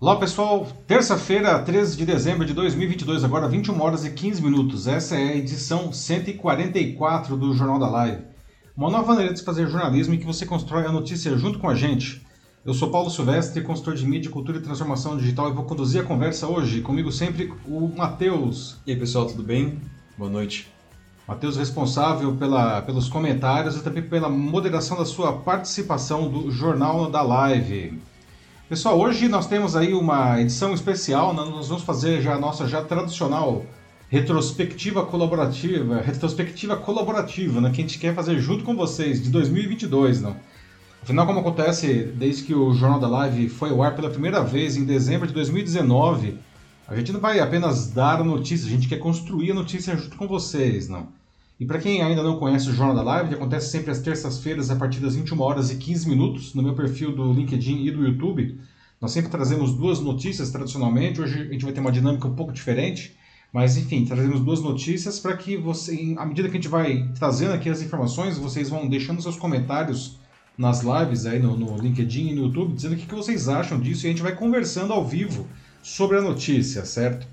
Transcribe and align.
Olá 0.00 0.16
pessoal, 0.16 0.66
terça-feira, 0.88 1.58
13 1.62 1.96
de 1.96 2.04
dezembro 2.04 2.44
de 2.44 2.52
2022, 2.52 3.22
agora 3.22 3.48
21 3.48 3.80
horas 3.80 4.04
e 4.04 4.10
15 4.10 4.42
minutos. 4.42 4.88
Essa 4.88 5.14
é 5.14 5.28
a 5.28 5.36
edição 5.36 5.92
144 5.92 7.36
do 7.36 7.54
Jornal 7.54 7.78
da 7.78 7.88
Live. 7.88 8.24
Uma 8.76 8.90
nova 8.90 9.12
maneira 9.12 9.32
de 9.32 9.42
fazer 9.42 9.68
jornalismo 9.68 10.14
em 10.14 10.18
que 10.18 10.26
você 10.26 10.44
constrói 10.44 10.84
a 10.84 10.90
notícia 10.90 11.36
junto 11.38 11.60
com 11.60 11.68
a 11.68 11.74
gente. 11.76 12.26
Eu 12.64 12.74
sou 12.74 12.90
Paulo 12.90 13.08
Silvestre, 13.08 13.62
consultor 13.62 13.94
de 13.94 14.06
mídia, 14.06 14.30
cultura 14.30 14.58
e 14.58 14.62
transformação 14.62 15.16
digital 15.16 15.48
e 15.48 15.52
vou 15.52 15.64
conduzir 15.64 16.00
a 16.00 16.04
conversa 16.04 16.48
hoje. 16.48 16.80
Comigo 16.80 17.12
sempre 17.12 17.52
o 17.66 17.88
Matheus. 17.88 18.78
E 18.84 18.90
aí 18.90 18.98
pessoal, 18.98 19.26
tudo 19.26 19.44
bem? 19.44 19.78
Boa 20.18 20.30
noite. 20.30 20.79
Matheus 21.30 21.56
responsável 21.56 22.34
pela, 22.34 22.82
pelos 22.82 23.08
comentários 23.08 23.76
e 23.76 23.84
também 23.84 24.02
pela 24.02 24.28
moderação 24.28 24.96
da 24.96 25.04
sua 25.04 25.32
participação 25.32 26.28
do 26.28 26.50
Jornal 26.50 27.08
da 27.08 27.22
Live. 27.22 27.96
Pessoal, 28.68 28.98
hoje 28.98 29.28
nós 29.28 29.46
temos 29.46 29.76
aí 29.76 29.94
uma 29.94 30.40
edição 30.40 30.74
especial, 30.74 31.32
né? 31.32 31.44
nós 31.48 31.68
vamos 31.68 31.84
fazer 31.84 32.20
já 32.20 32.34
a 32.34 32.38
nossa 32.38 32.66
já 32.66 32.82
tradicional 32.82 33.64
retrospectiva 34.08 35.06
colaborativa, 35.06 36.00
retrospectiva 36.00 36.76
colaborativa, 36.76 37.60
né, 37.60 37.70
que 37.70 37.80
a 37.80 37.84
gente 37.84 38.00
quer 38.00 38.12
fazer 38.12 38.40
junto 38.40 38.64
com 38.64 38.74
vocês 38.74 39.22
de 39.22 39.30
2022, 39.30 40.20
não? 40.20 40.34
Afinal, 41.00 41.28
como 41.28 41.38
acontece 41.38 42.12
desde 42.12 42.42
que 42.42 42.56
o 42.56 42.74
Jornal 42.74 42.98
da 42.98 43.06
Live 43.06 43.48
foi 43.50 43.70
ao 43.70 43.84
ar 43.84 43.94
pela 43.94 44.10
primeira 44.10 44.42
vez 44.42 44.76
em 44.76 44.84
dezembro 44.84 45.28
de 45.28 45.32
2019, 45.34 46.38
a 46.88 46.96
gente 46.96 47.12
não 47.12 47.20
vai 47.20 47.38
apenas 47.38 47.88
dar 47.88 48.20
a 48.20 48.24
notícia, 48.24 48.66
a 48.66 48.70
gente 48.70 48.88
quer 48.88 48.98
construir 48.98 49.52
a 49.52 49.54
notícia 49.54 49.96
junto 49.96 50.16
com 50.16 50.26
vocês, 50.26 50.88
não? 50.88 51.19
E 51.60 51.66
para 51.66 51.78
quem 51.78 52.00
ainda 52.00 52.22
não 52.22 52.38
conhece 52.38 52.70
o 52.70 52.72
Jornal 52.72 52.96
da 52.96 53.02
Live, 53.02 53.28
que 53.28 53.34
acontece 53.34 53.70
sempre 53.70 53.90
às 53.90 53.98
terças-feiras 53.98 54.70
a 54.70 54.76
partir 54.76 54.98
das 54.98 55.14
21 55.14 55.38
horas 55.42 55.70
e 55.70 55.76
15 55.76 56.08
minutos 56.08 56.54
no 56.54 56.62
meu 56.62 56.74
perfil 56.74 57.14
do 57.14 57.30
LinkedIn 57.34 57.84
e 57.84 57.90
do 57.90 58.02
YouTube. 58.02 58.58
Nós 58.98 59.12
sempre 59.12 59.30
trazemos 59.30 59.74
duas 59.74 60.00
notícias 60.00 60.50
tradicionalmente. 60.50 61.20
Hoje 61.20 61.42
a 61.42 61.52
gente 61.52 61.64
vai 61.66 61.74
ter 61.74 61.80
uma 61.80 61.92
dinâmica 61.92 62.26
um 62.26 62.34
pouco 62.34 62.50
diferente, 62.50 63.14
mas 63.52 63.76
enfim, 63.76 64.06
trazemos 64.06 64.40
duas 64.40 64.62
notícias 64.62 65.20
para 65.20 65.36
que 65.36 65.58
você, 65.58 66.14
à 66.16 66.24
medida 66.24 66.48
que 66.48 66.56
a 66.56 66.60
gente 66.60 66.68
vai 66.68 67.06
trazendo 67.18 67.52
aqui 67.52 67.68
as 67.68 67.82
informações, 67.82 68.38
vocês 68.38 68.70
vão 68.70 68.88
deixando 68.88 69.20
seus 69.20 69.36
comentários 69.36 70.18
nas 70.56 70.80
lives 70.80 71.26
aí 71.26 71.38
no, 71.38 71.58
no 71.58 71.76
LinkedIn 71.76 72.28
e 72.28 72.34
no 72.34 72.46
YouTube, 72.46 72.74
dizendo 72.74 72.94
o 72.94 72.96
que, 72.96 73.04
que 73.04 73.14
vocês 73.14 73.50
acham 73.50 73.78
disso 73.78 74.06
e 74.06 74.08
a 74.08 74.10
gente 74.10 74.22
vai 74.22 74.34
conversando 74.34 74.94
ao 74.94 75.06
vivo 75.06 75.46
sobre 75.82 76.16
a 76.16 76.22
notícia, 76.22 76.86
certo? 76.86 77.26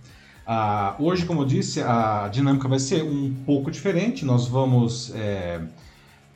Ah, 0.49 0.95
hoje, 0.97 1.25
como 1.25 1.41
eu 1.41 1.45
disse, 1.45 1.81
a 1.81 2.29
dinâmica 2.31 2.69
vai 2.69 2.79
ser 2.79 3.03
um 3.03 3.35
pouco 3.45 3.69
diferente. 3.69 4.23
Nós 4.23 4.47
vamos 4.47 5.13
é, 5.13 5.59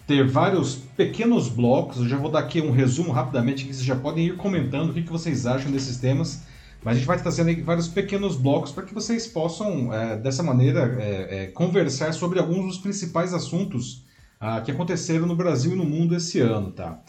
ter 0.06 0.28
vários 0.28 0.76
pequenos 0.76 1.48
blocos. 1.48 2.00
Eu 2.00 2.10
já 2.10 2.18
vou 2.18 2.30
dar 2.30 2.40
aqui 2.40 2.60
um 2.60 2.72
resumo 2.72 3.14
rapidamente, 3.14 3.64
que 3.64 3.74
vocês 3.74 3.86
já 3.86 3.96
podem 3.96 4.28
ir 4.28 4.36
comentando 4.36 4.90
o 4.90 4.94
que, 4.94 5.04
que 5.04 5.12
vocês 5.12 5.46
acham 5.46 5.72
desses 5.72 5.96
temas. 5.96 6.44
Mas 6.84 6.96
a 6.96 6.98
gente 6.98 7.08
vai 7.08 7.22
trazendo 7.22 7.64
vários 7.64 7.88
pequenos 7.88 8.36
blocos 8.36 8.74
para 8.74 8.84
que 8.84 8.94
vocês 8.94 9.28
possam, 9.28 9.94
é, 9.94 10.18
dessa 10.18 10.44
maneira, 10.44 10.98
é, 11.00 11.44
é, 11.44 11.48
conversar 11.48 12.14
sobre 12.14 12.38
alguns 12.38 12.66
dos 12.66 12.78
principais 12.80 13.34
assuntos 13.34 14.04
ah, 14.42 14.60
que 14.60 14.72
aconteceram 14.72 15.26
no 15.26 15.38
Brasil 15.38 15.72
e 15.72 15.76
no 15.76 15.86
mundo 15.86 16.16
esse 16.18 16.38
ano. 16.42 16.70
Tá? 16.72 17.00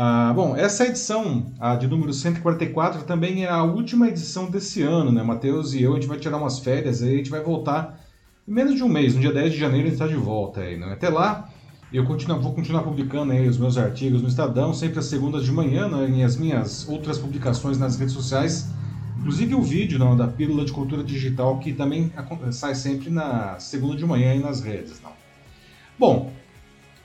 Ah, 0.00 0.32
bom, 0.32 0.56
essa 0.56 0.86
edição, 0.86 1.52
a 1.58 1.74
de 1.74 1.88
número 1.88 2.12
144, 2.12 3.02
também 3.02 3.44
é 3.44 3.48
a 3.48 3.64
última 3.64 4.06
edição 4.06 4.48
desse 4.48 4.80
ano, 4.80 5.10
né? 5.10 5.24
Matheus 5.24 5.74
e 5.74 5.82
eu, 5.82 5.90
a 5.90 5.94
gente 5.96 6.06
vai 6.06 6.16
tirar 6.16 6.36
umas 6.36 6.60
férias, 6.60 7.02
aí 7.02 7.14
a 7.14 7.16
gente 7.16 7.30
vai 7.30 7.42
voltar 7.42 7.98
em 8.46 8.52
menos 8.52 8.76
de 8.76 8.84
um 8.84 8.88
mês, 8.88 9.16
no 9.16 9.20
dia 9.20 9.32
10 9.32 9.54
de 9.54 9.58
janeiro 9.58 9.88
a 9.88 9.90
gente 9.90 10.00
está 10.00 10.06
de 10.06 10.14
volta 10.14 10.60
aí, 10.60 10.76
né? 10.76 10.92
Até 10.92 11.08
lá, 11.08 11.50
eu 11.92 12.04
continuo, 12.04 12.40
vou 12.40 12.54
continuar 12.54 12.82
publicando 12.82 13.32
aí 13.32 13.48
os 13.48 13.58
meus 13.58 13.76
artigos 13.76 14.22
no 14.22 14.28
Estadão, 14.28 14.72
sempre 14.72 15.00
às 15.00 15.06
segundas 15.06 15.42
de 15.44 15.50
manhã, 15.50 15.88
né? 15.88 16.08
E 16.08 16.22
as 16.22 16.36
minhas 16.36 16.88
outras 16.88 17.18
publicações 17.18 17.76
nas 17.76 17.98
redes 17.98 18.14
sociais, 18.14 18.68
inclusive 19.18 19.56
o 19.56 19.62
vídeo 19.62 19.98
não, 19.98 20.16
da 20.16 20.28
Pílula 20.28 20.64
de 20.64 20.70
Cultura 20.70 21.02
Digital, 21.02 21.58
que 21.58 21.72
também 21.72 22.12
sai 22.52 22.76
sempre 22.76 23.10
na 23.10 23.58
segunda 23.58 23.96
de 23.96 24.06
manhã 24.06 24.30
aí 24.30 24.38
nas 24.38 24.60
redes, 24.60 25.00
não. 25.02 25.10
Bom, 25.98 26.30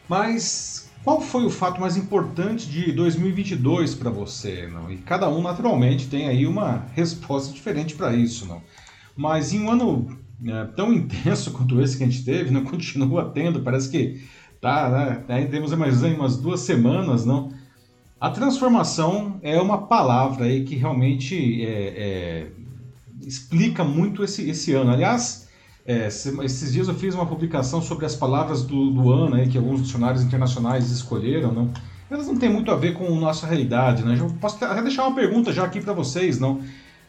mas 0.08 0.83
qual 1.04 1.20
foi 1.20 1.46
o 1.46 1.50
fato 1.50 1.82
mais 1.82 1.98
importante 1.98 2.70
de 2.70 2.92
2022 2.94 3.94
para 3.94 4.10
você? 4.10 4.68
Não? 4.68 4.90
E 4.90 4.98
cada 4.98 5.30
um, 5.30 5.42
naturalmente, 5.42 6.08
tem 6.08 6.28
aí 6.28 6.48
uma 6.48 6.86
resposta 6.96 7.54
diferente 7.54 7.96
para 7.96 8.16
isso. 8.16 8.46
Não? 8.48 8.62
Mas 9.16 9.54
em 9.54 9.62
um 9.62 9.72
ano 9.72 10.18
é, 10.46 10.66
tão 10.76 10.94
intenso 10.94 11.52
quanto 11.54 11.82
esse 11.82 11.98
que 11.98 12.04
a 12.04 12.08
gente 12.08 12.24
teve, 12.24 12.52
não 12.52 12.64
continua 12.66 13.30
tendo, 13.30 13.62
parece 13.62 13.90
que 13.90 14.24
tá, 14.62 14.90
né? 14.90 15.36
Aí 15.36 15.48
temos 15.48 15.74
mais 15.74 16.02
umas 16.04 16.38
duas 16.38 16.62
semanas, 16.62 17.26
não? 17.26 17.52
A 18.20 18.30
transformação 18.30 19.38
é 19.44 19.60
uma 19.60 19.88
palavra 19.88 20.46
aí 20.46 20.64
que 20.64 20.76
realmente 20.76 21.62
é, 21.66 21.68
é, 21.68 22.48
explica 23.22 23.84
muito 23.84 24.24
esse, 24.24 24.50
esse 24.50 24.72
ano. 24.72 24.92
Aliás, 24.92 25.43
é, 25.86 26.08
esses 26.08 26.72
dias 26.72 26.88
eu 26.88 26.96
fiz 26.96 27.14
uma 27.14 27.26
publicação 27.26 27.82
sobre 27.82 28.06
as 28.06 28.16
palavras 28.16 28.64
do, 28.64 28.92
do 28.92 29.12
ano 29.12 29.36
aí, 29.36 29.50
que 29.50 29.58
alguns 29.58 29.82
dicionários 29.82 30.24
internacionais 30.24 30.90
escolheram, 30.90 31.52
não? 31.52 31.72
Elas 32.10 32.28
não 32.28 32.38
têm 32.38 32.50
muito 32.50 32.72
a 32.72 32.76
ver 32.76 32.94
com 32.94 33.06
a 33.06 33.20
nossa 33.20 33.46
realidade, 33.46 34.04
né? 34.04 34.18
Eu 34.20 34.30
posso 34.40 34.64
até 34.64 34.82
deixar 34.82 35.06
uma 35.06 35.16
pergunta 35.16 35.52
já 35.52 35.64
aqui 35.64 35.82
para 35.82 35.94
vocês, 35.94 36.40
não? 36.40 36.62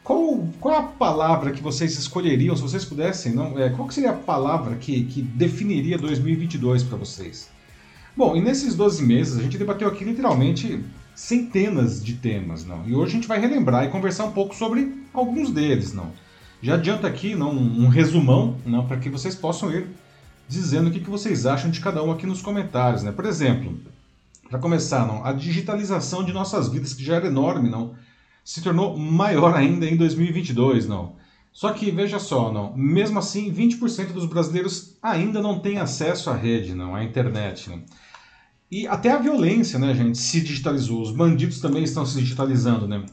Qual, 0.03 0.47
qual 0.61 0.77
a 0.77 0.83
palavra 0.83 1.53
que 1.53 1.63
vocês 1.63 1.97
escolheriam, 1.97 2.57
se 2.57 2.63
vocês 2.63 2.85
pudessem, 2.85 3.33
não? 3.33 3.59
É, 3.59 3.71
qual 3.71 3.91
seria 3.91 4.11
a 4.11 4.15
palavra 4.15 4.77
que, 4.77 5.05
que 5.05 5.23
definiria 5.23 5.97
2022 5.97 6.83
para 6.83 6.99
vocês? 6.99 7.49
Bom, 8.17 8.37
e 8.37 8.41
nesses 8.41 8.75
12 8.75 9.05
meses 9.05 9.39
a 9.39 9.43
gente 9.43 9.57
debateu 9.57 9.89
aqui 9.89 10.05
literalmente 10.05 10.83
centenas 11.15 12.05
de 12.05 12.15
temas, 12.15 12.65
não? 12.65 12.87
E 12.87 12.95
hoje 12.95 13.13
a 13.13 13.15
gente 13.15 13.29
vai 13.29 13.41
relembrar 13.41 13.85
e 13.85 13.89
conversar 13.89 14.25
um 14.25 14.33
pouco 14.33 14.55
sobre 14.55 14.93
alguns 15.13 15.51
deles, 15.51 15.93
não? 15.93 16.11
Já 16.65 16.77
adianta 16.77 17.07
aqui 17.07 17.35
não, 17.35 17.51
um 17.51 17.89
resumão 17.89 18.57
não, 18.65 18.87
para 18.87 18.97
que 18.97 19.11
vocês 19.11 19.35
possam 19.35 19.71
ir 19.71 19.87
dizendo 20.49 20.89
o 20.89 20.91
que, 20.91 21.01
que 21.01 21.11
vocês 21.11 21.45
acham 21.45 21.71
de 21.71 21.79
cada 21.79 22.03
um 22.03 22.11
aqui 22.11 22.27
nos 22.27 22.41
comentários. 22.41 23.03
Né? 23.03 23.13
Por 23.13 23.27
exemplo, 23.27 23.79
para 24.49 24.59
começar, 24.59 25.07
não, 25.07 25.23
a 25.23 25.35
digitalização 25.35 26.25
de 26.25 26.33
nossas 26.33 26.71
vidas, 26.71 26.95
que 26.95 27.05
já 27.05 27.17
era 27.17 27.27
enorme, 27.27 27.69
não, 27.69 27.95
se 28.43 28.63
tornou 28.63 28.97
maior 28.97 29.55
ainda 29.55 29.85
em 29.85 29.95
2022. 29.95 30.89
Não. 30.89 31.17
Só 31.53 31.71
que 31.71 31.91
veja 31.91 32.19
só, 32.19 32.51
não, 32.51 32.75
mesmo 32.75 33.19
assim, 33.19 33.53
20% 33.53 34.13
dos 34.13 34.25
brasileiros 34.25 34.97
ainda 35.03 35.43
não 35.43 35.59
têm 35.59 35.77
acesso 35.77 36.31
à 36.31 36.35
rede, 36.35 36.75
não, 36.75 36.97
à 36.97 37.05
internet. 37.05 37.69
Não. 37.69 37.83
E 38.71 38.87
até 38.87 39.11
a 39.11 39.19
violência, 39.19 39.79
né, 39.79 39.93
gente, 39.95 40.17
se 40.17 40.41
digitalizou. 40.41 41.03
Os 41.03 41.11
bandidos 41.11 41.61
também 41.61 41.85
estão 41.85 42.07
se 42.07 42.19
digitalizando, 42.19 42.89
né? 42.89 43.05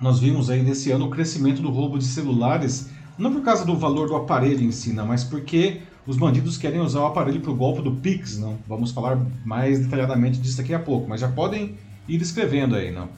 Nós 0.00 0.18
vimos 0.18 0.50
aí 0.50 0.62
nesse 0.62 0.90
ano 0.90 1.06
o 1.06 1.10
crescimento 1.10 1.62
do 1.62 1.70
roubo 1.70 1.98
de 1.98 2.04
celulares, 2.04 2.90
não 3.18 3.32
por 3.32 3.42
causa 3.42 3.64
do 3.64 3.76
valor 3.76 4.08
do 4.08 4.16
aparelho 4.16 4.62
em 4.62 4.70
si, 4.70 4.92
não, 4.92 5.06
mas 5.06 5.24
porque 5.24 5.80
os 6.06 6.16
bandidos 6.16 6.56
querem 6.56 6.80
usar 6.80 7.00
o 7.00 7.06
aparelho 7.06 7.40
para 7.40 7.50
o 7.50 7.56
golpe 7.56 7.82
do 7.82 7.92
Pix, 7.92 8.38
não? 8.38 8.58
Vamos 8.68 8.92
falar 8.92 9.18
mais 9.44 9.80
detalhadamente 9.80 10.38
disso 10.38 10.58
daqui 10.58 10.74
a 10.74 10.78
pouco, 10.78 11.08
mas 11.08 11.20
já 11.20 11.28
podem 11.28 11.74
ir 12.06 12.20
escrevendo 12.20 12.76
aí, 12.76 12.92
não? 12.92 13.08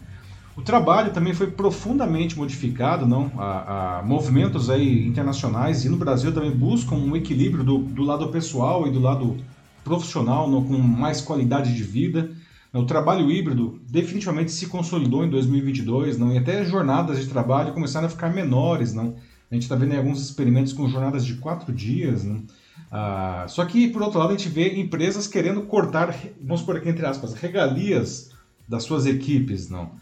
O 0.57 0.63
trabalho 0.63 1.13
também 1.13 1.35
foi 1.35 1.49
profundamente 1.49 2.37
modificado, 2.37 3.07
não? 3.07 3.31
A, 3.37 3.99
a 3.99 4.03
movimentos 4.03 4.71
aí 4.71 5.07
internacionais 5.07 5.85
e 5.85 5.89
no 5.89 5.97
Brasil 5.97 6.33
também 6.33 6.51
buscam 6.51 6.97
um 6.97 7.15
equilíbrio 7.15 7.63
do, 7.63 7.79
do 7.79 8.03
lado 8.03 8.27
pessoal 8.29 8.87
e 8.87 8.91
do 8.91 8.99
lado 8.99 9.37
profissional, 9.85 10.51
não? 10.51 10.65
com 10.65 10.77
mais 10.77 11.21
qualidade 11.21 11.75
de 11.75 11.83
vida. 11.83 12.31
O 12.73 12.85
trabalho 12.85 13.31
híbrido 13.31 13.81
definitivamente 13.89 14.53
se 14.53 14.67
consolidou 14.67 15.25
em 15.25 15.31
2022, 15.31 16.19
não? 16.19 16.33
e 16.33 16.39
até 16.39 16.61
as 16.61 16.69
jornadas 16.69 17.19
de 17.19 17.27
trabalho 17.27 17.73
começaram 17.73 18.07
a 18.07 18.11
ficar 18.11 18.29
menores. 18.29 18.93
Não? 18.93 19.17
A 19.51 19.55
gente 19.55 19.63
está 19.63 19.75
vendo 19.75 19.97
alguns 19.97 20.21
experimentos 20.21 20.75
com 20.75 20.89
jornadas 20.89 21.25
de 21.25 21.35
quatro 21.37 21.73
dias. 21.73 22.25
Não? 22.25 22.43
Ah, 22.91 23.47
só 23.49 23.65
que, 23.65 23.89
por 23.89 24.03
outro 24.03 24.19
lado, 24.19 24.35
a 24.35 24.37
gente 24.37 24.51
vê 24.51 24.79
empresas 24.79 25.27
querendo 25.27 25.63
cortar, 25.63 26.15
vamos 26.41 26.63
por 26.63 26.77
aqui 26.77 26.89
entre 26.89 27.07
aspas, 27.07 27.33
regalias 27.33 28.31
das 28.69 28.83
suas 28.83 29.07
equipes. 29.07 29.71
Não? 29.71 29.93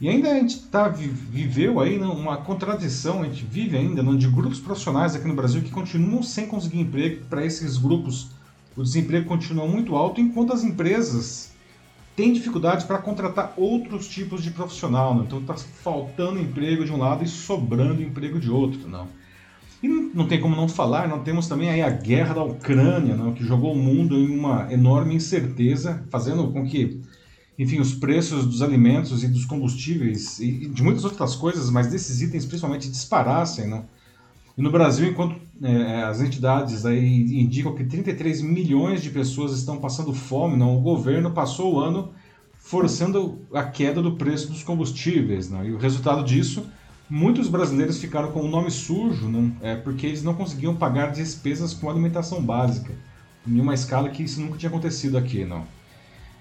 E 0.00 0.08
ainda 0.08 0.30
a 0.30 0.34
gente 0.34 0.58
tá, 0.62 0.88
viveu 0.88 1.80
aí 1.80 1.98
não, 1.98 2.14
uma 2.14 2.38
contradição, 2.38 3.22
a 3.22 3.24
gente 3.24 3.44
vive 3.44 3.76
ainda 3.76 4.02
não, 4.02 4.16
de 4.16 4.28
grupos 4.28 4.60
profissionais 4.60 5.14
aqui 5.14 5.28
no 5.28 5.34
Brasil 5.34 5.62
que 5.62 5.70
continuam 5.70 6.22
sem 6.22 6.46
conseguir 6.46 6.80
emprego. 6.80 7.24
Para 7.26 7.44
esses 7.44 7.76
grupos, 7.76 8.30
o 8.74 8.82
desemprego 8.82 9.26
continua 9.26 9.66
muito 9.66 9.94
alto, 9.96 10.20
enquanto 10.20 10.52
as 10.52 10.62
empresas 10.62 11.55
tem 12.16 12.32
dificuldade 12.32 12.86
para 12.86 12.98
contratar 12.98 13.52
outros 13.58 14.08
tipos 14.08 14.42
de 14.42 14.50
profissional, 14.50 15.14
né? 15.14 15.24
então 15.26 15.38
está 15.38 15.54
faltando 15.54 16.40
emprego 16.40 16.82
de 16.84 16.90
um 16.90 16.96
lado 16.96 17.22
e 17.22 17.28
sobrando 17.28 18.02
emprego 18.02 18.40
de 18.40 18.50
outro, 18.50 18.88
não. 18.88 19.06
E 19.82 19.86
não 19.86 20.26
tem 20.26 20.40
como 20.40 20.56
não 20.56 20.66
falar, 20.66 21.06
não 21.06 21.22
temos 21.22 21.46
também 21.46 21.68
aí 21.68 21.82
a 21.82 21.90
guerra 21.90 22.34
da 22.34 22.42
Ucrânia, 22.42 23.14
não, 23.14 23.34
que 23.34 23.44
jogou 23.44 23.74
o 23.74 23.78
mundo 23.78 24.16
em 24.16 24.30
uma 24.30 24.72
enorme 24.72 25.14
incerteza, 25.14 26.02
fazendo 26.10 26.50
com 26.50 26.66
que, 26.66 27.02
enfim, 27.58 27.78
os 27.78 27.92
preços 27.92 28.46
dos 28.46 28.62
alimentos 28.62 29.22
e 29.22 29.28
dos 29.28 29.44
combustíveis 29.44 30.40
e 30.40 30.68
de 30.68 30.82
muitas 30.82 31.04
outras 31.04 31.36
coisas, 31.36 31.68
mas 31.68 31.88
desses 31.88 32.22
itens 32.22 32.46
principalmente 32.46 32.88
disparassem, 32.88 33.68
não. 33.68 33.84
E 34.56 34.62
no 34.62 34.70
Brasil, 34.70 35.06
enquanto 35.08 35.36
é, 35.62 36.02
as 36.04 36.20
entidades 36.20 36.86
aí 36.86 37.40
indicam 37.40 37.74
que 37.74 37.84
33 37.84 38.40
milhões 38.40 39.02
de 39.02 39.10
pessoas 39.10 39.52
estão 39.52 39.78
passando 39.78 40.14
fome, 40.14 40.56
não, 40.56 40.76
o 40.76 40.80
governo 40.80 41.30
passou 41.30 41.74
o 41.74 41.80
ano 41.80 42.10
forçando 42.58 43.38
a 43.52 43.62
queda 43.62 44.02
do 44.02 44.12
preço 44.12 44.48
dos 44.48 44.62
combustíveis. 44.62 45.50
Né? 45.50 45.66
E 45.66 45.72
o 45.72 45.78
resultado 45.78 46.24
disso, 46.24 46.66
muitos 47.08 47.48
brasileiros 47.48 47.98
ficaram 47.98 48.32
com 48.32 48.40
o 48.40 48.48
nome 48.48 48.70
sujo, 48.70 49.28
né? 49.28 49.52
é, 49.60 49.76
porque 49.76 50.06
eles 50.06 50.22
não 50.22 50.34
conseguiam 50.34 50.74
pagar 50.74 51.12
despesas 51.12 51.74
com 51.74 51.88
alimentação 51.90 52.42
básica, 52.42 52.92
em 53.46 53.60
uma 53.60 53.74
escala 53.74 54.08
que 54.08 54.22
isso 54.22 54.40
nunca 54.40 54.56
tinha 54.56 54.70
acontecido 54.70 55.18
aqui. 55.18 55.44
Não. 55.44 55.64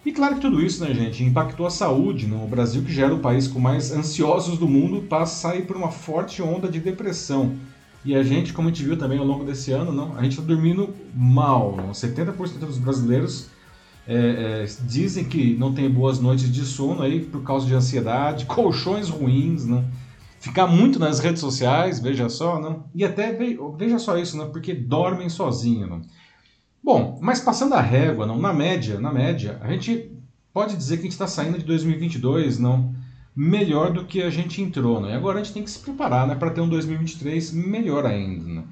E 0.05 0.11
claro 0.11 0.35
que 0.35 0.41
tudo 0.41 0.61
isso, 0.63 0.83
né, 0.83 0.93
gente, 0.93 1.23
impactou 1.23 1.65
a 1.65 1.71
saúde. 1.71 2.27
No 2.27 2.47
Brasil, 2.47 2.83
que 2.83 2.93
já 2.93 3.05
era 3.05 3.13
o 3.13 3.19
país 3.19 3.47
com 3.47 3.59
mais 3.59 3.91
ansiosos 3.91 4.57
do 4.57 4.67
mundo, 4.67 5.01
passa 5.07 5.51
aí 5.51 5.63
por 5.63 5.75
uma 5.75 5.91
forte 5.91 6.41
onda 6.41 6.67
de 6.67 6.79
depressão. 6.79 7.55
E 8.05 8.15
a 8.15 8.21
gente, 8.21 8.53
como 8.53 8.67
a 8.67 8.71
gente 8.71 8.83
viu 8.83 8.95
também 8.95 9.17
ao 9.17 9.25
longo 9.25 9.43
desse 9.43 9.71
ano, 9.71 9.91
não, 9.91 10.15
a 10.15 10.21
gente 10.21 10.33
está 10.33 10.43
dormindo 10.43 10.93
mal. 11.13 11.75
Não? 11.75 11.89
70% 11.89 12.59
dos 12.59 12.77
brasileiros 12.77 13.47
é, 14.07 14.63
é, 14.63 14.65
dizem 14.87 15.23
que 15.23 15.55
não 15.55 15.73
tem 15.73 15.89
boas 15.89 16.19
noites 16.19 16.51
de 16.53 16.63
sono 16.63 17.01
aí 17.01 17.21
por 17.21 17.41
causa 17.41 17.65
de 17.65 17.73
ansiedade, 17.73 18.45
colchões 18.47 19.09
ruins, 19.09 19.65
não? 19.65 19.83
ficar 20.39 20.67
muito 20.67 20.99
nas 20.99 21.17
redes 21.19 21.41
sociais, 21.41 21.99
veja 21.99 22.29
só, 22.29 22.59
não? 22.61 22.83
e 22.93 23.03
até 23.03 23.33
veja 23.33 23.97
só 23.97 24.15
isso, 24.15 24.37
não? 24.37 24.51
porque 24.51 24.75
dormem 24.75 25.27
sozinhos. 25.27 25.89
Não? 25.89 26.01
Bom, 26.83 27.17
mas 27.19 27.39
passando 27.39 27.73
a 27.73 27.81
régua, 27.81 28.27
não, 28.27 28.37
na 28.37 28.53
média, 28.53 28.99
na 28.99 29.11
média, 29.11 29.57
a 29.63 29.71
gente 29.71 30.11
pode 30.53 30.77
dizer 30.77 30.97
que 30.97 31.01
a 31.01 31.05
gente 31.05 31.13
está 31.13 31.25
saindo 31.25 31.57
de 31.57 31.65
2022 31.65 32.59
não 32.59 32.93
melhor 33.35 33.91
do 33.91 34.05
que 34.05 34.21
a 34.21 34.29
gente 34.29 34.61
entrou, 34.61 35.01
né? 35.01 35.11
E 35.11 35.13
agora 35.13 35.39
a 35.39 35.43
gente 35.43 35.53
tem 35.53 35.63
que 35.63 35.69
se 35.69 35.79
preparar, 35.79 36.25
né, 36.27 36.35
para 36.35 36.51
ter 36.51 36.61
um 36.61 36.69
2023 36.69 37.51
melhor 37.51 38.05
ainda, 38.05 38.45
né? 38.45 38.63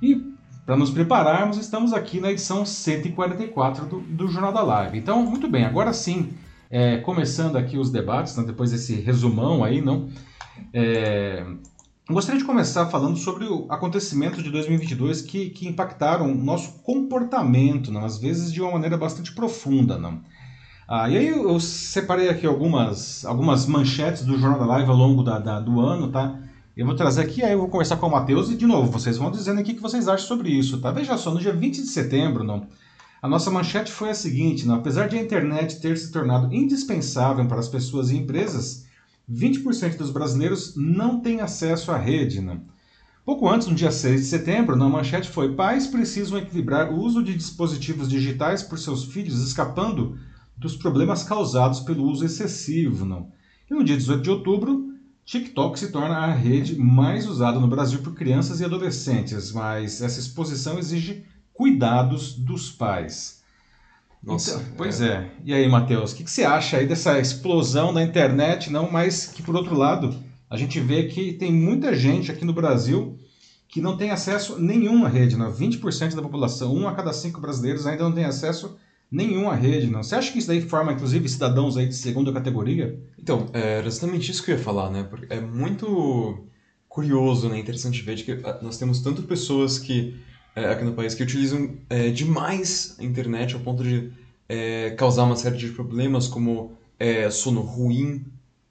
E 0.00 0.34
para 0.64 0.76
nos 0.76 0.90
prepararmos, 0.90 1.58
estamos 1.58 1.92
aqui 1.92 2.20
na 2.20 2.32
edição 2.32 2.64
144 2.64 3.86
do, 3.86 4.00
do 4.00 4.28
Jornal 4.28 4.52
da 4.52 4.62
Live. 4.62 4.98
Então, 4.98 5.24
muito 5.24 5.48
bem, 5.48 5.64
agora 5.64 5.92
sim, 5.92 6.30
é, 6.70 6.96
começando 6.98 7.56
aqui 7.56 7.78
os 7.78 7.90
debates, 7.90 8.36
né, 8.36 8.44
depois 8.44 8.72
desse 8.72 8.94
resumão 8.94 9.62
aí, 9.62 9.80
não? 9.80 10.08
É, 10.72 11.44
Gostaria 12.08 12.38
de 12.38 12.46
começar 12.46 12.86
falando 12.86 13.16
sobre 13.16 13.46
acontecimentos 13.68 14.40
de 14.40 14.48
2022 14.48 15.22
que, 15.22 15.50
que 15.50 15.66
impactaram 15.66 16.30
o 16.30 16.36
nosso 16.36 16.74
comportamento, 16.84 17.90
não? 17.90 18.04
às 18.04 18.16
vezes 18.16 18.52
de 18.52 18.62
uma 18.62 18.70
maneira 18.70 18.96
bastante 18.96 19.32
profunda. 19.34 19.98
Não? 19.98 20.20
Ah, 20.88 21.10
e 21.10 21.16
aí 21.16 21.28
eu 21.28 21.58
separei 21.58 22.28
aqui 22.28 22.46
algumas, 22.46 23.24
algumas 23.24 23.66
manchetes 23.66 24.24
do 24.24 24.38
Jornal 24.38 24.60
da 24.60 24.66
Live 24.66 24.88
ao 24.88 24.96
longo 24.96 25.22
da, 25.22 25.38
da, 25.40 25.58
do 25.58 25.80
ano, 25.80 26.12
tá? 26.12 26.38
Eu 26.76 26.86
vou 26.86 26.94
trazer 26.94 27.22
aqui, 27.22 27.42
aí 27.42 27.52
eu 27.52 27.58
vou 27.58 27.68
conversar 27.68 27.96
com 27.96 28.06
o 28.06 28.10
Matheus 28.10 28.50
e, 28.50 28.56
de 28.56 28.66
novo, 28.66 28.92
vocês 28.92 29.16
vão 29.16 29.30
dizendo 29.30 29.60
aqui 29.60 29.72
o 29.72 29.74
que 29.74 29.82
vocês 29.82 30.06
acham 30.06 30.26
sobre 30.28 30.50
isso, 30.50 30.80
tá? 30.80 30.92
Veja 30.92 31.16
só, 31.16 31.32
no 31.32 31.40
dia 31.40 31.52
20 31.52 31.82
de 31.82 31.88
setembro, 31.88 32.44
não, 32.44 32.68
a 33.20 33.26
nossa 33.28 33.50
manchete 33.50 33.90
foi 33.90 34.10
a 34.10 34.14
seguinte, 34.14 34.64
não, 34.64 34.76
apesar 34.76 35.08
de 35.08 35.16
a 35.16 35.20
internet 35.20 35.80
ter 35.80 35.96
se 35.96 36.12
tornado 36.12 36.54
indispensável 36.54 37.46
para 37.46 37.58
as 37.58 37.68
pessoas 37.68 38.10
e 38.10 38.16
empresas, 38.16 38.86
20% 39.28 39.96
dos 39.96 40.12
brasileiros 40.12 40.74
não 40.76 41.18
têm 41.18 41.40
acesso 41.40 41.90
à 41.90 41.98
rede. 41.98 42.40
Né? 42.40 42.60
Pouco 43.24 43.48
antes, 43.48 43.66
no 43.66 43.74
dia 43.74 43.90
6 43.90 44.20
de 44.20 44.26
setembro, 44.26 44.76
na 44.76 44.88
manchete 44.88 45.28
foi: 45.28 45.56
pais 45.56 45.88
precisam 45.88 46.38
equilibrar 46.38 46.92
o 46.92 47.00
uso 47.00 47.24
de 47.24 47.34
dispositivos 47.34 48.08
digitais 48.08 48.62
por 48.62 48.78
seus 48.78 49.04
filhos, 49.04 49.42
escapando 49.42 50.16
dos 50.56 50.76
problemas 50.76 51.22
causados 51.22 51.80
pelo 51.80 52.04
uso 52.04 52.24
excessivo. 52.24 53.04
Não? 53.04 53.30
E 53.70 53.74
no 53.74 53.84
dia 53.84 53.96
18 53.96 54.22
de 54.22 54.30
outubro, 54.30 54.94
TikTok 55.24 55.78
se 55.78 55.90
torna 55.90 56.18
a 56.18 56.32
rede 56.32 56.78
mais 56.78 57.26
usada 57.26 57.58
no 57.58 57.66
Brasil 57.66 58.00
por 58.00 58.14
crianças 58.14 58.60
e 58.60 58.64
adolescentes, 58.64 59.52
mas 59.52 60.00
essa 60.00 60.20
exposição 60.20 60.78
exige 60.78 61.24
cuidados 61.52 62.34
dos 62.34 62.70
pais. 62.70 63.42
Nossa, 64.22 64.56
então, 64.56 64.64
pois 64.76 65.00
é. 65.00 65.06
é. 65.06 65.30
E 65.44 65.54
aí, 65.54 65.68
Matheus, 65.68 66.12
o 66.12 66.16
que, 66.16 66.24
que, 66.24 66.30
você 66.30 66.44
acha 66.44 66.78
aí 66.78 66.86
dessa 66.86 67.18
explosão 67.18 67.92
da 67.92 68.02
internet, 68.02 68.70
não? 68.70 68.90
Mas 68.90 69.26
que, 69.26 69.42
por 69.42 69.54
outro 69.54 69.76
lado, 69.76 70.14
a 70.48 70.56
gente 70.56 70.80
vê 70.80 71.04
que 71.04 71.32
tem 71.32 71.52
muita 71.52 71.94
gente 71.94 72.30
aqui 72.30 72.44
no 72.44 72.52
Brasil 72.52 73.18
que 73.68 73.80
não 73.80 73.96
tem 73.96 74.10
acesso 74.10 74.60
nenhum 74.60 75.04
à 75.04 75.08
rede, 75.08 75.36
não? 75.36 75.52
20% 75.52 76.14
da 76.14 76.22
população, 76.22 76.74
um 76.74 76.88
a 76.88 76.94
cada 76.94 77.12
cinco 77.12 77.40
brasileiros 77.40 77.86
ainda 77.86 78.04
não 78.04 78.12
tem 78.12 78.24
acesso 78.24 78.76
nenhum 79.10 79.48
à 79.48 79.54
rede, 79.54 79.88
não? 79.88 80.02
Você 80.02 80.14
acha 80.14 80.32
que 80.32 80.38
isso 80.38 80.48
daí 80.48 80.60
forma, 80.60 80.92
inclusive, 80.92 81.28
cidadãos 81.28 81.76
aí 81.76 81.86
de 81.86 81.94
segunda 81.94 82.32
categoria? 82.32 82.98
Então, 83.18 83.48
é, 83.52 83.78
era 83.78 83.86
exatamente 83.86 84.30
isso 84.30 84.42
que 84.42 84.50
eu 84.50 84.56
ia 84.56 84.62
falar, 84.62 84.90
né? 84.90 85.04
Porque 85.04 85.32
é 85.32 85.40
muito 85.40 86.46
curioso, 86.88 87.48
né? 87.48 87.58
Interessante 87.58 88.02
ver 88.02 88.16
que 88.16 88.32
ah, 88.44 88.58
nós 88.62 88.78
temos 88.78 89.00
tanto 89.00 89.22
pessoas 89.22 89.78
que 89.78 90.16
é, 90.54 90.66
aqui 90.66 90.84
no 90.84 90.94
país 90.94 91.14
que 91.14 91.22
utilizam 91.22 91.76
é, 91.90 92.10
demais 92.10 92.96
a 92.98 93.04
internet 93.04 93.54
ao 93.54 93.60
ponto 93.60 93.82
de 93.82 94.10
é, 94.48 94.90
causar 94.92 95.24
uma 95.24 95.36
série 95.36 95.56
de 95.56 95.68
problemas 95.68 96.26
como 96.26 96.72
é, 96.98 97.28
sono 97.30 97.60
ruim 97.60 98.24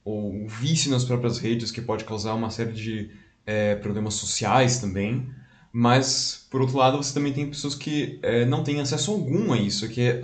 ou 0.04 0.48
vício 0.48 0.90
nas 0.90 1.04
próprias 1.04 1.38
redes 1.38 1.72
que 1.72 1.82
pode 1.82 2.04
causar 2.04 2.34
uma 2.34 2.50
série 2.50 2.72
de 2.72 3.12
é, 3.46 3.76
problemas 3.76 4.16
sociais 4.16 4.80
também. 4.80 5.30
Mas, 5.78 6.48
por 6.50 6.62
outro 6.62 6.78
lado, 6.78 6.96
você 6.96 7.14
também 7.14 7.34
tem 7.34 7.50
pessoas 7.50 7.76
que 7.76 8.18
é, 8.24 8.46
não 8.46 8.64
têm 8.64 8.80
acesso 8.80 9.12
algum 9.12 9.52
a 9.52 9.58
isso, 9.58 9.90
que 9.90 10.24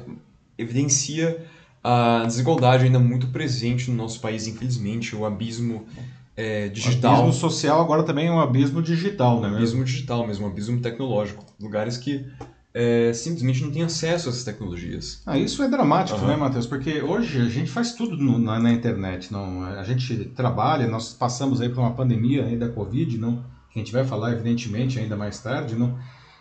evidencia 0.57 1.45
a 1.83 2.24
desigualdade 2.25 2.86
ainda 2.86 3.00
muito 3.00 3.27
presente 3.27 3.92
no 3.92 3.98
nosso 3.98 4.21
país, 4.21 4.48
infelizmente, 4.48 5.13
o 5.13 5.25
abismo 5.25 5.86
é, 6.38 6.69
digital. 6.69 7.15
O 7.15 7.21
abismo 7.24 7.33
social 7.33 7.81
agora 7.81 8.03
também 8.03 8.27
é 8.27 8.31
um 8.31 8.39
abismo 8.39 8.81
digital, 8.81 9.42
né? 9.42 9.50
Um 9.50 9.56
abismo 9.57 9.83
digital 9.83 10.25
mesmo, 10.25 10.45
um 10.45 10.50
abismo 10.50 10.80
tecnológico. 10.80 11.44
Lugares 11.59 11.97
que 11.97 12.25
é, 12.74 13.12
simplesmente 13.12 13.62
não 13.62 13.71
têm 13.71 13.83
acesso 13.83 14.30
a 14.30 14.31
essas 14.31 14.45
tecnologias. 14.45 15.21
Ah, 15.25 15.38
isso 15.38 15.62
é 15.62 15.68
dramático, 15.68 16.18
uhum. 16.21 16.27
né, 16.27 16.38
Matheus? 16.38 16.65
Porque 16.65 17.01
hoje 17.01 17.42
a 17.42 17.50
gente 17.50 17.69
faz 17.69 17.92
tudo 17.92 18.15
no, 18.15 18.39
na, 18.39 18.57
na, 18.57 18.71
internet. 18.71 19.33
Não, 19.33 19.65
a 19.65 19.83
gente 19.83 20.15
trabalha, 20.33 20.88
nós 20.88 21.12
passamos 21.12 21.59
aí 21.59 21.68
por 21.68 21.81
uma 21.81 21.92
pandemia 21.92 22.45
aí 22.45 22.56
da 22.56 22.69
Covid, 22.69 23.18
não, 23.18 23.44
que 23.71 23.79
a 23.79 23.83
gente 23.83 23.91
vai 23.91 24.03
falar 24.03 24.33
evidentemente 24.33 25.00
ainda 25.00 25.15
mais 25.15 25.39
tarde, 25.39 25.75
não, 25.75 25.97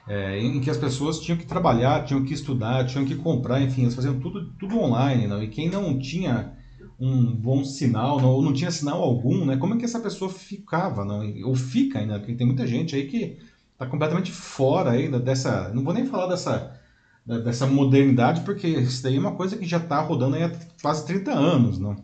é, 0.08 0.38
em 0.38 0.60
que 0.60 0.70
as 0.70 0.76
pessoas 0.76 1.20
tinham 1.20 1.38
que 1.38 1.46
trabalhar, 1.46 2.04
tinham 2.04 2.24
que 2.24 2.34
estudar, 2.34 2.86
tinham 2.86 3.04
que 3.04 3.14
comprar, 3.14 3.60
enfim, 3.60 3.82
eles 3.82 3.94
faziam 3.94 4.18
tudo, 4.18 4.52
tudo 4.58 4.78
online, 4.78 5.26
não, 5.26 5.42
e 5.42 5.48
quem 5.48 5.70
não 5.70 5.98
tinha 5.98 6.52
um 6.98 7.34
bom 7.34 7.64
sinal, 7.64 8.20
não, 8.20 8.30
ou 8.30 8.42
não 8.42 8.52
tinha 8.52 8.70
sinal 8.70 9.00
algum, 9.02 9.44
né? 9.46 9.56
Como 9.56 9.74
é 9.74 9.78
que 9.78 9.84
essa 9.86 10.00
pessoa 10.00 10.30
ficava, 10.30 11.04
não? 11.04 11.22
Ou 11.44 11.54
fica 11.54 11.98
ainda, 11.98 12.18
porque 12.18 12.34
tem 12.34 12.46
muita 12.46 12.66
gente 12.66 12.94
aí 12.94 13.06
que 13.06 13.38
está 13.72 13.86
completamente 13.86 14.30
fora 14.30 14.90
ainda 14.90 15.18
dessa, 15.18 15.70
não 15.72 15.82
vou 15.82 15.94
nem 15.94 16.04
falar 16.04 16.26
dessa 16.26 16.78
dessa 17.26 17.66
modernidade, 17.66 18.40
porque 18.40 18.66
isso 18.66 19.02
daí 19.02 19.16
é 19.16 19.20
uma 19.20 19.36
coisa 19.36 19.56
que 19.56 19.66
já 19.66 19.76
está 19.76 20.00
rodando 20.00 20.36
há 20.36 20.50
quase 20.82 21.06
30 21.06 21.30
anos, 21.30 21.78
não? 21.78 21.94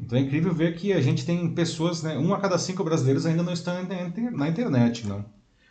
Então 0.00 0.18
é 0.18 0.22
incrível 0.22 0.52
ver 0.52 0.74
que 0.74 0.92
a 0.92 1.00
gente 1.00 1.26
tem 1.26 1.52
pessoas, 1.54 2.02
né, 2.02 2.16
um 2.18 2.32
a 2.32 2.40
cada 2.40 2.58
cinco 2.58 2.82
brasileiros 2.82 3.26
ainda 3.26 3.42
não 3.42 3.52
estão 3.52 3.74
na 4.32 4.48
internet, 4.48 5.06
não? 5.06 5.24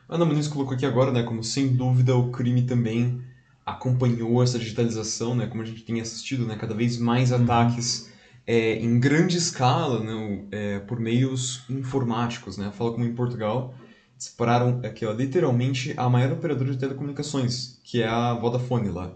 A 0.08 0.16
Ana 0.16 0.26
Muniz 0.26 0.48
colocou 0.48 0.74
aqui 0.74 0.86
agora, 0.86 1.12
né, 1.12 1.24
como 1.24 1.44
sem 1.44 1.76
dúvida 1.76 2.16
o 2.16 2.32
crime 2.32 2.64
também 2.64 3.22
acompanhou 3.66 4.42
essa 4.42 4.58
digitalização, 4.58 5.36
né, 5.36 5.48
como 5.48 5.62
a 5.62 5.66
gente 5.66 5.84
tem 5.84 6.00
assistido, 6.02 6.46
né, 6.46 6.56
cada 6.56 6.74
vez 6.74 6.98
mais 6.98 7.32
uhum. 7.32 7.44
ataques 7.44 8.10
é, 8.48 8.78
em 8.78 9.00
grande 9.00 9.38
escala 9.38 10.00
né, 10.00 10.46
é, 10.52 10.80
por 10.80 11.00
meios 11.00 11.64
informáticos. 11.70 12.58
Né? 12.58 12.72
Fala 12.72 12.92
como 12.92 13.06
em 13.06 13.14
Portugal 13.14 13.76
separaram 14.18 14.82
aqui, 14.84 15.06
ó, 15.06 15.14
literalmente 15.14 15.94
a 15.96 16.10
maior 16.10 16.34
operadora 16.34 16.72
de 16.72 16.78
telecomunicações, 16.78 17.80
que 17.84 18.02
é 18.02 18.08
a 18.08 18.34
Vodafone 18.34 18.90
lá. 18.90 19.16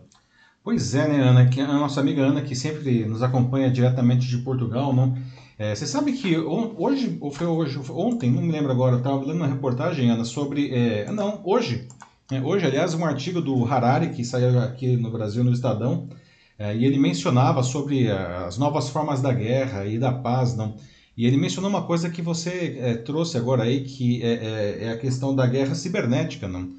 Pois 0.64 0.96
é, 0.96 1.08
né, 1.10 1.20
Ana? 1.22 1.50
Que 1.50 1.60
a 1.60 1.68
nossa 1.68 2.00
amiga 2.00 2.22
Ana, 2.22 2.42
que 2.42 2.56
sempre 2.56 3.06
nos 3.06 3.22
acompanha 3.22 3.70
diretamente 3.70 4.26
de 4.28 4.38
Portugal, 4.38 4.94
não? 4.94 5.14
É, 5.60 5.76
você 5.76 5.86
sabe 5.86 6.14
que 6.14 6.38
hoje, 6.38 7.18
ou 7.20 7.30
foi 7.32 7.46
hoje, 7.46 7.80
ontem, 7.92 8.32
não 8.32 8.42
me 8.42 8.52
lembro 8.52 8.72
agora, 8.72 8.94
eu 8.96 9.00
estava 9.00 9.20
lendo 9.20 9.36
uma 9.36 9.48
reportagem, 9.48 10.10
Ana, 10.10 10.24
sobre. 10.24 10.74
É, 10.74 11.12
não, 11.12 11.42
hoje. 11.44 11.88
É, 12.32 12.42
hoje, 12.42 12.66
aliás, 12.66 12.94
um 12.94 13.04
artigo 13.04 13.42
do 13.42 13.66
Harari, 13.66 14.12
que 14.12 14.24
saiu 14.24 14.58
aqui 14.60 14.96
no 14.96 15.12
Brasil, 15.12 15.44
no 15.44 15.52
Estadão, 15.52 16.08
é, 16.58 16.74
e 16.74 16.86
ele 16.86 16.98
mencionava 16.98 17.62
sobre 17.62 18.08
é, 18.08 18.14
as 18.48 18.58
novas 18.58 18.90
formas 18.90 19.22
da 19.22 19.34
guerra 19.34 19.86
e 19.86 20.00
da 20.00 20.14
paz, 20.14 20.56
não? 20.56 20.78
E 21.18 21.26
ele 21.26 21.36
mencionou 21.38 21.70
uma 21.70 21.84
coisa 21.84 22.10
que 22.10 22.22
você 22.22 22.78
é, 22.80 22.96
trouxe 22.96 23.38
agora 23.38 23.64
aí, 23.64 23.84
que 23.84 24.24
é, 24.24 24.92
a 24.94 24.98
questão 24.98 25.36
da 25.36 25.46
guerra 25.46 25.76
cibernética, 25.76 26.48
não? 26.48 26.72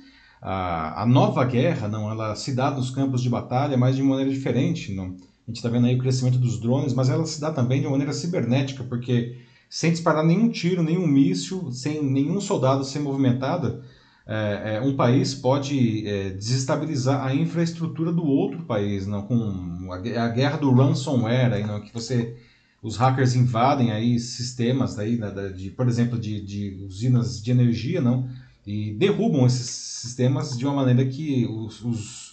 A, 0.44 1.02
a, 1.02 1.06
nova 1.06 1.42
guerra, 1.42 1.88
não, 1.88 2.10
ela 2.10 2.36
se 2.36 2.54
dá 2.54 2.70
nos 2.70 2.90
campos 2.90 3.22
de 3.22 3.30
batalha, 3.30 3.78
mas 3.78 3.96
de 3.96 4.02
maneira 4.02 4.30
diferente, 4.30 4.92
não? 4.92 5.06
A 5.06 5.50
gente 5.50 5.56
está 5.56 5.70
vendo 5.70 5.86
aí 5.86 5.96
o 5.96 5.98
crescimento 5.98 6.36
dos 6.36 6.60
drones, 6.60 6.92
mas 6.92 7.08
ela 7.08 7.24
se 7.24 7.40
dá 7.40 7.50
também 7.50 7.80
de 7.80 7.88
maneira 7.88 8.12
cibernética, 8.12 8.84
porque 8.84 9.38
sem 9.70 9.90
disparar 9.90 10.22
nenhum 10.22 10.50
tiro, 10.50 10.82
nenhum 10.82 11.06
míssil, 11.06 11.72
sem 11.72 12.04
nenhum 12.04 12.42
soldado 12.42 12.84
ser 12.84 12.98
movimentado, 12.98 13.82
é, 14.26 14.74
é, 14.76 14.80
um 14.82 14.94
país 14.94 15.34
pode 15.34 16.06
é, 16.06 16.30
desestabilizar 16.30 17.24
a 17.24 17.34
infraestrutura 17.34 18.12
do 18.12 18.24
outro 18.24 18.64
país, 18.64 19.06
não? 19.06 19.22
Com 19.22 19.90
a, 19.90 19.96
a 19.96 20.28
guerra 20.28 20.58
do 20.58 20.70
ransomware, 20.72 21.54
aí, 21.54 21.66
não, 21.66 21.80
que 21.80 21.92
você 21.92 22.36
os 22.82 22.98
hackers 22.98 23.34
invadem 23.34 23.92
aí 23.92 24.20
sistemas 24.20 24.98
aí, 24.98 25.18
de, 25.56 25.70
por 25.70 25.88
exemplo, 25.88 26.18
de, 26.18 26.44
de 26.44 26.84
usinas 26.84 27.42
de 27.42 27.50
energia, 27.50 27.98
não, 27.98 28.28
e 28.66 28.92
derrubam 28.94 29.46
esses 29.46 29.68
sistemas 29.68 30.56
de 30.56 30.64
uma 30.64 30.74
maneira 30.74 31.04
que 31.04 31.46
os, 31.46 31.84
os, 31.84 32.30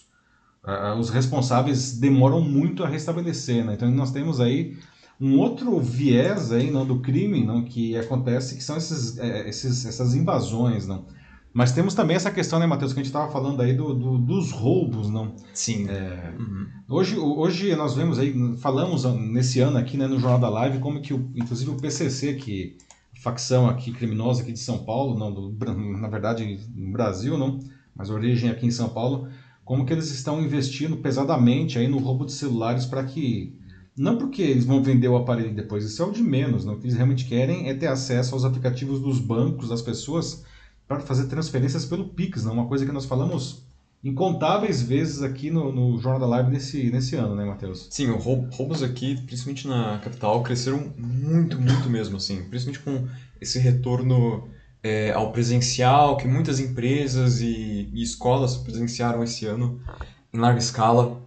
uh, 0.64 0.98
os 0.98 1.10
responsáveis 1.10 1.98
demoram 1.98 2.40
muito 2.40 2.82
a 2.82 2.88
restabelecer, 2.88 3.64
né? 3.64 3.74
Então 3.74 3.90
nós 3.90 4.10
temos 4.10 4.40
aí 4.40 4.76
um 5.20 5.38
outro 5.38 5.78
viés 5.78 6.50
aí, 6.50 6.70
não, 6.70 6.84
do 6.84 7.00
crime, 7.00 7.44
não, 7.44 7.62
que 7.62 7.96
acontece, 7.96 8.56
que 8.56 8.64
são 8.64 8.76
esses, 8.76 9.18
é, 9.18 9.48
esses, 9.48 9.86
essas 9.86 10.14
invasões, 10.14 10.86
não. 10.86 11.06
Mas 11.54 11.70
temos 11.72 11.94
também 11.94 12.16
essa 12.16 12.30
questão, 12.30 12.58
né, 12.58 12.66
Matheus, 12.66 12.94
que 12.94 13.00
a 13.00 13.02
gente 13.02 13.10
estava 13.10 13.30
falando 13.30 13.60
aí 13.60 13.74
do, 13.74 13.92
do, 13.92 14.18
dos 14.18 14.50
roubos, 14.50 15.10
não? 15.10 15.36
Sim. 15.52 15.86
É, 15.88 16.32
uhum. 16.38 16.66
hoje, 16.88 17.18
hoje 17.18 17.76
nós 17.76 17.94
vemos 17.94 18.18
aí, 18.18 18.34
falamos 18.56 19.04
nesse 19.04 19.60
ano 19.60 19.76
aqui, 19.76 19.98
né, 19.98 20.06
no 20.06 20.18
Jornal 20.18 20.40
da 20.40 20.48
Live, 20.48 20.78
como 20.78 21.02
que, 21.02 21.12
o, 21.12 21.30
inclusive, 21.36 21.70
o 21.70 21.76
PCC, 21.76 22.34
que 22.34 22.78
facção 23.22 23.68
aqui 23.68 23.92
criminosa 23.92 24.42
aqui 24.42 24.52
de 24.52 24.58
São 24.58 24.84
Paulo, 24.84 25.18
não, 25.18 25.32
do, 25.32 25.56
na 25.98 26.08
verdade, 26.08 26.60
no 26.74 26.92
Brasil, 26.92 27.38
não, 27.38 27.60
mas 27.94 28.10
origem 28.10 28.50
aqui 28.50 28.66
em 28.66 28.70
São 28.70 28.88
Paulo, 28.88 29.28
como 29.64 29.86
que 29.86 29.92
eles 29.92 30.10
estão 30.10 30.42
investindo 30.42 30.96
pesadamente 30.96 31.78
aí 31.78 31.86
no 31.86 31.98
roubo 31.98 32.26
de 32.26 32.32
celulares 32.32 32.84
para 32.84 33.04
que 33.04 33.56
não 33.96 34.16
porque 34.16 34.42
eles 34.42 34.64
vão 34.64 34.82
vender 34.82 35.08
o 35.08 35.16
aparelho 35.16 35.54
depois, 35.54 35.84
isso 35.84 36.02
é 36.02 36.06
o 36.06 36.10
de 36.10 36.22
menos. 36.22 36.64
Não? 36.64 36.74
O 36.74 36.78
que 36.78 36.84
eles 36.84 36.96
realmente 36.96 37.26
querem 37.26 37.68
é 37.68 37.74
ter 37.74 37.86
acesso 37.86 38.34
aos 38.34 38.44
aplicativos 38.44 39.00
dos 39.00 39.18
bancos, 39.18 39.68
das 39.68 39.82
pessoas, 39.82 40.44
para 40.88 41.00
fazer 41.00 41.26
transferências 41.26 41.84
pelo 41.84 42.08
Pix. 42.08 42.44
Não? 42.44 42.54
Uma 42.54 42.66
coisa 42.66 42.86
que 42.86 42.92
nós 42.92 43.04
falamos 43.04 43.66
incontáveis 44.02 44.82
vezes 44.82 45.22
aqui 45.22 45.50
no, 45.50 45.72
no 45.72 45.98
Jornal 45.98 46.20
da 46.20 46.26
Live 46.26 46.50
nesse, 46.50 46.90
nesse 46.90 47.14
ano, 47.14 47.34
né, 47.36 47.44
Matheus? 47.44 47.86
Sim, 47.90 48.10
roubos 48.10 48.82
aqui, 48.82 49.20
principalmente 49.22 49.68
na 49.68 49.98
capital, 49.98 50.42
cresceram 50.42 50.92
muito, 50.96 51.60
muito 51.60 51.88
mesmo, 51.88 52.16
assim. 52.16 52.42
Principalmente 52.48 52.80
com 52.80 53.08
esse 53.40 53.58
retorno 53.58 54.48
é, 54.82 55.12
ao 55.12 55.30
presencial, 55.30 56.16
que 56.16 56.26
muitas 56.26 56.58
empresas 56.58 57.40
e, 57.40 57.88
e 57.92 58.02
escolas 58.02 58.56
presenciaram 58.56 59.22
esse 59.22 59.46
ano 59.46 59.80
em 60.32 60.38
larga 60.38 60.58
escala. 60.58 61.22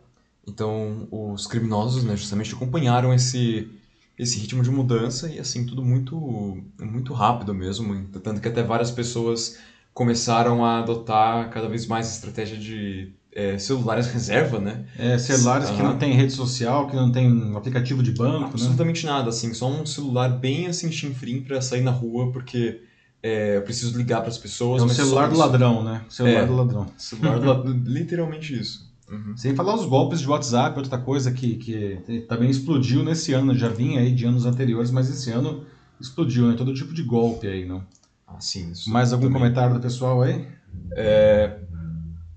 Então, 0.47 1.07
os 1.11 1.47
criminosos, 1.47 2.03
né, 2.03 2.15
justamente 2.15 2.53
acompanharam 2.53 3.13
esse 3.13 3.69
esse 4.17 4.39
ritmo 4.39 4.63
de 4.63 4.71
mudança 4.71 5.29
e 5.29 5.39
assim 5.39 5.65
tudo 5.65 5.83
muito 5.83 6.63
muito 6.79 7.13
rápido 7.13 7.53
mesmo, 7.53 8.07
tanto 8.23 8.39
que 8.39 8.47
até 8.47 8.63
várias 8.63 8.89
pessoas 8.89 9.57
começaram 9.95 10.65
a 10.65 10.79
adotar 10.79 11.49
cada 11.49 11.69
vez 11.69 11.87
mais 11.87 12.07
a 12.07 12.11
estratégia 12.11 12.57
de 12.57 13.13
é, 13.31 13.57
celulares 13.57 14.07
reserva, 14.07 14.59
né? 14.59 14.85
É, 14.99 15.17
celulares 15.17 15.69
que 15.69 15.81
não 15.81 15.97
tem 15.97 16.13
rede 16.13 16.33
social, 16.33 16.87
que 16.87 16.95
não 16.95 17.09
tem 17.11 17.55
aplicativo 17.55 18.03
de 18.03 18.11
banco, 18.11 18.39
né? 18.41 18.47
Absolutamente 18.47 19.05
né? 19.05 19.13
nada, 19.13 19.29
assim, 19.29 19.53
só 19.53 19.69
um 19.69 19.85
celular 19.85 20.27
bem 20.37 20.67
assim 20.67 20.91
chinfrim 20.91 21.41
para 21.41 21.61
sair 21.61 21.81
na 21.81 21.91
rua, 21.91 22.29
porque 22.33 22.81
é, 23.23 23.55
eu 23.55 23.61
preciso 23.61 23.97
ligar 23.97 24.19
para 24.19 24.29
as 24.29 24.37
pessoas. 24.37 24.81
É 24.81 24.85
o 24.85 24.89
celular 24.89 25.29
do 25.29 25.37
ladrão, 25.37 25.81
né? 25.81 26.01
Celular 26.09 26.41
é, 26.41 26.45
do 26.45 26.55
ladrão. 26.55 26.85
Celular 26.97 27.39
do 27.39 27.45
ladrão, 27.45 27.73
literalmente 27.87 28.53
isso. 28.53 28.93
Uhum. 29.09 29.37
Sem 29.37 29.55
falar 29.55 29.75
os 29.75 29.85
golpes 29.85 30.19
de 30.19 30.27
WhatsApp, 30.27 30.77
outra 30.77 30.97
coisa 30.97 31.31
que, 31.31 31.55
que 31.55 32.25
também 32.27 32.49
explodiu 32.49 33.01
nesse 33.01 33.31
ano, 33.31 33.55
já 33.55 33.69
vinha 33.69 34.01
aí 34.01 34.13
de 34.13 34.25
anos 34.25 34.45
anteriores, 34.45 34.91
mas 34.91 35.09
esse 35.09 35.31
ano 35.31 35.63
explodiu, 36.01 36.47
né? 36.47 36.55
Todo 36.57 36.73
tipo 36.73 36.93
de 36.93 37.01
golpe 37.01 37.47
aí, 37.47 37.65
não? 37.65 37.81
Ah, 38.27 38.39
sim. 38.39 38.71
Mais 38.87 39.13
algum 39.13 39.27
também. 39.27 39.41
comentário 39.41 39.75
do 39.75 39.81
pessoal 39.81 40.21
aí? 40.21 40.47
É, 40.91 41.59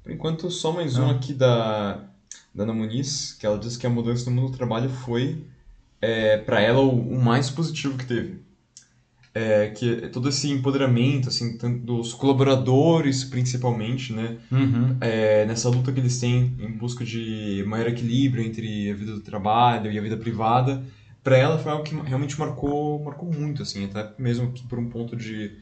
por 0.03 0.13
enquanto, 0.13 0.51
só 0.51 0.73
mais 0.73 0.97
um 0.97 1.11
aqui 1.11 1.33
da, 1.33 2.05
da 2.55 2.63
Ana 2.65 2.73
Muniz, 2.73 3.33
que 3.33 3.47
ela 3.47 3.59
disse 3.59 3.79
que 3.79 3.87
a 3.87 3.91
mudança 3.91 4.31
no 4.31 4.37
mundo 4.37 4.51
do 4.51 4.57
trabalho 4.57 4.89
foi, 4.89 5.45
é, 6.01 6.39
para 6.39 6.61
ela, 6.61 6.81
o, 6.81 7.15
o 7.15 7.23
mais 7.23 7.51
positivo 7.51 7.97
que 7.97 8.07
teve 8.07 8.49
é, 9.39 9.69
que 9.69 10.09
todo 10.09 10.29
esse 10.29 10.51
empoderamento, 10.51 11.29
assim, 11.29 11.57
tanto 11.57 11.79
dos 11.85 12.13
colaboradores, 12.13 13.23
principalmente, 13.23 14.13
né, 14.13 14.39
uhum. 14.51 14.97
é, 15.01 15.45
nessa 15.47 15.69
luta 15.69 15.93
que 15.93 16.01
eles 16.01 16.19
têm 16.19 16.57
em 16.59 16.73
busca 16.73 17.05
de 17.05 17.65
maior 17.67 17.87
equilíbrio 17.87 18.45
entre 18.45 18.91
a 18.91 18.95
vida 18.95 19.13
do 19.13 19.21
trabalho 19.21 19.93
e 19.93 19.99
a 19.99 20.03
vida 20.03 20.17
privada, 20.17 20.83
para 21.23 21.37
ela 21.37 21.59
foi 21.59 21.71
algo 21.71 21.85
que 21.85 21.95
realmente 21.95 22.39
marcou, 22.39 23.05
marcou 23.05 23.33
muito, 23.33 23.63
assim, 23.63 23.85
até 23.85 24.11
mesmo 24.19 24.53
por 24.69 24.79
um 24.79 24.89
ponto 24.89 25.15
de, 25.15 25.53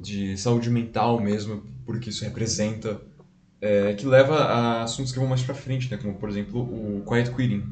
de 0.00 0.36
saúde 0.36 0.70
mental 0.70 1.20
mesmo, 1.20 1.62
porque 1.84 2.10
isso 2.10 2.24
representa, 2.24 3.00
é, 3.60 3.92
que 3.94 4.06
leva 4.06 4.36
a 4.36 4.82
assuntos 4.82 5.12
que 5.12 5.18
vão 5.18 5.28
mais 5.28 5.42
para 5.42 5.54
frente, 5.54 5.90
né, 5.90 5.98
como 5.98 6.14
por 6.14 6.28
exemplo 6.28 6.60
o 6.60 7.04
quiet 7.06 7.30
quitting. 7.30 7.62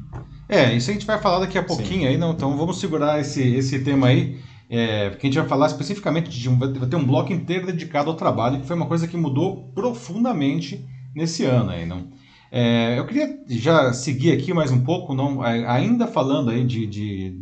É, 0.47 0.73
isso 0.75 0.89
a 0.89 0.93
gente 0.93 1.05
vai 1.05 1.19
falar 1.19 1.39
daqui 1.39 1.57
a 1.57 1.63
pouquinho 1.63 2.01
Sim. 2.01 2.07
aí, 2.07 2.17
não, 2.17 2.31
então 2.31 2.55
vamos 2.57 2.79
segurar 2.79 3.19
esse, 3.19 3.41
esse 3.41 3.79
tema 3.79 4.07
aí. 4.07 4.39
É, 4.71 5.09
porque 5.09 5.25
a 5.25 5.29
gente 5.29 5.39
vai 5.39 5.47
falar 5.47 5.65
especificamente 5.65 6.29
de 6.29 6.47
um, 6.47 6.59
vai 6.59 6.69
ter 6.71 6.95
um 6.95 7.05
bloco 7.05 7.33
inteiro 7.33 7.65
dedicado 7.65 8.09
ao 8.09 8.15
trabalho, 8.15 8.59
que 8.59 8.67
foi 8.67 8.75
uma 8.75 8.85
coisa 8.85 9.07
que 9.07 9.17
mudou 9.17 9.71
profundamente 9.73 10.87
nesse 11.15 11.43
ano 11.43 11.71
aí, 11.71 11.87
não? 11.87 12.07
É, 12.51 12.97
eu 12.97 13.05
queria 13.05 13.39
já 13.47 13.91
seguir 13.93 14.31
aqui 14.31 14.53
mais 14.53 14.71
um 14.71 14.83
pouco, 14.83 15.15
não, 15.15 15.41
ainda 15.41 16.05
falando 16.07 16.51
aí 16.51 16.63
de, 16.63 16.85
de 16.85 17.35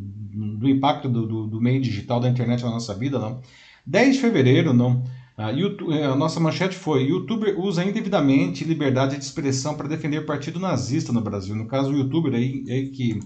do 0.58 0.70
impacto 0.70 1.10
do, 1.10 1.25
do, 1.25 1.48
do, 1.48 1.62
meio 1.62 1.82
digital 1.82 2.20
da 2.20 2.29
internet 2.29 2.63
na 2.63 2.72
nossa 2.72 2.94
vida, 2.94 3.20
não? 3.20 3.41
10 3.88 4.15
de 4.15 4.22
fevereiro, 4.22 4.74
não? 4.74 5.03
A, 5.38 5.50
YouTube, 5.51 5.94
a 6.03 6.15
nossa 6.15 6.39
manchete 6.39 6.75
foi: 6.75 7.03
YouTuber 7.03 7.58
usa 7.60 7.86
indevidamente 7.86 8.65
liberdade 8.65 9.17
de 9.17 9.24
expressão 9.24 9.75
para 9.75 9.88
defender 9.88 10.20
o 10.20 10.25
partido 10.25 10.60
nazista 10.60 11.13
no 11.13 11.22
Brasil. 11.22 11.56
No 11.56 11.67
caso, 11.67 11.91
o 11.91 11.98
YouTuber 11.98 12.34
aí, 12.34 12.65
aí 12.67 12.89
que 12.89 13.20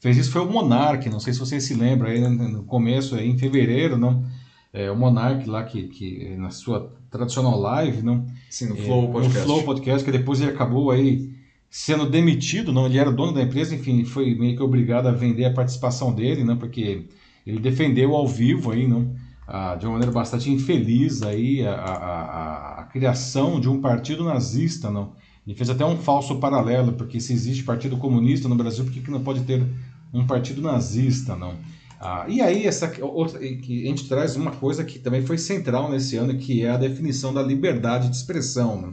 fez 0.00 0.16
isso 0.16 0.30
foi 0.30 0.42
o 0.42 0.50
Monark, 0.50 1.10
não 1.10 1.20
sei 1.20 1.32
se 1.32 1.38
vocês 1.38 1.64
se 1.64 1.74
lembram, 1.74 2.08
aí 2.08 2.20
no 2.20 2.64
começo, 2.64 3.16
aí, 3.16 3.28
em 3.28 3.36
fevereiro, 3.36 3.98
não? 3.98 4.24
É, 4.72 4.90
o 4.90 4.96
Monark 4.96 5.48
lá, 5.48 5.64
que, 5.64 5.88
que 5.88 6.36
na 6.36 6.50
sua 6.50 6.92
tradicional 7.10 7.58
live, 7.58 8.02
não? 8.02 8.26
Sim, 8.48 8.68
no 8.68 8.76
Flow 8.76 9.04
é, 9.04 9.12
Podcast. 9.12 9.38
No 9.38 9.44
Flow 9.44 9.62
Podcast, 9.64 10.04
que 10.04 10.12
depois 10.12 10.40
ele 10.40 10.52
acabou 10.52 10.90
aí 10.90 11.28
sendo 11.68 12.08
demitido, 12.08 12.72
não? 12.72 12.86
Ele 12.86 12.98
era 12.98 13.10
dono 13.10 13.32
da 13.32 13.42
empresa, 13.42 13.74
enfim, 13.74 14.04
foi 14.04 14.34
meio 14.34 14.56
que 14.56 14.62
obrigado 14.62 15.06
a 15.06 15.12
vender 15.12 15.44
a 15.44 15.52
participação 15.52 16.14
dele, 16.14 16.44
não? 16.44 16.56
Porque 16.56 17.06
ele 17.46 17.58
defendeu 17.58 18.14
ao 18.14 18.28
vivo 18.28 18.70
aí, 18.70 18.86
não? 18.86 19.14
Ah, 19.50 19.74
de 19.76 19.86
uma 19.86 19.92
maneira 19.92 20.12
bastante 20.12 20.50
infeliz 20.50 21.22
aí 21.22 21.66
a, 21.66 21.72
a, 21.72 21.94
a, 21.94 22.80
a 22.80 22.84
criação 22.84 23.58
de 23.58 23.66
um 23.66 23.80
partido 23.80 24.22
nazista, 24.22 24.90
não? 24.90 25.14
Ele 25.46 25.56
fez 25.56 25.70
até 25.70 25.86
um 25.86 25.96
falso 25.96 26.38
paralelo, 26.38 26.92
porque 26.92 27.18
se 27.18 27.32
existe 27.32 27.64
partido 27.64 27.96
comunista 27.96 28.46
no 28.46 28.54
Brasil, 28.54 28.84
por 28.84 28.92
que, 28.92 29.00
que 29.00 29.10
não 29.10 29.22
pode 29.22 29.40
ter 29.44 29.66
um 30.12 30.26
partido 30.26 30.60
nazista, 30.60 31.34
não? 31.34 31.54
Ah, 31.98 32.26
e 32.28 32.42
aí 32.42 32.66
essa 32.66 32.92
outra, 33.02 33.38
que 33.38 33.84
a 33.84 33.88
gente 33.88 34.06
traz 34.06 34.36
uma 34.36 34.50
coisa 34.50 34.84
que 34.84 34.98
também 34.98 35.24
foi 35.24 35.38
central 35.38 35.90
nesse 35.90 36.16
ano, 36.16 36.36
que 36.36 36.62
é 36.62 36.70
a 36.70 36.76
definição 36.76 37.32
da 37.32 37.42
liberdade 37.42 38.10
de 38.10 38.16
expressão, 38.16 38.80
né? 38.80 38.92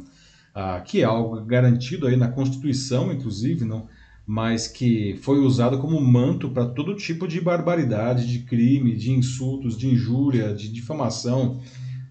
ah, 0.55 0.79
que 0.79 1.01
é 1.01 1.03
algo 1.03 1.41
garantido 1.41 2.07
aí 2.07 2.15
na 2.15 2.29
Constituição, 2.29 3.11
inclusive, 3.11 3.65
não? 3.65 3.87
Mas 4.25 4.67
que 4.67 5.15
foi 5.21 5.39
usado 5.39 5.77
como 5.77 6.01
manto 6.01 6.49
para 6.49 6.65
todo 6.65 6.95
tipo 6.95 7.27
de 7.27 7.39
barbaridade, 7.39 8.27
de 8.27 8.39
crime, 8.39 8.95
de 8.95 9.11
insultos, 9.11 9.77
de 9.77 9.87
injúria, 9.87 10.53
de 10.53 10.71
difamação, 10.71 11.59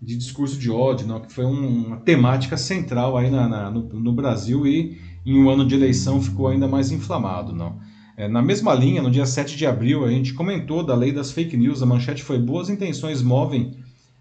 de 0.01 0.17
discurso 0.17 0.59
de 0.59 0.71
ódio, 0.71 1.07
não, 1.07 1.21
que 1.21 1.33
foi 1.33 1.45
um, 1.45 1.87
uma 1.87 1.97
temática 1.97 2.57
central 2.57 3.17
aí 3.17 3.31
na, 3.31 3.49
na 3.49 3.71
no, 3.71 3.83
no, 3.83 4.13
Brasil 4.13 4.67
e 4.67 4.99
em 5.27 5.39
um 5.39 5.49
ano 5.49 5.67
de 5.67 5.75
eleição 5.75 6.23
ficou 6.23 6.47
ainda 6.47 6.69
mais 6.69 6.93
inflamado. 6.93 7.53
Não. 7.53 7.81
É, 8.17 8.29
na 8.29 8.43
mesma 8.43 8.73
linha, 8.75 9.03
no 9.03 9.11
dia 9.11 9.27
7 9.27 9.57
de 9.57 9.67
abril, 9.67 10.05
a 10.05 10.11
gente 10.11 10.35
comentou 10.35 10.85
da 10.85 10.95
lei 10.95 11.11
das 11.11 11.33
fake 11.33 11.57
news, 11.57 11.83
a 11.83 11.87
manchete 11.87 12.23
foi 12.23 12.39
boas 12.39 12.69
intenções 12.69 13.23
movem 13.23 13.73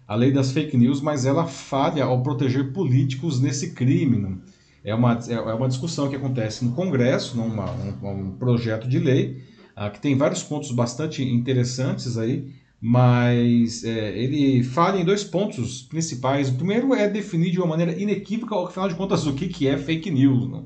a 0.06 0.14
lei 0.16 0.32
das 0.32 0.50
fake 0.52 0.76
news, 0.76 1.00
mas 1.00 1.24
ela 1.24 1.46
falha 1.46 2.04
ao 2.04 2.22
proteger 2.22 2.72
políticos 2.72 3.40
nesse 3.40 3.72
crime. 3.72 4.16
Não. 4.16 4.38
É 4.84 4.94
uma, 4.94 5.18
é, 5.28 5.32
é 5.32 5.54
uma 5.54 5.68
discussão 5.68 6.08
que 6.10 6.16
acontece 6.16 6.64
no 6.64 6.72
Congresso, 6.72 7.36
não, 7.36 7.46
uma, 7.46 7.72
um, 7.72 8.10
um 8.10 8.30
projeto 8.32 8.86
de 8.86 8.98
lei, 8.98 9.42
ah, 9.74 9.88
que 9.88 10.00
tem 10.00 10.16
vários 10.16 10.42
pontos 10.42 10.70
bastante 10.70 11.22
interessantes 11.22 12.18
aí, 12.18 12.52
mas 12.80 13.82
é, 13.82 14.16
ele 14.18 14.62
fala 14.62 15.00
em 15.00 15.04
dois 15.04 15.24
pontos 15.24 15.80
principais. 15.82 16.50
O 16.50 16.54
primeiro 16.54 16.94
é 16.94 17.08
definir 17.08 17.50
de 17.50 17.58
uma 17.58 17.66
maneira 17.66 17.98
inequívoca, 17.98 18.54
afinal 18.62 18.88
de 18.88 18.94
contas, 18.94 19.26
o 19.26 19.32
que, 19.32 19.48
que 19.48 19.66
é 19.66 19.78
fake 19.78 20.10
news. 20.10 20.50
Né? 20.50 20.62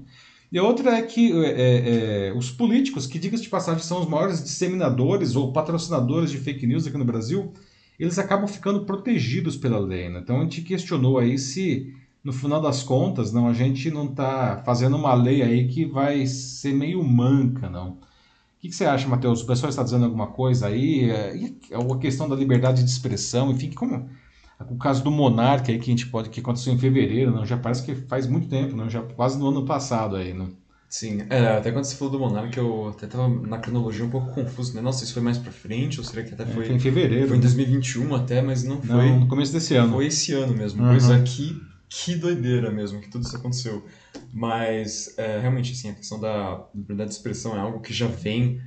E 0.50 0.58
a 0.58 0.62
outra 0.64 0.96
é 0.98 1.02
que 1.02 1.30
é, 1.44 1.46
é, 1.46 2.28
é 2.28 2.32
os 2.34 2.50
políticos, 2.50 3.06
que 3.06 3.20
diga-se 3.20 3.44
de 3.44 3.48
passagem, 3.48 3.82
são 3.82 4.00
os 4.00 4.08
maiores 4.08 4.42
disseminadores 4.42 5.36
ou 5.36 5.52
patrocinadores 5.52 6.32
de 6.32 6.38
fake 6.38 6.66
news 6.66 6.88
aqui 6.88 6.98
no 6.98 7.04
Brasil, 7.04 7.52
eles 7.98 8.18
acabam 8.18 8.48
ficando 8.48 8.84
protegidos 8.84 9.56
pela 9.56 9.78
lei. 9.78 10.08
Né? 10.08 10.20
Então 10.20 10.40
a 10.40 10.42
gente 10.42 10.62
questionou 10.62 11.18
aí 11.18 11.38
se, 11.38 11.94
no 12.28 12.32
final 12.34 12.60
das 12.60 12.82
contas, 12.82 13.32
não 13.32 13.48
a 13.48 13.54
gente 13.54 13.90
não 13.90 14.04
está 14.04 14.62
fazendo 14.62 14.98
uma 14.98 15.14
lei 15.14 15.40
aí 15.42 15.66
que 15.66 15.86
vai 15.86 16.26
ser 16.26 16.74
meio 16.74 17.02
manca, 17.02 17.70
não. 17.70 17.92
O 17.92 17.96
que, 18.60 18.68
que, 18.68 18.74
você 18.74 18.84
acha, 18.84 19.08
Matheus? 19.08 19.40
O 19.40 19.46
pessoal 19.46 19.70
está 19.70 19.82
dizendo 19.82 20.04
alguma 20.04 20.26
coisa 20.26 20.66
aí? 20.66 21.08
É, 21.08 21.34
e 21.34 21.56
a 21.72 21.98
questão 21.98 22.28
da 22.28 22.36
liberdade 22.36 22.84
de 22.84 22.90
expressão, 22.90 23.50
enfim, 23.50 23.70
como 23.70 24.10
o 24.68 24.76
caso 24.76 25.02
do 25.02 25.10
Monarca 25.10 25.72
aí 25.72 25.78
que 25.78 25.84
a 25.84 25.94
gente 25.94 26.06
pode 26.08 26.28
que 26.28 26.40
aconteceu 26.40 26.70
em 26.70 26.78
fevereiro, 26.78 27.30
não? 27.30 27.46
Já 27.46 27.56
parece 27.56 27.82
que 27.82 27.94
faz 27.94 28.26
muito 28.26 28.46
tempo, 28.46 28.76
não? 28.76 28.90
Já 28.90 29.00
quase 29.00 29.38
no 29.38 29.48
ano 29.48 29.64
passado 29.64 30.16
aí, 30.16 30.34
não? 30.34 30.50
Sim, 30.86 31.22
é, 31.30 31.56
até 31.56 31.72
quando 31.72 31.84
você 31.84 31.96
falou 31.96 32.12
do 32.12 32.18
Monarca, 32.18 32.60
eu 32.60 32.88
até 32.88 33.06
tava 33.06 33.26
na 33.28 33.56
cronologia 33.56 34.04
um 34.04 34.10
pouco 34.10 34.34
confuso, 34.34 34.74
né? 34.74 34.82
Nossa, 34.82 35.02
isso 35.02 35.14
foi 35.14 35.22
mais 35.22 35.38
pra 35.38 35.52
frente, 35.52 35.98
ou 35.98 36.04
será 36.04 36.22
que 36.22 36.34
até 36.34 36.44
foi. 36.44 36.64
É, 36.64 36.66
foi 36.66 36.76
em 36.76 36.80
fevereiro. 36.80 37.28
Foi 37.28 37.38
em 37.38 37.40
2021 37.40 38.14
até, 38.14 38.42
mas 38.42 38.64
não 38.64 38.82
foi. 38.82 39.08
Não, 39.08 39.20
no 39.20 39.28
começo 39.28 39.50
desse 39.50 39.74
ano. 39.76 39.94
Foi 39.94 40.06
esse 40.06 40.34
ano 40.34 40.54
mesmo. 40.54 40.82
Uhum. 40.82 40.90
Pois 40.90 41.10
aqui, 41.10 41.58
que 41.88 42.14
doideira 42.14 42.70
mesmo, 42.70 43.00
que 43.00 43.08
tudo 43.08 43.24
isso 43.24 43.36
aconteceu. 43.36 43.84
Mas, 44.32 45.14
é, 45.16 45.38
realmente, 45.38 45.72
assim, 45.72 45.90
a 45.90 45.94
questão 45.94 46.20
da 46.20 46.64
liberdade 46.74 47.10
de 47.10 47.16
expressão 47.16 47.56
é 47.56 47.60
algo 47.60 47.80
que 47.80 47.92
já 47.92 48.06
vem 48.06 48.60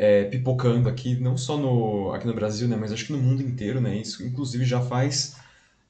é, 0.00 0.24
pipocando 0.24 0.88
aqui, 0.88 1.20
não 1.20 1.36
só 1.36 1.58
no, 1.58 2.10
aqui 2.14 2.26
no 2.26 2.32
Brasil, 2.32 2.66
né, 2.66 2.74
mas 2.74 2.90
acho 2.90 3.04
que 3.04 3.12
no 3.12 3.18
mundo 3.18 3.42
inteiro, 3.42 3.82
né, 3.82 3.98
isso 3.98 4.26
inclusive 4.26 4.64
já 4.64 4.80
faz, 4.80 5.36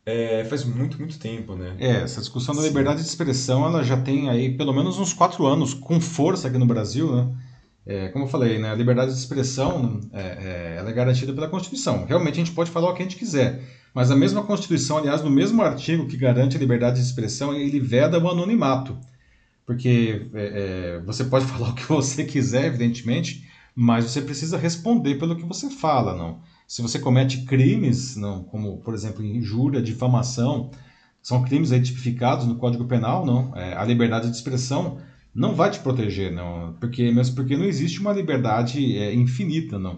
é, 0.04 0.44
faz 0.46 0.64
muito, 0.64 0.98
muito 0.98 1.16
tempo, 1.16 1.54
né. 1.54 1.76
É, 1.78 2.02
essa 2.02 2.18
discussão 2.18 2.52
da 2.52 2.60
liberdade 2.60 3.00
de 3.00 3.06
expressão, 3.06 3.64
ela 3.64 3.84
já 3.84 3.96
tem 3.96 4.28
aí 4.28 4.56
pelo 4.56 4.72
menos 4.72 4.98
uns 4.98 5.12
quatro 5.12 5.46
anos 5.46 5.74
com 5.74 6.00
força 6.00 6.48
aqui 6.48 6.58
no 6.58 6.66
Brasil, 6.66 7.14
né, 7.14 7.32
é, 7.86 8.08
como 8.08 8.24
eu 8.24 8.28
falei, 8.28 8.58
né, 8.58 8.72
a 8.72 8.74
liberdade 8.74 9.12
de 9.12 9.18
expressão 9.18 10.00
é, 10.12 10.20
é, 10.20 10.74
ela 10.78 10.90
é 10.90 10.92
garantida 10.92 11.32
pela 11.32 11.48
Constituição. 11.48 12.04
Realmente 12.04 12.34
a 12.34 12.44
gente 12.44 12.52
pode 12.52 12.70
falar 12.70 12.90
o 12.90 12.94
que 12.94 13.02
a 13.02 13.04
gente 13.04 13.16
quiser, 13.16 13.62
mas 13.94 14.10
a 14.10 14.16
mesma 14.16 14.42
Constituição, 14.42 14.98
aliás, 14.98 15.22
no 15.22 15.30
mesmo 15.30 15.62
artigo 15.62 16.06
que 16.06 16.16
garante 16.16 16.56
a 16.56 16.60
liberdade 16.60 17.00
de 17.00 17.04
expressão, 17.04 17.54
ele 17.54 17.80
veda 17.80 18.18
o 18.18 18.28
anonimato. 18.28 18.98
Porque 19.66 20.28
é, 20.34 20.96
é, 20.96 21.02
você 21.04 21.24
pode 21.24 21.46
falar 21.46 21.70
o 21.70 21.74
que 21.74 21.86
você 21.88 22.24
quiser, 22.24 22.66
evidentemente, 22.66 23.48
mas 23.74 24.04
você 24.04 24.20
precisa 24.20 24.58
responder 24.58 25.16
pelo 25.16 25.36
que 25.36 25.44
você 25.44 25.70
fala, 25.70 26.14
não. 26.16 26.40
Se 26.66 26.82
você 26.82 26.98
comete 26.98 27.44
crimes, 27.44 28.16
não, 28.16 28.44
como 28.44 28.78
por 28.78 28.94
exemplo 28.94 29.24
injúria, 29.24 29.82
difamação, 29.82 30.70
são 31.22 31.42
crimes 31.42 31.72
aí 31.72 31.82
tipificados 31.82 32.46
no 32.46 32.56
Código 32.56 32.84
Penal, 32.84 33.26
não. 33.26 33.56
É, 33.56 33.76
a 33.76 33.84
liberdade 33.84 34.30
de 34.30 34.36
expressão 34.36 34.98
não 35.34 35.54
vai 35.54 35.70
te 35.70 35.80
proteger, 35.80 36.32
não, 36.32 36.74
porque 36.80 37.10
mesmo 37.10 37.34
porque 37.34 37.56
não 37.56 37.64
existe 37.64 38.00
uma 38.00 38.12
liberdade 38.12 38.96
é, 38.96 39.14
infinita, 39.14 39.78
não. 39.78 39.96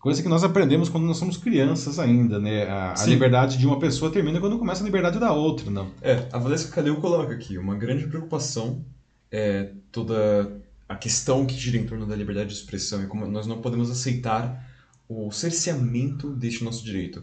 Coisa 0.00 0.22
que 0.22 0.28
nós 0.28 0.42
aprendemos 0.42 0.88
quando 0.88 1.04
nós 1.04 1.18
somos 1.18 1.36
crianças 1.36 1.98
ainda, 1.98 2.38
né? 2.38 2.64
A, 2.64 2.94
a, 2.98 3.04
liberdade 3.04 3.58
de 3.58 3.66
uma 3.66 3.78
pessoa 3.78 4.10
termina 4.10 4.40
quando 4.40 4.58
começa 4.58 4.82
a 4.82 4.86
liberdade 4.86 5.18
da 5.18 5.30
outra, 5.30 5.70
não? 5.70 5.90
É, 6.00 6.26
a 6.32 6.38
Valesca 6.38 6.72
Calil 6.72 6.96
coloca 6.96 7.34
aqui 7.34 7.58
uma 7.58 7.76
grande 7.76 8.06
preocupação 8.06 8.82
é 9.30 9.70
toda 9.92 10.50
a 10.88 10.96
questão 10.96 11.46
que 11.46 11.54
gira 11.54 11.76
em 11.76 11.86
torno 11.86 12.06
da 12.06 12.16
liberdade 12.16 12.48
de 12.48 12.56
expressão 12.56 13.02
e 13.02 13.06
como 13.06 13.26
nós 13.26 13.46
não 13.46 13.60
podemos 13.60 13.90
aceitar 13.90 14.68
o 15.08 15.30
cerceamento 15.30 16.30
deste 16.30 16.64
nosso 16.64 16.84
direito. 16.84 17.22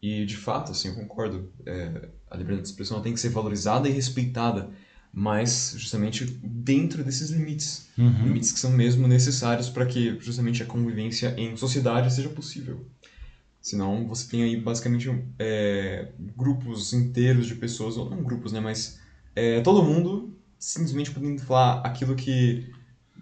E 0.00 0.24
de 0.24 0.36
fato, 0.36 0.70
assim, 0.70 0.88
eu 0.88 0.94
concordo, 0.94 1.50
é, 1.66 2.08
a 2.30 2.36
liberdade 2.36 2.62
de 2.62 2.68
expressão 2.68 3.00
tem 3.00 3.12
que 3.12 3.20
ser 3.20 3.30
valorizada 3.30 3.88
e 3.88 3.92
respeitada 3.92 4.70
mas 5.12 5.74
justamente 5.76 6.24
dentro 6.42 7.02
desses 7.02 7.30
limites. 7.30 7.88
Uhum. 7.96 8.24
Limites 8.24 8.52
que 8.52 8.58
são 8.58 8.70
mesmo 8.70 9.08
necessários 9.08 9.68
para 9.68 9.86
que 9.86 10.16
justamente 10.20 10.62
a 10.62 10.66
convivência 10.66 11.34
em 11.36 11.56
sociedade 11.56 12.12
seja 12.12 12.28
possível. 12.28 12.86
Senão 13.60 14.06
você 14.06 14.28
tem 14.28 14.42
aí 14.42 14.56
basicamente 14.56 15.12
é, 15.38 16.08
grupos 16.36 16.92
inteiros 16.92 17.46
de 17.46 17.54
pessoas, 17.54 17.96
ou 17.96 18.08
não 18.08 18.22
grupos, 18.22 18.52
né, 18.52 18.60
mas 18.60 18.98
é, 19.34 19.60
todo 19.60 19.82
mundo 19.82 20.34
simplesmente 20.58 21.10
podendo 21.10 21.40
falar 21.42 21.80
aquilo 21.84 22.14
que, 22.14 22.70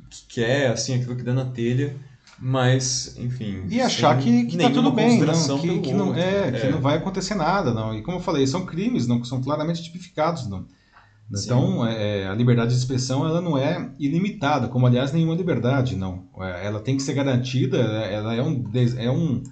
que 0.09 0.27
quer, 0.29 0.71
assim, 0.71 0.95
aquilo 0.95 1.17
que 1.17 1.23
dá 1.23 1.35
na 1.35 1.45
telha, 1.45 1.97
mas, 2.39 3.17
enfim. 3.19 3.65
E 3.69 3.81
achar 3.81 4.19
que, 4.19 4.45
que 4.45 4.59
tá 4.59 4.71
tudo 4.71 4.93
bem, 4.93 5.21
não, 5.21 5.59
que, 5.59 5.81
que 5.81 5.93
não, 5.93 6.15
é, 6.15 6.49
é, 6.49 6.53
que 6.53 6.69
não 6.69 6.81
vai 6.81 6.97
acontecer 6.97 7.35
nada, 7.35 7.73
não. 7.73 7.95
E 7.95 8.03
como 8.03 8.19
eu 8.19 8.23
falei, 8.23 8.47
são 8.47 8.67
crimes, 8.67 9.07
não, 9.07 9.25
são 9.25 9.43
claramente 9.43 9.83
tipificados, 9.83 10.47
não. 10.47 10.67
Então, 11.31 11.85
é, 11.85 12.27
a 12.29 12.35
liberdade 12.35 12.71
de 12.71 12.79
expressão 12.79 13.27
ela 13.27 13.41
não 13.41 13.59
é 13.59 13.91
ilimitada, 13.99 14.69
como 14.69 14.87
aliás 14.87 15.13
nenhuma 15.13 15.35
liberdade, 15.35 15.97
não. 15.97 16.25
É, 16.39 16.67
ela 16.67 16.81
tem 16.81 16.97
que 16.97 17.03
ser 17.03 17.15
garantida, 17.15 17.79
ela 17.79 18.35
é 18.35 18.43
um, 18.43 18.65
é 18.97 19.11
um, 19.11 19.43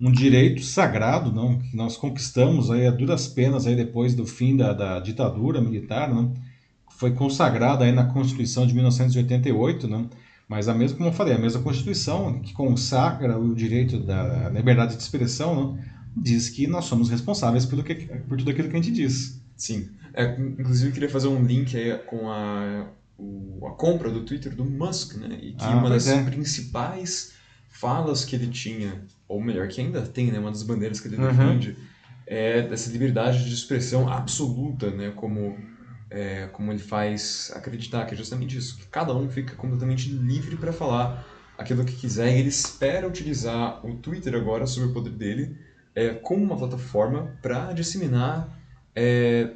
um 0.00 0.12
direito 0.12 0.62
sagrado, 0.62 1.32
não, 1.32 1.58
que 1.58 1.74
nós 1.74 1.96
conquistamos 1.96 2.70
aí 2.70 2.86
a 2.86 2.90
duras 2.90 3.26
penas 3.26 3.66
aí 3.66 3.74
depois 3.74 4.14
do 4.14 4.26
fim 4.26 4.56
da, 4.56 4.74
da 4.74 5.00
ditadura 5.00 5.60
militar, 5.60 6.12
não. 6.12 6.34
Foi 6.90 7.12
consagrada 7.12 7.84
aí 7.84 7.92
na 7.92 8.04
Constituição 8.04 8.66
de 8.66 8.74
1988, 8.74 9.88
não. 9.88 10.08
Mas 10.48 10.68
a 10.68 10.74
mesma, 10.74 10.98
como 10.98 11.08
eu 11.08 11.14
falei, 11.14 11.34
a 11.34 11.38
mesma 11.38 11.62
Constituição 11.62 12.40
que 12.40 12.52
consagra 12.52 13.38
o 13.38 13.54
direito 13.54 13.98
da 13.98 14.48
liberdade 14.50 14.96
de 14.96 15.02
expressão, 15.02 15.54
não, 15.54 15.78
diz 16.16 16.48
que 16.48 16.66
nós 16.66 16.84
somos 16.84 17.08
responsáveis 17.08 17.66
pelo 17.66 17.82
que, 17.82 17.94
por 17.94 18.38
tudo 18.38 18.50
aquilo 18.50 18.68
que 18.68 18.76
a 18.76 18.80
gente 18.80 18.92
diz. 18.92 19.45
Sim. 19.56 19.90
É, 20.12 20.24
inclusive, 20.38 20.90
eu 20.90 20.94
queria 20.94 21.08
fazer 21.08 21.28
um 21.28 21.44
link 21.44 21.76
aí 21.76 21.96
com 21.98 22.30
a, 22.30 22.86
o, 23.18 23.66
a 23.66 23.70
compra 23.72 24.10
do 24.10 24.24
Twitter 24.24 24.54
do 24.54 24.64
Musk, 24.64 25.16
né? 25.16 25.38
E 25.40 25.52
que 25.52 25.64
ah, 25.64 25.76
uma 25.76 25.88
das 25.88 26.06
é. 26.08 26.22
principais 26.22 27.32
falas 27.68 28.24
que 28.24 28.36
ele 28.36 28.48
tinha, 28.48 29.02
ou 29.28 29.42
melhor, 29.42 29.68
que 29.68 29.80
ainda 29.80 30.02
tem, 30.02 30.30
né? 30.30 30.38
Uma 30.38 30.50
das 30.50 30.62
bandeiras 30.62 31.00
que 31.00 31.08
ele 31.08 31.16
uhum. 31.16 31.28
defende, 31.28 31.76
é 32.26 32.62
dessa 32.62 32.90
liberdade 32.90 33.44
de 33.44 33.52
expressão 33.52 34.08
absoluta, 34.08 34.90
né? 34.90 35.12
Como, 35.16 35.58
é, 36.10 36.46
como 36.48 36.72
ele 36.72 36.78
faz 36.78 37.50
acreditar, 37.54 38.04
que 38.06 38.14
é 38.14 38.16
justamente 38.16 38.56
isso, 38.56 38.76
que 38.76 38.86
cada 38.86 39.14
um 39.14 39.28
fica 39.28 39.54
completamente 39.54 40.10
livre 40.10 40.56
para 40.56 40.72
falar 40.72 41.26
aquilo 41.58 41.84
que 41.84 41.94
quiser 41.94 42.34
e 42.34 42.40
ele 42.40 42.48
espera 42.48 43.08
utilizar 43.08 43.84
o 43.84 43.96
Twitter 43.96 44.34
agora, 44.34 44.66
sob 44.66 44.86
o 44.86 44.92
poder 44.92 45.12
dele, 45.12 45.56
é, 45.94 46.10
como 46.10 46.44
uma 46.44 46.56
plataforma 46.56 47.34
para 47.40 47.72
disseminar 47.72 48.55
é, 48.96 49.50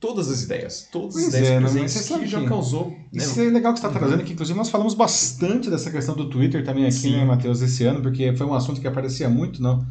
todas 0.00 0.30
as 0.30 0.42
ideias, 0.42 0.88
todas 0.92 1.14
pois 1.14 1.26
as 1.26 1.34
ideias 1.34 1.48
é, 1.48 1.60
presentes 1.60 2.08
que 2.08 2.26
já 2.26 2.44
causou. 2.44 2.90
Né? 2.90 2.98
Isso 3.12 3.40
é 3.40 3.44
legal 3.44 3.74
que 3.74 3.80
você 3.80 3.86
está 3.86 3.98
trazendo 3.98 4.22
aqui. 4.22 4.32
Inclusive, 4.32 4.56
nós 4.56 4.70
falamos 4.70 4.94
bastante 4.94 5.68
dessa 5.68 5.90
questão 5.90 6.14
do 6.14 6.30
Twitter 6.30 6.64
também 6.64 6.84
aqui, 6.84 6.92
Sim. 6.92 7.16
né, 7.16 7.24
Matheus, 7.24 7.60
esse 7.60 7.84
ano, 7.84 8.00
porque 8.00 8.34
foi 8.36 8.46
um 8.46 8.54
assunto 8.54 8.80
que 8.80 8.86
aparecia 8.86 9.28
muito, 9.28 9.60
não. 9.60 9.84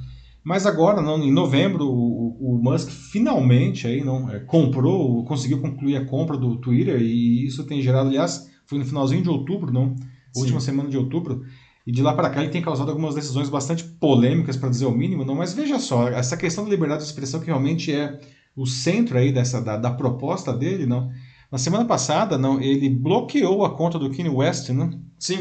Mas 0.43 0.65
agora, 0.65 1.01
não, 1.01 1.21
em 1.21 1.31
novembro, 1.31 1.85
o, 1.85 2.37
o 2.39 2.57
Musk 2.63 2.89
finalmente 2.89 3.85
aí, 3.85 4.01
não, 4.01 4.31
é, 4.31 4.39
comprou, 4.39 5.25
conseguiu 5.25 5.59
concluir 5.59 5.97
a 5.97 6.05
compra 6.05 6.37
do 6.37 6.55
Twitter 6.55 7.01
e 7.01 7.45
isso 7.45 7.65
tem 7.65 7.81
gerado, 7.81 8.07
aliás, 8.07 8.49
foi 8.65 8.79
no 8.79 8.85
finalzinho 8.85 9.21
de 9.21 9.29
outubro, 9.29 9.73
não, 9.73 9.93
última 10.33 10.61
semana 10.61 10.89
de 10.89 10.97
outubro, 10.97 11.43
e 11.85 11.91
de 11.91 12.01
lá 12.01 12.13
para 12.13 12.29
cá 12.29 12.41
ele 12.41 12.51
tem 12.51 12.61
causado 12.61 12.89
algumas 12.89 13.13
decisões 13.13 13.49
bastante 13.49 13.83
polêmicas, 13.83 14.55
para 14.55 14.69
dizer 14.69 14.85
o 14.85 14.91
mínimo, 14.91 15.25
não. 15.25 15.35
Mas 15.35 15.53
veja 15.53 15.79
só, 15.79 16.07
essa 16.07 16.37
questão 16.37 16.63
da 16.63 16.69
liberdade 16.69 17.01
de 17.01 17.09
expressão 17.09 17.41
que 17.41 17.47
realmente 17.47 17.91
é 17.91 18.17
o 18.57 18.65
centro 18.65 19.17
aí 19.17 19.31
dessa 19.31 19.61
da, 19.61 19.77
da 19.77 19.91
proposta 19.91 20.51
dele, 20.51 20.85
não. 20.85 21.11
Na 21.51 21.57
semana 21.57 21.85
passada, 21.85 22.37
não, 22.37 22.59
ele 22.59 22.89
bloqueou 22.89 23.63
a 23.63 23.77
conta 23.77 23.97
do 23.99 24.09
Kanye 24.09 24.29
West, 24.29 24.69
não? 24.69 24.89
Sim. 25.19 25.37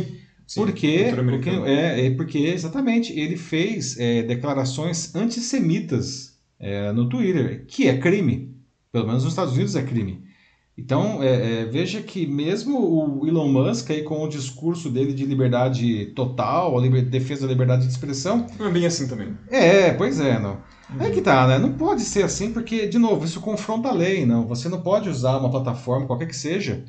Sim, 0.47 0.61
porque, 0.61 1.13
porque, 1.13 1.51
é, 1.51 2.07
é, 2.07 2.11
porque 2.13 2.39
exatamente 2.39 3.13
ele 3.19 3.37
fez 3.37 3.99
é, 3.99 4.23
declarações 4.23 5.13
antissemitas 5.13 6.39
é, 6.61 6.93
no 6.93 7.09
Twitter, 7.09 7.67
que 7.67 7.89
é 7.89 7.99
crime. 7.99 8.55
Pelo 8.93 9.09
menos 9.09 9.25
nos 9.25 9.33
Estados 9.33 9.55
Unidos 9.55 9.75
é 9.75 9.83
crime. 9.83 10.23
Então, 10.79 11.23
é, 11.23 11.63
é, 11.63 11.65
veja 11.65 12.03
que 12.03 12.27
mesmo 12.27 12.79
o 12.79 13.27
Elon 13.27 13.49
Musk, 13.49 13.91
aí, 13.91 14.03
com 14.03 14.23
o 14.23 14.29
discurso 14.29 14.91
dele 14.91 15.15
de 15.15 15.25
liberdade 15.25 16.07
total, 16.15 16.77
a 16.77 16.81
liber, 16.81 17.03
defesa 17.03 17.47
da 17.47 17.53
liberdade 17.53 17.87
de 17.87 17.91
expressão... 17.91 18.47
Não 18.59 18.67
é 18.67 18.71
bem 18.71 18.85
assim 18.85 19.09
também. 19.09 19.35
É, 19.51 19.93
pois 19.93 20.21
é, 20.21 20.39
não. 20.39 20.59
Uhum. 20.91 21.01
É 21.01 21.11
que 21.11 21.23
tá, 21.23 21.49
né? 21.49 21.59
Não 21.59 21.73
pode 21.73 22.03
ser 22.03 22.25
assim, 22.25 22.53
porque, 22.53 22.87
de 22.87 22.99
novo, 22.99 23.25
isso 23.25 23.41
confronta 23.41 23.89
a 23.89 23.93
lei, 23.93 24.27
não. 24.27 24.47
Você 24.47 24.69
não 24.69 24.83
pode 24.83 25.09
usar 25.09 25.39
uma 25.39 25.51
plataforma, 25.51 26.07
qualquer 26.07 26.27
que 26.27 26.37
seja, 26.37 26.85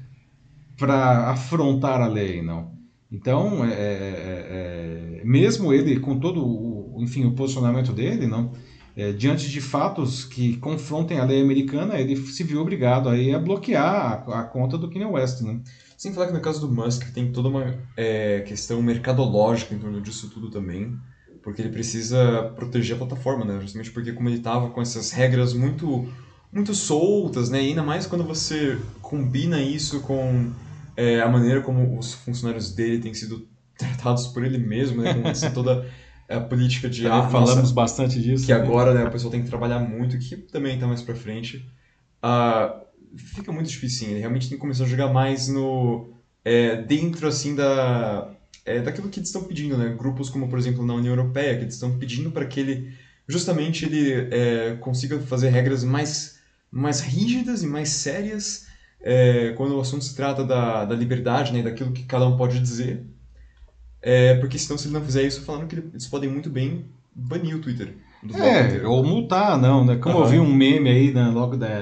para 0.78 1.30
afrontar 1.30 2.02
a 2.02 2.08
lei, 2.08 2.42
não. 2.42 2.76
Então, 3.10 3.64
é, 3.64 3.70
é, 3.70 3.72
é, 3.72 5.22
é, 5.22 5.22
mesmo 5.24 5.72
ele, 5.74 5.98
com 6.00 6.20
todo 6.20 6.46
o, 6.46 6.98
enfim, 7.00 7.26
o 7.26 7.32
posicionamento 7.32 7.94
dele, 7.94 8.28
não, 8.28 8.52
é, 8.98 9.14
diante 9.14 9.50
de 9.50 9.62
fatos 9.62 10.26
que 10.26 10.58
confrontem 10.58 11.20
a 11.20 11.24
lei 11.24 11.42
americana, 11.42 12.00
ele 12.00 12.18
se 12.18 12.44
viu 12.44 12.60
obrigado 12.60 13.08
aí 13.08 13.34
a 13.34 13.40
bloquear 13.40 14.26
a, 14.28 14.40
a 14.40 14.44
conta 14.44 14.78
do 14.78 14.90
Kanye 14.90 15.06
West, 15.06 15.42
né? 15.42 15.62
Sem 15.96 16.12
falar 16.12 16.28
que 16.28 16.34
no 16.34 16.42
caso 16.42 16.60
do 16.60 16.74
Musk 16.74 17.12
tem 17.14 17.32
toda 17.32 17.48
uma 17.48 17.76
é, 17.96 18.42
questão 18.42 18.82
mercadológica 18.82 19.74
em 19.74 19.80
torno 19.80 20.02
disso 20.02 20.30
tudo 20.30 20.50
também 20.50 20.98
porque 21.48 21.62
ele 21.62 21.70
precisa 21.70 22.52
proteger 22.58 22.98
a 22.98 23.00
plataforma, 23.00 23.46
né? 23.46 23.62
Justamente 23.62 23.92
porque 23.92 24.12
como 24.12 24.28
ele 24.28 24.40
estava 24.40 24.70
com 24.70 24.82
essas 24.82 25.12
regras 25.12 25.54
muito 25.54 26.06
muito 26.52 26.76
soltas, 26.76 27.50
né? 27.50 27.64
E 27.64 27.70
ainda 27.70 27.84
mais 27.84 28.06
quando 28.06 28.26
você 28.26 28.78
combina 29.02 29.62
isso 29.62 30.02
com 30.02 30.52
é, 30.98 31.22
a 31.22 31.30
maneira 31.30 31.62
como 31.62 31.98
os 31.98 32.14
funcionários 32.16 32.76
dele 32.76 33.00
têm 33.00 33.14
sido 33.14 33.48
tratados 33.80 34.28
por 34.28 34.44
ele 34.44 34.58
mesmo, 34.58 35.02
né? 35.02 35.14
Com 35.14 35.26
essa 35.26 35.50
toda 35.50 35.90
a 36.30 36.40
política 36.40 36.90
de 36.90 37.08
ah, 37.08 37.30
falamos 37.30 37.56
nossa, 37.56 37.74
bastante 37.74 38.22
disso 38.22 38.46
que 38.46 38.54
também. 38.54 38.68
agora 38.68 38.94
né, 38.94 39.06
o 39.06 39.12
pessoal 39.12 39.32
tem 39.32 39.42
que 39.42 39.50
trabalhar 39.50 39.80
muito 39.80 40.18
que 40.20 40.36
também 40.38 40.76
está 40.76 40.88
mais 40.88 41.02
para 41.02 41.16
frente 41.16 41.66
uh, 42.24 42.86
fica 43.16 43.52
muito 43.52 43.70
difícil 43.70 44.10
ele 44.10 44.20
realmente 44.20 44.50
tem 44.50 44.58
que 44.58 44.62
começar 44.62 44.84
a 44.84 44.88
jogar 44.88 45.08
mais 45.08 45.48
no 45.48 46.14
é, 46.44 46.82
dentro 46.82 47.28
assim 47.28 47.56
da 47.56 48.38
é, 48.68 48.82
daquilo 48.82 49.08
que 49.10 49.20
eles 49.20 49.30
estão 49.30 49.46
pedindo, 49.46 49.78
né? 49.78 49.96
Grupos 49.98 50.30
como, 50.30 50.50
por 50.50 50.60
exemplo, 50.60 50.86
na 50.86 50.94
União 50.94 51.14
Europeia, 51.16 51.56
que 51.56 51.64
eles 51.64 51.76
estão 51.76 51.98
pedindo 51.98 52.32
para 52.32 52.46
que 52.46 52.60
ele, 52.60 52.94
justamente, 53.26 53.86
ele 53.86 54.28
é, 54.30 54.76
consiga 54.76 55.18
fazer 55.22 55.50
regras 55.50 55.86
mais, 55.86 56.40
mais 56.70 57.00
rígidas 57.00 57.64
e 57.64 57.68
mais 57.68 57.90
sérias 57.90 58.68
é, 59.00 59.54
quando 59.56 59.78
o 59.78 59.80
assunto 59.80 60.04
se 60.04 60.14
trata 60.14 60.44
da, 60.44 60.84
da 60.84 60.94
liberdade, 60.94 61.54
né? 61.54 61.64
Daquilo 61.64 61.94
que 61.94 62.04
cada 62.04 62.28
um 62.28 62.36
pode 62.36 62.60
dizer. 62.60 63.06
É, 64.02 64.36
porque 64.36 64.58
senão, 64.58 64.78
se 64.78 64.88
ele 64.88 64.94
não 64.94 65.04
fizer 65.04 65.24
isso, 65.24 65.42
falando 65.42 65.68
que 65.68 65.76
eles 65.76 66.08
podem 66.08 66.30
muito 66.30 66.50
bem 66.50 66.86
banir 67.14 67.56
o 67.56 67.62
Twitter. 67.62 67.96
É, 68.36 68.86
ou 68.86 69.04
multar, 69.04 69.58
não, 69.60 69.86
né? 69.86 69.96
Como 69.98 70.18
uhum. 70.18 70.24
eu 70.24 70.30
vi 70.30 70.40
um 70.40 70.54
meme 70.54 70.90
aí, 70.90 71.14
né, 71.14 71.30
logo 71.30 71.56
da, 71.56 71.82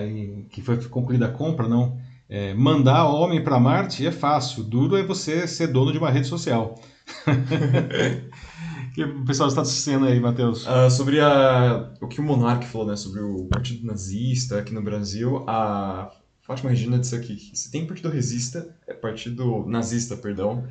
que 0.49 0.62
foi 0.62 0.78
concluída 0.84 1.28
a 1.28 1.32
compra, 1.32 1.67
não 1.67 1.97
é, 2.28 2.54
mandar 2.54 3.06
homem 3.08 3.43
para 3.43 3.60
Marte 3.60 4.06
é 4.06 4.12
fácil, 4.12 4.63
duro 4.63 4.97
é 4.97 5.04
você 5.04 5.47
ser 5.47 5.67
dono 5.67 5.91
de 5.91 5.97
uma 5.97 6.10
rede 6.10 6.28
social. 6.28 6.75
que 8.93 9.04
o 9.04 9.25
pessoal 9.25 9.47
está 9.47 9.62
assistindo 9.62 10.06
aí, 10.06 10.19
Matheus? 10.19 10.65
Uh, 10.65 10.89
sobre 10.89 11.19
a, 11.21 11.93
o 12.01 12.08
que 12.08 12.19
o 12.19 12.23
Monark 12.23 12.65
falou, 12.65 12.88
né? 12.88 12.95
Sobre 12.95 13.21
o 13.21 13.45
partido 13.45 13.86
nazista 13.86 14.60
aqui 14.60 14.73
no 14.73 14.82
Brasil, 14.82 15.43
a 15.47 16.12
Fátima 16.41 16.71
Regina 16.71 16.97
disse 16.97 17.15
aqui 17.15 17.36
que 17.36 17.58
se 17.58 17.71
tem 17.71 17.86
partido 17.86 18.10
resista, 18.10 18.75
é 18.88 18.93
partido 18.93 19.65
nazista, 19.67 20.17
perdão, 20.17 20.65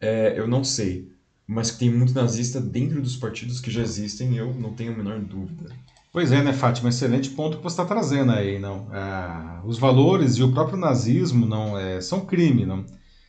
é, 0.00 0.38
eu 0.38 0.46
não 0.46 0.62
sei. 0.64 1.10
Mas 1.46 1.70
que 1.70 1.78
tem 1.78 1.90
muito 1.90 2.12
nazista 2.12 2.60
dentro 2.60 3.00
dos 3.00 3.16
partidos 3.16 3.60
que 3.60 3.70
já 3.70 3.82
existem, 3.82 4.36
eu 4.36 4.52
não 4.54 4.72
tenho 4.72 4.92
a 4.92 4.96
menor 4.96 5.20
dúvida. 5.20 5.70
Pois 6.12 6.32
é, 6.32 6.42
né, 6.42 6.52
Fátima? 6.52 6.88
Excelente 6.88 7.30
ponto 7.30 7.58
que 7.58 7.62
você 7.62 7.74
está 7.74 7.84
trazendo 7.84 8.32
aí, 8.32 8.58
não? 8.58 8.88
É, 8.92 9.60
os 9.64 9.78
valores 9.78 10.36
e 10.36 10.42
o 10.42 10.50
próprio 10.50 10.78
nazismo 10.78 11.46
não 11.46 11.78
é, 11.78 12.00
são 12.00 12.24
crime, 12.24 12.64
não? 12.64 12.84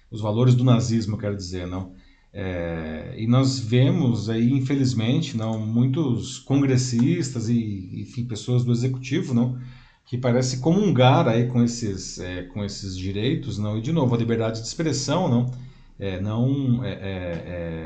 Os 0.10 0.22
valores 0.22 0.56
do 0.56 0.64
nazismo, 0.64 1.18
quero 1.18 1.36
dizer, 1.36 1.68
não? 1.68 1.94
É, 2.34 3.16
e 3.18 3.28
nós 3.28 3.60
vemos 3.60 4.30
aí, 4.30 4.52
infelizmente, 4.52 5.36
não, 5.36 5.60
muitos 5.60 6.40
congressistas 6.40 7.50
e, 7.50 8.02
enfim, 8.02 8.26
pessoas 8.26 8.64
do 8.64 8.72
executivo, 8.72 9.34
não, 9.34 9.60
que 10.06 10.18
parece 10.18 10.60
comungar 10.60 11.28
aí 11.28 11.48
com 11.48 11.64
esses, 11.64 12.20
é, 12.20 12.44
com 12.44 12.64
esses 12.64 12.98
direitos, 12.98 13.58
não. 13.58 13.78
E 13.78 13.82
de 13.82 13.92
novo, 13.92 14.16
a 14.16 14.18
liberdade 14.18 14.62
de 14.62 14.68
expressão, 14.68 15.28
não, 15.28 15.52
é, 16.00 16.20
não, 16.22 16.84
é, 16.84 16.92
é, 16.92 16.98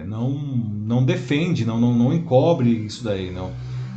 é, 0.02 0.04
não, 0.06 0.32
não 0.32 1.04
defende, 1.04 1.66
não, 1.66 1.80
não, 1.80 1.94
não 1.94 2.14
encobre 2.14 2.70
isso 2.70 3.04
daí, 3.04 3.32
não. 3.32 3.52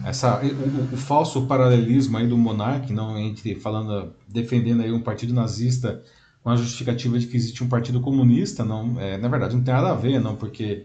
Essa, 0.04 0.40
o, 0.42 0.94
o 0.94 0.96
falso 0.96 1.46
paralelismo 1.46 2.16
aí 2.16 2.26
do 2.26 2.36
monarca, 2.36 2.92
não, 2.92 3.18
entre 3.18 3.54
falando, 3.56 4.12
defendendo 4.28 4.82
aí 4.82 4.92
um 4.92 5.00
partido 5.00 5.34
nazista 5.34 6.02
com 6.42 6.50
a 6.50 6.56
justificativa 6.56 7.18
de 7.18 7.26
que 7.26 7.36
existe 7.36 7.64
um 7.64 7.68
partido 7.68 8.00
comunista, 8.00 8.64
não, 8.64 9.00
é, 9.00 9.16
na 9.16 9.28
verdade 9.28 9.56
não 9.56 9.64
tem 9.64 9.74
nada 9.74 9.90
a 9.90 9.94
ver, 9.94 10.20
não, 10.20 10.36
porque 10.36 10.84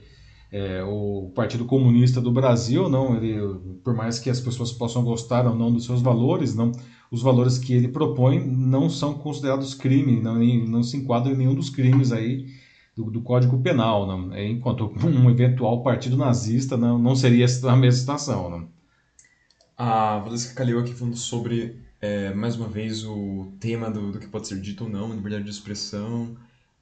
é, 0.52 0.82
o 0.84 1.32
Partido 1.36 1.66
Comunista 1.66 2.20
do 2.22 2.32
Brasil, 2.32 2.90
não, 2.90 3.16
ele, 3.16 3.38
por 3.84 3.94
mais 3.94 4.18
que 4.18 4.30
as 4.30 4.40
pessoas 4.40 4.72
possam 4.72 5.04
gostar 5.04 5.46
ou 5.46 5.54
não 5.54 5.72
dos 5.72 5.86
seus 5.86 6.02
valores, 6.02 6.56
não, 6.56 6.72
os 7.12 7.22
valores 7.22 7.58
que 7.58 7.74
ele 7.74 7.90
propõe 7.90 8.40
não 8.40 8.90
são 8.90 9.14
considerados 9.14 9.76
crime, 9.76 10.20
não, 10.20 10.40
não 10.40 10.82
se 10.82 10.98
enquadram 10.98 11.34
em 11.34 11.38
nenhum 11.38 11.54
dos 11.54 11.70
crimes 11.70 12.12
aí 12.12 12.48
do, 13.00 13.10
do 13.10 13.22
Código 13.22 13.62
Penal, 13.62 14.06
não, 14.06 14.34
é, 14.34 14.46
enquanto 14.46 14.94
um 15.06 15.30
eventual 15.30 15.82
partido 15.82 16.18
nazista 16.18 16.76
não, 16.76 17.00
não 17.00 17.16
seria 17.16 17.46
a 17.46 17.76
mesma 17.76 18.00
situação. 18.00 18.50
Não. 18.50 18.70
A 19.78 20.20
Valesca 20.20 20.54
Calil 20.54 20.80
aqui 20.80 20.94
falando 20.94 21.16
sobre 21.16 21.80
é, 22.02 22.34
mais 22.34 22.58
uma 22.58 22.68
vez, 22.68 23.06
o 23.06 23.54
tema 23.60 23.90
do, 23.90 24.12
do 24.12 24.20
que 24.20 24.28
pode 24.28 24.48
ser 24.48 24.60
dito 24.60 24.84
ou 24.84 24.90
não, 24.90 25.14
liberdade 25.14 25.46
de 25.46 25.50
expressão. 25.50 26.36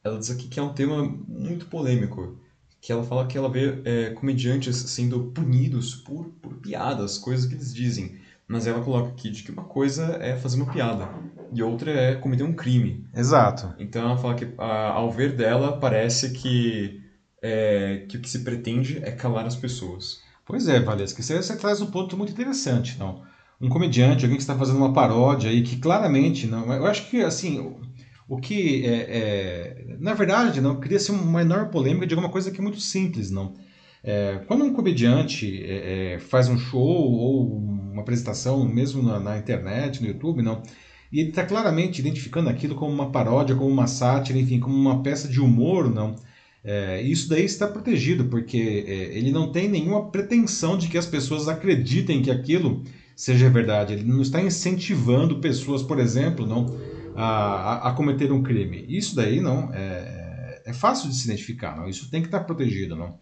Ela 0.03 0.17
diz 0.17 0.31
aqui 0.31 0.47
que 0.47 0.59
é 0.59 0.63
um 0.63 0.73
tema 0.73 1.03
muito 1.27 1.67
polêmico, 1.67 2.35
que 2.81 2.91
ela 2.91 3.03
fala 3.03 3.27
que 3.27 3.37
ela 3.37 3.49
vê 3.49 3.81
é, 3.85 4.09
comediantes 4.11 4.75
sendo 4.75 5.25
punidos 5.25 5.93
por, 5.93 6.25
por 6.41 6.55
piadas, 6.55 7.19
coisas 7.19 7.45
que 7.45 7.53
eles 7.53 7.73
dizem. 7.73 8.15
Mas 8.47 8.65
ela 8.65 8.81
coloca 8.81 9.09
aqui 9.09 9.29
de 9.29 9.43
que 9.43 9.51
uma 9.51 9.63
coisa 9.63 10.17
é 10.21 10.35
fazer 10.35 10.61
uma 10.61 10.71
piada 10.71 11.09
e 11.51 11.61
outra 11.61 11.91
é 11.91 12.15
cometer 12.15 12.43
um 12.43 12.53
crime. 12.53 13.05
Exato. 13.13 13.73
Então 13.77 14.03
ela 14.03 14.17
fala 14.17 14.35
que, 14.35 14.47
a, 14.57 14.91
ao 14.91 15.11
ver 15.11 15.35
dela, 15.35 15.77
parece 15.77 16.31
que, 16.31 17.01
é, 17.41 18.05
que 18.07 18.17
o 18.17 18.21
que 18.21 18.29
se 18.29 18.43
pretende 18.43 18.99
é 19.03 19.11
calar 19.11 19.45
as 19.45 19.55
pessoas. 19.55 20.21
Pois 20.45 20.67
é, 20.67 20.79
Valesca, 20.79 21.21
você, 21.21 21.41
você 21.41 21.57
traz 21.57 21.81
um 21.81 21.91
ponto 21.91 22.15
muito 22.15 22.31
interessante, 22.31 22.97
não? 22.97 23.21
um 23.59 23.69
comediante, 23.69 24.23
alguém 24.23 24.37
que 24.37 24.43
está 24.43 24.55
fazendo 24.55 24.77
uma 24.77 24.93
paródia 24.93 25.49
aí, 25.49 25.63
que 25.63 25.77
claramente 25.77 26.47
não. 26.47 26.71
Eu 26.71 26.85
acho 26.85 27.09
que 27.09 27.21
assim, 27.21 27.59
o, 27.59 27.81
o 28.27 28.37
que 28.39 28.85
é, 28.85 29.87
é, 29.89 29.95
na 29.99 30.13
verdade 30.13 30.61
não 30.61 30.79
cria 30.79 30.99
se 30.99 31.11
uma 31.11 31.41
enorme 31.41 31.71
polêmica 31.71 32.05
de 32.05 32.13
alguma 32.13 32.31
coisa 32.31 32.51
que 32.51 32.59
é 32.59 32.63
muito 32.63 32.79
simples, 32.79 33.31
não. 33.31 33.55
É, 34.03 34.41
quando 34.47 34.63
um 34.63 34.73
comediante 34.73 35.61
é, 35.63 36.13
é, 36.13 36.19
faz 36.19 36.47
um 36.47 36.57
show 36.57 36.81
ou 36.81 37.59
uma 37.97 38.03
apresentação, 38.03 38.65
mesmo 38.67 39.01
na, 39.01 39.19
na 39.19 39.37
internet, 39.37 40.01
no 40.01 40.07
YouTube, 40.07 40.41
não, 40.41 40.61
e 41.11 41.19
ele 41.19 41.29
está 41.29 41.45
claramente 41.45 41.99
identificando 41.99 42.49
aquilo 42.49 42.75
como 42.75 42.93
uma 42.93 43.11
paródia, 43.11 43.55
como 43.55 43.69
uma 43.69 43.87
sátira, 43.87 44.37
enfim, 44.37 44.59
como 44.59 44.75
uma 44.75 45.01
peça 45.01 45.27
de 45.27 45.39
humor, 45.39 45.89
não. 45.89 46.15
É, 46.63 47.01
isso 47.01 47.29
daí 47.29 47.45
está 47.45 47.65
protegido, 47.65 48.25
porque 48.25 48.83
é, 48.85 49.17
ele 49.17 49.31
não 49.31 49.51
tem 49.51 49.69
nenhuma 49.69 50.11
pretensão 50.11 50.77
de 50.77 50.89
que 50.89 50.97
as 50.97 51.05
pessoas 51.05 51.47
acreditem 51.47 52.21
que 52.21 52.29
aquilo 52.29 52.83
seja 53.15 53.49
verdade. 53.49 53.93
Ele 53.93 54.03
não 54.03 54.21
está 54.21 54.41
incentivando 54.41 55.39
pessoas, 55.39 55.81
por 55.81 55.97
exemplo, 55.97 56.45
não 56.45 56.77
a, 57.15 57.25
a, 57.25 57.89
a 57.89 57.93
cometer 57.93 58.31
um 58.33 58.43
crime. 58.43 58.85
Isso 58.89 59.15
daí 59.15 59.39
não 59.39 59.73
é, 59.73 60.61
é 60.65 60.73
fácil 60.73 61.09
de 61.09 61.15
se 61.15 61.25
identificar. 61.25 61.77
Não? 61.77 61.87
Isso 61.87 62.11
tem 62.11 62.21
que 62.21 62.27
estar 62.27 62.41
protegido, 62.41 62.97
não. 62.97 63.17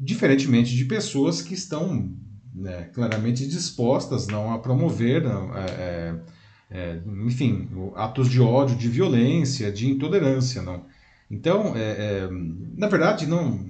Diferentemente 0.00 0.74
de 0.74 0.84
pessoas 0.86 1.42
que 1.42 1.52
estão 1.52 2.16
né, 2.58 2.90
claramente 2.92 3.46
dispostas 3.46 4.26
não 4.26 4.52
a 4.52 4.58
promover, 4.58 5.22
não, 5.22 5.56
é, 5.56 5.66
é, 5.68 6.14
é 6.70 7.00
enfim, 7.24 7.68
atos 7.94 8.28
de 8.28 8.40
ódio, 8.40 8.76
de 8.76 8.88
violência, 8.88 9.70
de 9.72 9.88
intolerância, 9.88 10.62
não. 10.62 10.84
Então, 11.30 11.74
é, 11.76 11.80
é, 11.80 12.28
na 12.76 12.88
verdade, 12.88 13.26
não, 13.26 13.60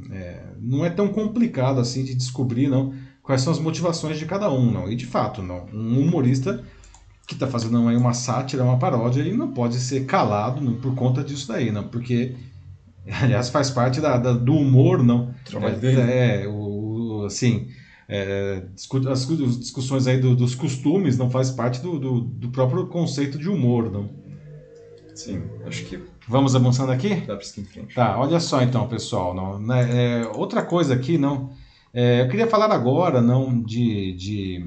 não 0.61 0.85
é 0.85 0.91
tão 0.91 1.09
complicado 1.09 1.81
assim 1.81 2.05
de 2.05 2.15
descobrir, 2.15 2.69
não 2.69 2.95
quais 3.29 3.43
são 3.43 3.53
as 3.53 3.59
motivações 3.59 4.19
de 4.19 4.25
cada 4.25 4.51
um, 4.51 4.71
não. 4.71 4.91
E 4.91 4.97
de 4.97 5.05
fato, 5.05 5.43
não. 5.43 5.67
Um 5.71 6.01
humorista 6.01 6.65
que 7.27 7.35
está 7.35 7.47
fazendo 7.47 7.87
aí 7.87 7.95
uma 7.95 8.15
sátira, 8.15 8.65
uma 8.65 8.79
paródia, 8.79 9.21
ele 9.21 9.37
não 9.37 9.53
pode 9.53 9.79
ser 9.81 10.07
calado 10.07 10.63
não, 10.63 10.77
por 10.81 10.95
conta 10.95 11.23
disso 11.23 11.47
daí, 11.47 11.71
não, 11.71 11.87
porque 11.87 12.35
aliás 13.21 13.51
faz 13.51 13.69
parte 13.69 14.01
da, 14.01 14.17
da 14.17 14.33
do 14.33 14.55
humor, 14.55 15.05
não. 15.05 15.35
Trabalho 15.45 15.77
é, 15.77 15.79
dele. 15.79 16.01
É, 16.01 16.49
o, 16.49 17.25
assim, 17.27 17.69
é, 18.09 18.63
as 19.11 19.27
discussões 19.59 20.07
aí 20.07 20.19
do, 20.19 20.35
dos 20.35 20.55
costumes 20.55 21.19
não 21.19 21.31
faz 21.31 21.51
parte 21.51 21.81
do, 21.83 21.99
do, 21.99 22.21
do, 22.21 22.49
próprio 22.49 22.87
conceito 22.87 23.37
de 23.37 23.51
humor, 23.51 23.91
não. 23.91 24.09
Sim, 25.15 25.43
acho 25.67 25.85
que 25.85 26.01
vamos 26.27 26.57
avançando 26.57 26.91
aqui. 26.91 27.17
Dá 27.27 27.37
para 27.37 27.45
seguir 27.45 27.63
em 27.63 27.71
frente. 27.71 27.95
Tá, 27.95 28.19
olha 28.19 28.41
só 28.41 28.63
então, 28.63 28.89
pessoal, 28.89 29.35
não, 29.35 29.59
né, 29.59 30.23
é, 30.23 30.27
outra 30.29 30.63
coisa 30.63 30.95
aqui, 30.95 31.19
não. 31.19 31.51
É, 31.93 32.23
eu 32.23 32.29
queria 32.29 32.47
falar 32.47 32.73
agora 32.73 33.21
não 33.21 33.63
de, 33.63 34.15
de, 34.15 34.65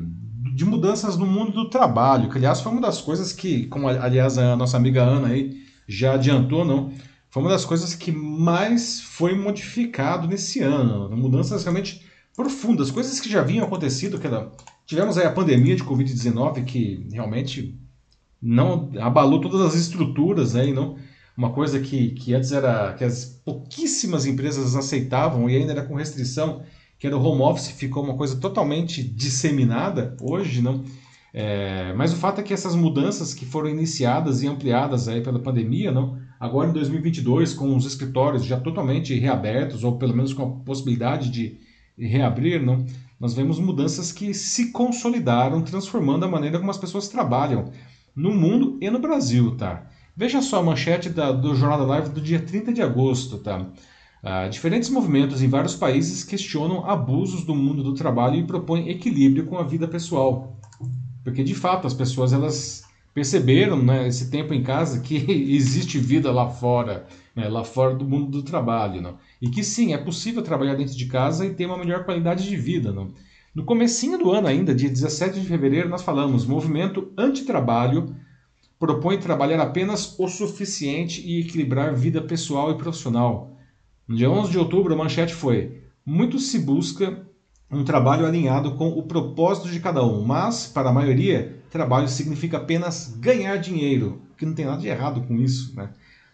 de, 0.54 0.66
mudanças 0.66 1.18
no 1.18 1.26
mundo 1.26 1.52
do 1.52 1.70
trabalho, 1.70 2.30
que 2.30 2.38
aliás 2.38 2.62
foi 2.62 2.72
uma 2.72 2.82
das 2.82 3.02
coisas 3.02 3.34
que, 3.34 3.66
como 3.68 3.88
aliás 3.88 4.38
a 4.38 4.56
nossa 4.56 4.78
amiga 4.78 5.02
Ana 5.02 5.30
aí 5.30 5.62
já 5.88 6.14
adiantou, 6.14 6.64
não, 6.64 6.92
foi 7.30 7.42
uma 7.42 7.52
das 7.52 7.66
coisas 7.66 7.96
que 7.96 8.12
mais 8.12 9.02
foi 9.02 9.34
modificado 9.34 10.28
nesse 10.28 10.60
ano, 10.62 11.10
mudanças 11.16 11.64
realmente 11.64 12.11
profundas, 12.36 12.92
coisas 12.92 13.20
que 13.20 13.30
já 13.30 13.42
vinham 13.42 13.66
acontecido, 13.66 14.20
que 14.20 14.28
tivemos 14.86 15.18
aí 15.18 15.26
a 15.26 15.32
pandemia 15.32 15.76
de 15.76 15.84
Covid-19 15.84 16.64
que 16.64 17.08
realmente 17.12 17.78
não 18.42 18.92
abalou 19.00 19.40
todas 19.40 19.62
as 19.62 19.76
estruturas 19.76 20.56
aí, 20.56 20.74
não 20.74 20.98
uma 21.38 21.52
coisa 21.52 21.80
que, 21.80 22.10
que 22.12 22.34
antes 22.34 22.52
era 22.52 22.94
que 22.94 23.04
as 23.04 23.26
pouquíssimas 23.26 24.26
empresas 24.26 24.76
aceitavam 24.76 25.50
e 25.50 25.56
ainda 25.56 25.72
era 25.72 25.84
com 25.84 25.96
restrição 25.96 26.62
que 27.00 27.08
era 27.08 27.18
o 27.18 27.24
home 27.24 27.42
office, 27.42 27.72
ficou 27.72 28.04
uma 28.04 28.16
coisa 28.16 28.40
totalmente 28.40 29.02
disseminada 29.02 30.16
hoje, 30.22 30.62
não? 30.62 30.84
É, 31.34 31.94
mas 31.94 32.14
o 32.14 32.18
fato 32.18 32.42
é 32.42 32.44
que 32.44 32.54
essas 32.54 32.76
mudanças 32.76 33.34
que 33.34 33.44
foram 33.44 33.70
iniciadas 33.70 34.44
e 34.44 34.48
ampliadas 34.48 35.08
aí 35.08 35.20
pela 35.22 35.40
pandemia, 35.40 35.92
não? 35.92 36.20
Agora 36.40 36.70
em 36.70 36.74
2022, 36.74 37.54
com 37.54 37.76
os 37.76 37.88
escritórios 37.88 38.46
já 38.46 38.60
totalmente 38.60 39.18
reabertos 39.18 39.84
ou 39.84 39.98
pelo 39.98 40.16
menos 40.16 40.32
com 40.32 40.44
a 40.44 40.50
possibilidade 40.64 41.32
de 41.32 41.58
reabrir, 41.98 42.62
não? 42.62 42.86
Nós 43.20 43.34
vemos 43.34 43.60
mudanças 43.60 44.12
que 44.12 44.34
se 44.34 44.72
consolidaram, 44.72 45.62
transformando 45.62 46.26
a 46.26 46.28
maneira 46.28 46.58
como 46.58 46.72
as 46.72 46.78
pessoas 46.78 47.08
trabalham 47.08 47.72
no 48.16 48.34
mundo 48.34 48.78
e 48.82 48.90
no 48.90 49.00
Brasil, 49.00 49.56
tá? 49.56 49.88
Veja 50.16 50.42
só 50.42 50.60
a 50.60 50.64
manchete 50.64 51.10
da, 51.10 51.32
do 51.32 51.56
Jornal 51.56 51.80
da 51.80 51.86
Live 51.86 52.10
do 52.10 52.20
dia 52.20 52.40
30 52.40 52.74
de 52.74 52.82
agosto, 52.82 53.38
tá? 53.38 53.60
Uh, 54.24 54.50
diferentes 54.50 54.90
movimentos 54.90 55.42
em 55.42 55.48
vários 55.48 55.76
países 55.76 56.24
questionam 56.24 56.86
abusos 56.88 57.44
do 57.44 57.56
mundo 57.56 57.82
do 57.84 57.94
trabalho 57.94 58.36
e 58.36 58.44
propõem 58.44 58.90
equilíbrio 58.90 59.46
com 59.46 59.58
a 59.58 59.64
vida 59.64 59.88
pessoal. 59.88 60.60
Porque, 61.24 61.44
de 61.44 61.56
fato, 61.56 61.88
as 61.88 61.94
pessoas 61.94 62.34
elas 62.34 62.84
perceberam 63.14 63.82
né, 63.82 64.08
esse 64.08 64.30
tempo 64.30 64.54
em 64.54 64.64
casa 64.64 65.02
que 65.02 65.16
existe 65.54 66.00
vida 66.00 66.32
lá 66.32 66.50
fora, 66.50 67.06
né, 67.36 67.48
lá 67.48 67.64
fora 67.64 67.96
do 67.96 68.06
mundo 68.06 68.32
do 68.32 68.44
trabalho. 68.44 69.02
Não? 69.02 69.18
E 69.42 69.50
que 69.50 69.64
sim, 69.64 69.94
é 69.94 69.98
possível 69.98 70.42
trabalhar 70.42 70.76
dentro 70.76 70.96
de 70.96 71.06
casa 71.06 71.46
e 71.46 71.54
ter 71.54 71.66
uma 71.66 71.78
melhor 71.78 72.04
qualidade 72.04 72.48
de 72.48 72.56
vida. 72.56 72.92
Não? 72.92 73.10
No 73.54 73.66
comecinho 73.66 74.18
do 74.18 74.32
ano 74.32 74.48
ainda, 74.48 74.74
dia 74.74 74.90
17 74.90 75.40
de 75.40 75.46
fevereiro, 75.46 75.90
nós 75.90 76.02
falamos, 76.02 76.46
movimento 76.46 77.12
antitrabalho 77.18 78.16
propõe 78.80 79.20
trabalhar 79.20 79.62
apenas 79.62 80.18
o 80.18 80.28
suficiente 80.28 81.22
e 81.22 81.42
equilibrar 81.42 81.94
vida 81.94 82.22
pessoal 82.22 82.72
e 82.72 82.78
profissional 82.78 83.52
no 84.12 84.18
dia 84.18 84.30
11 84.30 84.52
de 84.52 84.58
outubro, 84.58 84.94
a 84.94 84.98
manchete 84.98 85.34
foi: 85.34 85.84
Muito 86.06 86.38
se 86.38 86.60
busca 86.60 87.26
um 87.72 87.84
trabalho 87.84 88.26
alinhado 88.26 88.76
com 88.76 88.90
o 88.90 89.04
propósito 89.04 89.70
de 89.70 89.80
cada 89.80 90.06
um, 90.06 90.24
mas, 90.24 90.68
para 90.68 90.90
a 90.90 90.94
maioria, 90.94 91.58
trabalho 91.70 92.08
significa 92.08 92.58
apenas 92.58 93.16
ganhar 93.20 93.58
dinheiro, 93.58 94.22
que 94.38 94.46
não 94.46 94.54
tem 94.54 94.66
nada 94.66 94.82
de 94.82 94.88
errado 94.88 95.22
com 95.22 95.36
isso. 95.38 95.74
Né? 95.76 95.90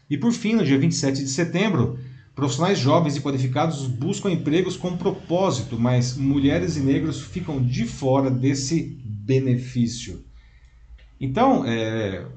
E 0.09 0.17
por 0.17 0.31
fim, 0.31 0.55
no 0.55 0.65
dia 0.65 0.79
27 0.79 1.23
de 1.23 1.29
setembro, 1.29 1.99
Profissionais 2.37 2.77
jovens 2.77 3.15
e 3.15 3.19
qualificados 3.19 3.87
buscam 3.87 4.29
empregos 4.29 4.77
com 4.77 4.95
propósito, 4.95 5.75
mas 5.75 6.15
mulheres 6.15 6.77
e 6.77 6.81
negros 6.81 7.19
ficam 7.19 7.59
de 7.59 7.83
fora 7.83 8.29
desse 8.29 8.95
benefício. 9.03 10.23
Então, 11.19 11.65
é, 11.65 12.27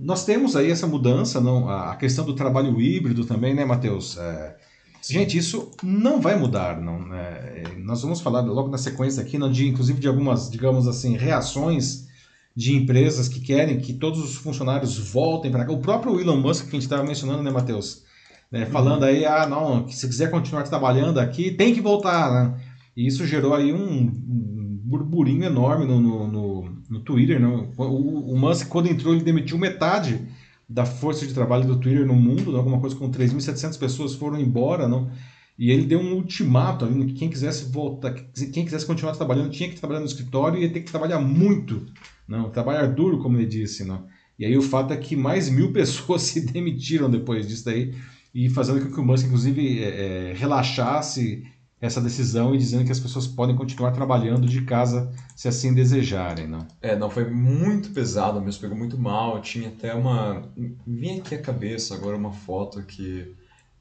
nós 0.00 0.24
temos 0.24 0.56
aí 0.56 0.70
essa 0.70 0.86
mudança, 0.86 1.38
não, 1.38 1.68
a 1.68 1.96
questão 1.96 2.24
do 2.24 2.32
trabalho 2.32 2.80
híbrido 2.80 3.26
também, 3.26 3.52
né, 3.52 3.62
Matheus? 3.62 4.16
É, 4.16 4.56
gente, 5.02 5.36
isso 5.36 5.70
não 5.82 6.20
vai 6.20 6.38
mudar, 6.38 6.80
não. 6.80 7.06
Né? 7.06 7.64
Nós 7.78 8.02
vamos 8.02 8.20
falar 8.20 8.40
logo 8.40 8.68
na 8.68 8.78
sequência 8.78 9.22
aqui, 9.22 9.38
não, 9.38 9.50
de, 9.50 9.68
inclusive 9.68 10.00
de 10.00 10.08
algumas, 10.08 10.50
digamos 10.50 10.86
assim, 10.86 11.16
reações 11.16 12.06
de 12.54 12.74
empresas 12.74 13.28
que 13.28 13.40
querem 13.40 13.78
que 13.78 13.92
todos 13.92 14.18
os 14.18 14.36
funcionários 14.36 14.98
voltem 14.98 15.50
para 15.50 15.64
cá. 15.64 15.72
O 15.72 15.78
próprio 15.78 16.20
Elon 16.20 16.40
Musk 16.40 16.64
que 16.64 16.70
a 16.70 16.72
gente 16.72 16.82
estava 16.82 17.04
mencionando, 17.04 17.42
né, 17.42 17.50
Matheus? 17.50 18.08
né, 18.50 18.66
falando 18.66 19.04
aí, 19.04 19.24
ah, 19.24 19.46
não, 19.46 19.84
que 19.84 19.94
se 19.94 20.06
quiser 20.08 20.30
continuar 20.30 20.62
trabalhando 20.62 21.20
aqui, 21.20 21.50
tem 21.50 21.74
que 21.74 21.80
voltar, 21.80 22.32
né? 22.32 22.60
E 22.96 23.06
isso 23.06 23.26
gerou 23.26 23.54
aí 23.54 23.72
um, 23.72 24.02
um 24.02 24.80
burburinho 24.82 25.44
enorme 25.44 25.84
no, 25.84 26.00
no, 26.00 26.26
no, 26.26 26.76
no 26.88 27.00
Twitter, 27.00 27.38
né? 27.38 27.46
O, 27.76 28.32
o, 28.32 28.38
Musk, 28.38 28.68
quando 28.68 28.88
entrou, 28.88 29.14
ele 29.14 29.22
demitiu 29.22 29.58
metade 29.58 30.20
da 30.68 30.84
força 30.84 31.26
de 31.26 31.32
trabalho 31.32 31.66
do 31.66 31.78
Twitter 31.78 32.06
no 32.06 32.14
mundo, 32.14 32.52
né? 32.52 32.58
alguma 32.58 32.78
coisa 32.78 32.94
com 32.94 33.10
3.700 33.10 33.78
pessoas 33.78 34.14
foram 34.14 34.38
embora, 34.38 34.86
não? 34.86 35.10
E 35.58 35.70
ele 35.70 35.86
deu 35.86 35.98
um 35.98 36.14
ultimato 36.14 36.84
ali, 36.84 37.06
que 37.06 37.14
quem 37.14 37.30
quisesse 37.30 37.72
voltar, 37.72 38.14
quem 38.52 38.64
quisesse 38.64 38.86
continuar 38.86 39.12
trabalhando, 39.16 39.50
tinha 39.50 39.68
que 39.68 39.76
trabalhar 39.76 40.00
no 40.00 40.06
escritório 40.06 40.58
e 40.58 40.62
ia 40.62 40.72
ter 40.72 40.82
que 40.82 40.90
trabalhar 40.90 41.18
muito, 41.18 41.86
não, 42.28 42.50
trabalhar 42.50 42.86
duro, 42.86 43.18
como 43.18 43.38
ele 43.38 43.46
disse, 43.46 43.82
não. 43.82 44.06
E 44.38 44.44
aí 44.44 44.56
o 44.56 44.62
fato 44.62 44.92
é 44.92 44.96
que 44.96 45.16
mais 45.16 45.48
mil 45.50 45.72
pessoas 45.72 46.22
se 46.22 46.46
demitiram 46.46 47.10
depois 47.10 47.48
disso 47.48 47.64
daí, 47.64 47.94
e 48.32 48.48
fazendo 48.50 48.84
com 48.84 48.92
que 48.92 49.00
o 49.00 49.04
Musk, 49.04 49.26
inclusive, 49.26 49.82
é, 49.82 49.88
é, 50.30 50.32
relaxasse 50.34 51.44
essa 51.80 52.00
decisão 52.00 52.54
e 52.54 52.58
dizendo 52.58 52.84
que 52.84 52.92
as 52.92 52.98
pessoas 52.98 53.26
podem 53.26 53.54
continuar 53.54 53.92
trabalhando 53.92 54.48
de 54.48 54.62
casa 54.62 55.12
se 55.36 55.46
assim 55.46 55.72
desejarem, 55.72 56.48
não? 56.48 56.66
É, 56.82 56.96
não, 56.96 57.08
foi 57.08 57.30
muito 57.30 57.90
pesado 57.90 58.40
mesmo, 58.40 58.60
pegou 58.60 58.76
muito 58.76 58.98
mal, 58.98 59.40
tinha 59.40 59.68
até 59.68 59.94
uma... 59.94 60.42
Vem 60.86 61.20
aqui 61.20 61.34
a 61.34 61.42
cabeça 61.42 61.94
agora 61.94 62.16
uma 62.16 62.32
foto 62.32 62.82
que 62.82 63.32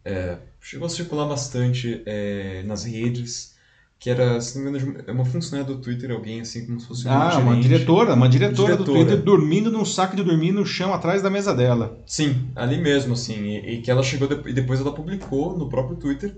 é, 0.05 0.37
chegou 0.61 0.85
a 0.85 0.89
circular 0.89 1.27
bastante 1.27 2.03
é, 2.05 2.63
nas 2.65 2.85
redes, 2.85 3.55
que 3.99 4.11
era, 4.11 4.39
se 4.39 4.57
não 4.59 4.71
me 4.71 4.77
engano, 4.77 5.03
é 5.07 5.11
uma 5.11 5.25
funcionária 5.25 5.73
do 5.73 5.81
Twitter, 5.81 6.11
alguém 6.11 6.41
assim 6.41 6.67
como 6.67 6.79
se 6.79 6.87
fosse 6.87 7.09
Ah, 7.09 7.39
uma 7.39 7.59
diretora, 7.59 8.13
uma 8.13 8.29
diretora, 8.29 8.75
diretora, 8.75 8.77
do 8.77 8.85
Twitter 8.85 9.23
dormindo 9.23 9.71
num 9.71 9.83
saco 9.83 10.15
de 10.15 10.23
dormir 10.23 10.51
no 10.51 10.65
chão 10.65 10.93
atrás 10.93 11.23
da 11.23 11.31
mesa 11.31 11.53
dela. 11.53 11.99
Sim, 12.05 12.47
ali 12.55 12.77
mesmo, 12.77 13.13
assim, 13.13 13.33
e, 13.33 13.77
e 13.77 13.81
que 13.81 13.89
ela 13.89 14.03
chegou 14.03 14.29
e 14.45 14.53
depois 14.53 14.79
ela 14.79 14.93
publicou 14.93 15.57
no 15.57 15.67
próprio 15.67 15.97
Twitter, 15.97 16.37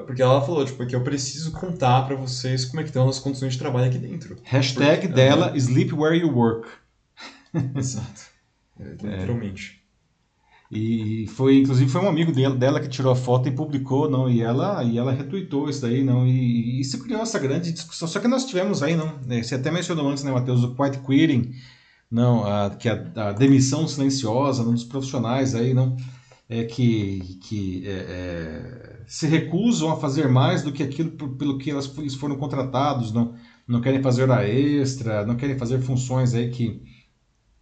porque 0.00 0.22
ela 0.22 0.40
falou, 0.40 0.64
tipo, 0.64 0.86
que 0.86 0.96
eu 0.96 1.02
preciso 1.02 1.52
contar 1.52 2.06
para 2.06 2.16
vocês 2.16 2.64
como 2.64 2.80
é 2.80 2.82
que 2.82 2.90
estão 2.90 3.08
as 3.08 3.18
condições 3.18 3.52
de 3.52 3.58
trabalho 3.58 3.86
aqui 3.86 3.98
dentro. 3.98 4.36
Hashtag 4.42 5.02
porque, 5.02 5.14
dela, 5.14 5.52
sleep 5.56 5.94
where 5.94 6.16
you 6.18 6.34
work. 6.34 6.68
Exato, 7.76 8.22
é, 8.80 8.84
literalmente. 8.84 9.82
E 10.74 11.26
foi, 11.34 11.58
inclusive, 11.58 11.90
foi 11.90 12.00
um 12.00 12.08
amigo 12.08 12.32
dela 12.32 12.80
que 12.80 12.88
tirou 12.88 13.12
a 13.12 13.16
foto 13.16 13.46
e 13.46 13.52
publicou, 13.52 14.08
não, 14.08 14.30
e 14.30 14.40
ela, 14.40 14.82
e 14.82 14.96
ela 14.96 15.12
retweetou 15.12 15.68
isso 15.68 15.82
daí, 15.82 16.02
não, 16.02 16.26
e, 16.26 16.30
e 16.78 16.80
isso 16.80 16.98
criou 16.98 17.20
essa 17.20 17.38
grande 17.38 17.70
discussão. 17.70 18.08
Só 18.08 18.18
que 18.18 18.26
nós 18.26 18.46
tivemos 18.46 18.82
aí, 18.82 18.96
não, 18.96 19.18
né, 19.26 19.42
você 19.42 19.56
até 19.56 19.70
mencionou 19.70 20.08
antes, 20.08 20.24
né, 20.24 20.32
Matheus, 20.32 20.64
o 20.64 20.74
quiet 20.74 20.98
quitting, 21.00 21.52
não, 22.10 22.46
a, 22.46 22.70
que 22.70 22.88
a, 22.88 23.04
a 23.16 23.32
demissão 23.32 23.86
silenciosa 23.86 24.62
um 24.62 24.72
dos 24.72 24.84
profissionais 24.84 25.54
aí, 25.54 25.74
não, 25.74 25.94
é 26.52 26.64
que, 26.64 27.38
que 27.42 27.82
é, 27.86 27.90
é, 27.90 29.00
se 29.06 29.26
recusam 29.26 29.90
a 29.90 29.96
fazer 29.96 30.28
mais 30.28 30.62
do 30.62 30.70
que 30.70 30.82
aquilo 30.82 31.10
pelo 31.10 31.56
que 31.56 31.70
elas, 31.70 31.90
eles 31.96 32.14
foram 32.14 32.36
contratados, 32.36 33.10
não, 33.10 33.34
não 33.66 33.80
querem 33.80 34.02
fazer 34.02 34.28
hora 34.28 34.46
extra, 34.46 35.24
não 35.24 35.34
querem 35.34 35.56
fazer 35.56 35.80
funções 35.80 36.34
aí 36.34 36.50
que 36.50 36.82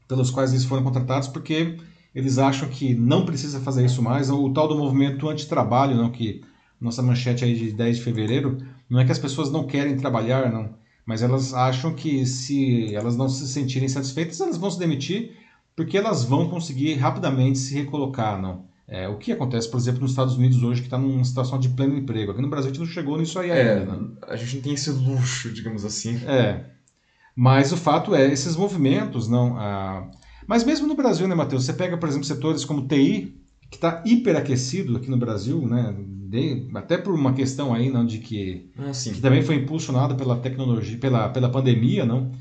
pelos 0.09 0.31
quais 0.31 0.51
eles 0.51 0.65
foram 0.65 0.83
contratados, 0.83 1.29
porque 1.29 1.79
eles 2.13 2.37
acham 2.37 2.69
que 2.69 2.93
não 2.93 3.25
precisa 3.25 3.61
fazer 3.61 3.85
isso 3.85 4.03
mais. 4.03 4.29
O 4.29 4.53
tal 4.53 4.67
do 4.67 4.77
movimento 4.77 5.29
antitrabalho, 5.29 5.97
não, 5.97 6.11
que 6.11 6.43
nossa 6.81 7.01
manchete 7.01 7.45
aí 7.45 7.55
de 7.55 7.73
10 7.73 7.99
de 7.99 8.03
fevereiro, 8.03 8.59
não 8.89 8.99
é 8.99 9.05
que 9.05 9.13
as 9.13 9.19
pessoas 9.21 9.53
não 9.53 9.69
querem 9.69 9.97
trabalhar, 9.97 10.51
não, 10.51 10.75
mas 11.07 11.23
elas 11.23 11.55
acham 11.55 11.95
que 11.95 12.27
se 12.27 12.93
elas 12.93 13.17
não 13.17 13.29
se 13.29 13.47
sentirem 13.47 13.89
satisfeitas, 13.89 14.41
elas 14.41 14.57
vão 14.57 14.71
se 14.71 14.81
demitir, 14.81 15.37
porque 15.77 15.97
elas 15.97 16.25
vão 16.25 16.49
conseguir 16.49 16.95
rapidamente 16.95 17.59
se 17.59 17.73
recolocar, 17.75 18.41
não. 18.41 18.69
É, 18.91 19.09
o 19.09 19.17
que 19.19 19.31
acontece, 19.31 19.71
por 19.71 19.79
exemplo, 19.79 20.01
nos 20.01 20.11
Estados 20.11 20.37
Unidos 20.37 20.65
hoje, 20.65 20.81
que 20.81 20.89
está 20.89 20.99
numa 20.99 21.25
situação 21.25 21.61
de 21.61 21.69
pleno 21.69 21.97
emprego. 21.97 22.33
Aqui 22.33 22.43
no 22.43 22.51
Brasil 22.51 22.71
a 22.71 22.75
gente 22.75 22.85
não 22.85 22.93
chegou 22.93 23.17
nisso 23.17 23.39
aí 23.39 23.51
é, 23.51 23.79
ainda. 23.79 23.97
Né? 23.97 24.09
A 24.27 24.35
gente 24.35 24.57
não 24.57 24.63
tem 24.63 24.75
esse 24.75 24.91
luxo, 24.91 25.53
digamos 25.53 25.85
assim. 25.85 26.17
É. 26.27 26.65
Mas 27.37 27.71
o 27.71 27.77
fato 27.77 28.13
é, 28.15 28.27
esses 28.27 28.57
movimentos, 28.57 29.29
não, 29.29 29.57
a, 29.57 30.11
mas 30.45 30.65
mesmo 30.65 30.89
no 30.89 30.97
Brasil, 30.97 31.29
né, 31.29 31.35
Matheus? 31.37 31.65
Você 31.65 31.73
pega, 31.73 31.97
por 31.97 32.09
exemplo, 32.09 32.27
setores 32.27 32.65
como 32.65 32.89
TI, 32.89 33.41
que 33.71 33.77
está 33.77 34.03
hiperaquecido 34.05 34.97
aqui 34.97 35.09
no 35.09 35.17
Brasil, 35.17 35.65
né? 35.65 35.95
De, 36.29 36.69
até 36.75 36.99
por 36.99 37.15
uma 37.15 37.33
questão 37.33 37.73
aí, 37.73 37.89
não, 37.89 38.05
de 38.05 38.19
que, 38.19 38.69
ah, 38.77 38.91
que 38.91 39.21
também 39.21 39.43
foi 39.43 39.55
impulsionado 39.55 40.17
pela 40.17 40.37
tecnologia, 40.37 40.99
pela, 40.99 41.29
pela 41.29 41.49
pandemia, 41.49 42.05
não? 42.05 42.33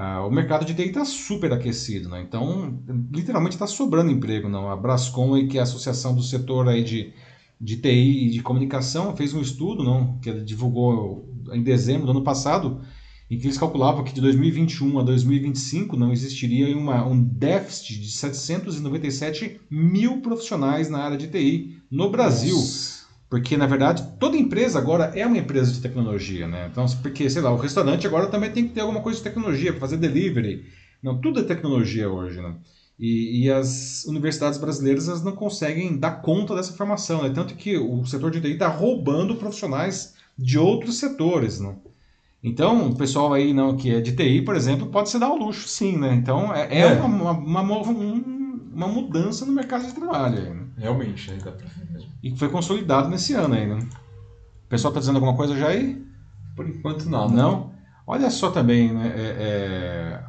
Ah, 0.00 0.24
o 0.24 0.30
mercado 0.30 0.64
de 0.64 0.74
TI 0.74 0.90
está 0.90 1.04
super 1.04 1.52
aquecido, 1.52 2.08
né? 2.08 2.22
Então, 2.22 2.80
literalmente 3.12 3.56
está 3.56 3.66
sobrando 3.66 4.12
emprego, 4.12 4.48
não? 4.48 4.70
A 4.70 4.76
Brascom, 4.76 5.48
que 5.48 5.56
é 5.56 5.60
a 5.60 5.64
associação 5.64 6.14
do 6.14 6.22
setor 6.22 6.68
aí 6.68 6.84
de, 6.84 7.12
de 7.60 7.78
TI 7.78 8.26
e 8.26 8.30
de 8.30 8.40
comunicação, 8.40 9.16
fez 9.16 9.34
um 9.34 9.40
estudo, 9.40 9.82
não? 9.82 10.16
Que 10.20 10.32
divulgou 10.34 11.28
em 11.52 11.64
dezembro 11.64 12.06
do 12.06 12.12
ano 12.12 12.22
passado, 12.22 12.80
em 13.28 13.36
que 13.36 13.46
eles 13.46 13.58
calculavam 13.58 14.04
que 14.04 14.14
de 14.14 14.20
2021 14.20 15.00
a 15.00 15.02
2025 15.02 15.96
não 15.96 16.12
existiria 16.12 16.78
uma, 16.78 17.04
um 17.04 17.20
déficit 17.20 18.00
de 18.00 18.12
797 18.12 19.60
mil 19.68 20.20
profissionais 20.20 20.88
na 20.88 21.00
área 21.00 21.18
de 21.18 21.26
TI 21.26 21.82
no 21.90 22.08
Brasil. 22.08 22.54
Nossa. 22.54 22.97
Porque, 23.28 23.56
na 23.56 23.66
verdade, 23.66 24.02
toda 24.18 24.36
empresa 24.36 24.78
agora 24.78 25.12
é 25.14 25.26
uma 25.26 25.36
empresa 25.36 25.70
de 25.72 25.80
tecnologia, 25.80 26.48
né? 26.48 26.68
Então, 26.70 26.86
porque, 27.02 27.28
sei 27.28 27.42
lá, 27.42 27.52
o 27.52 27.56
restaurante 27.58 28.06
agora 28.06 28.26
também 28.28 28.50
tem 28.50 28.66
que 28.66 28.74
ter 28.74 28.80
alguma 28.80 29.02
coisa 29.02 29.18
de 29.18 29.24
tecnologia 29.24 29.70
para 29.72 29.80
fazer 29.80 29.98
delivery. 29.98 30.64
Não, 31.02 31.20
tudo 31.20 31.40
é 31.40 31.42
tecnologia 31.42 32.08
hoje, 32.08 32.40
né? 32.40 32.54
E, 32.98 33.44
e, 33.44 33.50
as 33.50 34.04
universidades 34.06 34.58
brasileiras 34.58 35.08
elas 35.08 35.22
não 35.22 35.32
conseguem 35.32 35.96
dar 35.96 36.22
conta 36.22 36.56
dessa 36.56 36.72
formação, 36.72 37.22
né? 37.22 37.30
Tanto 37.30 37.54
que 37.54 37.76
o 37.76 38.04
setor 38.04 38.30
de 38.30 38.40
TI 38.40 38.52
está 38.52 38.66
roubando 38.66 39.36
profissionais 39.36 40.14
de 40.36 40.58
outros 40.58 40.98
setores, 40.98 41.60
né? 41.60 41.76
Então, 42.42 42.88
o 42.88 42.96
pessoal 42.96 43.32
aí 43.32 43.52
não, 43.52 43.76
que 43.76 43.94
é 43.94 44.00
de 44.00 44.16
TI, 44.16 44.42
por 44.42 44.56
exemplo, 44.56 44.88
pode 44.88 45.10
se 45.10 45.18
dar 45.18 45.26
ao 45.26 45.36
luxo, 45.36 45.68
sim, 45.68 45.96
né? 45.96 46.14
Então, 46.14 46.54
é, 46.54 46.68
é, 46.70 46.80
é. 46.80 46.92
Uma, 46.94 47.32
uma, 47.32 47.60
uma, 47.60 47.82
uma, 47.82 48.88
mudança 48.88 49.44
no 49.44 49.52
mercado 49.52 49.86
de 49.86 49.92
trabalho. 49.92 50.54
Né? 50.54 50.66
Realmente, 50.78 51.30
pra 51.40 51.50
ver 51.52 51.62
mesmo. 51.62 51.87
E 52.22 52.30
que 52.30 52.38
foi 52.38 52.48
consolidado 52.48 53.08
nesse 53.08 53.34
ano 53.34 53.54
aí, 53.54 53.66
né? 53.66 53.78
O 54.66 54.68
pessoal 54.68 54.92
tá 54.92 55.00
dizendo 55.00 55.16
alguma 55.16 55.36
coisa 55.36 55.56
já 55.56 55.68
aí? 55.68 56.04
Por 56.56 56.68
enquanto, 56.68 57.08
nada. 57.08 57.32
Não? 57.32 57.72
Olha 58.06 58.30
só 58.30 58.50
também, 58.50 58.92
né? 58.92 59.12
É, 59.14 60.22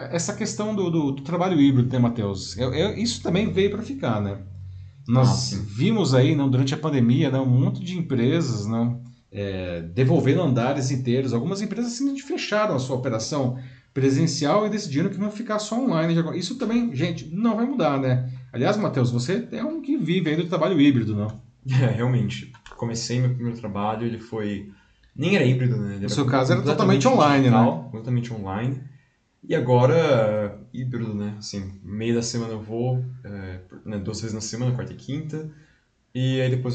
é, 0.00 0.16
essa 0.16 0.34
questão 0.34 0.74
do, 0.74 0.90
do, 0.90 1.12
do, 1.12 1.22
trabalho 1.22 1.60
híbrido, 1.60 1.92
né, 1.92 1.98
Matheus? 1.98 2.56
isso 2.96 3.22
também 3.22 3.52
veio 3.52 3.70
para 3.70 3.82
ficar, 3.82 4.20
né? 4.20 4.38
Nós 5.06 5.52
ah, 5.52 5.62
vimos 5.66 6.14
aí, 6.14 6.34
não, 6.34 6.48
durante 6.48 6.72
a 6.72 6.78
pandemia, 6.78 7.30
né, 7.30 7.38
um 7.38 7.46
monte 7.46 7.82
de 7.82 7.98
empresas, 7.98 8.66
não, 8.66 9.02
é, 9.32 9.82
devolvendo 9.82 10.42
andares 10.42 10.90
inteiros. 10.90 11.32
Algumas 11.32 11.60
empresas 11.60 11.92
simplesmente 11.92 12.22
fecharam 12.22 12.76
a 12.76 12.78
sua 12.78 12.96
operação 12.96 13.58
presencial 13.92 14.66
e 14.66 14.70
decidiram 14.70 15.10
que 15.10 15.18
vão 15.18 15.30
ficar 15.30 15.58
só 15.58 15.80
online. 15.80 16.14
Isso 16.38 16.56
também, 16.56 16.94
gente, 16.94 17.28
não 17.34 17.56
vai 17.56 17.66
mudar, 17.66 17.98
né? 17.98 18.30
Aliás, 18.52 18.76
Matheus, 18.76 19.10
você 19.10 19.46
é 19.52 19.64
um 19.64 19.80
que 19.80 19.96
vive 19.96 20.30
ainda 20.30 20.42
do 20.42 20.48
trabalho 20.48 20.80
híbrido, 20.80 21.14
não? 21.14 21.40
É, 21.68 21.86
realmente. 21.86 22.52
Comecei 22.76 23.20
meu 23.20 23.34
primeiro 23.34 23.58
trabalho, 23.58 24.06
ele 24.06 24.18
foi... 24.18 24.70
Nem 25.14 25.36
era 25.36 25.44
híbrido, 25.44 25.76
né? 25.76 25.98
no 26.00 26.08
seu 26.08 26.24
caso 26.24 26.52
era 26.52 26.62
totalmente 26.62 27.06
online, 27.06 27.44
digital, 27.44 27.84
né? 27.84 27.90
Totalmente 27.92 28.32
online. 28.32 28.82
E 29.46 29.54
agora, 29.54 30.60
híbrido, 30.72 31.14
né? 31.14 31.34
Assim, 31.38 31.78
meio 31.82 32.14
da 32.14 32.22
semana 32.22 32.52
eu 32.52 32.62
vou, 32.62 33.04
é, 33.24 33.60
né, 33.84 33.98
duas 33.98 34.20
vezes 34.20 34.34
na 34.34 34.40
semana, 34.40 34.74
quarta 34.74 34.92
e 34.92 34.96
quinta. 34.96 35.50
E 36.14 36.40
aí 36.40 36.50
depois 36.50 36.74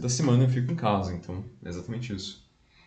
da 0.00 0.08
semana 0.08 0.44
eu 0.44 0.48
fico 0.48 0.72
em 0.72 0.76
casa, 0.76 1.14
então 1.14 1.44
é 1.64 1.68
exatamente 1.68 2.12
isso. 2.14 2.43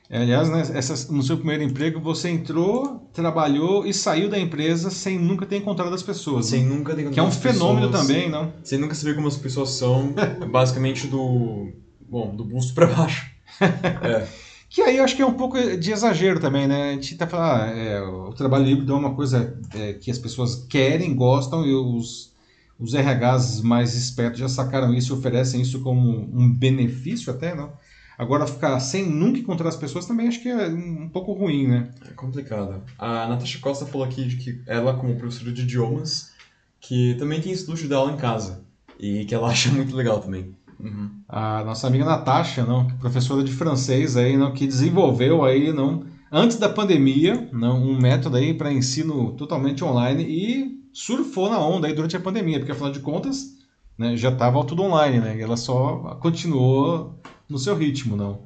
É, 0.09 0.21
aliás, 0.21 0.49
né, 0.49 0.61
essa, 0.73 1.11
no 1.11 1.21
seu 1.21 1.37
primeiro 1.37 1.63
emprego 1.63 1.99
você 1.99 2.29
entrou, 2.29 3.09
trabalhou 3.11 3.85
e 3.85 3.93
saiu 3.93 4.29
da 4.29 4.39
empresa 4.39 4.89
sem 4.89 5.19
nunca 5.19 5.45
ter 5.45 5.57
encontrado 5.57 5.93
as 5.93 6.01
pessoas. 6.01 6.45
Sem 6.45 6.63
né? 6.63 6.69
nunca 6.69 6.95
ter 6.95 7.01
encontrado 7.01 7.13
Que 7.13 7.19
é 7.19 7.23
um 7.23 7.31
fenômeno 7.31 7.89
pessoas, 7.89 8.07
também, 8.07 8.29
não? 8.29 8.53
Sem 8.63 8.79
nunca 8.79 8.95
saber 8.95 9.15
como 9.15 9.27
as 9.27 9.35
pessoas 9.35 9.71
são, 9.71 10.13
basicamente 10.49 11.07
do, 11.07 11.73
bom, 12.07 12.33
do 12.33 12.45
busto 12.45 12.73
para 12.73 12.87
baixo. 12.87 13.29
é. 13.59 14.27
Que 14.69 14.81
aí 14.81 14.97
eu 14.97 15.03
acho 15.03 15.15
que 15.15 15.21
é 15.21 15.25
um 15.25 15.33
pouco 15.33 15.57
de 15.77 15.91
exagero 15.91 16.39
também, 16.39 16.67
né? 16.67 16.91
A 16.91 16.93
gente 16.93 17.15
tá 17.15 17.27
falando, 17.27 17.51
ah, 17.51 17.67
é, 17.67 18.01
o 18.01 18.33
trabalho 18.33 18.65
livre 18.65 18.89
é 18.89 18.93
uma 18.93 19.13
coisa 19.13 19.57
é, 19.73 19.93
que 19.93 20.11
as 20.11 20.17
pessoas 20.17 20.65
querem, 20.69 21.15
gostam 21.15 21.65
e 21.65 21.73
os 21.73 22.35
os 22.79 22.93
RHs 22.93 23.61
mais 23.61 23.95
espertos 23.95 24.39
já 24.39 24.47
sacaram 24.47 24.93
isso 24.93 25.13
e 25.13 25.17
oferecem 25.17 25.61
isso 25.61 25.79
como 25.81 26.09
um 26.09 26.51
benefício 26.53 27.31
até, 27.31 27.55
não? 27.55 27.71
Agora, 28.17 28.47
ficar 28.47 28.79
sem 28.79 29.07
nunca 29.07 29.39
encontrar 29.39 29.69
as 29.69 29.75
pessoas 29.75 30.07
também 30.07 30.27
acho 30.27 30.41
que 30.41 30.49
é 30.49 30.67
um 30.67 31.07
pouco 31.07 31.33
ruim, 31.33 31.67
né? 31.67 31.91
É 32.09 32.13
complicado. 32.13 32.81
A 32.97 33.27
Natasha 33.27 33.59
Costa 33.59 33.85
falou 33.85 34.07
aqui 34.07 34.25
de 34.25 34.37
que 34.37 34.61
ela, 34.65 34.95
como 34.95 35.15
professora 35.17 35.51
de 35.51 35.61
idiomas, 35.61 36.31
que 36.79 37.15
também 37.19 37.39
tem 37.39 37.51
esse 37.51 37.69
luxo 37.69 37.87
dela 37.87 38.11
em 38.11 38.17
casa. 38.17 38.65
E 38.99 39.23
que 39.25 39.35
ela 39.35 39.49
acha 39.51 39.71
muito 39.71 39.95
legal 39.95 40.19
também. 40.19 40.55
Uhum. 40.79 41.11
A 41.29 41.63
nossa 41.63 41.85
amiga 41.87 42.05
Natasha, 42.05 42.65
não, 42.65 42.87
professora 42.87 43.43
de 43.43 43.51
francês 43.51 44.17
aí, 44.17 44.35
não, 44.35 44.53
que 44.53 44.65
desenvolveu 44.65 45.43
aí, 45.43 45.71
não, 45.71 46.05
antes 46.31 46.57
da 46.57 46.69
pandemia, 46.69 47.49
não, 47.51 47.83
um 47.83 47.99
método 47.99 48.37
aí 48.37 48.53
para 48.53 48.71
ensino 48.71 49.33
totalmente 49.33 49.83
online 49.83 50.23
e 50.23 50.81
surfou 50.93 51.49
na 51.49 51.59
onda 51.59 51.87
aí 51.87 51.93
durante 51.93 52.15
a 52.15 52.19
pandemia, 52.19 52.59
porque 52.59 52.71
afinal 52.71 52.91
de 52.91 52.99
contas, 52.99 53.57
né, 53.97 54.15
já 54.15 54.29
estava 54.29 54.63
tudo 54.63 54.83
online, 54.83 55.19
né? 55.19 55.37
E 55.37 55.41
ela 55.41 55.57
só 55.57 56.15
continuou 56.21 57.19
no 57.49 57.57
seu 57.57 57.75
ritmo, 57.75 58.15
não. 58.15 58.41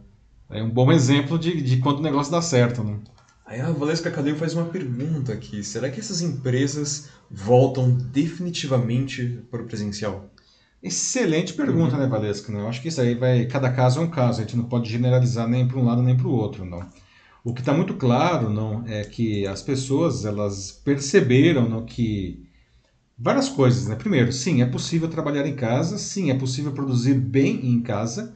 É 0.50 0.62
um 0.62 0.70
bom 0.70 0.92
exemplo 0.92 1.40
de, 1.40 1.62
de 1.62 1.78
quando 1.78 2.00
o 2.00 2.04
negócio 2.04 2.32
dá 2.32 2.42
certo, 2.42 2.84
né? 2.84 3.00
Aí 3.46 3.60
a 3.60 3.72
Valesca 3.72 4.12
Cadeu 4.12 4.36
faz 4.36 4.54
uma 4.54 4.66
pergunta 4.66 5.34
aqui. 5.34 5.64
Será 5.64 5.90
que 5.90 6.00
essas 6.00 6.22
empresas 6.22 7.10
voltam 7.30 7.92
definitivamente 7.92 9.40
para 9.50 9.62
o 9.62 9.66
presencial? 9.66 10.30
Excelente 10.82 11.54
pergunta, 11.54 11.98
né, 11.98 12.08
Valesca? 12.08 12.52
Eu 12.52 12.68
acho 12.68 12.82
que 12.82 12.88
isso 12.88 13.02
aí 13.02 13.14
vai. 13.14 13.46
Cada 13.46 13.72
caso 13.72 14.00
é 14.00 14.04
um 14.04 14.10
caso, 14.10 14.40
a 14.40 14.44
gente 14.44 14.58
não 14.58 14.64
pode 14.64 14.90
generalizar 14.90 15.48
nem 15.48 15.68
para 15.68 15.78
um 15.78 15.86
lado 15.86 16.02
nem 16.02 16.18
para 16.18 16.28
o 16.28 16.32
outro, 16.32 16.66
não. 16.66 16.88
O 17.44 17.54
que 17.54 17.62
está 17.62 17.74
muito 17.74 17.96
claro, 17.96 18.50
não, 18.50 18.84
é 18.88 19.04
que 19.04 19.46
as 19.48 19.62
pessoas 19.62 20.26
elas 20.26 20.72
perceberam, 20.72 21.68
não, 21.68 21.86
que 21.86 22.48
várias 23.18 23.50
coisas, 23.50 23.88
né? 23.88 23.96
Primeiro, 23.96 24.32
sim, 24.32 24.62
é 24.62 24.66
possível 24.66 25.08
trabalhar 25.08 25.46
em 25.46 25.56
casa, 25.56 25.98
sim, 25.98 26.32
é 26.32 26.36
possível 26.36 26.72
produzir 26.72 27.16
bem 27.16 27.66
em 27.68 27.82
casa, 27.82 28.36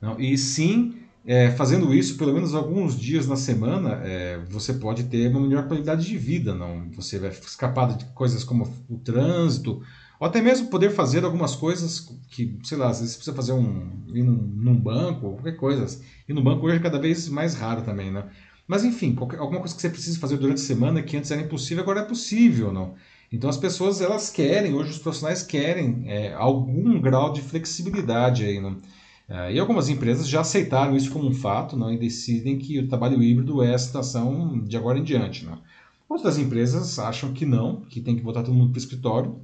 não? 0.00 0.18
E 0.20 0.36
sim, 0.36 0.94
é, 1.26 1.50
fazendo 1.50 1.92
isso 1.92 2.16
pelo 2.16 2.32
menos 2.32 2.54
alguns 2.54 2.98
dias 2.98 3.26
na 3.26 3.36
semana, 3.36 4.00
é, 4.04 4.38
você 4.48 4.74
pode 4.74 5.04
ter 5.04 5.28
uma 5.28 5.40
melhor 5.40 5.66
qualidade 5.66 6.06
de 6.06 6.16
vida. 6.16 6.54
Não? 6.54 6.88
Você 6.92 7.18
vai 7.18 7.30
escapar 7.30 7.96
de 7.96 8.04
coisas 8.06 8.44
como 8.44 8.72
o 8.88 8.98
trânsito, 8.98 9.82
ou 10.18 10.26
até 10.26 10.40
mesmo 10.40 10.68
poder 10.68 10.90
fazer 10.90 11.24
algumas 11.24 11.54
coisas 11.54 12.08
que, 12.30 12.58
sei 12.62 12.78
lá, 12.78 12.88
às 12.88 13.00
vezes 13.00 13.14
você 13.14 13.18
precisa 13.18 13.36
fazer 13.36 13.52
um. 13.52 14.04
ir 14.14 14.22
num, 14.22 14.36
num 14.36 14.78
banco, 14.78 15.32
qualquer 15.32 15.56
coisa. 15.56 16.00
E 16.28 16.32
no 16.32 16.42
banco 16.42 16.66
hoje 16.66 16.76
é 16.76 16.80
cada 16.80 16.98
vez 16.98 17.28
mais 17.28 17.54
raro 17.54 17.82
também, 17.82 18.10
né? 18.10 18.24
Mas 18.66 18.84
enfim, 18.84 19.14
qualquer, 19.14 19.38
alguma 19.38 19.60
coisa 19.60 19.74
que 19.74 19.80
você 19.80 19.90
precisa 19.90 20.18
fazer 20.18 20.38
durante 20.38 20.60
a 20.60 20.64
semana 20.64 21.02
que 21.02 21.16
antes 21.16 21.30
era 21.30 21.40
impossível, 21.40 21.82
agora 21.82 22.00
é 22.00 22.04
possível, 22.04 22.72
não? 22.72 22.94
Então 23.30 23.50
as 23.50 23.56
pessoas 23.56 24.00
elas 24.00 24.30
querem, 24.30 24.74
hoje 24.74 24.90
os 24.90 24.98
profissionais 24.98 25.42
querem 25.42 26.04
é, 26.06 26.32
algum 26.34 27.00
grau 27.00 27.32
de 27.32 27.42
flexibilidade 27.42 28.44
aí, 28.44 28.60
não? 28.60 28.80
É, 29.28 29.52
e 29.52 29.58
algumas 29.58 29.88
empresas 29.88 30.28
já 30.28 30.40
aceitaram 30.40 30.96
isso 30.96 31.10
como 31.10 31.26
um 31.26 31.34
fato 31.34 31.76
não, 31.76 31.92
e 31.92 31.98
decidem 31.98 32.58
que 32.58 32.78
o 32.78 32.86
trabalho 32.86 33.20
híbrido 33.22 33.62
é 33.62 33.74
a 33.74 33.78
situação 33.78 34.62
de 34.62 34.76
agora 34.76 34.98
em 34.98 35.02
diante. 35.02 35.44
Não. 35.44 35.60
Outras 36.08 36.38
empresas 36.38 36.98
acham 36.98 37.32
que 37.32 37.44
não, 37.44 37.80
que 37.82 38.00
tem 38.00 38.14
que 38.14 38.22
botar 38.22 38.42
todo 38.42 38.54
mundo 38.54 38.70
para 38.70 38.78
o 38.78 38.82
escritório, 38.82 39.36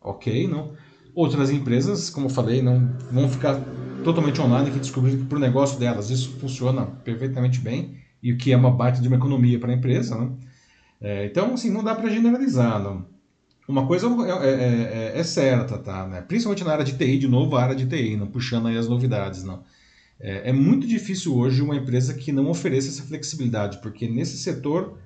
ok. 0.00 0.46
Não. 0.46 0.72
Outras 1.14 1.50
empresas, 1.50 2.10
como 2.10 2.26
eu 2.26 2.30
falei, 2.30 2.60
não 2.60 2.94
vão 3.10 3.28
ficar 3.28 3.60
totalmente 4.04 4.40
online, 4.40 4.70
que 4.70 4.78
descobriram 4.78 5.18
que 5.18 5.24
para 5.24 5.38
o 5.38 5.40
negócio 5.40 5.78
delas 5.78 6.10
isso 6.10 6.36
funciona 6.38 6.86
perfeitamente 6.86 7.60
bem 7.60 7.96
e 8.22 8.32
o 8.32 8.36
que 8.36 8.52
é 8.52 8.56
uma 8.56 8.70
baita 8.70 9.00
de 9.00 9.08
uma 9.08 9.16
economia 9.16 9.58
para 9.58 9.72
a 9.72 9.74
empresa. 9.74 10.16
Não. 10.16 10.38
É, 11.00 11.26
então, 11.26 11.54
assim, 11.54 11.70
não 11.70 11.82
dá 11.82 11.94
para 11.94 12.10
generalizar. 12.10 12.82
Não. 12.82 13.06
Uma 13.70 13.86
coisa 13.86 14.08
é, 14.08 14.48
é, 14.48 15.12
é, 15.14 15.20
é, 15.20 15.22
certa, 15.22 15.78
tá? 15.78 16.06
Né? 16.08 16.20
Principalmente 16.22 16.64
na 16.64 16.72
área 16.72 16.84
de 16.84 16.98
TI, 16.98 17.18
de 17.18 17.28
novo, 17.28 17.54
a 17.54 17.62
área 17.62 17.76
de 17.76 17.86
TI, 17.86 18.16
não 18.16 18.26
puxando 18.26 18.66
aí 18.66 18.76
as 18.76 18.88
novidades, 18.88 19.44
não. 19.44 19.62
É, 20.18 20.50
é, 20.50 20.52
muito 20.52 20.88
difícil 20.88 21.36
hoje 21.36 21.62
uma 21.62 21.76
empresa 21.76 22.12
que 22.12 22.32
não 22.32 22.50
ofereça 22.50 22.88
essa 22.88 23.04
flexibilidade, 23.04 23.78
porque 23.78 24.08
nesse 24.08 24.36
setor 24.38 24.98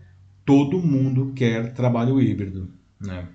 todo 0.46 0.80
mundo 0.80 1.32
quer 1.36 1.74
trabalho 1.74 2.20
híbrido, 2.20 2.70
né? 2.98 3.28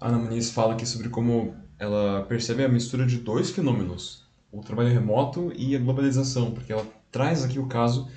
A 0.00 0.08
Ana 0.08 0.18
Muniz 0.18 0.50
fala 0.50 0.72
aqui 0.72 0.86
sobre 0.86 1.10
como 1.10 1.54
ela 1.78 2.22
percebe 2.22 2.64
a 2.64 2.68
mistura 2.68 3.06
de 3.06 3.18
dois 3.18 3.50
fenômenos, 3.50 4.26
o 4.50 4.62
trabalho 4.62 4.88
remoto 4.88 5.52
e 5.54 5.76
a 5.76 5.78
globalização, 5.78 6.50
porque 6.50 6.72
ela 6.72 6.86
traz 7.12 7.44
aqui 7.44 7.58
o 7.58 7.66
caso 7.66 8.08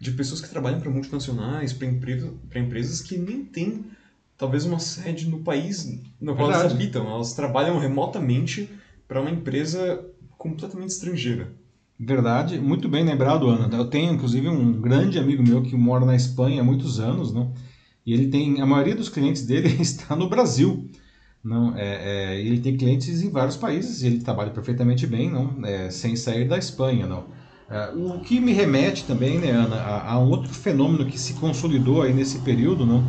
de 0.00 0.12
pessoas 0.12 0.40
que 0.40 0.48
trabalham 0.48 0.80
para 0.80 0.90
multinacionais, 0.90 1.72
para 1.72 2.60
empresas 2.60 3.00
que 3.02 3.18
nem 3.18 3.44
têm 3.44 3.84
talvez 4.38 4.64
uma 4.64 4.78
sede 4.78 5.28
no 5.28 5.40
país 5.40 6.00
no 6.20 6.34
qual 6.36 6.52
elas 6.52 6.72
habitam. 6.72 7.10
Elas 7.10 7.34
trabalham 7.34 7.78
remotamente 7.78 8.70
para 9.06 9.20
uma 9.20 9.30
empresa 9.30 10.06
completamente 10.38 10.90
estrangeira. 10.90 11.52
Verdade, 11.98 12.60
muito 12.60 12.88
bem 12.88 13.04
lembrado, 13.04 13.48
Ana. 13.48 13.76
Eu 13.76 13.90
tenho, 13.90 14.14
inclusive, 14.14 14.48
um 14.48 14.80
grande 14.80 15.18
amigo 15.18 15.42
meu 15.42 15.62
que 15.62 15.76
mora 15.76 16.06
na 16.06 16.14
Espanha 16.14 16.60
há 16.60 16.64
muitos 16.64 17.00
anos, 17.00 17.34
não? 17.34 17.52
E 18.06 18.14
ele 18.14 18.28
tem, 18.28 18.60
a 18.60 18.66
maioria 18.66 18.94
dos 18.94 19.08
clientes 19.08 19.44
dele 19.44 19.68
está 19.82 20.14
no 20.14 20.28
Brasil, 20.28 20.88
não? 21.42 21.76
É, 21.76 22.36
é, 22.36 22.40
ele 22.40 22.60
tem 22.60 22.76
clientes 22.76 23.20
em 23.20 23.30
vários 23.30 23.56
países 23.56 24.02
e 24.02 24.06
ele 24.06 24.20
trabalha 24.20 24.52
perfeitamente 24.52 25.06
bem, 25.08 25.28
não? 25.28 25.66
É, 25.66 25.90
sem 25.90 26.14
sair 26.14 26.46
da 26.46 26.56
Espanha, 26.56 27.06
não? 27.08 27.26
É, 27.68 27.90
o 27.96 28.20
que 28.20 28.38
me 28.40 28.52
remete 28.52 29.04
também, 29.04 29.38
né, 29.38 29.50
Ana, 29.50 29.76
a, 29.76 30.12
a 30.12 30.18
um 30.20 30.30
outro 30.30 30.54
fenômeno 30.54 31.04
que 31.04 31.18
se 31.18 31.34
consolidou 31.34 32.02
aí 32.02 32.14
nesse 32.14 32.40
período, 32.40 32.86
não? 32.86 33.08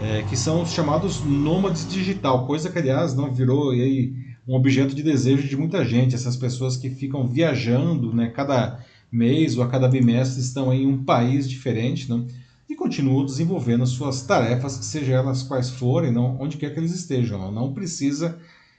É, 0.00 0.22
que 0.22 0.36
são 0.36 0.62
os 0.62 0.70
chamados 0.70 1.22
nômades 1.24 1.88
digital, 1.88 2.46
coisa 2.46 2.70
que, 2.70 2.78
aliás, 2.78 3.14
não 3.14 3.32
virou 3.32 3.70
aí, 3.70 4.14
um 4.46 4.54
objeto 4.54 4.94
de 4.94 5.02
desejo 5.02 5.48
de 5.48 5.56
muita 5.56 5.84
gente. 5.84 6.14
Essas 6.14 6.36
pessoas 6.36 6.76
que 6.76 6.90
ficam 6.90 7.26
viajando, 7.26 8.14
né, 8.14 8.28
cada 8.28 8.78
mês 9.10 9.56
ou 9.56 9.62
a 9.62 9.68
cada 9.68 9.88
bimestre 9.88 10.40
estão 10.40 10.72
em 10.72 10.86
um 10.86 11.02
país 11.02 11.48
diferente, 11.48 12.10
né, 12.10 12.24
e 12.68 12.74
continuam 12.74 13.24
desenvolvendo 13.24 13.86
suas 13.86 14.22
tarefas, 14.22 14.72
sejam 14.72 15.14
elas 15.14 15.42
quais 15.42 15.70
forem, 15.70 16.12
não, 16.12 16.36
onde 16.40 16.56
quer 16.56 16.72
que 16.72 16.80
eles 16.80 16.92
estejam. 16.92 17.38
Não, 17.38 17.52
não 17.52 17.72
precisa 17.72 18.38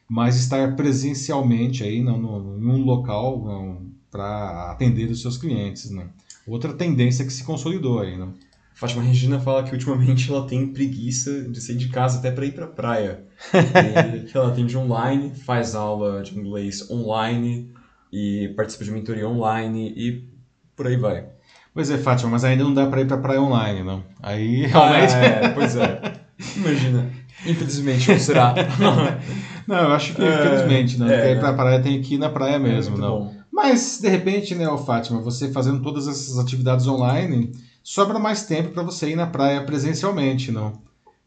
mais 0.10 0.36
estar 0.38 0.76
presencialmente 0.76 1.84
aí 1.84 2.02
não, 2.02 2.18
no, 2.18 2.58
em 2.60 2.66
um 2.66 2.84
local 2.84 3.82
para 4.12 4.72
atender 4.72 5.10
os 5.10 5.22
seus 5.22 5.38
clientes. 5.38 5.90
Né. 5.90 6.08
Outra 6.46 6.74
tendência 6.74 7.26
que 7.26 7.32
se 7.32 7.44
consolidou 7.44 8.00
aí. 8.00 8.18
Não. 8.18 8.34
Fátima 8.78 9.02
Regina 9.02 9.40
fala 9.40 9.64
que 9.64 9.74
ultimamente 9.74 10.32
ela 10.32 10.46
tem 10.46 10.68
preguiça 10.68 11.42
de 11.50 11.60
sair 11.60 11.78
de 11.78 11.90
casa 11.90 12.20
até 12.20 12.30
para 12.30 12.46
ir 12.46 12.52
para 12.52 12.68
praia. 12.68 13.24
que 14.30 14.38
ela 14.38 14.50
atende 14.50 14.78
online, 14.78 15.34
faz 15.34 15.74
aula 15.74 16.22
de 16.22 16.38
inglês 16.38 16.88
online 16.92 17.72
e 18.14 18.54
participa 18.56 18.84
de 18.84 18.92
mentoria 18.92 19.28
online 19.28 19.92
e 19.98 20.30
por 20.76 20.86
aí 20.86 20.96
vai. 20.96 21.26
Pois 21.74 21.90
é, 21.90 21.98
Fátima, 21.98 22.30
mas 22.30 22.44
ainda 22.44 22.64
não 22.64 22.74
dá 22.74 22.86
para 22.86 23.02
ir 23.02 23.08
para 23.08 23.18
praia 23.18 23.42
online, 23.42 23.84
não. 23.84 24.04
Aí 24.22 24.68
realmente. 24.70 25.14
Ah, 25.16 25.26
é, 25.26 25.50
pois 25.50 25.76
é. 25.76 26.14
Imagina. 26.56 27.10
Infelizmente, 27.48 28.12
não 28.12 28.20
será. 28.20 28.54
não, 29.68 29.76
eu 29.76 29.92
acho 29.92 30.14
que 30.14 30.22
é, 30.22 30.40
infelizmente, 30.40 31.00
né? 31.00 31.12
É, 31.12 31.18
Porque 31.18 31.32
ir 31.32 31.40
pra 31.40 31.54
praia 31.54 31.82
tem 31.82 32.00
que 32.00 32.14
ir 32.14 32.18
na 32.20 32.30
praia 32.30 32.60
mesmo, 32.60 32.96
é, 32.98 33.00
não. 33.00 33.20
Bom. 33.20 33.36
Mas, 33.52 34.00
de 34.00 34.08
repente, 34.08 34.54
né, 34.54 34.66
Fátima, 34.86 35.20
você 35.20 35.52
fazendo 35.52 35.82
todas 35.82 36.08
essas 36.08 36.38
atividades 36.38 36.86
online 36.86 37.52
sobra 37.88 38.20
mais 38.20 38.46
tempo 38.46 38.72
para 38.72 38.84
você 38.84 39.12
ir 39.12 39.16
na 39.16 39.28
praia 39.28 39.64
presencialmente, 39.64 40.52
não? 40.52 40.74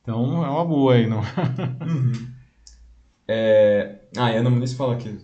Então 0.03 0.45
é 0.45 0.51
uma 0.51 0.65
boa 0.65 0.93
aí, 0.93 1.07
não? 1.07 1.21
uhum. 1.21 2.13
é... 3.27 4.01
Ah, 4.15 4.27
a 4.27 4.29
Ana 4.29 4.51
Muniz 4.51 4.75
fala 4.75 4.93
aqui 4.93 5.19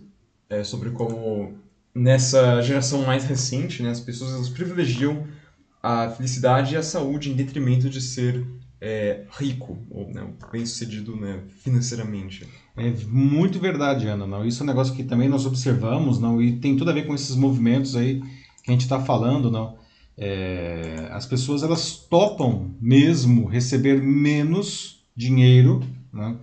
é, 0.49 0.63
sobre 0.63 0.89
como 0.89 1.53
nessa 1.93 2.59
geração 2.63 3.05
mais 3.05 3.25
recente, 3.25 3.83
né, 3.83 3.91
as 3.91 3.99
pessoas 3.99 4.33
elas 4.33 4.49
privilegiam 4.49 5.27
a 5.81 6.09
felicidade 6.09 6.73
e 6.73 6.77
a 6.77 6.81
saúde 6.81 7.29
em 7.29 7.35
detrimento 7.35 7.87
de 7.87 8.01
ser 8.01 8.43
é, 8.81 9.23
rico 9.37 9.77
ou 9.91 10.09
né, 10.11 10.27
bem 10.51 10.65
sucedido 10.65 11.15
né, 11.15 11.41
financeiramente. 11.61 12.47
É 12.75 12.89
muito 13.05 13.59
verdade, 13.59 14.07
Ana. 14.07 14.25
Não? 14.25 14.43
Isso 14.43 14.63
é 14.63 14.63
um 14.63 14.67
negócio 14.67 14.95
que 14.95 15.03
também 15.03 15.29
nós 15.29 15.45
observamos, 15.45 16.17
não? 16.17 16.41
E 16.41 16.57
tem 16.57 16.75
tudo 16.75 16.89
a 16.89 16.93
ver 16.95 17.05
com 17.05 17.13
esses 17.13 17.35
movimentos 17.35 17.95
aí 17.95 18.21
que 18.63 18.69
a 18.69 18.71
gente 18.71 18.81
está 18.81 18.99
falando, 18.99 19.51
não? 19.51 19.77
É, 20.17 21.09
as 21.11 21.25
pessoas 21.27 21.61
elas 21.61 21.95
topam 22.09 22.71
mesmo 22.81 23.45
receber 23.45 24.01
menos 24.01 25.05
dinheiro 25.15 25.83
né, 26.11 26.35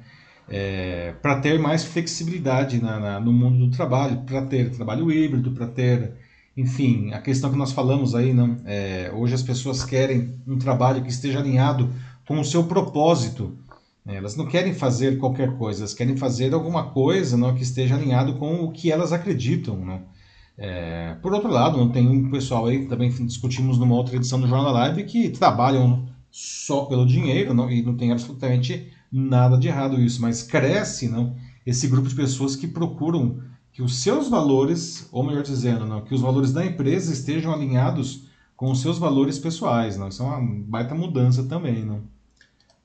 é, 0.49 1.13
para 1.21 1.41
ter 1.41 1.59
mais 1.59 1.85
flexibilidade 1.85 2.81
na, 2.81 3.01
na, 3.01 3.21
no 3.21 3.33
mundo 3.33 3.67
do 3.67 3.77
trabalho, 3.77 4.19
para 4.19 4.43
ter 4.43 4.71
trabalho 4.71 5.11
híbrido, 5.11 5.51
para 5.53 5.67
ter, 5.67 6.13
enfim, 6.57 7.13
a 7.13 7.21
questão 7.21 7.51
que 7.51 7.57
nós 7.57 7.73
falamos 7.73 8.15
aí, 8.15 8.33
não, 8.33 8.61
é, 8.65 9.11
hoje 9.13 9.35
as 9.35 9.43
pessoas 9.43 9.85
querem 9.85 10.39
um 10.47 10.59
trabalho 10.59 11.03
que 11.03 11.11
esteja 11.11 11.41
alinhado 11.41 11.93
com 12.27 12.39
o 12.39 12.45
seu 12.45 12.65
propósito. 12.65 13.59
Né, 14.05 14.17
elas 14.17 14.37
não 14.37 14.47
querem 14.47 14.75
fazer 14.75 15.19
qualquer 15.19 15.57
coisa, 15.57 15.81
elas 15.81 15.95
querem 15.95 16.17
fazer 16.17 16.55
alguma 16.55 16.91
coisa 16.91 17.37
não, 17.37 17.55
que 17.55 17.63
esteja 17.63 17.97
alinhado 17.97 18.35
com 18.35 18.63
o 18.63 18.71
que 18.71 18.93
elas 18.93 19.13
acreditam. 19.13 19.77
Não. 19.77 20.14
É, 20.57 21.15
por 21.21 21.33
outro 21.33 21.51
lado, 21.51 21.77
não 21.77 21.91
tem 21.91 22.09
um 22.09 22.31
pessoal 22.31 22.67
aí, 22.67 22.87
também 22.87 23.11
discutimos 23.11 23.79
numa 23.79 23.95
outra 23.95 24.17
edição 24.17 24.41
do 24.41 24.47
Jornal 24.47 24.73
Live, 24.73 25.05
que 25.05 25.31
trabalham 25.31 26.07
só 26.31 26.85
pelo 26.85 27.07
dinheiro 27.07 27.53
não, 27.55 27.71
e 27.71 27.83
não 27.83 27.97
tem 27.97 28.13
absolutamente 28.13 28.93
nada 29.11 29.57
de 29.57 29.69
errado 29.69 30.01
isso, 30.01 30.21
mas 30.21 30.43
cresce 30.43 31.09
não, 31.09 31.35
esse 31.65 31.87
grupo 31.89 32.09
de 32.09 32.15
pessoas 32.15 32.57
que 32.57 32.67
procuram 32.67 33.41
que 33.73 33.83
os 33.83 33.97
seus 33.97 34.29
valores, 34.29 35.09
ou 35.11 35.25
melhor 35.25 35.43
dizendo, 35.43 35.85
não, 35.85 36.01
que 36.01 36.15
os 36.15 36.21
valores 36.21 36.53
da 36.53 36.65
empresa 36.65 37.13
estejam 37.13 37.53
alinhados 37.53 38.29
com 38.57 38.71
os 38.71 38.81
seus 38.81 38.99
valores 38.99 39.39
pessoais. 39.39 39.97
Não? 39.97 40.09
Isso 40.09 40.23
é 40.23 40.27
uma 40.27 40.41
baita 40.41 40.95
mudança 40.95 41.43
também. 41.43 41.85
Não? 41.85 42.03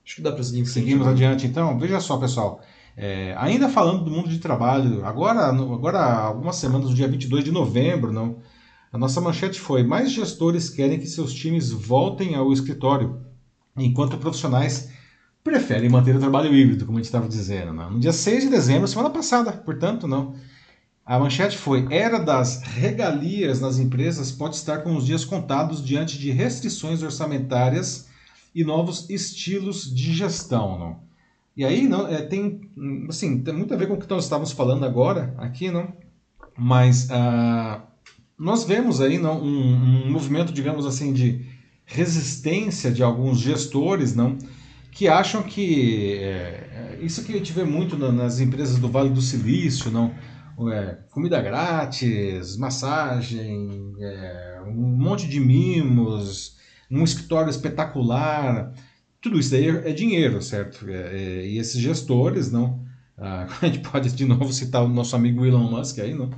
Acho 0.03 0.15
que 0.15 0.21
dá 0.21 0.31
para 0.31 0.43
seguir 0.43 0.65
Seguimos 0.65 1.05
né? 1.05 1.11
adiante, 1.11 1.45
então. 1.45 1.77
Veja 1.77 1.99
só, 1.99 2.17
pessoal. 2.17 2.61
É, 2.95 3.33
ainda 3.37 3.69
falando 3.69 4.03
do 4.03 4.11
mundo 4.11 4.29
de 4.29 4.39
trabalho, 4.39 5.05
agora, 5.05 5.47
agora 5.47 5.99
algumas 6.01 6.57
semanas, 6.57 6.89
no 6.89 6.95
dia 6.95 7.07
22 7.07 7.43
de 7.43 7.51
novembro, 7.51 8.11
não, 8.11 8.37
a 8.91 8.97
nossa 8.97 9.21
manchete 9.21 9.59
foi: 9.59 9.83
mais 9.83 10.11
gestores 10.11 10.69
querem 10.69 10.99
que 10.99 11.07
seus 11.07 11.33
times 11.33 11.71
voltem 11.71 12.35
ao 12.35 12.51
escritório, 12.51 13.21
enquanto 13.77 14.17
profissionais 14.17 14.89
preferem 15.43 15.89
manter 15.89 16.15
o 16.15 16.19
trabalho 16.19 16.53
híbrido, 16.53 16.85
como 16.85 16.97
a 16.97 17.01
gente 17.01 17.05
estava 17.05 17.27
dizendo. 17.27 17.73
Não? 17.73 17.91
No 17.91 17.99
dia 17.99 18.11
6 18.11 18.43
de 18.43 18.49
dezembro, 18.49 18.87
semana 18.87 19.09
passada, 19.09 19.51
portanto, 19.51 20.07
não. 20.07 20.35
A 21.05 21.17
manchete 21.17 21.57
foi: 21.57 21.87
Era 21.89 22.19
das 22.19 22.61
regalias 22.61 23.59
nas 23.59 23.79
empresas 23.79 24.31
pode 24.31 24.55
estar 24.55 24.79
com 24.79 24.95
os 24.95 25.05
dias 25.05 25.25
contados 25.25 25.83
diante 25.83 26.17
de 26.17 26.31
restrições 26.31 27.01
orçamentárias 27.01 28.07
e 28.53 28.63
novos 28.63 29.09
estilos 29.09 29.93
de 29.93 30.13
gestão. 30.13 30.77
Não? 30.77 31.08
E 31.59 31.65
aí 31.65 31.89
não, 31.89 32.07
é, 32.07 32.21
tem, 32.21 32.61
assim, 33.09 33.43
tem 33.43 33.53
muito 33.53 33.73
a 33.73 33.75
ver 33.75 33.89
com 33.89 33.95
o 33.95 33.97
que 33.97 34.09
nós 34.09 34.23
estávamos 34.23 34.53
falando 34.53 34.85
agora 34.85 35.35
aqui, 35.37 35.69
não? 35.69 35.93
mas 36.57 37.11
ah, 37.11 37.85
nós 38.37 38.63
vemos 38.63 39.01
aí 39.01 39.17
não, 39.17 39.43
um, 39.43 40.05
um 40.05 40.09
movimento, 40.09 40.53
digamos 40.53 40.85
assim, 40.85 41.11
de 41.11 41.45
resistência 41.83 42.89
de 42.89 43.03
alguns 43.03 43.39
gestores, 43.41 44.15
não? 44.15 44.37
que 44.89 45.09
acham 45.09 45.43
que 45.43 46.13
é, 46.21 46.95
é, 46.97 46.99
isso 47.01 47.25
que 47.25 47.33
a 47.33 47.37
gente 47.37 47.51
vê 47.51 47.65
muito 47.65 47.97
nas 47.97 48.39
empresas 48.39 48.77
do 48.77 48.87
Vale 48.87 49.09
do 49.09 49.21
Silício, 49.21 49.91
não, 49.91 50.15
é, 50.71 50.97
comida 51.11 51.41
grátis, 51.41 52.55
massagem, 52.55 53.95
é, 53.99 54.61
um 54.65 54.95
monte 54.97 55.27
de 55.27 55.41
mimos, 55.41 56.55
um 56.89 57.03
escritório 57.03 57.49
espetacular, 57.49 58.73
tudo 59.21 59.39
isso 59.39 59.51
daí 59.51 59.67
é 59.67 59.91
dinheiro, 59.91 60.41
certo? 60.41 60.89
É, 60.89 60.93
é, 60.93 61.47
e 61.47 61.57
esses 61.57 61.79
gestores, 61.81 62.51
não, 62.51 62.83
ah, 63.17 63.47
a 63.61 63.65
gente 63.65 63.79
pode 63.79 64.11
de 64.11 64.25
novo 64.25 64.51
citar 64.53 64.83
o 64.83 64.87
nosso 64.87 65.15
amigo 65.15 65.45
Elon 65.45 65.69
Musk 65.69 65.99
aí, 65.99 66.13
não? 66.13 66.29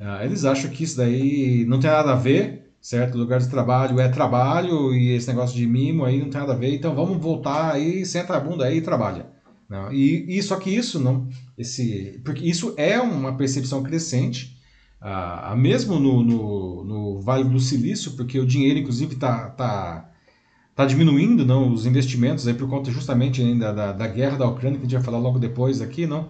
Ah, 0.00 0.24
eles 0.24 0.44
acham 0.44 0.70
que 0.70 0.84
isso 0.84 0.96
daí 0.96 1.64
não 1.66 1.78
tem 1.78 1.90
nada 1.90 2.12
a 2.12 2.16
ver 2.16 2.66
certo? 2.86 3.18
Lugar 3.18 3.40
de 3.40 3.48
trabalho 3.48 3.98
é 3.98 4.08
trabalho 4.08 4.94
e 4.94 5.10
esse 5.10 5.26
negócio 5.26 5.56
de 5.56 5.66
mimo 5.66 6.04
aí 6.04 6.20
não 6.20 6.30
tem 6.30 6.40
nada 6.40 6.52
a 6.52 6.56
ver, 6.56 6.72
então 6.72 6.94
vamos 6.94 7.20
voltar 7.20 7.72
aí, 7.72 8.06
senta 8.06 8.36
a 8.36 8.40
bunda 8.40 8.64
aí 8.64 8.76
e 8.76 8.80
trabalha. 8.80 9.26
Não, 9.68 9.92
e, 9.92 10.38
e 10.38 10.40
só 10.40 10.54
que 10.54 10.70
isso 10.70 11.00
não, 11.00 11.28
esse, 11.58 12.20
porque 12.24 12.44
isso 12.44 12.74
é 12.76 13.00
uma 13.00 13.36
percepção 13.36 13.82
crescente, 13.82 14.56
ah, 15.00 15.52
mesmo 15.58 15.98
no, 15.98 16.22
no, 16.22 16.84
no, 16.84 17.20
Vale 17.20 17.42
do 17.42 17.58
Silício, 17.58 18.12
porque 18.12 18.38
o 18.38 18.46
dinheiro 18.46 18.78
inclusive 18.78 19.14
está 19.14 19.50
tá, 19.50 20.08
tá 20.76 20.84
diminuindo, 20.84 21.44
não, 21.44 21.72
os 21.72 21.86
investimentos 21.86 22.46
aí 22.46 22.52
por 22.52 22.68
conta 22.68 22.90
justamente 22.90 23.40
ainda 23.40 23.72
da, 23.72 23.92
da 23.92 24.06
guerra 24.06 24.36
da 24.36 24.46
Ucrânia 24.46 24.78
que 24.78 24.84
a 24.84 24.88
gente 24.88 24.96
vai 24.96 25.04
falar 25.04 25.18
logo 25.18 25.38
depois 25.38 25.80
aqui, 25.80 26.06
não. 26.06 26.28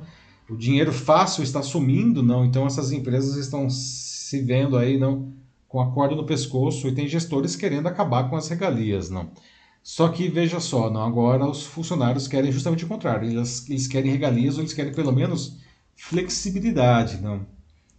O 0.49 0.57
dinheiro 0.57 0.93
fácil 0.93 1.43
está 1.43 1.61
sumindo, 1.63 2.23
não. 2.23 2.45
Então 2.45 2.65
essas 2.65 2.93
empresas 2.93 3.37
estão 3.37 3.69
se 3.69 4.41
vendo 4.41 4.79
aí, 4.79 4.97
não 4.97 5.35
com 5.67 5.81
a 5.81 5.91
corda 5.91 6.15
no 6.15 6.25
pescoço 6.25 6.87
e 6.87 6.95
tem 6.95 7.09
gestores 7.09 7.57
querendo 7.57 7.89
acabar 7.89 8.31
com 8.31 8.37
as 8.37 8.49
regalias, 8.49 9.11
não. 9.11 9.31
Só 9.83 10.09
que 10.09 10.29
veja 10.29 10.61
só, 10.61 10.89
não, 10.91 11.03
agora 11.03 11.45
os 11.45 11.65
funcionários 11.65 12.29
querem 12.29 12.53
justamente 12.53 12.85
o 12.85 12.89
contrário, 12.89 13.29
eles, 13.29 13.69
eles 13.69 13.89
querem 13.89 14.13
regalias 14.13 14.55
ou 14.55 14.61
eles 14.61 14.73
querem 14.73 14.93
pelo 14.93 15.13
menos 15.13 15.59
flexibilidade, 15.97 17.19
não. 17.21 17.45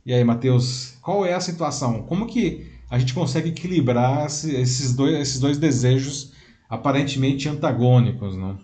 E 0.06 0.14
aí, 0.14 0.24
Matheus, 0.24 0.96
qual 1.02 1.26
é 1.26 1.34
a 1.34 1.42
situação? 1.42 2.04
Como 2.04 2.26
que 2.26 2.72
a 2.90 2.98
gente 2.98 3.14
consegue 3.14 3.50
equilibrar 3.50 4.26
esses 4.26 4.96
dois, 4.96 5.16
esses 5.16 5.40
dois 5.40 5.58
desejos 5.58 6.32
aparentemente 6.70 7.48
antagônicos, 7.48 8.36
não? 8.36 8.58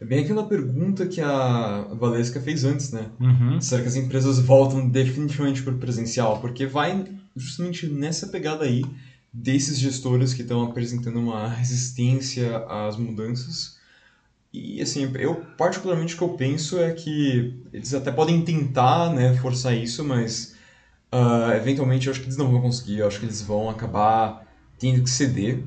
É 0.00 0.04
bem 0.04 0.24
aquela 0.24 0.46
pergunta 0.46 1.06
que 1.06 1.20
a 1.20 1.86
Valesca 1.98 2.40
fez 2.40 2.64
antes, 2.64 2.92
né? 2.92 3.06
Uhum. 3.18 3.60
Será 3.60 3.80
que 3.80 3.88
as 3.88 3.96
empresas 3.96 4.38
voltam 4.38 4.88
definitivamente 4.88 5.62
para 5.62 5.72
o 5.72 5.78
presencial? 5.78 6.38
Porque 6.40 6.66
vai 6.66 7.06
justamente 7.34 7.86
nessa 7.86 8.26
pegada 8.26 8.64
aí 8.64 8.84
desses 9.32 9.78
gestores 9.78 10.34
que 10.34 10.42
estão 10.42 10.62
apresentando 10.62 11.18
uma 11.18 11.48
resistência 11.48 12.58
às 12.68 12.96
mudanças. 12.96 13.76
E 14.52 14.80
assim, 14.80 15.10
eu 15.18 15.34
particularmente 15.56 16.14
o 16.14 16.18
que 16.18 16.24
eu 16.24 16.30
penso 16.30 16.78
é 16.78 16.92
que 16.92 17.54
eles 17.72 17.92
até 17.92 18.10
podem 18.10 18.42
tentar, 18.42 19.12
né, 19.12 19.34
forçar 19.36 19.76
isso, 19.76 20.02
mas 20.04 20.56
uh, 21.12 21.52
eventualmente 21.54 22.06
eu 22.06 22.12
acho 22.12 22.20
que 22.20 22.26
eles 22.26 22.38
não 22.38 22.50
vão 22.50 22.60
conseguir. 22.60 22.98
Eu 22.98 23.06
acho 23.06 23.18
que 23.18 23.26
eles 23.26 23.42
vão 23.42 23.68
acabar 23.68 24.46
tendo 24.78 25.02
que 25.02 25.10
ceder, 25.10 25.62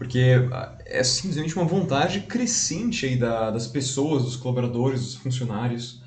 porque 0.00 0.48
ah, 0.50 0.78
é 0.86 1.04
simplesmente 1.04 1.54
uma 1.54 1.66
vontade 1.66 2.20
crescente 2.20 3.04
aí 3.04 3.16
da, 3.16 3.50
das 3.50 3.66
pessoas, 3.66 4.24
dos 4.24 4.34
colaboradores, 4.34 5.02
dos 5.02 5.14
funcionários 5.16 6.00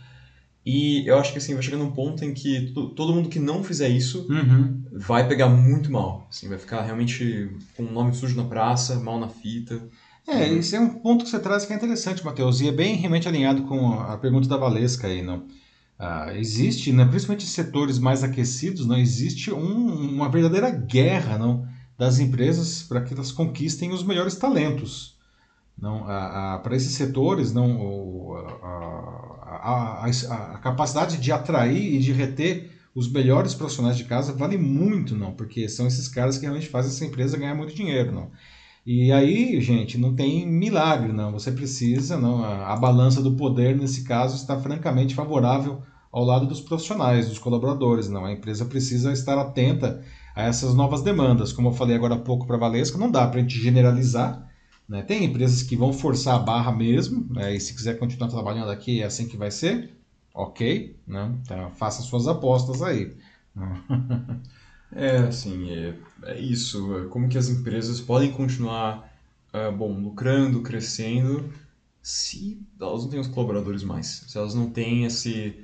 e 0.65 1.05
eu 1.07 1.19
acho 1.19 1.31
que 1.31 1.37
assim, 1.37 1.53
vai 1.53 1.61
chegar 1.61 1.77
num 1.77 1.91
ponto 1.91 2.25
em 2.25 2.33
que 2.33 2.71
todo 2.95 3.13
mundo 3.13 3.29
que 3.29 3.37
não 3.37 3.63
fizer 3.63 3.89
isso 3.89 4.25
uhum. 4.27 4.81
vai 4.91 5.27
pegar 5.27 5.47
muito 5.47 5.91
mal. 5.91 6.25
Assim, 6.27 6.49
vai 6.49 6.57
ficar 6.57 6.81
realmente 6.81 7.51
com 7.77 7.83
o 7.83 7.91
nome 7.91 8.15
sujo 8.15 8.35
na 8.35 8.45
praça, 8.45 8.99
mal 8.99 9.19
na 9.19 9.27
fita. 9.27 9.79
É, 10.27 10.47
uhum. 10.47 10.57
esse 10.57 10.75
é 10.75 10.79
um 10.79 10.89
ponto 10.89 11.23
que 11.23 11.29
você 11.29 11.37
traz 11.37 11.65
que 11.65 11.73
é 11.73 11.75
interessante, 11.75 12.25
Matheus, 12.25 12.61
e 12.61 12.67
é 12.67 12.71
bem 12.71 12.95
realmente 12.95 13.27
alinhado 13.27 13.63
com 13.63 13.93
a 13.99 14.17
pergunta 14.17 14.47
da 14.47 14.57
Valesca 14.57 15.05
aí, 15.05 15.21
não? 15.21 15.45
Ah, 15.99 16.33
existe, 16.33 16.91
né, 16.91 17.05
principalmente 17.05 17.45
em 17.45 17.49
setores 17.49 17.99
mais 17.99 18.23
aquecidos, 18.23 18.87
não 18.87 18.97
existe 18.97 19.53
um, 19.53 20.15
uma 20.15 20.29
verdadeira 20.29 20.71
guerra, 20.71 21.37
não, 21.37 21.67
das 21.97 22.19
empresas 22.19 22.83
para 22.83 23.01
que 23.01 23.13
elas 23.13 23.31
conquistem 23.31 23.91
os 23.91 24.03
melhores 24.03 24.35
talentos. 24.35 25.13
Não, 25.77 26.03
para 26.61 26.75
esses 26.75 26.93
setores, 26.93 27.51
não, 27.51 27.81
o, 27.81 28.35
a, 28.61 30.05
a, 30.05 30.05
a, 30.05 30.57
capacidade 30.59 31.17
de 31.17 31.31
atrair 31.31 31.95
e 31.95 31.99
de 31.99 32.11
reter 32.11 32.71
os 32.95 33.11
melhores 33.11 33.55
profissionais 33.55 33.97
de 33.97 34.03
casa 34.03 34.33
vale 34.33 34.57
muito, 34.57 35.15
não, 35.15 35.33
porque 35.33 35.67
são 35.67 35.87
esses 35.87 36.07
caras 36.07 36.37
que 36.37 36.43
realmente 36.43 36.69
fazem 36.69 36.91
essa 36.91 37.05
empresa 37.05 37.37
ganhar 37.37 37.55
muito 37.55 37.73
dinheiro, 37.73 38.11
não. 38.11 38.31
E 38.85 39.11
aí, 39.11 39.61
gente, 39.61 39.97
não 39.97 40.13
tem 40.13 40.45
milagre, 40.45 41.13
não. 41.13 41.31
Você 41.31 41.51
precisa, 41.51 42.17
não. 42.17 42.43
A, 42.43 42.73
a 42.73 42.75
balança 42.75 43.21
do 43.21 43.35
poder 43.35 43.75
nesse 43.75 44.03
caso 44.03 44.35
está 44.35 44.59
francamente 44.59 45.15
favorável 45.15 45.81
ao 46.11 46.23
lado 46.23 46.45
dos 46.45 46.59
profissionais, 46.59 47.29
dos 47.29 47.39
colaboradores, 47.39 48.09
não. 48.09 48.25
A 48.25 48.31
empresa 48.31 48.65
precisa 48.65 49.13
estar 49.13 49.37
atenta 49.37 50.03
a 50.35 50.43
essas 50.43 50.73
novas 50.73 51.01
demandas. 51.01 51.53
Como 51.53 51.69
eu 51.69 51.73
falei 51.73 51.95
agora 51.95 52.15
há 52.15 52.19
pouco 52.19 52.45
para 52.45 52.55
a 52.55 52.59
Valesca, 52.59 52.97
não 52.97 53.11
dá 53.11 53.27
para 53.27 53.39
a 53.39 53.41
gente 53.41 53.59
generalizar, 53.59 54.49
né? 54.87 55.01
Tem 55.01 55.23
empresas 55.23 55.63
que 55.63 55.75
vão 55.75 55.93
forçar 55.93 56.35
a 56.35 56.39
barra 56.39 56.71
mesmo, 56.71 57.25
né? 57.33 57.55
e 57.55 57.59
se 57.59 57.73
quiser 57.73 57.97
continuar 57.97 58.29
trabalhando 58.29 58.69
aqui, 58.69 59.01
é 59.01 59.05
assim 59.05 59.27
que 59.27 59.37
vai 59.37 59.51
ser. 59.51 59.91
Ok, 60.33 60.97
né? 61.07 61.31
então 61.43 61.69
faça 61.71 62.01
suas 62.01 62.27
apostas 62.27 62.81
aí. 62.81 63.15
é, 64.91 65.17
assim, 65.17 65.69
é, 65.69 65.95
é, 66.23 66.39
isso. 66.39 67.07
Como 67.11 67.29
que 67.29 67.37
as 67.37 67.49
empresas 67.49 68.01
podem 68.01 68.31
continuar, 68.31 69.13
uh, 69.53 69.71
bom, 69.71 69.93
lucrando, 69.99 70.61
crescendo, 70.61 71.53
se 72.01 72.59
elas 72.79 73.03
não 73.03 73.09
têm 73.09 73.19
os 73.19 73.27
colaboradores 73.27 73.83
mais, 73.83 74.25
se 74.27 74.37
elas 74.37 74.55
não 74.55 74.69
têm 74.69 75.05
esse, 75.05 75.62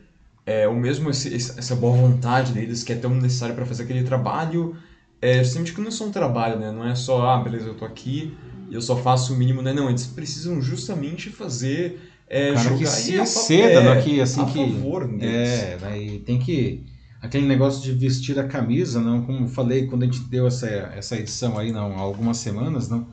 é, 0.49 0.67
o 0.67 0.75
mesmo 0.75 1.11
esse, 1.11 1.31
essa 1.35 1.75
boa 1.75 1.95
vontade 1.95 2.53
deles 2.53 2.81
que 2.83 2.91
é 2.91 2.95
tão 2.95 3.13
necessário 3.13 3.53
para 3.53 3.67
fazer 3.67 3.83
aquele 3.83 4.01
trabalho, 4.01 4.75
é 5.21 5.43
justamente 5.43 5.73
que 5.73 5.79
não 5.79 5.89
é 5.89 5.91
só 5.91 6.05
um 6.05 6.11
trabalho, 6.11 6.57
né? 6.57 6.71
Não 6.71 6.87
é 6.87 6.95
só, 6.95 7.29
ah, 7.29 7.37
beleza, 7.37 7.67
eu 7.67 7.75
tô 7.75 7.85
aqui, 7.85 8.35
e 8.67 8.73
eu 8.73 8.81
só 8.81 8.95
faço 8.95 9.31
o 9.31 9.37
mínimo, 9.37 9.61
né? 9.61 9.73
Não, 9.73 9.89
eles 9.89 10.07
precisam 10.07 10.59
justamente 10.59 11.29
fazer 11.29 12.01
é, 12.27 12.53
cara 12.53 12.63
jogar 12.63 12.77
que 12.79 12.85
se 12.87 13.13
exceda, 13.13 13.91
é? 13.91 14.01
Que, 14.01 14.19
assim, 14.19 14.41
a 14.41 14.45
que, 14.45 14.57
favor 14.57 15.07
deles. 15.07 15.49
É, 15.49 15.77
né? 15.81 16.01
e 16.01 16.17
tem 16.17 16.39
que 16.39 16.83
aquele 17.21 17.45
negócio 17.45 17.83
de 17.83 17.91
vestir 17.91 18.39
a 18.39 18.47
camisa, 18.47 18.99
não? 18.99 19.21
Como 19.21 19.47
falei 19.47 19.85
quando 19.85 20.01
a 20.01 20.05
gente 20.07 20.21
deu 20.21 20.47
essa, 20.47 20.67
essa 20.67 21.15
edição 21.15 21.59
aí, 21.59 21.71
não, 21.71 21.95
há 21.95 21.99
algumas 21.99 22.37
semanas, 22.37 22.89
não? 22.89 23.05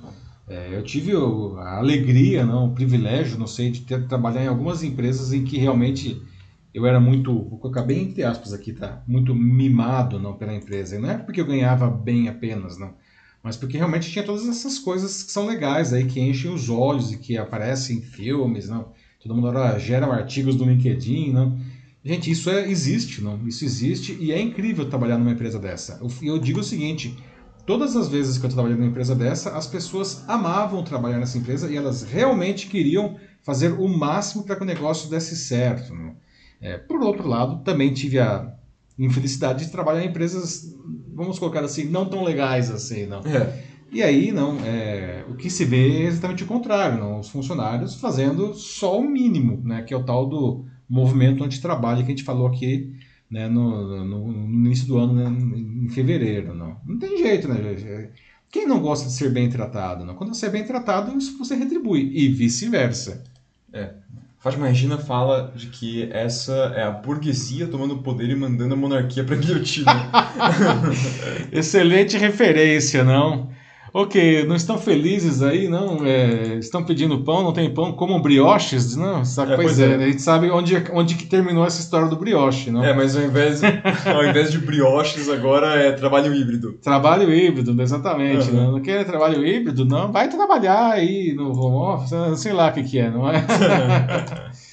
É, 0.49 0.70
eu 0.72 0.82
tive 0.82 1.12
a 1.12 1.76
alegria, 1.76 2.47
não, 2.47 2.68
o 2.68 2.70
privilégio, 2.72 3.39
não 3.39 3.47
sei, 3.47 3.70
de 3.70 3.82
ter 3.82 4.07
trabalhar 4.07 4.43
em 4.43 4.49
algumas 4.49 4.82
empresas 4.82 5.34
em 5.34 5.45
que 5.45 5.59
realmente 5.59 6.22
eu 6.77 6.87
era 6.87 7.01
muito, 7.01 7.33
vou 7.33 7.59
colocar 7.59 7.83
bem 7.83 8.05
entre 8.05 8.22
aspas 8.22 8.53
aqui, 8.53 8.72
tá? 8.72 9.03
Muito 9.07 9.35
mimado, 9.35 10.18
não, 10.18 10.37
pela 10.37 10.55
empresa. 10.55 10.97
E 10.97 10.99
não 10.99 11.11
é 11.11 11.18
porque 11.18 11.41
eu 11.41 11.47
ganhava 11.47 11.89
bem 11.91 12.29
apenas, 12.29 12.79
não 12.79 12.95
mas 13.47 13.57
porque 13.57 13.77
realmente 13.77 14.11
tinha 14.11 14.24
todas 14.24 14.49
essas 14.49 14.77
coisas 14.77 15.22
que 15.22 15.31
são 15.31 15.47
legais 15.47 15.93
aí, 15.93 16.05
que 16.05 16.18
enchem 16.18 16.53
os 16.53 16.68
olhos 16.68 17.12
e 17.12 17.16
que 17.16 17.39
aparecem 17.39 17.99
em 17.99 18.01
filmes, 18.01 18.68
não? 18.68 18.89
Todo 19.22 19.37
mundo 19.37 19.47
agora 19.47 19.79
gera 19.79 20.05
artigos 20.05 20.57
do 20.57 20.64
LinkedIn, 20.64 21.33
não? 21.33 21.57
Gente, 22.05 22.29
isso 22.29 22.51
é, 22.51 22.68
existe, 22.68 23.22
não? 23.22 23.47
Isso 23.47 23.64
existe 23.64 24.16
e 24.18 24.33
é 24.33 24.41
incrível 24.41 24.89
trabalhar 24.89 25.16
numa 25.16 25.31
empresa 25.31 25.61
dessa. 25.61 26.01
Eu, 26.03 26.35
eu 26.35 26.39
digo 26.41 26.59
o 26.59 26.64
seguinte, 26.64 27.16
todas 27.64 27.95
as 27.95 28.09
vezes 28.09 28.37
que 28.37 28.45
eu 28.45 28.51
trabalhei 28.51 28.77
numa 28.77 28.89
empresa 28.89 29.14
dessa, 29.14 29.57
as 29.57 29.68
pessoas 29.68 30.29
amavam 30.29 30.83
trabalhar 30.83 31.20
nessa 31.20 31.39
empresa 31.39 31.70
e 31.70 31.77
elas 31.77 32.03
realmente 32.03 32.66
queriam 32.66 33.14
fazer 33.43 33.74
o 33.74 33.87
máximo 33.87 34.43
para 34.43 34.57
que 34.57 34.62
o 34.64 34.66
negócio 34.66 35.09
desse 35.09 35.37
certo, 35.37 35.95
não? 35.95 36.16
É, 36.61 36.78
por 36.78 37.00
outro 37.02 37.28
lado, 37.28 37.62
também 37.62 37.92
tive 37.92 38.18
a 38.18 38.52
infelicidade 38.98 39.64
de 39.64 39.70
trabalhar 39.70 40.04
em 40.04 40.09
empresas, 40.09 40.74
vamos 41.14 41.38
colocar 41.38 41.62
assim, 41.62 41.84
não 41.84 42.07
tão 42.07 42.24
legais 42.24 42.70
assim, 42.70 43.07
não. 43.07 43.20
É. 43.20 43.64
E 43.92 44.02
aí, 44.02 44.32
não, 44.32 44.59
é, 44.64 45.24
o 45.28 45.34
que 45.34 45.48
se 45.48 45.64
vê 45.64 46.02
é 46.02 46.07
exatamente 46.07 46.42
o 46.42 46.46
contrário, 46.46 46.98
não, 46.98 47.20
os 47.20 47.28
funcionários 47.28 47.94
fazendo 47.94 48.52
só 48.54 48.98
o 48.98 49.09
mínimo, 49.09 49.62
né, 49.64 49.82
que 49.82 49.94
é 49.94 49.96
o 49.96 50.04
tal 50.04 50.26
do 50.26 50.64
movimento 50.88 51.44
antitrabalho 51.44 51.98
que 51.98 52.07
a 52.07 52.14
gente 52.14 52.24
falou 52.24 52.46
aqui 52.46 52.96
né, 53.30 53.48
no, 53.48 54.04
no, 54.04 54.32
no 54.32 54.66
início 54.66 54.86
do 54.86 54.98
ano, 54.98 55.14
né, 55.14 55.28
em 55.84 55.88
fevereiro. 55.88 56.54
Não, 56.54 56.76
não 56.84 56.98
tem 56.98 57.18
jeito, 57.18 57.48
né? 57.48 58.11
Quem 58.50 58.66
não 58.66 58.80
gosta 58.80 59.07
de 59.07 59.12
ser 59.12 59.30
bem 59.30 59.48
tratado? 59.50 60.04
Não? 60.04 60.14
Quando 60.14 60.34
você 60.34 60.46
é 60.46 60.50
bem 60.50 60.64
tratado, 60.64 61.16
isso 61.16 61.36
você 61.36 61.54
retribui, 61.54 62.11
e 62.14 62.28
vice-versa. 62.28 63.24
É. 63.72 63.94
Fátima 64.47 64.68
Regina 64.68 64.97
fala 64.97 65.53
de 65.57 65.66
que 65.66 66.09
essa 66.12 66.72
é 66.76 66.84
a 66.84 66.90
burguesia 66.92 67.66
tomando 67.66 67.99
poder 67.99 68.30
e 68.30 68.36
mandando 68.36 68.74
a 68.74 68.76
monarquia 68.76 69.24
para 69.24 69.34
guilhotina. 69.34 70.09
Excelente 71.51 72.16
referência, 72.16 73.03
não? 73.03 73.51
Ok, 73.99 74.44
não 74.44 74.55
estão 74.55 74.76
felizes 74.76 75.40
aí, 75.40 75.68
não? 75.68 76.05
É, 76.05 76.59
estão 76.59 76.84
pedindo 76.84 77.24
pão, 77.24 77.42
não 77.42 77.51
tem 77.51 77.72
pão, 77.72 77.92
comam 77.92 78.20
brioches, 78.20 78.94
não? 78.94 79.24
Sabe, 79.24 79.53
É, 79.53 79.57
pois 79.57 79.68
pois 79.68 79.80
é, 79.80 79.92
é. 79.92 79.94
a 79.94 80.07
gente 80.09 80.20
sabe 80.20 80.51
onde, 80.51 80.74
onde 80.92 81.14
que 81.14 81.24
terminou 81.24 81.64
essa 81.64 81.80
história 81.80 82.07
do 82.07 82.14
brioche, 82.14 82.70
não? 82.70 82.84
é, 82.84 82.92
mas 82.92 83.16
ao 83.16 83.22
invés, 83.22 83.62
ao 83.64 84.22
invés 84.22 84.53
de 84.53 84.59
brioches, 84.59 85.30
agora 85.30 85.76
é 85.76 85.92
trabalho 85.92 86.34
híbrido. 86.34 86.74
Trabalho 86.74 87.32
híbrido, 87.32 87.80
exatamente. 87.80 88.51
Uhum. 88.51 88.57
Não, 88.57 88.72
não 88.72 88.80
quer 88.82 89.03
trabalho 89.07 89.42
híbrido? 89.47 89.86
Não, 89.86 90.12
vai 90.12 90.28
trabalhar 90.28 90.92
aí 90.92 91.32
no 91.32 91.59
home 91.59 91.94
office, 91.94 92.38
sei 92.38 92.53
lá 92.53 92.68
o 92.68 92.72
que, 92.74 92.82
que 92.82 92.99
é, 92.99 93.09
não 93.11 93.30
é? 93.30 93.42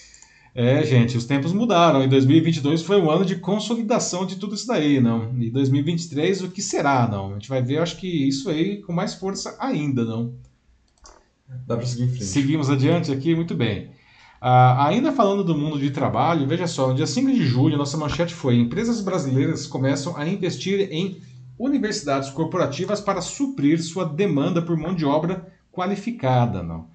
É, 0.56 0.84
gente, 0.84 1.18
os 1.18 1.26
tempos 1.26 1.52
mudaram. 1.52 2.04
E 2.04 2.08
2022 2.08 2.84
foi 2.84 3.02
um 3.02 3.10
ano 3.10 3.26
de 3.26 3.38
consolidação 3.38 4.26
de 4.26 4.36
tudo 4.36 4.54
isso 4.54 4.68
daí, 4.68 5.02
não? 5.02 5.34
E 5.40 5.50
2023, 5.50 6.44
o 6.44 6.52
que 6.52 6.62
será, 6.62 7.08
não? 7.08 7.32
A 7.32 7.34
gente 7.34 7.50
vai 7.50 7.62
ver, 7.62 7.80
acho 7.80 7.98
que 7.98 8.08
isso 8.08 8.50
aí 8.50 8.82
com 8.82 8.94
mais 8.94 9.16
força 9.16 9.56
ainda, 9.60 10.06
não? 10.06 10.34
Dá 11.68 11.76
pra 11.76 11.86
seguir 11.86 12.04
em 12.04 12.10
frente. 12.10 12.26
Seguimos 12.26 12.70
adiante 12.70 13.12
aqui, 13.12 13.36
muito 13.36 13.56
bem. 13.56 13.90
Ah, 14.40 14.88
ainda 14.88 15.12
falando 15.12 15.44
do 15.44 15.58
mundo 15.58 15.80
de 15.80 15.90
trabalho, 15.90 16.46
veja 16.46 16.68
só, 16.68 16.90
no 16.90 16.96
dia 16.96 17.08
5 17.08 17.32
de 17.32 17.46
julho, 17.46 17.78
nossa 17.78 17.98
manchete 17.98 18.34
foi: 18.34 18.56
empresas 18.56 19.02
brasileiras 19.02 19.66
começam 19.66 20.18
a 20.18 20.28
investir 20.28 20.92
em 20.92 21.22
universidades 21.58 22.30
corporativas 22.30 23.00
para 23.00 23.22
suprir 23.22 23.82
sua 23.82 24.06
demanda 24.06 24.62
por 24.62 24.76
mão 24.76 24.94
de 24.94 25.06
obra 25.06 25.48
qualificada. 25.72 26.62
Não? 26.62 26.88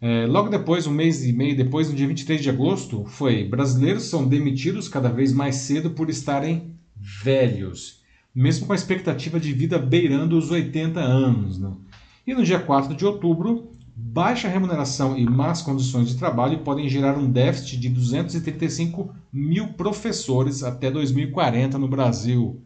É, 0.00 0.26
logo 0.26 0.48
depois, 0.48 0.86
um 0.86 0.92
mês 0.92 1.24
e 1.26 1.32
meio 1.32 1.54
depois, 1.54 1.88
no 1.88 1.94
dia 1.94 2.08
23 2.08 2.40
de 2.40 2.48
agosto, 2.48 3.04
foi: 3.06 3.44
brasileiros 3.44 4.04
são 4.04 4.26
demitidos 4.26 4.88
cada 4.88 5.10
vez 5.10 5.32
mais 5.32 5.56
cedo 5.56 5.90
por 5.90 6.08
estarem 6.08 6.74
velhos, 6.96 8.00
mesmo 8.34 8.66
com 8.66 8.72
a 8.72 8.76
expectativa 8.76 9.38
de 9.38 9.52
vida 9.52 9.78
beirando 9.78 10.38
os 10.38 10.50
80 10.50 11.00
anos. 11.00 11.58
Não? 11.58 11.78
E 12.26 12.34
no 12.34 12.42
dia 12.42 12.58
4 12.58 12.94
de 12.94 13.04
outubro, 13.04 13.70
baixa 13.94 14.48
remuneração 14.48 15.16
e 15.18 15.24
más 15.24 15.60
condições 15.60 16.08
de 16.08 16.16
trabalho 16.16 16.60
podem 16.60 16.88
gerar 16.88 17.18
um 17.18 17.30
déficit 17.30 17.78
de 17.78 17.88
235 17.90 19.14
mil 19.30 19.68
professores 19.74 20.62
até 20.62 20.90
2040 20.90 21.76
no 21.78 21.88
Brasil. 21.88 22.62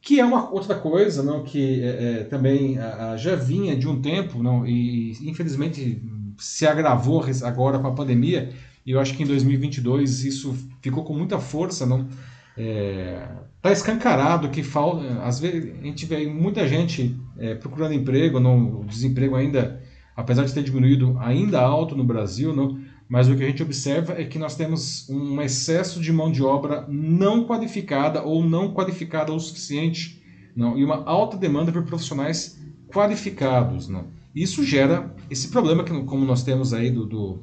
Que 0.00 0.18
é 0.18 0.24
uma 0.24 0.50
outra 0.50 0.74
coisa 0.74 1.22
não, 1.22 1.44
que 1.44 1.80
é, 1.80 1.86
é, 1.86 2.24
também 2.24 2.76
a, 2.76 3.12
a, 3.12 3.16
já 3.16 3.36
vinha 3.36 3.76
de 3.76 3.86
um 3.86 4.02
tempo 4.02 4.42
não, 4.42 4.66
e 4.66 5.12
infelizmente 5.22 6.02
se 6.38 6.66
agravou 6.66 7.24
agora 7.42 7.78
com 7.78 7.86
a 7.86 7.92
pandemia. 7.92 8.52
E 8.84 8.90
eu 8.90 9.00
acho 9.00 9.14
que 9.14 9.22
em 9.22 9.26
2022 9.26 10.24
isso 10.24 10.56
ficou 10.80 11.04
com 11.04 11.14
muita 11.14 11.38
força. 11.38 11.86
Não, 11.86 12.08
é, 12.56 13.26
tá 13.60 13.70
escancarado 13.70 14.48
que 14.48 14.62
falta. 14.62 15.22
Às 15.22 15.40
vezes 15.40 15.72
a 15.80 15.84
gente 15.84 16.06
vê 16.06 16.26
muita 16.26 16.66
gente 16.66 17.16
é, 17.38 17.54
procurando 17.54 17.94
emprego, 17.94 18.40
não, 18.40 18.80
o 18.80 18.84
desemprego 18.84 19.36
ainda, 19.36 19.80
apesar 20.16 20.44
de 20.44 20.52
ter 20.52 20.62
diminuído, 20.62 21.16
ainda 21.20 21.60
alto 21.60 21.96
no 21.96 22.04
Brasil, 22.04 22.54
não, 22.54 22.78
mas 23.08 23.28
o 23.28 23.36
que 23.36 23.44
a 23.44 23.46
gente 23.46 23.62
observa 23.62 24.14
é 24.20 24.24
que 24.24 24.38
nós 24.38 24.56
temos 24.56 25.08
um 25.08 25.40
excesso 25.40 26.00
de 26.00 26.12
mão 26.12 26.32
de 26.32 26.42
obra 26.42 26.86
não 26.88 27.44
qualificada 27.44 28.22
ou 28.22 28.44
não 28.44 28.72
qualificada 28.72 29.32
o 29.32 29.38
suficiente, 29.38 30.22
não, 30.54 30.78
e 30.78 30.84
uma 30.84 31.04
alta 31.04 31.36
demanda 31.36 31.72
por 31.72 31.84
profissionais 31.84 32.58
qualificados, 32.88 33.88
não. 33.88 34.06
Isso 34.34 34.64
gera 34.64 35.14
esse 35.30 35.48
problema 35.48 35.84
que, 35.84 35.92
como 36.04 36.24
nós 36.24 36.42
temos 36.42 36.72
aí 36.72 36.90
do, 36.90 37.06
do, 37.06 37.42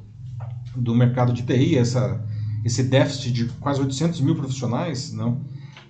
do 0.74 0.94
mercado 0.94 1.32
de 1.32 1.42
TI, 1.42 1.78
essa, 1.78 2.24
esse 2.64 2.82
déficit 2.82 3.32
de 3.32 3.44
quase 3.60 3.80
800 3.80 4.20
mil 4.20 4.34
profissionais, 4.34 5.12
não. 5.12 5.40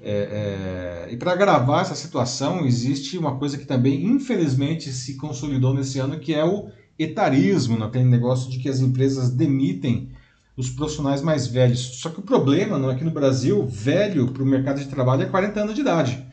É, 0.03 1.07
é, 1.09 1.13
e 1.13 1.17
para 1.17 1.33
agravar 1.33 1.83
essa 1.83 1.95
situação, 1.95 2.65
existe 2.65 3.19
uma 3.19 3.37
coisa 3.37 3.59
que 3.59 3.67
também, 3.67 4.05
infelizmente, 4.05 4.93
se 4.93 5.15
consolidou 5.17 5.75
nesse 5.75 5.99
ano, 5.99 6.19
que 6.19 6.35
é 6.35 6.45
o 6.45 6.71
etarismo, 6.99 7.79
né? 7.79 7.87
aquele 7.87 8.05
negócio 8.05 8.51
de 8.51 8.59
que 8.59 8.69
as 8.69 8.81
empresas 8.81 9.31
demitem 9.31 10.11
os 10.57 10.69
profissionais 10.69 11.23
mais 11.23 11.47
velhos. 11.47 12.01
Só 12.01 12.11
que 12.11 12.21
o 12.21 12.23
problema 12.23 12.79
não 12.79 12.91
é 12.91 12.95
que 12.95 13.05
no 13.05 13.11
Brasil, 13.11 13.67
velho 13.67 14.29
para 14.29 14.43
o 14.43 14.47
mercado 14.47 14.81
de 14.81 14.89
trabalho 14.89 15.23
é 15.23 15.27
40 15.27 15.61
anos 15.61 15.75
de 15.75 15.81
idade. 15.81 16.30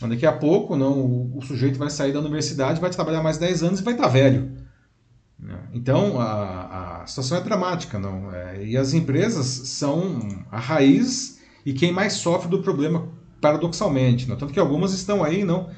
Mas 0.00 0.10
daqui 0.10 0.26
a 0.26 0.32
pouco 0.32 0.76
não, 0.76 0.92
o, 1.00 1.38
o 1.38 1.42
sujeito 1.42 1.78
vai 1.78 1.90
sair 1.90 2.12
da 2.12 2.20
universidade, 2.20 2.80
vai 2.80 2.90
trabalhar 2.90 3.22
mais 3.22 3.38
10 3.38 3.62
anos 3.62 3.80
e 3.80 3.82
vai 3.82 3.94
estar 3.94 4.08
velho. 4.08 4.58
Então 5.72 6.20
a, 6.20 7.02
a 7.02 7.06
situação 7.06 7.38
é 7.38 7.40
dramática, 7.40 7.98
não? 7.98 8.32
É, 8.32 8.64
e 8.64 8.76
as 8.76 8.92
empresas 8.92 9.46
são 9.46 10.18
a 10.50 10.58
raiz 10.58 11.40
e 11.64 11.72
quem 11.72 11.92
mais 11.92 12.14
sofre 12.14 12.48
do 12.48 12.60
problema, 12.60 13.08
paradoxalmente. 13.40 14.28
Não? 14.28 14.36
Tanto 14.36 14.52
que 14.52 14.58
algumas 14.58 14.92
estão 14.92 15.22
aí, 15.22 15.44
não, 15.44 15.68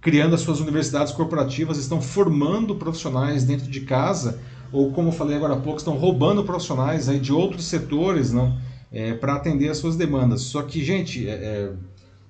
criando 0.00 0.34
as 0.34 0.40
suas 0.40 0.60
universidades 0.60 1.12
corporativas, 1.12 1.78
estão 1.78 2.00
formando 2.00 2.74
profissionais 2.76 3.44
dentro 3.44 3.70
de 3.70 3.82
casa, 3.82 4.40
ou 4.72 4.92
como 4.92 5.08
eu 5.08 5.12
falei 5.12 5.36
agora 5.36 5.54
há 5.54 5.60
pouco, 5.60 5.78
estão 5.78 5.96
roubando 5.96 6.44
profissionais 6.44 7.08
aí 7.08 7.20
de 7.20 7.32
outros 7.32 7.66
setores, 7.66 8.32
não, 8.32 8.58
é, 8.90 9.14
para 9.14 9.34
atender 9.34 9.68
as 9.68 9.78
suas 9.78 9.96
demandas. 9.96 10.42
Só 10.42 10.62
que, 10.62 10.82
gente, 10.82 11.28
é, 11.28 11.32
é, 11.32 11.72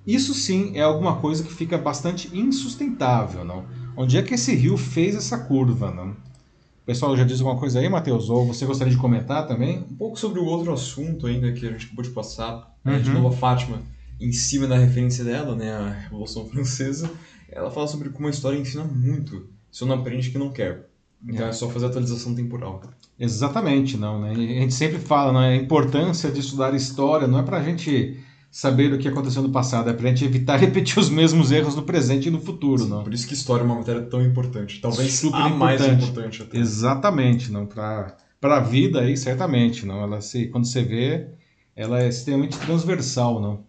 isso 0.05 0.33
sim 0.33 0.71
é 0.75 0.81
alguma 0.81 1.15
coisa 1.17 1.43
que 1.43 1.53
fica 1.53 1.77
bastante 1.77 2.29
insustentável, 2.37 3.43
não? 3.45 3.65
Onde 3.97 4.17
é 4.17 4.21
que 4.21 4.33
esse 4.33 4.53
rio 4.55 4.77
fez 4.77 5.15
essa 5.15 5.37
curva, 5.37 5.91
não? 5.91 6.09
O 6.11 6.85
pessoal 6.85 7.15
já 7.17 7.23
diz 7.23 7.39
alguma 7.39 7.59
coisa 7.59 7.79
aí, 7.79 7.89
Matheus? 7.89 8.29
Ou 8.29 8.45
você 8.45 8.65
gostaria 8.65 8.93
de 8.93 8.99
comentar 8.99 9.47
também? 9.47 9.79
Um 9.79 9.95
pouco 9.95 10.19
sobre 10.19 10.39
o 10.39 10.45
outro 10.45 10.71
assunto 10.73 11.25
ainda 11.25 11.51
que 11.51 11.65
a 11.65 11.71
gente 11.71 11.85
acabou 11.87 12.03
de 12.03 12.11
passar, 12.11 12.75
né, 12.83 12.99
de 12.99 13.09
Uhum. 13.09 13.15
novo 13.21 13.27
a 13.29 13.31
Fátima, 13.37 13.81
em 14.21 14.31
cima 14.31 14.67
da 14.67 14.77
referência 14.77 15.23
dela, 15.23 15.55
né, 15.55 15.71
a 15.73 15.89
Revolução 15.89 16.45
Francesa, 16.47 17.09
ela 17.51 17.71
fala 17.71 17.87
sobre 17.87 18.09
como 18.09 18.27
a 18.27 18.29
história 18.29 18.57
ensina 18.59 18.83
muito. 18.83 19.47
Se 19.71 19.83
não 19.83 19.95
aprende 19.95 20.29
que 20.29 20.37
não 20.37 20.51
quer. 20.51 20.87
Então 21.27 21.47
É. 21.47 21.49
é 21.49 21.53
só 21.53 21.67
fazer 21.69 21.87
atualização 21.87 22.35
temporal. 22.35 22.81
Exatamente, 23.19 23.97
não, 23.97 24.21
né? 24.21 24.31
A 24.31 24.35
gente 24.35 24.73
sempre 24.73 24.99
fala, 24.99 25.33
né? 25.33 25.49
A 25.49 25.55
importância 25.55 26.29
de 26.29 26.39
estudar 26.39 26.73
história 26.75 27.27
não 27.27 27.39
é 27.39 27.43
para 27.43 27.57
a 27.57 27.63
gente 27.63 28.19
saber 28.57 28.93
o 28.93 28.97
que 28.97 29.05
aconteceu 29.09 29.41
no 29.43 29.49
passado, 29.51 29.89
é 29.89 29.93
para 29.93 30.05
a 30.05 30.09
gente 30.09 30.23
evitar 30.23 30.55
repetir 30.57 30.97
os 30.97 31.09
mesmos 31.09 31.51
erros 31.51 31.75
no 31.75 31.83
presente 31.83 32.29
e 32.29 32.31
no 32.31 32.39
futuro, 32.39 32.85
não? 32.87 33.03
Por 33.03 33.13
isso 33.13 33.27
que 33.27 33.33
história 33.33 33.63
é 33.63 33.65
uma 33.65 33.75
matéria 33.75 34.01
tão 34.03 34.23
importante. 34.23 34.79
Talvez 34.79 35.11
Super 35.11 35.41
a 35.41 35.49
mais 35.49 35.81
importante. 35.81 36.03
importante 36.05 36.41
até. 36.43 36.57
Exatamente, 36.57 37.51
não 37.51 37.65
para 37.65 38.15
para 38.39 38.57
a 38.57 38.59
vida 38.61 39.01
aí 39.01 39.17
certamente, 39.17 39.85
não. 39.85 40.01
Ela 40.01 40.21
se 40.21 40.47
quando 40.47 40.65
você 40.67 40.83
vê, 40.83 41.27
ela 41.75 42.01
é 42.01 42.07
extremamente 42.07 42.57
transversal, 42.57 43.41
não. 43.41 43.65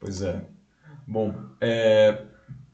Pois 0.00 0.20
é. 0.20 0.42
Bom, 1.06 1.32
é, 1.60 2.22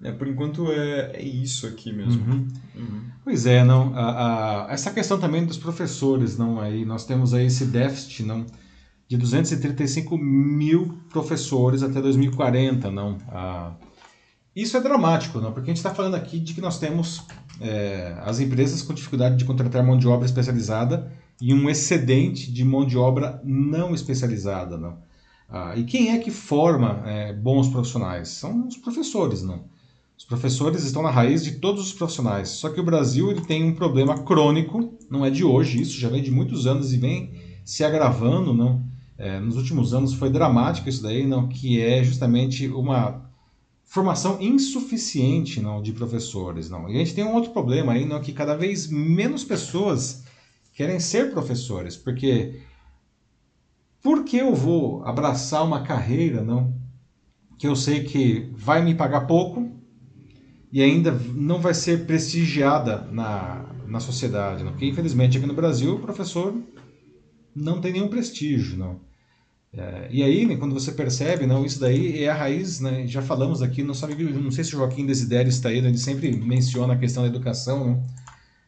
é, 0.02 0.12
por 0.12 0.26
enquanto 0.26 0.72
é, 0.72 1.10
é 1.14 1.22
isso 1.22 1.66
aqui 1.66 1.92
mesmo. 1.92 2.24
Uhum. 2.24 2.48
Uhum. 2.74 3.00
Pois 3.22 3.44
é, 3.44 3.62
não. 3.64 3.94
A, 3.94 4.66
a- 4.68 4.72
essa 4.72 4.90
questão 4.90 5.18
também 5.20 5.44
dos 5.44 5.58
professores, 5.58 6.38
não. 6.38 6.58
Aí 6.58 6.86
nós 6.86 7.04
temos 7.04 7.34
aí 7.34 7.44
esse 7.46 7.66
déficit, 7.66 8.22
não, 8.22 8.46
de 9.08 9.16
235 9.16 10.18
mil 10.18 10.98
professores 11.10 11.82
até 11.82 12.00
2040, 12.00 12.90
não. 12.90 13.18
Ah, 13.28 13.72
isso 14.54 14.76
é 14.76 14.80
dramático, 14.80 15.40
não, 15.40 15.52
porque 15.52 15.70
a 15.70 15.74
gente 15.74 15.76
está 15.76 15.94
falando 15.94 16.14
aqui 16.14 16.40
de 16.40 16.54
que 16.54 16.60
nós 16.60 16.78
temos 16.78 17.22
é, 17.60 18.16
as 18.24 18.40
empresas 18.40 18.82
com 18.82 18.94
dificuldade 18.94 19.36
de 19.36 19.44
contratar 19.44 19.84
mão 19.84 19.98
de 19.98 20.08
obra 20.08 20.26
especializada 20.26 21.12
e 21.40 21.52
um 21.52 21.68
excedente 21.68 22.50
de 22.50 22.64
mão 22.64 22.86
de 22.86 22.96
obra 22.96 23.40
não 23.44 23.94
especializada, 23.94 24.76
não. 24.76 24.98
Ah, 25.48 25.74
e 25.76 25.84
quem 25.84 26.10
é 26.10 26.18
que 26.18 26.30
forma 26.30 27.02
é, 27.06 27.32
bons 27.32 27.68
profissionais? 27.68 28.28
São 28.30 28.66
os 28.66 28.76
professores, 28.76 29.42
não. 29.42 29.64
Os 30.18 30.24
professores 30.24 30.82
estão 30.82 31.02
na 31.02 31.10
raiz 31.10 31.44
de 31.44 31.52
todos 31.52 31.86
os 31.86 31.92
profissionais. 31.92 32.48
Só 32.48 32.70
que 32.70 32.80
o 32.80 32.84
Brasil 32.84 33.30
ele 33.30 33.42
tem 33.42 33.62
um 33.62 33.74
problema 33.74 34.18
crônico, 34.22 34.94
não 35.10 35.24
é 35.24 35.30
de 35.30 35.44
hoje, 35.44 35.80
isso 35.80 36.00
já 36.00 36.08
vem 36.08 36.22
de 36.22 36.30
muitos 36.30 36.66
anos 36.66 36.92
e 36.92 36.96
vem 36.96 37.34
se 37.64 37.84
agravando, 37.84 38.54
não. 38.54 38.82
É, 39.18 39.40
nos 39.40 39.56
últimos 39.56 39.94
anos 39.94 40.12
foi 40.14 40.28
dramático 40.30 40.88
isso 40.88 41.02
daí, 41.02 41.26
não, 41.26 41.48
que 41.48 41.80
é 41.80 42.04
justamente 42.04 42.68
uma 42.68 43.26
formação 43.84 44.40
insuficiente, 44.42 45.60
não, 45.60 45.80
de 45.80 45.92
professores, 45.92 46.68
não. 46.68 46.88
E 46.88 46.96
a 46.96 46.98
gente 46.98 47.14
tem 47.14 47.24
um 47.24 47.34
outro 47.34 47.52
problema 47.52 47.92
aí, 47.92 48.04
não, 48.04 48.20
que 48.20 48.32
cada 48.32 48.56
vez 48.56 48.88
menos 48.88 49.44
pessoas 49.44 50.24
querem 50.74 51.00
ser 51.00 51.30
professores, 51.30 51.96
porque 51.96 52.60
por 54.02 54.24
que 54.24 54.36
eu 54.36 54.54
vou 54.54 55.02
abraçar 55.04 55.64
uma 55.64 55.82
carreira, 55.82 56.42
não? 56.42 56.74
Que 57.56 57.66
eu 57.66 57.74
sei 57.74 58.04
que 58.04 58.50
vai 58.54 58.84
me 58.84 58.94
pagar 58.94 59.22
pouco 59.22 59.70
e 60.70 60.82
ainda 60.82 61.10
não 61.34 61.60
vai 61.60 61.72
ser 61.72 62.04
prestigiada 62.06 63.08
na, 63.10 63.64
na 63.86 63.98
sociedade, 63.98 64.62
não? 64.62 64.72
Porque 64.72 64.86
infelizmente 64.86 65.38
aqui 65.38 65.46
no 65.46 65.54
Brasil 65.54 65.94
o 65.94 66.00
professor 66.00 66.54
não 67.54 67.80
tem 67.80 67.92
nenhum 67.92 68.08
prestígio, 68.08 68.76
não. 68.76 69.05
É, 69.72 70.08
e 70.10 70.22
aí, 70.22 70.46
né, 70.46 70.56
quando 70.56 70.72
você 70.72 70.92
percebe, 70.92 71.46
não, 71.46 71.64
isso 71.64 71.78
daí 71.78 72.24
é 72.24 72.28
a 72.28 72.34
raiz, 72.34 72.80
né, 72.80 73.06
já 73.06 73.20
falamos 73.20 73.60
aqui, 73.62 73.82
não, 73.82 73.92
sabe, 73.92 74.14
não 74.22 74.50
sei 74.50 74.64
se 74.64 74.74
o 74.74 74.78
Joaquim 74.78 75.04
Desidério 75.04 75.50
está 75.50 75.68
aí, 75.68 75.82
né, 75.82 75.88
ele 75.88 75.98
sempre 75.98 76.34
menciona 76.34 76.94
a 76.94 76.98
questão 76.98 77.22
da 77.22 77.28
educação. 77.28 77.86
Não? 77.86 78.06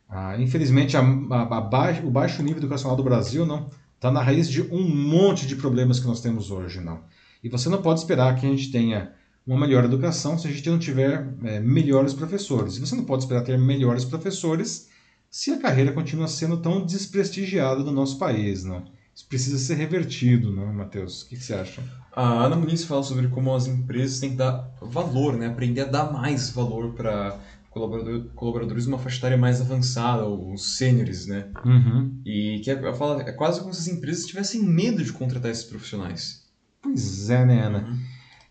Ah, 0.09 0.36
infelizmente, 0.38 0.96
a, 0.96 1.01
a, 1.01 1.59
a 1.59 2.01
o 2.05 2.11
baixo 2.11 2.42
nível 2.42 2.59
educacional 2.59 2.96
do 2.96 3.03
Brasil 3.03 3.44
não 3.44 3.68
está 3.94 4.11
na 4.11 4.22
raiz 4.22 4.49
de 4.49 4.62
um 4.62 4.88
monte 4.88 5.46
de 5.46 5.57
problemas 5.57 5.99
que 6.01 6.07
nós 6.07 6.20
temos 6.20 6.51
hoje. 6.51 6.80
não. 6.80 7.01
E 7.42 7.49
você 7.49 7.68
não 7.68 7.82
pode 7.82 8.01
esperar 8.01 8.34
que 8.36 8.46
a 8.46 8.51
gente 8.51 8.70
tenha 8.70 9.12
uma 9.46 9.59
melhor 9.59 9.84
educação 9.84 10.38
se 10.38 10.46
a 10.46 10.51
gente 10.51 10.68
não 10.68 10.78
tiver 10.78 11.26
é, 11.44 11.61
melhores 11.61 12.14
professores. 12.14 12.76
E 12.76 12.80
você 12.80 12.94
não 12.94 13.05
pode 13.05 13.22
esperar 13.22 13.42
ter 13.42 13.59
melhores 13.59 14.05
professores 14.05 14.88
se 15.30 15.53
a 15.53 15.59
carreira 15.59 15.92
continua 15.92 16.28
sendo 16.28 16.57
tão 16.59 16.84
desprestigiada 16.84 17.82
no 17.82 17.92
nosso 17.92 18.18
país. 18.18 18.64
Não? 18.64 18.84
Isso 19.18 19.26
precisa 19.26 19.58
ser 19.58 19.74
revertido, 19.74 20.54
não, 20.54 20.72
Matheus? 20.72 21.22
O 21.22 21.28
que, 21.28 21.36
que, 21.36 21.42
você 21.42 21.52
acha? 21.52 21.82
A 22.14 22.44
Ana 22.44 22.54
Muniz 22.54 22.84
fala 22.84 23.02
sobre 23.02 23.26
como 23.26 23.52
as 23.52 23.66
empresas 23.66 24.20
têm 24.20 24.30
que 24.30 24.36
dar 24.36 24.72
valor, 24.80 25.36
né? 25.36 25.48
aprender 25.48 25.80
a 25.80 25.86
dar 25.86 26.12
mais 26.12 26.50
valor 26.50 26.92
para 26.94 27.36
colaborador, 27.68 28.26
colaboradores 28.36 28.84
de 28.84 28.88
uma 28.88 28.98
faixa 28.98 29.18
etária 29.18 29.36
mais 29.36 29.60
avançada, 29.60 30.24
os 30.24 30.76
sêniores, 30.76 31.26
né? 31.26 31.48
Uhum. 31.64 32.16
E 32.24 32.60
que 32.62 32.70
é, 32.70 32.94
fala, 32.94 33.22
é 33.22 33.32
quase 33.32 33.60
como 33.60 33.74
se 33.74 33.90
as 33.90 33.96
empresas 33.96 34.24
tivessem 34.24 34.62
medo 34.62 35.02
de 35.02 35.12
contratar 35.12 35.50
esses 35.50 35.64
profissionais. 35.64 36.44
Pois 36.80 37.28
é, 37.28 37.44
né, 37.44 37.60
Ana? 37.60 37.88
Uhum. 37.88 37.98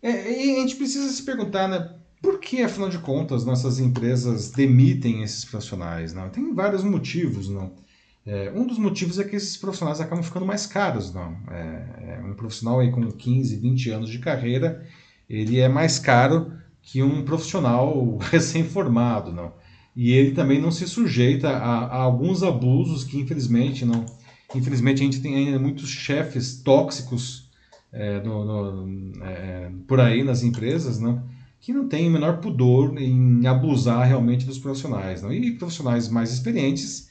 É, 0.04 0.48
e 0.48 0.58
a 0.58 0.60
gente 0.60 0.76
precisa 0.76 1.08
se 1.08 1.24
perguntar, 1.24 1.70
né? 1.70 1.96
Por 2.22 2.42
que, 2.42 2.62
afinal 2.62 2.90
de 2.90 3.00
contas, 3.00 3.46
nossas 3.46 3.80
empresas 3.80 4.52
demitem 4.52 5.24
esses 5.24 5.46
profissionais? 5.46 6.12
Não? 6.12 6.30
Tem 6.30 6.54
vários 6.54 6.84
motivos, 6.84 7.48
não? 7.48 7.87
É, 8.28 8.52
um 8.54 8.68
dos 8.68 8.78
motivos 8.78 9.18
é 9.20 9.24
que 9.24 9.38
esses 9.38 9.56
profissionais 9.56 10.02
acabam 10.02 10.22
ficando 10.22 10.46
mais 10.46 10.66
caros, 10.66 11.14
não? 11.14 11.38
É, 11.50 12.18
é, 12.20 12.22
um 12.26 12.34
profissional 12.34 12.82
aí 12.82 12.92
com 12.92 13.10
15, 13.10 13.56
20 13.56 13.90
anos 13.92 14.10
de 14.10 14.20
carreira, 14.20 14.86
ele 15.30 15.62
é 15.62 15.70
mais 15.70 15.98
caro 15.98 16.52
que 16.82 17.02
um 17.02 17.24
profissional 17.24 18.18
recém-formado, 18.30 19.32
não? 19.32 19.54
E 19.96 20.12
ele 20.12 20.32
também 20.32 20.62
não 20.62 20.72
se 20.72 20.86
sujeita 20.86 21.48
a, 21.48 21.86
a, 21.86 21.96
alguns 22.02 22.44
abusos 22.44 23.06
que, 23.06 23.18
infelizmente, 23.18 23.86
não. 23.86 24.06
Infelizmente, 24.54 25.02
a 25.02 25.06
gente 25.06 25.22
tem 25.22 25.36
ainda 25.36 25.58
muitos 25.58 25.90
chefes 25.90 26.62
tóxicos 26.62 27.50
é, 27.94 28.20
no, 28.22 28.44
no, 28.86 29.24
é, 29.24 29.72
por 29.88 30.02
aí 30.02 30.22
nas 30.22 30.44
empresas, 30.44 31.00
não? 31.00 31.24
Que 31.62 31.72
não 31.72 31.88
têm 31.88 32.10
o 32.10 32.12
menor 32.12 32.42
pudor 32.42 33.02
em 33.02 33.48
abusar 33.48 34.06
realmente 34.06 34.46
dos 34.46 34.60
profissionais, 34.60 35.22
não? 35.22 35.32
E 35.32 35.54
profissionais 35.54 36.10
mais 36.10 36.34
experientes 36.34 37.07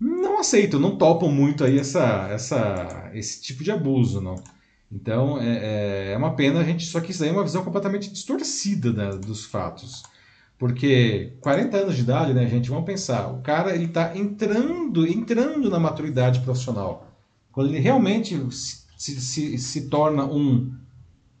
não 0.00 0.38
aceitam, 0.38 0.78
não 0.78 0.96
topam 0.96 1.30
muito 1.30 1.64
aí 1.64 1.78
essa, 1.78 2.28
essa, 2.30 3.10
esse 3.14 3.42
tipo 3.42 3.64
de 3.64 3.70
abuso, 3.70 4.20
não. 4.20 4.36
Então 4.90 5.38
é, 5.40 6.10
é, 6.10 6.12
é 6.12 6.16
uma 6.16 6.34
pena 6.34 6.60
a 6.60 6.64
gente, 6.64 6.86
só 6.86 7.00
que 7.00 7.10
isso 7.10 7.22
aí 7.22 7.30
é 7.30 7.32
uma 7.32 7.44
visão 7.44 7.64
completamente 7.64 8.10
distorcida 8.10 8.92
né, 8.92 9.10
dos 9.10 9.44
fatos. 9.44 10.02
Porque 10.58 11.34
40 11.40 11.76
anos 11.76 11.96
de 11.96 12.02
idade, 12.02 12.32
né, 12.32 12.46
gente, 12.46 12.70
vamos 12.70 12.84
pensar, 12.84 13.28
o 13.28 13.42
cara 13.42 13.74
ele 13.74 13.84
está 13.86 14.16
entrando, 14.16 15.06
entrando 15.06 15.68
na 15.68 15.78
maturidade 15.78 16.40
profissional. 16.40 17.12
Quando 17.52 17.68
ele 17.68 17.78
realmente 17.78 18.36
se, 18.50 19.20
se, 19.20 19.58
se 19.58 19.88
torna 19.88 20.24
um, 20.24 20.72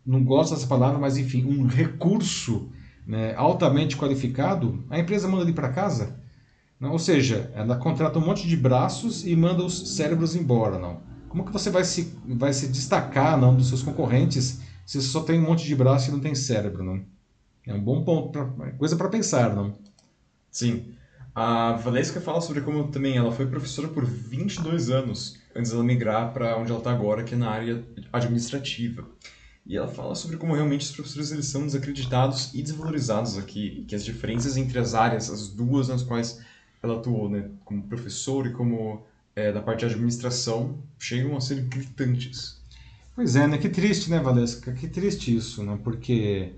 não 0.04 0.22
gosto 0.22 0.54
dessa 0.54 0.66
palavra, 0.66 0.98
mas 0.98 1.16
enfim, 1.16 1.44
um 1.44 1.66
recurso 1.66 2.70
né, 3.06 3.34
altamente 3.36 3.96
qualificado, 3.96 4.84
a 4.90 4.98
empresa 4.98 5.28
manda 5.28 5.44
ele 5.44 5.52
para 5.52 5.72
casa 5.72 6.17
não, 6.80 6.92
ou 6.92 6.98
seja, 6.98 7.50
ela 7.54 7.76
contrata 7.76 8.18
um 8.18 8.24
monte 8.24 8.46
de 8.46 8.56
braços 8.56 9.26
e 9.26 9.34
manda 9.34 9.64
os 9.64 9.96
cérebros 9.96 10.36
embora, 10.36 10.78
não. 10.78 11.00
Como 11.28 11.44
que 11.44 11.52
você 11.52 11.70
vai 11.70 11.84
se, 11.84 12.16
vai 12.26 12.52
se 12.52 12.68
destacar 12.68 13.38
não, 13.38 13.54
dos 13.54 13.68
seus 13.68 13.82
concorrentes 13.82 14.60
se 14.86 15.00
você 15.00 15.08
só 15.08 15.20
tem 15.22 15.38
um 15.38 15.44
monte 15.44 15.66
de 15.66 15.74
braço 15.74 16.08
e 16.08 16.12
não 16.12 16.20
tem 16.20 16.34
cérebro, 16.34 16.82
não? 16.82 17.04
É 17.66 17.74
um 17.74 17.80
bom 17.80 18.02
ponto, 18.02 18.30
pra, 18.30 18.70
coisa 18.72 18.96
para 18.96 19.08
pensar, 19.08 19.54
não? 19.54 19.76
Sim. 20.50 20.94
A 21.34 21.72
Valesca 21.72 22.20
fala 22.20 22.40
sobre 22.40 22.62
como 22.62 22.88
também 22.88 23.16
ela 23.16 23.30
foi 23.30 23.46
professora 23.46 23.88
por 23.88 24.04
22 24.04 24.88
anos 24.88 25.38
antes 25.54 25.70
dela 25.70 25.84
migrar 25.84 26.32
para 26.32 26.56
onde 26.56 26.70
ela 26.70 26.80
está 26.80 26.90
agora, 26.90 27.22
que 27.22 27.34
é 27.34 27.36
na 27.36 27.50
área 27.50 27.84
administrativa. 28.12 29.06
E 29.66 29.76
ela 29.76 29.88
fala 29.88 30.14
sobre 30.14 30.38
como 30.38 30.54
realmente 30.54 30.86
os 30.86 30.92
professores 30.92 31.30
eles 31.30 31.46
são 31.46 31.66
desacreditados 31.66 32.54
e 32.54 32.62
desvalorizados 32.62 33.36
aqui, 33.36 33.84
que 33.86 33.94
as 33.94 34.04
diferenças 34.04 34.56
entre 34.56 34.78
as 34.78 34.94
áreas, 34.94 35.28
as 35.28 35.48
duas 35.48 35.88
nas 35.88 36.02
quais 36.02 36.40
ela 36.82 36.96
atuou, 36.96 37.28
né, 37.28 37.50
como 37.64 37.82
professor 37.82 38.46
e 38.46 38.52
como 38.52 39.02
é, 39.34 39.52
da 39.52 39.60
parte 39.60 39.80
de 39.80 39.86
administração, 39.86 40.78
chegam 40.98 41.36
a 41.36 41.40
ser 41.40 41.62
gritantes. 41.62 42.58
Pois 43.14 43.34
é, 43.34 43.46
né? 43.46 43.58
Que 43.58 43.68
triste, 43.68 44.10
né, 44.10 44.20
Valesca? 44.20 44.72
Que 44.72 44.86
triste 44.86 45.34
isso, 45.34 45.62
né? 45.64 45.78
Porque 45.82 46.52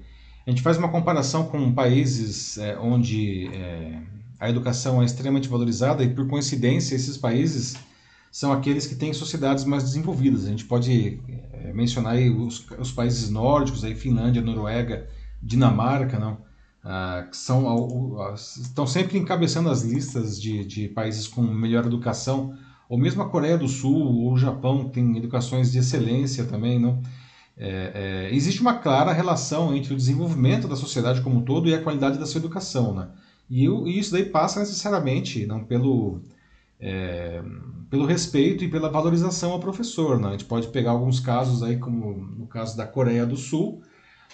a 0.47 0.51
gente 0.51 0.63
faz 0.63 0.77
uma 0.77 0.89
comparação 0.89 1.47
com 1.47 1.73
países 1.73 2.59
é, 2.59 2.79
onde 2.79 3.49
é, 3.49 4.03
a 4.39 4.49
educação 4.49 5.01
é 5.01 5.05
extremamente 5.05 5.49
valorizada 5.49 6.05
e, 6.05 6.15
por 6.15 6.27
coincidência, 6.27 6.95
esses 6.95 7.17
países 7.17 7.77
são 8.31 8.53
aqueles 8.53 8.87
que 8.87 8.95
têm 8.95 9.13
sociedades 9.13 9.65
mais 9.65 9.83
desenvolvidas. 9.85 10.45
A 10.45 10.51
gente 10.51 10.65
pode 10.65 11.21
é, 11.53 11.73
mencionar 11.73 12.15
aí 12.15 12.31
os, 12.31 12.67
os 12.79 12.93
países 12.93 13.31
nórdicos, 13.31 13.85
aí 13.85 13.95
Finlândia, 13.95 14.43
Noruega, 14.43 15.09
Dinamarca, 15.43 16.19
não? 16.19 16.39
Uh, 16.83 17.29
que 17.29 17.37
são, 17.37 18.35
estão 18.35 18.87
sempre 18.87 19.19
encabeçando 19.19 19.69
as 19.69 19.83
listas 19.83 20.41
de, 20.41 20.65
de 20.65 20.89
países 20.89 21.29
com 21.29 21.43
melhor 21.43 21.85
educação, 21.85 22.57
ou 22.89 22.99
mesmo 22.99 23.23
a 23.23 23.29
Coreia 23.29 23.59
do 23.59 23.69
Sul 23.69 23.97
ou 23.97 24.33
o 24.33 24.39
Japão 24.39 24.89
tem 24.89 25.17
educações 25.17 25.71
de 25.71 25.79
excelência 25.79 26.45
também, 26.45 26.81
não? 26.81 27.01
É, 27.57 28.29
é, 28.31 28.35
existe 28.35 28.63
uma 28.63 28.79
clara 28.79 29.13
relação 29.13 29.77
entre 29.77 29.93
o 29.93 29.97
desenvolvimento 29.97 30.67
da 30.67 30.75
sociedade 30.75 31.21
como 31.21 31.41
um 31.41 31.45
todo 31.45 31.69
e 31.69 31.75
a 31.75 31.83
qualidade 31.83 32.19
da 32.19 32.25
sua 32.25 32.39
educação, 32.39 32.95
né? 32.95 33.09
E, 33.51 33.67
e 33.67 33.99
isso 33.99 34.13
daí 34.13 34.25
passa 34.25 34.61
necessariamente 34.61 35.45
não 35.45 35.63
pelo 35.63 36.23
é, 36.81 37.43
pelo 37.91 38.07
respeito 38.07 38.65
e 38.65 38.69
pela 38.69 38.89
valorização 38.89 39.53
ao 39.53 39.61
professor, 39.61 40.19
né? 40.19 40.29
A 40.29 40.33
gente 40.33 40.47
pode 40.47 40.69
pegar 40.69 40.93
alguns 40.93 41.21
casos 41.21 41.63
aí 41.63 41.77
como 41.77 42.15
no 42.15 42.47
caso 42.47 42.77
da 42.77 42.87
Coreia 42.87 43.27
do 43.27 43.37
Sul, 43.37 43.83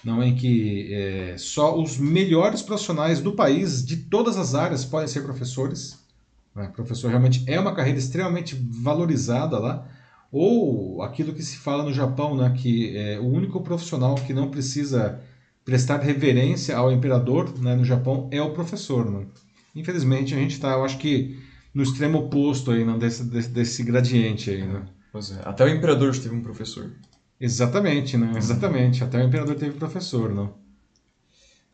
não 0.06 0.22
em 0.22 0.36
que 0.36 0.94
é, 0.94 1.34
só 1.36 1.76
os 1.76 1.98
melhores 1.98 2.62
profissionais 2.62 3.20
do 3.20 3.32
país, 3.32 3.84
de 3.84 3.96
todas 3.96 4.36
as 4.36 4.54
áreas, 4.54 4.84
podem 4.84 5.08
ser 5.08 5.22
professores. 5.22 5.98
Né? 6.54 6.70
Professor 6.76 7.08
realmente 7.08 7.42
é 7.48 7.58
uma 7.58 7.74
carreira 7.74 7.98
extremamente 7.98 8.54
valorizada 8.54 9.58
lá. 9.58 9.84
Ou 10.30 11.02
aquilo 11.02 11.34
que 11.34 11.42
se 11.42 11.56
fala 11.56 11.82
no 11.82 11.92
Japão, 11.92 12.36
né, 12.36 12.54
que 12.56 12.96
é 12.96 13.18
o 13.18 13.24
único 13.24 13.60
profissional 13.62 14.14
que 14.14 14.32
não 14.32 14.48
precisa 14.48 15.20
prestar 15.64 15.98
reverência 15.98 16.76
ao 16.76 16.92
imperador 16.92 17.52
né, 17.58 17.74
no 17.74 17.84
Japão 17.84 18.28
é 18.30 18.40
o 18.40 18.52
professor. 18.52 19.10
Né? 19.10 19.26
Infelizmente, 19.74 20.34
a 20.34 20.38
gente 20.38 20.52
está, 20.52 20.70
eu 20.74 20.84
acho 20.84 20.98
que, 20.98 21.36
no 21.74 21.82
extremo 21.82 22.18
oposto 22.18 22.70
aí, 22.70 22.84
né, 22.84 22.96
desse, 22.96 23.24
desse, 23.24 23.48
desse 23.48 23.82
gradiente 23.82 24.50
aí. 24.50 24.64
Né? 24.64 24.84
Pois 25.10 25.32
é. 25.32 25.40
Até 25.44 25.64
o 25.64 25.68
imperador 25.68 26.16
teve 26.16 26.34
um 26.34 26.42
professor. 26.42 26.92
Exatamente, 27.40 28.16
né? 28.16 28.32
Exatamente. 28.36 29.04
Até 29.04 29.22
o 29.22 29.26
imperador 29.26 29.54
teve 29.56 29.78
professor, 29.78 30.34
não? 30.34 30.54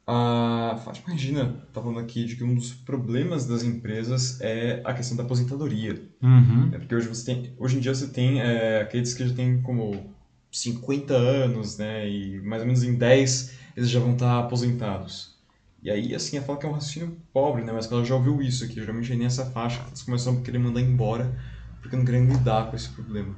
A 0.04 0.80
Fátima 0.84 1.10
Regina 1.10 1.62
está 1.68 1.80
falando 1.80 2.00
aqui 2.00 2.24
de 2.24 2.34
que 2.34 2.42
um 2.42 2.54
dos 2.54 2.74
problemas 2.74 3.46
das 3.46 3.62
empresas 3.62 4.40
é 4.40 4.82
a 4.84 4.92
questão 4.92 5.16
da 5.16 5.22
aposentadoria. 5.22 6.02
Uhum. 6.20 6.70
É 6.72 6.78
porque 6.78 6.94
hoje, 6.94 7.06
você 7.06 7.24
tem, 7.24 7.52
hoje 7.56 7.76
em 7.76 7.80
dia 7.80 7.94
você 7.94 8.08
tem 8.08 8.40
é, 8.40 8.80
aqueles 8.80 9.14
que 9.14 9.26
já 9.26 9.34
têm 9.34 9.62
como 9.62 10.12
50 10.50 11.14
anos, 11.14 11.78
né? 11.78 12.08
E 12.08 12.40
mais 12.40 12.62
ou 12.62 12.66
menos 12.66 12.82
em 12.82 12.94
10 12.94 13.52
eles 13.76 13.88
já 13.88 14.00
vão 14.00 14.14
estar 14.14 14.40
aposentados. 14.40 15.36
E 15.82 15.90
aí, 15.90 16.14
assim, 16.14 16.36
ela 16.36 16.46
fala 16.46 16.58
que 16.58 16.66
é 16.66 16.68
um 16.68 16.72
raciocínio 16.72 17.16
pobre, 17.32 17.62
né? 17.64 17.72
Mas 17.72 17.86
que 17.86 17.94
ela 17.94 18.04
já 18.04 18.14
ouviu 18.14 18.42
isso 18.42 18.64
aqui. 18.64 18.74
Geralmente 18.74 19.12
é 19.12 19.16
nessa 19.16 19.46
faixa 19.46 19.82
eles 19.86 20.02
começam 20.02 20.38
a 20.38 20.40
querer 20.42 20.58
mandar 20.58 20.80
embora 20.80 21.32
porque 21.80 21.96
não 21.96 22.04
querem 22.04 22.26
lidar 22.26 22.70
com 22.70 22.76
esse 22.76 22.88
problema. 22.88 23.36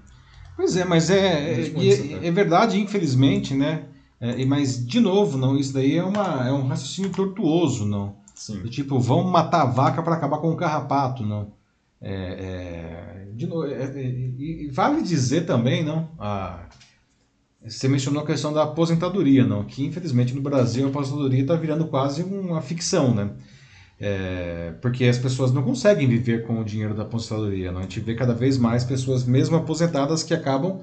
Pois 0.56 0.76
é, 0.76 0.84
mas 0.84 1.10
é, 1.10 1.62
é, 1.62 2.26
é, 2.26 2.30
verdade, 2.30 2.80
infelizmente, 2.80 3.54
né? 3.54 3.86
É, 4.20 4.44
mas, 4.44 4.84
de 4.84 5.00
novo, 5.00 5.36
não, 5.36 5.56
isso 5.56 5.72
daí 5.72 5.96
é, 5.96 6.04
uma, 6.04 6.46
é 6.46 6.52
um 6.52 6.66
raciocínio 6.66 7.10
tortuoso, 7.10 7.84
não. 7.84 8.16
Sim. 8.34 8.62
tipo, 8.64 8.98
vão 8.98 9.24
matar 9.24 9.62
a 9.62 9.66
vaca 9.66 10.02
para 10.02 10.14
acabar 10.16 10.38
com 10.38 10.50
o 10.50 10.56
carrapato, 10.56 11.24
não. 11.24 11.52
É, 12.00 12.12
é 12.12 13.24
de 13.34 13.46
novo, 13.46 13.66
é, 13.66 13.82
é, 13.82 14.00
e 14.38 14.70
vale 14.72 15.02
dizer 15.02 15.44
também, 15.44 15.82
não, 15.82 16.08
a, 16.18 16.66
você 17.64 17.88
mencionou 17.88 18.22
a 18.22 18.26
questão 18.26 18.52
da 18.52 18.62
aposentadoria, 18.62 19.44
não, 19.44 19.64
que 19.64 19.84
infelizmente 19.84 20.34
no 20.34 20.42
Brasil 20.42 20.86
a 20.86 20.88
aposentadoria 20.88 21.42
está 21.42 21.56
virando 21.56 21.86
quase 21.86 22.22
uma 22.22 22.60
ficção, 22.60 23.14
né? 23.14 23.30
É, 24.06 24.74
porque 24.82 25.06
as 25.06 25.16
pessoas 25.16 25.50
não 25.50 25.62
conseguem 25.62 26.06
viver 26.06 26.46
com 26.46 26.60
o 26.60 26.64
dinheiro 26.64 26.94
da 26.94 27.04
aposentadoria. 27.04 27.72
Não? 27.72 27.78
A 27.78 27.84
gente 27.84 28.00
vê 28.00 28.14
cada 28.14 28.34
vez 28.34 28.58
mais 28.58 28.84
pessoas, 28.84 29.24
mesmo 29.24 29.56
aposentadas, 29.56 30.22
que 30.22 30.34
acabam 30.34 30.82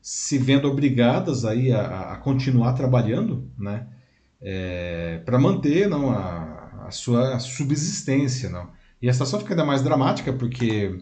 se 0.00 0.38
vendo 0.38 0.66
obrigadas 0.66 1.44
aí 1.44 1.70
a, 1.70 2.12
a 2.12 2.16
continuar 2.16 2.72
trabalhando, 2.72 3.46
né? 3.58 3.88
É, 4.40 5.20
para 5.22 5.38
manter 5.38 5.86
não, 5.86 6.12
a, 6.12 6.86
a, 6.86 6.90
sua 6.90 7.38
subsistência. 7.40 8.48
Não. 8.48 8.70
E 9.02 9.08
a 9.08 9.12
situação 9.12 9.38
fica 9.38 9.52
ainda 9.52 9.66
mais 9.66 9.82
dramática 9.82 10.32
porque 10.32 10.98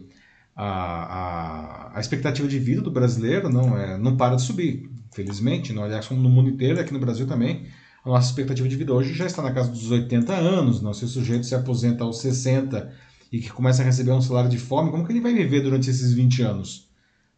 a, 0.53 0.65
a, 0.65 1.97
a 1.97 2.01
expectativa 2.01 2.49
de 2.49 2.59
vida 2.59 2.81
do 2.81 2.91
brasileiro 2.91 3.47
não, 3.47 3.77
é, 3.77 3.97
não 3.97 4.17
para 4.17 4.35
de 4.35 4.41
subir, 4.41 4.89
felizmente. 5.13 5.71
Não, 5.71 5.85
aliás, 5.85 6.05
como 6.05 6.21
no 6.21 6.29
mundo 6.29 6.49
inteiro, 6.49 6.81
aqui 6.81 6.91
no 6.91 6.99
Brasil 6.99 7.25
também, 7.25 7.67
a 8.03 8.09
nossa 8.09 8.29
expectativa 8.29 8.67
de 8.67 8.75
vida 8.75 8.93
hoje 8.93 9.13
já 9.13 9.25
está 9.25 9.41
na 9.41 9.51
casa 9.51 9.71
dos 9.71 9.91
80 9.91 10.33
anos. 10.33 10.81
Não? 10.81 10.93
Se 10.93 11.05
o 11.05 11.07
sujeito 11.07 11.45
se 11.45 11.55
aposenta 11.55 12.03
aos 12.03 12.19
60 12.19 12.91
e 13.31 13.39
que 13.39 13.51
começa 13.51 13.81
a 13.81 13.85
receber 13.85 14.11
um 14.11 14.21
salário 14.21 14.49
de 14.49 14.57
fome, 14.57 14.91
como 14.91 15.05
que 15.05 15.11
ele 15.11 15.21
vai 15.21 15.33
viver 15.33 15.61
durante 15.61 15.89
esses 15.89 16.13
20 16.13 16.41
anos? 16.41 16.89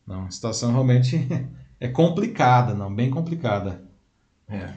Não, 0.07 0.26
a 0.26 0.32
situação 0.32 0.72
realmente 0.72 1.28
é 1.80 1.88
complicada, 1.88 2.74
não, 2.74 2.93
bem 2.93 3.09
complicada. 3.09 3.84
É. 4.47 4.70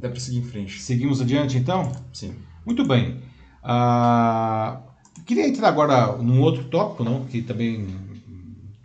Dá 0.00 0.08
para 0.08 0.18
seguir 0.18 0.38
em 0.38 0.44
frente. 0.44 0.80
Seguimos 0.80 1.20
adiante, 1.20 1.56
então? 1.56 1.92
Sim. 2.12 2.34
Muito 2.64 2.84
bem. 2.84 3.20
Ah, 3.62 4.82
queria 5.24 5.46
entrar 5.46 5.68
agora 5.68 6.16
num 6.16 6.40
outro 6.40 6.64
tópico, 6.64 7.04
não, 7.04 7.24
que 7.24 7.42
também 7.42 7.86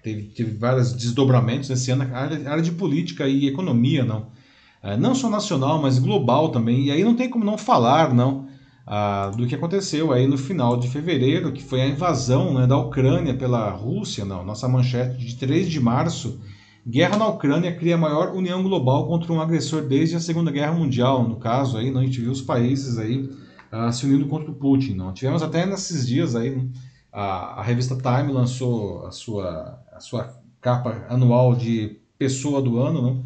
teve, 0.04 0.24
teve 0.24 0.52
vários 0.52 0.94
desdobramentos 0.94 1.70
nesse 1.70 1.92
ano, 1.92 2.04
a 2.04 2.18
área, 2.18 2.50
a 2.50 2.52
área 2.52 2.64
de 2.64 2.72
política 2.72 3.28
e 3.28 3.48
economia, 3.48 4.06
não. 4.06 4.28
Ah, 4.82 4.98
não 4.98 5.14
só 5.14 5.30
nacional, 5.30 5.82
mas 5.82 6.00
global 6.00 6.50
também. 6.50 6.86
E 6.86 6.92
aí 6.92 7.04
não 7.04 7.16
tem 7.16 7.30
como 7.30 7.46
não 7.46 7.58
falar, 7.58 8.14
não, 8.14 8.48
ah, 8.86 9.32
do 9.36 9.46
que 9.48 9.56
aconteceu 9.56 10.12
aí 10.12 10.28
no 10.28 10.38
final 10.38 10.78
de 10.78 10.88
fevereiro, 10.88 11.52
que 11.52 11.64
foi 11.64 11.82
a 11.82 11.88
invasão 11.88 12.54
né, 12.54 12.68
da 12.68 12.78
Ucrânia 12.78 13.34
pela 13.34 13.70
Rússia, 13.70 14.26
não. 14.26 14.44
Nossa 14.44 14.68
manchete 14.68 15.18
de 15.18 15.36
3 15.36 15.70
de 15.70 15.80
março 15.80 16.40
Guerra 16.88 17.16
na 17.16 17.28
Ucrânia 17.28 17.76
cria 17.76 17.94
a 17.94 17.98
maior 17.98 18.34
união 18.34 18.64
global 18.64 19.08
contra 19.08 19.32
um 19.32 19.40
agressor 19.40 19.84
desde 19.84 20.16
a 20.16 20.20
Segunda 20.20 20.50
Guerra 20.50 20.74
Mundial. 20.74 21.28
No 21.28 21.36
caso, 21.36 21.78
aí, 21.78 21.96
a 21.96 22.02
gente 22.02 22.20
viu 22.20 22.32
os 22.32 22.42
países 22.42 22.98
aí 22.98 23.30
uh, 23.72 23.92
se 23.94 24.06
unindo 24.06 24.28
contra 24.28 24.50
o 24.50 24.56
Putin. 24.56 24.96
Não? 24.96 25.14
Tivemos 25.14 25.44
até 25.44 25.64
nesses 25.66 26.08
dias 26.08 26.36
aí, 26.36 26.68
a, 27.14 27.60
a, 27.60 27.62
revista 27.62 27.96
Time 27.96 28.34
lançou 28.34 29.06
a 29.06 29.12
sua, 29.12 29.80
a 29.94 30.00
sua 30.00 30.34
capa 30.60 31.06
anual 31.08 31.56
de 31.56 32.00
pessoa 32.18 32.62
do 32.62 32.80
ano, 32.80 33.02
não? 33.02 33.24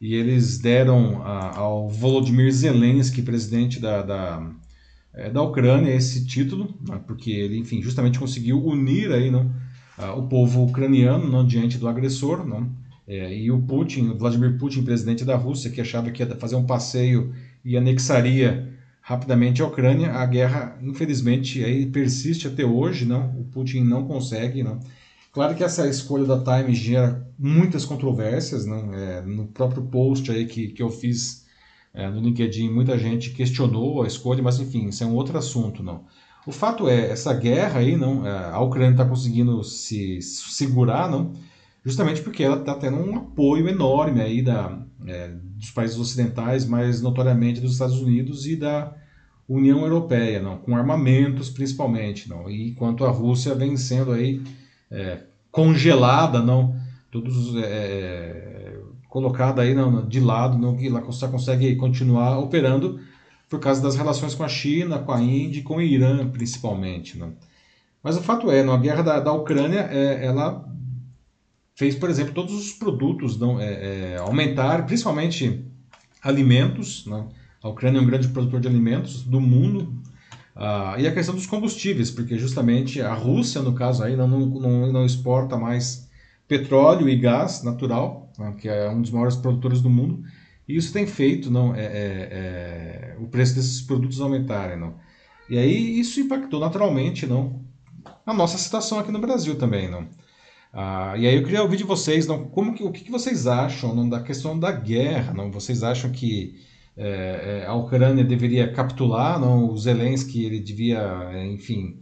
E 0.00 0.14
eles 0.14 0.58
deram 0.58 1.20
uh, 1.20 1.56
ao 1.56 1.88
Volodymyr 1.88 2.50
Zelensky, 2.52 3.22
presidente 3.22 3.80
da, 3.80 4.02
da, 4.02 4.50
é, 5.12 5.28
da 5.28 5.42
Ucrânia, 5.42 5.92
esse 5.92 6.24
título, 6.24 6.74
né? 6.88 7.00
porque 7.06 7.30
ele, 7.30 7.58
enfim, 7.58 7.82
justamente 7.82 8.18
conseguiu 8.18 8.64
unir 8.64 9.12
aí, 9.12 9.30
não? 9.30 9.50
Uh, 9.98 10.18
o 10.18 10.28
povo 10.28 10.64
ucraniano 10.64 11.28
não, 11.28 11.44
diante 11.44 11.78
do 11.78 11.88
agressor, 11.88 12.46
não? 12.46 12.70
É, 13.06 13.34
e 13.34 13.50
o 13.50 13.58
Putin, 13.60 14.10
o 14.10 14.18
Vladimir 14.18 14.56
Putin, 14.58 14.82
presidente 14.82 15.24
da 15.24 15.34
Rússia, 15.34 15.70
que 15.70 15.80
achava 15.80 16.10
que 16.10 16.22
ia 16.22 16.36
fazer 16.36 16.56
um 16.56 16.66
passeio 16.66 17.34
e 17.64 17.76
anexaria 17.76 18.72
rapidamente 19.00 19.62
a 19.62 19.66
Ucrânia, 19.66 20.12
a 20.12 20.26
guerra, 20.26 20.78
infelizmente, 20.82 21.64
aí 21.64 21.86
persiste 21.86 22.46
até 22.46 22.64
hoje, 22.64 23.06
não? 23.06 23.30
O 23.40 23.44
Putin 23.44 23.80
não 23.80 24.04
consegue, 24.06 24.62
não? 24.62 24.78
Claro 25.32 25.54
que 25.54 25.62
essa 25.62 25.86
escolha 25.86 26.24
da 26.24 26.42
Time 26.42 26.74
gera 26.74 27.26
muitas 27.38 27.84
controvérsias, 27.84 28.64
não? 28.66 28.92
É, 28.92 29.20
no 29.22 29.46
próprio 29.46 29.82
post 29.82 30.30
aí 30.30 30.46
que, 30.46 30.68
que 30.68 30.82
eu 30.82 30.90
fiz 30.90 31.46
é, 31.94 32.08
no 32.08 32.20
LinkedIn, 32.20 32.70
muita 32.70 32.98
gente 32.98 33.30
questionou 33.30 34.02
a 34.02 34.06
escolha, 34.06 34.42
mas 34.42 34.58
enfim, 34.58 34.88
isso 34.88 35.04
é 35.04 35.06
um 35.06 35.14
outro 35.14 35.36
assunto, 35.36 35.82
não? 35.82 36.04
O 36.46 36.52
fato 36.52 36.88
é, 36.88 37.10
essa 37.10 37.34
guerra 37.34 37.80
aí, 37.80 37.96
não? 37.96 38.26
É, 38.26 38.50
a 38.50 38.60
Ucrânia 38.60 38.92
está 38.92 39.04
conseguindo 39.04 39.62
se 39.62 40.20
segurar, 40.22 41.10
não? 41.10 41.32
justamente 41.84 42.20
porque 42.20 42.42
ela 42.42 42.58
está 42.58 42.74
tendo 42.74 42.98
um 42.98 43.16
apoio 43.16 43.68
enorme 43.68 44.20
aí 44.20 44.42
da, 44.42 44.78
é, 45.06 45.30
dos 45.56 45.70
países 45.70 45.98
ocidentais, 45.98 46.66
mais 46.66 47.00
notoriamente 47.00 47.60
dos 47.60 47.72
Estados 47.72 48.00
Unidos 48.00 48.46
e 48.46 48.56
da 48.56 48.94
União 49.48 49.80
Europeia, 49.80 50.42
não, 50.42 50.58
com 50.58 50.76
armamentos 50.76 51.48
principalmente, 51.48 52.28
não. 52.28 52.50
E 52.50 52.70
enquanto 52.70 53.06
a 53.06 53.10
Rússia 53.10 53.54
vem 53.54 53.76
sendo 53.76 54.12
aí 54.12 54.42
é, 54.90 55.20
congelada, 55.50 56.40
não, 56.40 56.74
todos 57.10 57.54
é, 57.56 57.60
é 57.60 58.80
colocada 59.08 59.62
aí 59.62 59.74
não, 59.74 60.06
de 60.06 60.20
lado, 60.20 60.58
não, 60.58 60.76
que 60.76 60.86
ela 60.86 61.10
só 61.10 61.28
consegue 61.28 61.74
continuar 61.76 62.38
operando 62.38 63.00
por 63.48 63.58
causa 63.58 63.82
das 63.82 63.96
relações 63.96 64.34
com 64.34 64.44
a 64.44 64.48
China, 64.48 64.98
com 64.98 65.12
a 65.12 65.20
Índia 65.20 65.62
com 65.62 65.76
o 65.76 65.82
Irã 65.82 66.28
principalmente, 66.28 67.16
não. 67.16 67.34
Mas 68.02 68.16
o 68.16 68.22
fato 68.22 68.50
é, 68.50 68.62
não, 68.62 68.74
a 68.74 68.78
guerra 68.78 69.02
da, 69.02 69.20
da 69.20 69.32
Ucrânia, 69.32 69.88
é, 69.90 70.24
ela 70.24 70.68
fez, 71.74 71.94
por 71.94 72.10
exemplo, 72.10 72.34
todos 72.34 72.54
os 72.54 72.72
produtos 72.72 73.38
não, 73.38 73.60
é, 73.60 74.14
é, 74.14 74.16
aumentar, 74.18 74.84
principalmente 74.86 75.64
alimentos. 76.22 77.06
Não? 77.06 77.28
A 77.62 77.68
Ucrânia 77.68 77.98
é 77.98 78.02
um 78.02 78.06
grande 78.06 78.28
produtor 78.28 78.60
de 78.60 78.68
alimentos 78.68 79.22
do 79.22 79.40
mundo. 79.40 79.92
Ah, 80.60 80.96
e 80.98 81.06
a 81.06 81.14
questão 81.14 81.36
dos 81.36 81.46
combustíveis, 81.46 82.10
porque 82.10 82.36
justamente 82.36 83.00
a 83.00 83.14
Rússia, 83.14 83.62
no 83.62 83.74
caso, 83.74 84.02
aí, 84.02 84.16
não, 84.16 84.26
não, 84.26 84.92
não 84.92 85.06
exporta 85.06 85.56
mais 85.56 86.08
petróleo 86.48 87.08
e 87.08 87.16
gás 87.16 87.62
natural, 87.62 88.32
né, 88.36 88.54
que 88.58 88.68
é 88.68 88.90
um 88.90 89.00
dos 89.00 89.12
maiores 89.12 89.36
produtores 89.36 89.80
do 89.80 89.88
mundo. 89.88 90.24
E 90.66 90.76
isso 90.76 90.92
tem 90.92 91.06
feito 91.06 91.48
não, 91.48 91.74
é, 91.74 91.84
é, 91.84 92.28
é, 92.32 93.16
o 93.20 93.28
preço 93.28 93.54
desses 93.54 93.80
produtos 93.82 94.20
aumentarem. 94.20 94.76
Não. 94.76 94.94
E 95.48 95.56
aí 95.56 96.00
isso 96.00 96.18
impactou 96.18 96.58
naturalmente 96.58 97.24
não, 97.24 97.62
a 98.26 98.34
nossa 98.34 98.58
situação 98.58 98.98
aqui 98.98 99.12
no 99.12 99.20
Brasil 99.20 99.56
também. 99.56 99.88
Não. 99.88 100.08
Ah, 100.72 101.14
e 101.16 101.26
aí 101.26 101.36
eu 101.36 101.44
queria 101.44 101.62
ouvir 101.62 101.76
de 101.76 101.84
vocês, 101.84 102.26
não, 102.26 102.46
como 102.48 102.74
que, 102.74 102.82
o 102.82 102.90
que, 102.90 103.04
que 103.04 103.10
vocês 103.12 103.46
acham 103.46 103.94
não, 103.94 104.08
da 104.08 104.20
questão 104.20 104.58
da 104.58 104.72
guerra? 104.72 105.32
Não? 105.32 105.52
Vocês 105.52 105.84
acham 105.84 106.10
que 106.10 106.60
é, 107.00 107.64
a 107.66 107.74
Ucrânia 107.74 108.24
deveria 108.24 108.72
capitular? 108.72 109.40
Não? 109.40 109.70
O 109.70 109.78
Zelensky 109.78 110.44
ele 110.44 110.60
devia, 110.60 111.00
enfim, 111.46 112.00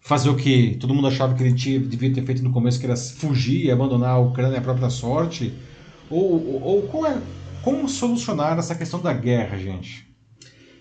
fazer 0.00 0.28
o 0.28 0.36
que 0.36 0.76
todo 0.76 0.94
mundo 0.94 1.08
achava 1.08 1.34
que 1.34 1.42
ele 1.42 1.54
tinha, 1.54 1.80
devia 1.80 2.12
ter 2.12 2.24
feito 2.24 2.42
no 2.42 2.52
começo, 2.52 2.78
que 2.78 2.86
era 2.86 2.96
fugir 2.96 3.66
e 3.66 3.70
abandonar 3.70 4.10
a 4.10 4.18
Ucrânia 4.18 4.58
à 4.58 4.62
própria 4.62 4.90
sorte? 4.90 5.52
Ou, 6.10 6.62
ou, 6.62 6.90
ou 6.92 7.06
é, 7.06 7.20
como 7.62 7.88
solucionar 7.88 8.58
essa 8.58 8.74
questão 8.74 9.00
da 9.00 9.12
guerra, 9.12 9.58
gente? 9.58 10.08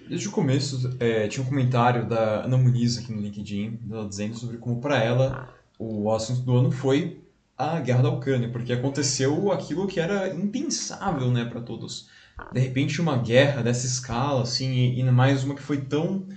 Desde 0.08 0.28
o 0.28 0.32
começo, 0.32 0.95
é, 1.00 1.28
tinha 1.28 1.43
um 1.43 1.50
comentário 1.50 2.08
da 2.08 2.45
Ana 2.45 2.58
Muniz 2.58 2.98
aqui 2.98 3.12
no 3.12 3.22
LinkedIn, 3.22 3.80
dizendo 4.08 4.38
sobre 4.38 4.58
como 4.58 4.80
para 4.80 5.04
ela 5.04 5.54
o 5.78 6.12
assunto 6.12 6.41
do 6.41 6.56
ano 6.56 6.72
foi 6.72 7.22
a 7.58 7.80
guerra 7.80 8.04
da 8.04 8.10
Ucrânia, 8.10 8.50
porque 8.50 8.72
aconteceu 8.72 9.52
aquilo 9.52 9.88
que 9.88 10.00
era 10.00 10.34
impensável, 10.34 11.32
né, 11.32 11.45
para 11.45 11.60
todos. 11.60 12.08
De 12.54 12.60
repente, 12.60 13.02
uma 13.02 13.18
guerra 13.18 13.62
dessa 13.62 13.86
escala, 13.86 14.44
assim, 14.44 14.94
e 14.96 15.04
mais 15.04 15.44
uma 15.44 15.56
que 15.56 15.62
foi 15.62 15.82
tão 15.82 16.28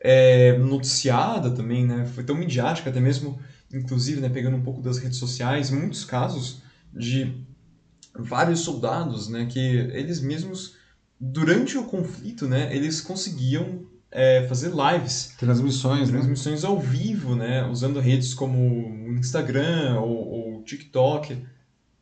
é, 0.00 0.56
noticiada 0.58 1.50
também, 1.50 1.86
né, 1.86 2.06
foi 2.06 2.24
tão 2.24 2.36
midiática, 2.36 2.90
até 2.90 3.00
mesmo, 3.00 3.40
inclusive, 3.72 4.20
né, 4.20 4.28
pegando 4.28 4.56
um 4.56 4.62
pouco 4.62 4.82
das 4.82 4.98
redes 4.98 5.18
sociais, 5.18 5.70
muitos 5.70 6.04
casos 6.04 6.62
de 6.92 7.44
vários 8.14 8.60
soldados, 8.60 9.28
né, 9.28 9.46
que 9.46 9.58
eles 9.58 10.20
mesmos, 10.20 10.76
durante 11.18 11.78
o 11.78 11.84
conflito, 11.84 12.46
né, 12.46 12.74
eles 12.74 13.00
conseguiam 13.00 13.86
é, 14.10 14.46
fazer 14.48 14.72
lives. 14.72 15.34
Transmissões, 15.38 16.10
né? 16.10 16.18
Transmissões 16.18 16.62
né? 16.62 16.68
ao 16.68 16.78
vivo, 16.78 17.34
né? 17.36 17.66
Usando 17.66 18.00
redes 18.00 18.34
como 18.34 18.58
o 18.58 19.12
Instagram 19.14 20.00
ou, 20.00 20.58
o 20.58 20.62
TikTok. 20.62 21.44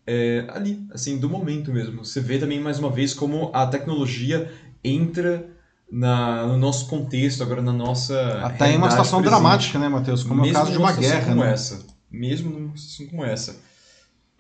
É, 0.07 0.47
ali, 0.51 0.87
assim, 0.93 1.19
do 1.19 1.29
momento 1.29 1.73
mesmo. 1.73 2.05
Você 2.05 2.21
vê 2.21 2.39
também, 2.39 2.61
mais 2.61 2.79
uma 2.79 2.91
vez, 2.91 3.13
como 3.13 3.51
a 3.53 3.67
tecnologia 3.67 4.53
entra 4.85 5.49
na, 5.91 6.47
no 6.47 6.57
nosso 6.57 6.87
contexto, 6.87 7.43
agora 7.43 7.61
na 7.61 7.73
nossa. 7.73 8.41
Até 8.45 8.73
em 8.73 8.77
uma 8.77 8.91
situação 8.91 9.21
presente. 9.21 9.41
dramática, 9.41 9.79
né, 9.79 9.89
Matheus? 9.89 10.23
Como 10.23 10.43
mesmo 10.43 10.57
é 10.57 10.61
o 10.61 10.63
caso 10.63 10.73
de 10.73 10.79
uma 10.79 10.93
guerra. 10.93 11.29
Como 11.29 11.43
né? 11.43 11.53
essa. 11.53 11.85
Mesmo 12.11 12.51
numa 12.51 12.77
situação 12.77 13.07
como 13.07 13.25
essa. 13.25 13.57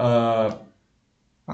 Uh, 0.00 0.66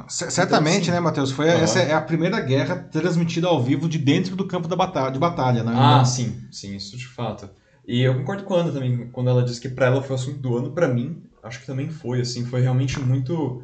Certamente, 0.08 0.84
então, 0.84 0.94
né, 0.94 1.00
Matheus? 1.00 1.30
Foi 1.30 1.48
essa 1.48 1.78
é 1.80 1.92
a 1.92 2.00
primeira 2.00 2.40
guerra 2.40 2.76
transmitida 2.76 3.46
ao 3.46 3.62
vivo 3.62 3.86
de 3.86 3.98
dentro 3.98 4.34
do 4.34 4.46
campo 4.46 4.66
da 4.66 4.74
batalha, 4.74 5.12
de 5.12 5.18
batalha, 5.18 5.62
né? 5.62 5.72
Ah, 5.76 6.02
sim, 6.02 6.40
sim, 6.50 6.74
isso 6.74 6.96
de 6.96 7.06
fato. 7.06 7.48
E 7.86 8.00
eu 8.00 8.14
concordo 8.14 8.44
com 8.44 8.54
a 8.54 8.60
Ana 8.60 8.72
também, 8.72 9.08
quando 9.12 9.28
ela 9.28 9.44
disse 9.44 9.60
que 9.60 9.68
para 9.68 9.86
ela 9.86 10.00
foi 10.00 10.16
o 10.16 10.18
assunto 10.18 10.38
do 10.38 10.56
ano, 10.56 10.70
para 10.70 10.88
mim, 10.88 11.22
acho 11.42 11.60
que 11.60 11.66
também 11.66 11.90
foi, 11.90 12.22
assim, 12.22 12.46
foi 12.46 12.62
realmente 12.62 12.98
muito 13.00 13.62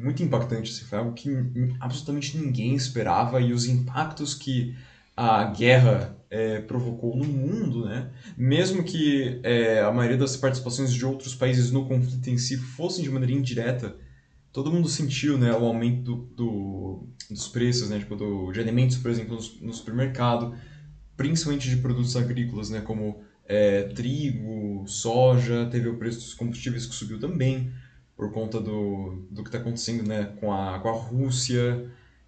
muito 0.00 0.22
impactante, 0.22 0.72
assim, 0.72 0.84
foi 0.84 0.98
algo 0.98 1.12
que 1.12 1.30
absolutamente 1.78 2.38
ninguém 2.38 2.74
esperava 2.74 3.40
e 3.40 3.52
os 3.52 3.66
impactos 3.66 4.34
que 4.34 4.74
a 5.14 5.44
guerra 5.44 6.16
é, 6.30 6.60
provocou 6.60 7.14
no 7.14 7.24
mundo, 7.24 7.84
né? 7.84 8.08
Mesmo 8.36 8.82
que 8.82 9.40
é, 9.42 9.80
a 9.80 9.92
maioria 9.92 10.16
das 10.16 10.36
participações 10.36 10.92
de 10.92 11.04
outros 11.04 11.34
países 11.34 11.70
no 11.70 11.86
conflito 11.86 12.30
em 12.30 12.38
si 12.38 12.56
fossem 12.56 13.04
de 13.04 13.10
maneira 13.10 13.34
indireta, 13.34 13.96
todo 14.52 14.72
mundo 14.72 14.88
sentiu 14.88 15.36
né, 15.36 15.52
o 15.52 15.64
aumento 15.66 16.02
do, 16.02 16.16
do, 16.34 17.08
dos 17.28 17.48
preços 17.48 17.90
né, 17.90 17.98
tipo, 17.98 18.16
do, 18.16 18.50
de 18.52 18.60
alimentos, 18.60 18.96
por 18.96 19.10
exemplo, 19.10 19.36
no, 19.36 19.66
no, 19.66 19.74
supermercado, 19.74 20.54
principalmente 21.16 21.68
de 21.68 21.76
produtos 21.76 22.16
agrícolas, 22.16 22.70
né, 22.70 22.80
como 22.80 23.20
é, 23.46 23.82
trigo, 23.82 24.84
soja, 24.86 25.68
teve 25.70 25.88
o 25.88 25.98
preço 25.98 26.20
dos 26.20 26.34
combustíveis 26.34 26.86
que 26.86 26.94
subiu 26.94 27.18
também, 27.18 27.70
por 28.20 28.30
conta 28.30 28.60
do, 28.60 29.24
do 29.30 29.42
que 29.42 29.48
está 29.48 29.56
acontecendo 29.56 30.06
né, 30.06 30.30
com, 30.38 30.52
a, 30.52 30.78
com 30.78 30.90
a 30.90 30.92
Rússia. 30.92 31.86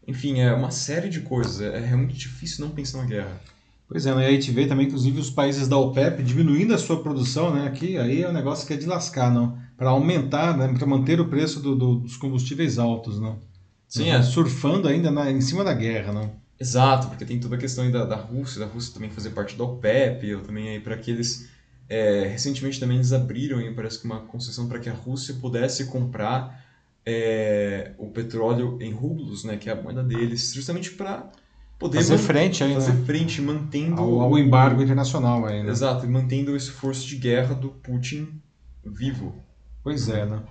Enfim, 0.09 0.41
é 0.41 0.51
uma 0.55 0.71
série 0.71 1.11
de 1.11 1.21
coisas. 1.21 1.61
É, 1.61 1.77
é 1.77 1.81
realmente 1.81 2.19
difícil 2.19 2.65
não 2.65 2.73
pensar 2.73 2.97
na 3.03 3.05
guerra. 3.05 3.39
Pois 3.87 4.07
é, 4.07 4.15
né? 4.15 4.25
e 4.25 4.27
a 4.27 4.31
gente 4.31 4.51
vê 4.51 4.67
também, 4.67 4.87
inclusive, 4.87 5.21
os 5.21 5.29
países 5.29 5.69
da 5.69 5.77
OPEP 5.77 6.23
diminuindo 6.23 6.73
a 6.73 6.79
sua 6.79 7.03
produção, 7.03 7.55
né? 7.55 7.67
Aqui, 7.67 7.99
aí 7.99 8.23
é 8.23 8.29
um 8.29 8.33
negócio 8.33 8.67
que 8.67 8.73
é 8.73 8.77
de 8.79 8.87
lascar, 8.87 9.31
não? 9.31 9.59
Para 9.77 9.91
aumentar, 9.91 10.57
né? 10.57 10.73
Para 10.73 10.87
manter 10.87 11.21
o 11.21 11.29
preço 11.29 11.61
do, 11.61 11.77
do, 11.77 11.97
dos 11.97 12.17
combustíveis 12.17 12.79
altos, 12.79 13.21
não? 13.21 13.39
Sim, 13.87 14.05
Uhum. 14.09 14.17
é. 14.17 14.23
Surfando 14.23 14.89
ainda 14.89 15.11
na, 15.11 15.31
em 15.31 15.43
cima 15.43 15.63
da 15.63 15.75
guerra, 15.75 16.11
não? 16.11 16.33
Exato, 16.59 17.09
porque 17.09 17.27
tem 17.27 17.39
toda 17.39 17.57
a 17.57 17.59
questão 17.59 17.85
aí 17.85 17.93
da, 17.93 18.07
da 18.07 18.17
Rússia, 18.17 18.61
da 18.61 18.67
Rússia 18.67 18.95
também 18.95 19.11
fazer 19.11 19.31
parte 19.31 19.57
da 19.59 19.65
OPEP, 19.65 20.27
eu 20.27 20.41
também 20.41 20.71
aí 20.71 20.81
para 20.81 20.97
que 20.97 21.11
eles 21.11 21.51
é, 21.89 22.27
recentemente 22.27 22.81
também 22.81 22.97
eles 22.97 23.13
abriram 23.13 23.61
parece 23.75 23.99
que 23.99 24.07
uma 24.07 24.21
concessão 24.21 24.69
para 24.69 24.79
que 24.79 24.89
a 24.89 24.93
Rússia 24.95 25.35
pudesse 25.41 25.87
comprar 25.87 26.65
é, 27.05 27.93
o 27.99 28.09
petróleo 28.09 28.79
em 28.81 28.93
rublos, 28.93 29.45
né, 29.45 29.57
que 29.57 29.69
é 29.69 29.73
a 29.73 29.77
moeda 29.81 30.03
deles, 30.03 30.53
justamente 30.55 30.93
para 30.93 31.31
poder 31.79 31.99
Fazer 31.99 32.19
frente 32.19 32.63
aí, 32.63 32.75
fazer 32.75 32.93
né? 32.93 33.05
frente, 33.05 33.43
mantendo 33.43 34.01
Ao, 34.01 34.21
ao 34.21 34.39
embargo 34.39 34.83
internacional 34.83 35.45
aí, 35.45 35.63
né? 35.63 35.71
Exato, 35.71 36.07
e 36.07 36.09
mantendo 36.09 36.53
o 36.53 36.57
esforço 36.57 37.07
de 37.07 37.17
guerra 37.17 37.55
do 37.55 37.71
Putin 37.71 38.41
vivo. 38.85 39.35
Pois 39.83 40.09
é, 40.09 40.25
né? 40.25 40.43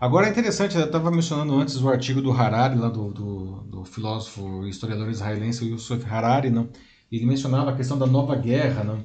Agora 0.00 0.26
é 0.26 0.30
interessante, 0.30 0.76
eu 0.76 0.84
estava 0.84 1.10
mencionando 1.10 1.54
antes 1.54 1.76
o 1.76 1.88
artigo 1.88 2.20
do 2.20 2.32
Harari, 2.32 2.76
lá 2.76 2.88
do, 2.88 3.12
do, 3.12 3.60
do 3.62 3.84
filósofo 3.84 4.66
e 4.66 4.70
historiador 4.70 5.08
israelense 5.08 5.64
Yusuf 5.64 6.04
Harari, 6.04 6.50
não? 6.50 6.68
ele 7.10 7.26
mencionava 7.26 7.70
a 7.70 7.76
questão 7.76 7.98
da 7.98 8.06
nova 8.06 8.34
guerra, 8.36 8.82
não? 8.82 9.04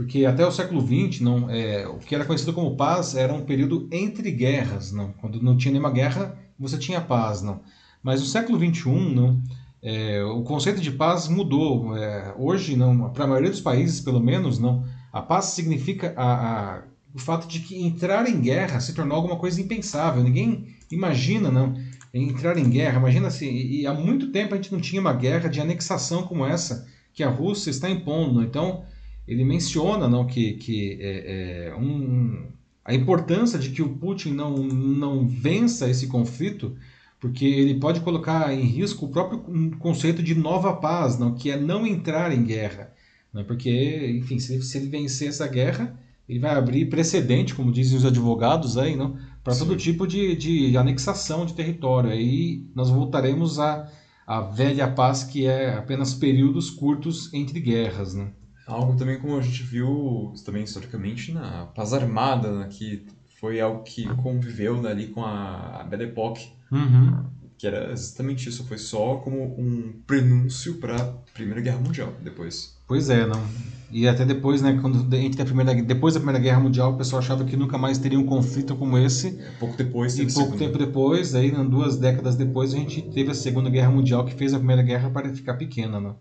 Porque 0.00 0.24
até 0.24 0.46
o 0.46 0.50
século 0.50 0.80
XX, 0.80 1.20
não, 1.20 1.50
é, 1.50 1.86
o 1.86 1.98
que 1.98 2.14
era 2.14 2.24
conhecido 2.24 2.54
como 2.54 2.74
paz 2.74 3.14
era 3.14 3.34
um 3.34 3.42
período 3.42 3.86
entre 3.92 4.30
guerras, 4.30 4.90
não? 4.92 5.12
quando 5.12 5.42
não 5.42 5.58
tinha 5.58 5.72
nenhuma 5.72 5.90
guerra, 5.90 6.38
você 6.58 6.78
tinha 6.78 7.02
paz. 7.02 7.42
Não? 7.42 7.60
Mas 8.02 8.18
no 8.18 8.26
século 8.26 8.58
XXI, 8.58 8.88
não, 9.14 9.42
é, 9.82 10.24
o 10.24 10.40
conceito 10.42 10.80
de 10.80 10.90
paz 10.90 11.28
mudou. 11.28 11.94
É, 11.94 12.34
hoje, 12.38 12.76
não, 12.76 13.10
para 13.10 13.24
a 13.24 13.26
maioria 13.26 13.50
dos 13.50 13.60
países, 13.60 14.00
pelo 14.00 14.20
menos, 14.20 14.58
não, 14.58 14.82
a 15.12 15.20
paz 15.20 15.44
significa 15.46 16.14
a, 16.16 16.78
a, 16.78 16.82
o 17.14 17.18
fato 17.18 17.46
de 17.46 17.60
que 17.60 17.84
entrar 17.84 18.26
em 18.26 18.40
guerra 18.40 18.80
se 18.80 18.94
tornou 18.94 19.16
alguma 19.16 19.36
coisa 19.36 19.60
impensável. 19.60 20.22
Ninguém 20.22 20.76
imagina, 20.90 21.50
não, 21.50 21.74
entrar 22.14 22.56
em 22.56 22.70
guerra. 22.70 23.00
Imagina 23.00 23.30
se 23.30 23.44
e, 23.44 23.82
e 23.82 23.86
há 23.86 23.92
muito 23.92 24.32
tempo 24.32 24.54
a 24.54 24.56
gente 24.56 24.72
não 24.72 24.80
tinha 24.80 24.98
uma 24.98 25.12
guerra 25.12 25.50
de 25.50 25.60
anexação 25.60 26.22
como 26.22 26.46
essa 26.46 26.86
que 27.12 27.22
a 27.22 27.28
Rússia 27.28 27.68
está 27.68 27.90
impondo. 27.90 28.42
Então 28.42 28.82
ele 29.30 29.44
menciona, 29.44 30.08
não, 30.08 30.26
que, 30.26 30.54
que 30.54 30.98
é, 31.00 31.68
é, 31.68 31.76
um, 31.76 32.48
a 32.84 32.92
importância 32.92 33.60
de 33.60 33.70
que 33.70 33.80
o 33.80 33.90
Putin 33.90 34.32
não, 34.32 34.56
não 34.56 35.28
vença 35.28 35.88
esse 35.88 36.08
conflito, 36.08 36.76
porque 37.20 37.44
ele 37.44 37.78
pode 37.78 38.00
colocar 38.00 38.52
em 38.52 38.62
risco 38.62 39.06
o 39.06 39.08
próprio 39.08 39.38
conceito 39.78 40.20
de 40.20 40.34
nova 40.34 40.72
paz, 40.72 41.16
não, 41.16 41.32
que 41.32 41.48
é 41.48 41.56
não 41.56 41.86
entrar 41.86 42.32
em 42.32 42.42
guerra. 42.42 42.92
Não, 43.32 43.44
porque, 43.44 44.18
enfim, 44.18 44.40
se 44.40 44.54
ele, 44.54 44.62
se 44.62 44.78
ele 44.78 44.88
vencer 44.88 45.28
essa 45.28 45.46
guerra, 45.46 45.96
ele 46.28 46.40
vai 46.40 46.50
abrir 46.50 46.86
precedente, 46.86 47.54
como 47.54 47.70
dizem 47.70 47.96
os 47.96 48.04
advogados 48.04 48.76
aí, 48.76 48.96
não, 48.96 49.16
para 49.44 49.54
todo 49.54 49.76
tipo 49.76 50.08
de, 50.08 50.34
de 50.34 50.76
anexação 50.76 51.46
de 51.46 51.54
território. 51.54 52.10
Aí 52.10 52.66
nós 52.74 52.90
voltaremos 52.90 53.60
à, 53.60 53.88
à 54.26 54.40
velha 54.40 54.88
paz, 54.88 55.22
que 55.22 55.46
é 55.46 55.74
apenas 55.74 56.14
períodos 56.14 56.68
curtos 56.68 57.32
entre 57.32 57.60
guerras. 57.60 58.12
Né? 58.14 58.32
Algo 58.70 58.96
também 58.96 59.18
como 59.18 59.36
a 59.36 59.42
gente 59.42 59.62
viu 59.62 60.32
também 60.44 60.62
historicamente 60.62 61.32
na 61.32 61.66
paz 61.66 61.92
armada, 61.92 62.50
né, 62.52 62.68
que 62.70 63.04
foi 63.40 63.60
algo 63.60 63.82
que 63.82 64.06
conviveu 64.16 64.80
né, 64.80 64.90
ali 64.90 65.08
com 65.08 65.24
a, 65.24 65.80
a 65.80 65.84
Belle 65.84 66.04
Époque, 66.04 66.52
Uhum. 66.70 67.24
que 67.58 67.66
era 67.66 67.90
exatamente 67.92 68.48
isso, 68.48 68.64
foi 68.64 68.78
só 68.78 69.16
como 69.16 69.42
um 69.58 69.92
prenúncio 70.06 70.74
para 70.74 70.96
a 70.96 71.06
Primeira 71.34 71.60
Guerra 71.60 71.80
Mundial 71.80 72.12
depois. 72.22 72.78
Pois 72.86 73.10
é, 73.10 73.26
não. 73.26 73.42
E 73.90 74.06
até 74.06 74.24
depois, 74.24 74.62
né, 74.62 74.78
quando 74.80 75.12
entre 75.16 75.42
a 75.42 75.44
primeira, 75.44 75.74
depois 75.82 76.14
da 76.14 76.20
Primeira 76.20 76.38
Guerra 76.38 76.60
Mundial, 76.60 76.92
o 76.92 76.96
pessoal 76.96 77.20
achava 77.20 77.44
que 77.44 77.56
nunca 77.56 77.76
mais 77.76 77.98
teria 77.98 78.18
um 78.18 78.24
conflito 78.24 78.76
como 78.76 78.96
esse. 78.96 79.38
Pouco 79.58 79.76
depois 79.76 80.16
E 80.16 80.32
pouco 80.32 80.56
tempo 80.56 80.78
depois, 80.78 81.34
aí, 81.34 81.50
duas 81.50 81.96
décadas 81.96 82.36
depois, 82.36 82.72
a 82.72 82.76
gente 82.76 83.02
teve 83.02 83.32
a 83.32 83.34
Segunda 83.34 83.68
Guerra 83.68 83.90
Mundial, 83.90 84.24
que 84.24 84.34
fez 84.34 84.54
a 84.54 84.58
Primeira 84.58 84.82
Guerra 84.82 85.10
para 85.10 85.28
ficar 85.34 85.54
pequena, 85.54 86.00
né? 86.00 86.14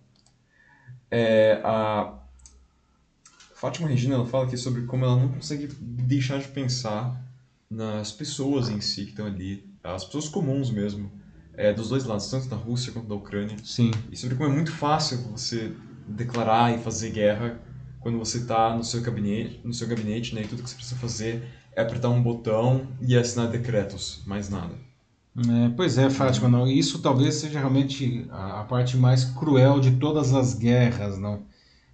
É, 1.11 1.61
a 1.63 2.19
Fátima 3.59 3.89
Regina 3.89 4.15
ela 4.15 4.25
fala 4.25 4.45
aqui 4.45 4.55
sobre 4.55 4.83
como 4.83 5.03
ela 5.03 5.17
não 5.17 5.27
consegue 5.27 5.67
deixar 5.81 6.39
de 6.39 6.47
pensar 6.47 7.21
nas 7.69 8.09
pessoas 8.09 8.69
em 8.69 8.79
si 8.79 9.03
que 9.03 9.09
estão 9.09 9.25
ali, 9.25 9.69
as 9.83 10.05
pessoas 10.05 10.29
comuns 10.29 10.71
mesmo, 10.71 11.11
é, 11.53 11.73
dos 11.73 11.89
dois 11.89 12.05
lados, 12.05 12.31
tanto 12.31 12.47
da 12.47 12.55
Rússia 12.55 12.93
quanto 12.93 13.09
da 13.09 13.15
Ucrânia, 13.15 13.57
Sim. 13.61 13.91
e 14.09 14.15
sobre 14.15 14.37
como 14.37 14.49
é 14.49 14.53
muito 14.53 14.71
fácil 14.71 15.17
você 15.29 15.73
declarar 16.07 16.73
e 16.73 16.81
fazer 16.81 17.09
guerra 17.09 17.59
quando 17.99 18.17
você 18.17 18.37
está 18.37 18.73
no 18.73 18.81
seu 18.81 19.01
gabinete, 19.01 19.59
no 19.61 19.73
seu 19.73 19.89
gabinete, 19.89 20.33
né, 20.33 20.43
e 20.43 20.47
tudo 20.47 20.63
que 20.63 20.69
você 20.69 20.75
precisa 20.75 20.95
fazer 20.95 21.43
é 21.75 21.81
apertar 21.81 22.07
um 22.07 22.23
botão 22.23 22.87
e 23.01 23.17
assinar 23.17 23.49
decretos, 23.49 24.23
mais 24.25 24.49
nada. 24.49 24.73
É, 25.37 25.69
pois 25.75 25.97
é, 25.97 26.09
Fátima, 26.09 26.47
não. 26.47 26.65
Isso 26.65 27.01
talvez 27.01 27.35
seja 27.35 27.59
realmente 27.59 28.25
a, 28.31 28.61
a 28.61 28.63
parte 28.63 28.95
mais 28.95 29.25
cruel 29.25 29.81
de 29.81 29.97
todas 29.97 30.33
as 30.33 30.53
guerras, 30.53 31.17
não? 31.17 31.43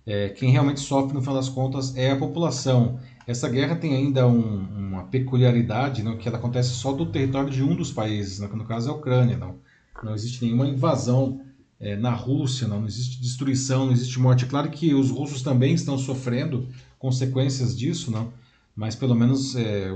É, 0.06 0.30
quem 0.30 0.51
realmente 0.51 0.80
sofre, 0.80 1.14
no 1.14 1.22
final 1.22 1.36
das 1.36 1.49
contas, 1.49 1.95
é 1.95 2.12
a 2.12 2.16
população. 2.16 2.99
Essa 3.26 3.49
guerra 3.49 3.76
tem 3.76 3.95
ainda 3.95 4.28
um- 4.28 4.68
uma 4.78 5.03
peculiaridade, 5.06 6.03
não? 6.03 6.18
Que 6.18 6.28
ela 6.28 6.38
acontece 6.38 6.70
só 6.70 6.93
do 6.93 7.08
território 7.08 7.49
de 7.49 7.64
um 7.64 7.76
dos 7.76 7.91
países, 7.91 8.39
não? 8.39 8.47
que 8.47 8.56
no 8.56 8.66
caso 8.66 8.89
é 8.89 8.91
a 8.91 8.95
Ucrânia, 8.95 9.38
não. 9.38 9.56
Não 10.03 10.14
existe 10.14 10.43
nenhuma 10.45 10.68
invasão 10.68 11.41
é, 11.80 11.95
na 11.95 12.12
Rússia, 12.12 12.68
não. 12.68 12.80
Não 12.82 12.88
existe 12.88 13.20
destruição, 13.22 13.86
não 13.88 13.93
existe 13.93 14.20
morte. 14.20 14.45
Claro 14.45 14.70
que 14.70 14.93
os 14.93 15.10
russos 15.10 15.41
também 15.41 15.74
estão 15.74 15.97
sofrendo 15.97 16.68
consequências 16.99 17.76
disso, 17.78 18.12
não? 18.12 18.32
Mas 18.76 18.95
pelo 18.95 19.16
menos 19.16 19.56
é, 19.56 19.89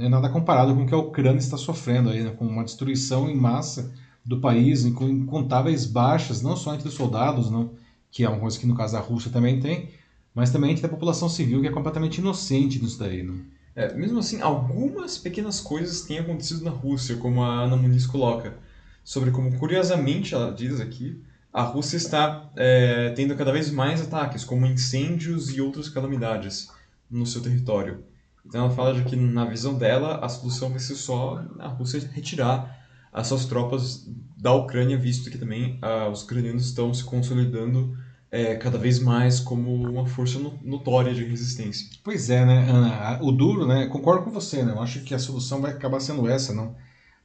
é 0.00 0.08
nada 0.08 0.28
comparado 0.28 0.74
com 0.74 0.82
o 0.82 0.86
que 0.86 0.94
a 0.94 0.98
Ucrânia 0.98 1.38
está 1.38 1.56
sofrendo 1.56 2.10
aí, 2.10 2.22
né? 2.22 2.30
com 2.30 2.46
uma 2.46 2.64
destruição 2.64 3.28
em 3.28 3.34
massa 3.36 3.92
do 4.24 4.38
país, 4.40 4.84
com 4.92 5.08
incontáveis 5.08 5.84
baixas, 5.86 6.42
não 6.42 6.56
só 6.56 6.74
entre 6.74 6.88
os 6.88 6.94
soldados, 6.94 7.50
não, 7.50 7.70
que 8.12 8.22
é 8.22 8.28
uma 8.28 8.38
coisa 8.38 8.58
que 8.58 8.66
no 8.66 8.76
caso 8.76 8.96
a 8.96 9.00
Rússia 9.00 9.32
também 9.32 9.58
tem, 9.58 9.88
mas 10.34 10.50
também 10.50 10.70
entre 10.70 10.84
a 10.86 10.88
população 10.88 11.28
civil 11.28 11.62
que 11.62 11.66
é 11.66 11.72
completamente 11.72 12.18
inocente 12.18 12.80
nisso 12.80 12.98
daí. 12.98 13.22
Não? 13.22 13.40
É, 13.74 13.92
mesmo 13.94 14.18
assim, 14.18 14.40
algumas 14.42 15.16
pequenas 15.16 15.60
coisas 15.60 16.02
têm 16.02 16.18
acontecido 16.18 16.62
na 16.62 16.70
Rússia, 16.70 17.16
como 17.16 17.42
a 17.42 17.62
Ana 17.62 17.74
Muniz 17.74 18.06
coloca, 18.06 18.54
sobre 19.02 19.30
como, 19.30 19.58
curiosamente, 19.58 20.34
ela 20.34 20.52
diz 20.52 20.78
aqui, 20.78 21.20
a 21.50 21.62
Rússia 21.62 21.96
está 21.96 22.50
é, 22.54 23.10
tendo 23.10 23.34
cada 23.34 23.50
vez 23.50 23.70
mais 23.70 24.02
ataques, 24.02 24.44
como 24.44 24.66
incêndios 24.66 25.50
e 25.50 25.60
outras 25.60 25.88
calamidades 25.88 26.68
no 27.10 27.26
seu 27.26 27.42
território. 27.42 28.04
Então 28.44 28.66
ela 28.66 28.74
fala 28.74 28.94
de 28.94 29.04
que, 29.04 29.16
na 29.16 29.46
visão 29.46 29.74
dela, 29.74 30.18
a 30.18 30.28
solução 30.28 30.68
vai 30.68 30.78
ser 30.78 30.96
só 30.96 31.42
a 31.58 31.68
Rússia 31.68 32.00
retirar 32.12 32.81
as 33.12 33.26
suas 33.28 33.44
tropas 33.46 34.06
da 34.36 34.52
Ucrânia, 34.54 34.98
visto 34.98 35.30
que 35.30 35.38
também 35.38 35.78
ah, 35.82 36.08
os 36.08 36.22
ucranianos 36.22 36.64
estão 36.66 36.92
se 36.94 37.04
consolidando 37.04 37.96
é, 38.30 38.56
cada 38.56 38.78
vez 38.78 38.98
mais 38.98 39.38
como 39.38 39.70
uma 39.90 40.06
força 40.06 40.38
no- 40.38 40.58
notória 40.62 41.14
de 41.14 41.22
resistência. 41.24 41.86
Pois 42.02 42.30
é, 42.30 42.44
né, 42.44 42.68
Ana? 42.70 43.22
O 43.22 43.30
duro, 43.30 43.66
né? 43.66 43.86
Concordo 43.86 44.24
com 44.24 44.30
você, 44.30 44.62
né? 44.64 44.72
Eu 44.72 44.80
acho 44.80 45.02
que 45.04 45.14
a 45.14 45.18
solução 45.18 45.60
vai 45.60 45.72
acabar 45.72 46.00
sendo 46.00 46.26
essa, 46.26 46.54
não? 46.54 46.74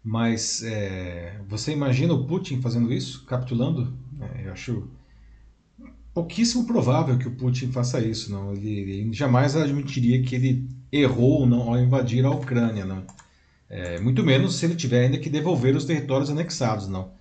Mas 0.04 0.62
é, 0.64 1.40
você 1.48 1.72
imagina 1.74 2.14
o 2.14 2.26
Putin 2.28 2.62
fazendo 2.62 2.92
isso, 2.94 3.26
capitulando? 3.26 3.98
É, 4.20 4.48
eu 4.48 4.54
acho 4.54 4.90
pouquíssimo 6.14 6.66
provável 6.66 7.18
que 7.18 7.28
o 7.28 7.36
Putin 7.36 7.72
faça 7.72 8.00
isso, 8.02 8.32
não? 8.32 8.54
Ele, 8.54 8.70
ele 9.02 9.14
jamais 9.14 9.56
admitiria 9.56 10.22
que 10.24 10.36
ele 10.36 10.68
errou 10.92 11.46
não 11.46 11.62
ao 11.70 11.78
invadir 11.80 12.26
a 12.26 12.32
Ucrânia, 12.32 12.86
não? 12.86 13.06
É, 13.70 14.00
muito 14.00 14.24
menos 14.24 14.56
se 14.56 14.66
ele 14.66 14.76
tiver 14.76 15.06
ainda 15.06 15.18
que 15.18 15.30
devolver 15.30 15.76
os 15.76 15.86
territórios 15.86 16.30
anexados, 16.30 16.88
não? 16.88 17.12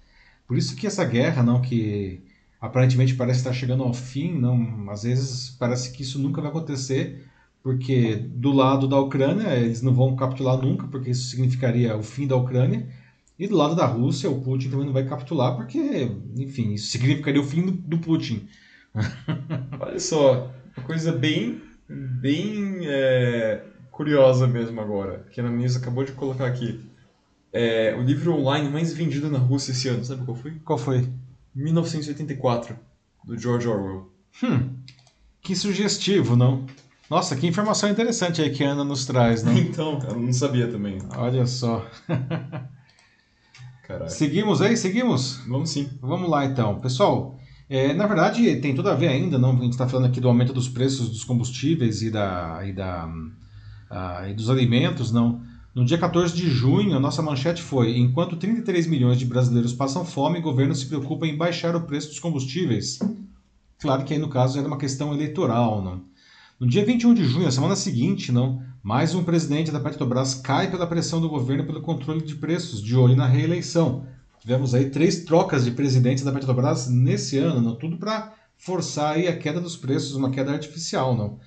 Por 0.46 0.56
isso 0.56 0.76
que 0.76 0.86
essa 0.86 1.04
guerra, 1.04 1.42
não, 1.42 1.60
que 1.60 2.22
aparentemente 2.60 3.14
parece 3.14 3.40
estar 3.40 3.52
chegando 3.52 3.82
ao 3.82 3.92
fim, 3.92 4.38
não? 4.38 4.90
Às 4.90 5.02
vezes 5.02 5.50
parece 5.58 5.92
que 5.92 6.02
isso 6.02 6.18
nunca 6.18 6.40
vai 6.40 6.50
acontecer 6.50 7.26
porque 7.66 8.14
do 8.14 8.52
lado 8.52 8.86
da 8.86 8.96
Ucrânia 8.96 9.56
eles 9.56 9.82
não 9.82 9.92
vão 9.92 10.14
capitular 10.14 10.56
nunca, 10.56 10.86
porque 10.86 11.10
isso 11.10 11.28
significaria 11.30 11.96
o 11.96 12.02
fim 12.02 12.24
da 12.24 12.36
Ucrânia, 12.36 12.86
e 13.36 13.48
do 13.48 13.56
lado 13.56 13.74
da 13.74 13.84
Rússia 13.84 14.30
o 14.30 14.40
Putin 14.40 14.70
também 14.70 14.86
não 14.86 14.92
vai 14.92 15.04
capitular, 15.04 15.56
porque, 15.56 16.08
enfim, 16.36 16.74
isso 16.74 16.86
significaria 16.92 17.40
o 17.40 17.44
fim 17.44 17.66
do, 17.66 17.98
Putin. 17.98 18.46
Olha 19.80 19.98
só, 19.98 20.54
uma 20.76 20.86
coisa 20.86 21.10
bem, 21.10 21.60
bem 21.88 22.82
é, 22.84 23.64
curiosa 23.96 24.46
mesmo 24.46 24.78
agora, 24.78 25.26
que 25.32 25.40
a 25.40 25.42
Ana 25.42 25.50
Muniz 25.50 25.74
acabou 25.74 26.04
de 26.04 26.12
colocar 26.12 26.46
aqui. 26.46 26.84
É, 27.50 27.96
o 27.98 28.02
livro 28.02 28.34
online 28.34 28.68
mais 28.68 28.92
vendido 28.92 29.30
na 29.30 29.38
Rússia 29.38 29.72
esse 29.72 29.88
ano, 29.88 30.04
sabe 30.04 30.22
qual 30.22 30.36
foi? 30.36 30.52
Qual 30.62 30.78
foi? 30.78 31.08
1984, 31.54 32.76
do 33.24 33.38
George 33.38 33.66
Orwell. 33.66 34.12
Hum, 34.44 34.76
que 35.40 35.56
sugestivo, 35.56 36.36
não? 36.36 36.66
Nossa, 37.08 37.34
que 37.36 37.46
informação 37.46 37.88
interessante 37.88 38.42
aí 38.42 38.50
que 38.50 38.62
a 38.62 38.72
Ana 38.72 38.84
nos 38.84 39.06
traz, 39.06 39.42
né? 39.42 39.54
Então, 39.66 39.98
eu 40.06 40.20
não 40.20 40.32
sabia 40.32 40.68
também. 40.68 40.98
Olha 41.16 41.46
só. 41.46 41.88
Caraca. 43.86 44.10
Seguimos 44.10 44.60
aí? 44.60 44.76
Seguimos? 44.76 45.38
Vamos 45.48 45.70
sim. 45.70 45.88
Vamos 46.02 46.28
lá 46.28 46.44
então. 46.44 46.80
Pessoal, 46.80 47.38
é, 47.70 47.94
na 47.94 48.06
verdade 48.06 48.56
tem 48.56 48.74
tudo 48.74 48.90
a 48.90 48.94
ver 48.94 49.08
ainda, 49.08 49.38
não? 49.38 49.52
A 49.52 49.62
gente 49.62 49.72
está 49.72 49.88
falando 49.88 50.06
aqui 50.06 50.20
do 50.20 50.28
aumento 50.28 50.52
dos 50.52 50.68
preços 50.68 51.08
dos 51.08 51.24
combustíveis 51.24 52.02
e, 52.02 52.10
da, 52.10 52.60
e, 52.66 52.72
da, 52.72 53.08
ah, 53.90 54.28
e 54.28 54.34
dos 54.34 54.50
alimentos, 54.50 55.12
não? 55.12 55.40
No 55.74 55.84
dia 55.84 55.98
14 55.98 56.34
de 56.34 56.48
junho, 56.48 56.96
a 56.96 57.00
nossa 57.00 57.22
manchete 57.22 57.62
foi: 57.62 57.98
enquanto 57.98 58.36
33 58.36 58.86
milhões 58.86 59.18
de 59.18 59.26
brasileiros 59.26 59.72
passam 59.72 60.04
fome, 60.04 60.38
o 60.38 60.42
governo 60.42 60.74
se 60.74 60.86
preocupa 60.86 61.26
em 61.26 61.36
baixar 61.36 61.76
o 61.76 61.82
preço 61.82 62.08
dos 62.08 62.18
combustíveis. 62.18 62.98
Claro 63.78 64.04
que 64.04 64.14
aí 64.14 64.18
no 64.18 64.28
caso 64.28 64.58
era 64.58 64.66
uma 64.66 64.78
questão 64.78 65.12
eleitoral, 65.12 65.82
não? 65.82 66.02
No 66.58 66.66
dia 66.66 66.82
21 66.82 67.12
de 67.12 67.24
junho, 67.24 67.46
a 67.46 67.50
semana 67.50 67.76
seguinte, 67.76 68.32
não, 68.32 68.62
mais 68.82 69.14
um 69.14 69.22
presidente 69.22 69.70
da 69.70 69.78
Petrobras 69.78 70.34
cai 70.34 70.70
pela 70.70 70.86
pressão 70.86 71.20
do 71.20 71.28
governo 71.28 71.66
pelo 71.66 71.82
controle 71.82 72.22
de 72.22 72.36
preços, 72.36 72.80
de 72.80 72.96
olho 72.96 73.14
na 73.14 73.26
reeleição. 73.26 74.06
Tivemos 74.40 74.74
aí 74.74 74.88
três 74.88 75.24
trocas 75.24 75.66
de 75.66 75.72
presidentes 75.72 76.24
da 76.24 76.32
Petrobras 76.32 76.88
nesse 76.88 77.36
ano, 77.36 77.60
não, 77.60 77.74
tudo 77.74 77.98
para 77.98 78.32
forçar 78.56 79.16
aí 79.16 79.28
a 79.28 79.36
queda 79.36 79.60
dos 79.60 79.76
preços, 79.76 80.14
uma 80.14 80.30
queda 80.30 80.52
artificial, 80.52 81.14
não. 81.14 81.38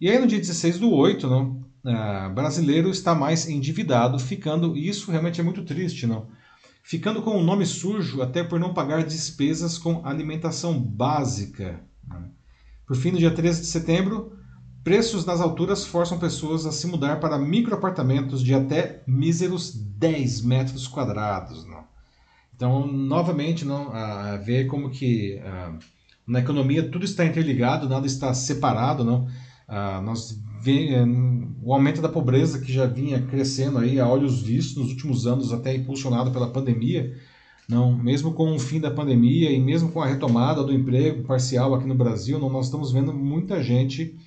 E 0.00 0.08
aí 0.08 0.18
no 0.18 0.26
dia 0.26 0.38
16 0.38 0.78
do 0.78 0.90
8, 0.90 1.26
não, 1.28 1.63
uh, 1.84 2.32
brasileiro 2.34 2.90
está 2.90 3.14
mais 3.14 3.48
endividado, 3.48 4.18
ficando, 4.18 4.76
e 4.76 4.88
isso 4.88 5.10
realmente 5.10 5.40
é 5.40 5.44
muito 5.44 5.62
triste, 5.64 6.06
não? 6.06 6.26
Ficando 6.82 7.22
com 7.22 7.30
o 7.30 7.42
nome 7.42 7.64
sujo 7.64 8.20
até 8.20 8.44
por 8.44 8.60
não 8.60 8.74
pagar 8.74 9.04
despesas 9.04 9.78
com 9.78 10.06
alimentação 10.06 10.78
básica. 10.78 11.80
Né? 12.06 12.24
Por 12.86 12.94
fim, 12.94 13.10
no 13.10 13.18
dia 13.18 13.30
13 13.30 13.62
de 13.62 13.66
setembro, 13.66 14.36
Preços 14.84 15.24
nas 15.24 15.40
alturas 15.40 15.86
forçam 15.86 16.18
pessoas 16.18 16.66
a 16.66 16.70
se 16.70 16.86
mudar 16.86 17.18
para 17.18 17.38
microapartamentos 17.38 18.42
de 18.42 18.54
até 18.54 19.02
míseros 19.06 19.72
10 19.72 20.42
metros 20.42 20.86
quadrados. 20.86 21.64
Não? 21.64 21.84
Então, 22.54 22.86
novamente, 22.86 23.64
não, 23.64 23.90
ver 24.44 24.66
como 24.66 24.90
que 24.90 25.38
a, 25.38 25.72
na 26.26 26.40
economia 26.40 26.86
tudo 26.86 27.06
está 27.06 27.24
interligado, 27.24 27.88
nada 27.88 28.06
está 28.06 28.34
separado. 28.34 29.02
Não? 29.02 29.26
A, 29.66 30.02
nós 30.02 30.38
o 31.62 31.72
aumento 31.72 32.00
da 32.00 32.08
pobreza 32.08 32.60
que 32.60 32.72
já 32.72 32.86
vinha 32.86 33.22
crescendo 33.22 33.78
aí 33.78 33.98
a 33.98 34.08
olhos 34.08 34.42
vistos 34.42 34.76
nos 34.76 34.90
últimos 34.90 35.26
anos, 35.26 35.52
até 35.52 35.74
impulsionado 35.74 36.30
pela 36.30 36.50
pandemia. 36.50 37.16
Não, 37.68 37.96
mesmo 37.96 38.32
com 38.32 38.54
o 38.54 38.58
fim 38.58 38.78
da 38.78 38.90
pandemia 38.90 39.50
e 39.50 39.58
mesmo 39.58 39.90
com 39.90 40.02
a 40.02 40.06
retomada 40.06 40.62
do 40.62 40.72
emprego 40.72 41.22
parcial 41.24 41.74
aqui 41.74 41.86
no 41.86 41.94
Brasil, 41.94 42.38
não, 42.38 42.50
nós 42.50 42.66
estamos 42.66 42.92
vendo 42.92 43.12
muita 43.12 43.62
gente 43.62 44.18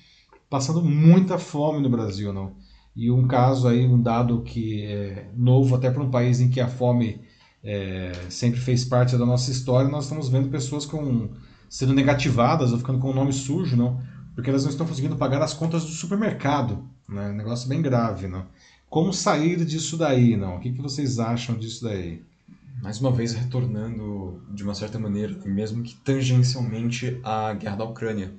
passando 0.50 0.82
muita 0.82 1.38
fome 1.38 1.80
no 1.80 1.88
Brasil, 1.88 2.32
não. 2.32 2.52
E 2.96 3.10
um 3.10 3.28
caso 3.28 3.68
aí, 3.68 3.86
um 3.86 4.00
dado 4.00 4.42
que 4.42 4.82
é 4.82 5.30
novo 5.36 5.76
até 5.76 5.90
para 5.90 6.02
um 6.02 6.10
país 6.10 6.40
em 6.40 6.50
que 6.50 6.60
a 6.60 6.66
fome 6.66 7.20
é, 7.62 8.12
sempre 8.28 8.58
fez 8.58 8.84
parte 8.84 9.16
da 9.16 9.24
nossa 9.24 9.50
história, 9.52 9.88
nós 9.88 10.04
estamos 10.04 10.28
vendo 10.28 10.48
pessoas 10.48 10.84
com 10.84 11.28
sendo 11.68 11.92
negativadas 11.92 12.72
ou 12.72 12.78
ficando 12.78 12.98
com 12.98 13.10
o 13.10 13.14
nome 13.14 13.32
sujo, 13.32 13.76
não, 13.76 14.00
porque 14.38 14.50
elas 14.50 14.62
não 14.62 14.70
estão 14.70 14.86
conseguindo 14.86 15.16
pagar 15.16 15.42
as 15.42 15.52
contas 15.52 15.82
do 15.82 15.90
supermercado, 15.90 16.88
né? 17.08 17.32
Negócio 17.32 17.68
bem 17.68 17.82
grave, 17.82 18.28
não. 18.28 18.46
Como 18.88 19.12
sair 19.12 19.64
disso 19.64 19.96
daí, 19.96 20.36
não? 20.36 20.54
O 20.54 20.60
que, 20.60 20.70
que 20.70 20.80
vocês 20.80 21.18
acham 21.18 21.56
disso 21.56 21.82
daí? 21.82 22.22
Mais 22.80 23.00
uma 23.00 23.10
vez 23.10 23.32
retornando 23.32 24.40
de 24.54 24.62
uma 24.62 24.76
certa 24.76 24.96
maneira, 24.96 25.36
mesmo 25.44 25.82
que 25.82 25.96
tangencialmente 25.96 27.18
à 27.24 27.52
guerra 27.52 27.78
da 27.78 27.84
Ucrânia 27.84 28.32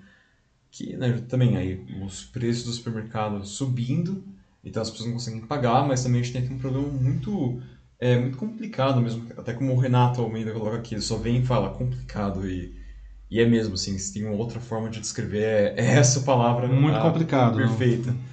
que 0.72 0.96
né, 0.96 1.22
também 1.28 1.58
aí 1.58 1.86
os 2.02 2.24
preços 2.24 2.64
do 2.64 2.72
supermercado 2.72 3.46
subindo, 3.46 4.24
então 4.64 4.82
as 4.82 4.90
pessoas 4.90 5.08
não 5.08 5.16
conseguem 5.16 5.42
pagar, 5.42 5.86
mas 5.86 6.02
também 6.02 6.22
a 6.22 6.24
gente 6.24 6.32
tem 6.32 6.44
aqui 6.46 6.54
um 6.54 6.60
problema 6.60 6.88
muito 6.88 7.62
é 8.00 8.18
muito 8.18 8.38
complicado 8.38 9.02
mesmo, 9.02 9.28
até 9.38 9.52
como 9.54 9.74
o 9.74 9.78
Renato 9.78 10.22
Almeida 10.22 10.54
coloca 10.54 10.78
aqui, 10.78 10.96
ele 10.96 11.02
só 11.02 11.18
vem 11.18 11.42
e 11.42 11.46
fala 11.46 11.72
complicado 11.72 12.50
e, 12.50 12.79
e 13.30 13.40
é 13.40 13.46
mesmo 13.46 13.76
assim, 13.76 13.98
se 13.98 14.14
tem 14.14 14.26
uma 14.26 14.36
outra 14.36 14.60
forma 14.60 14.90
de 14.90 15.00
descrever, 15.00 15.44
é, 15.44 15.74
é 15.78 15.86
essa 15.98 16.22
palavra 16.22 16.68
muito 16.68 16.98
a, 16.98 17.02
complicado, 17.02 17.58
perfeita. 17.58 18.12
Não. 18.12 18.30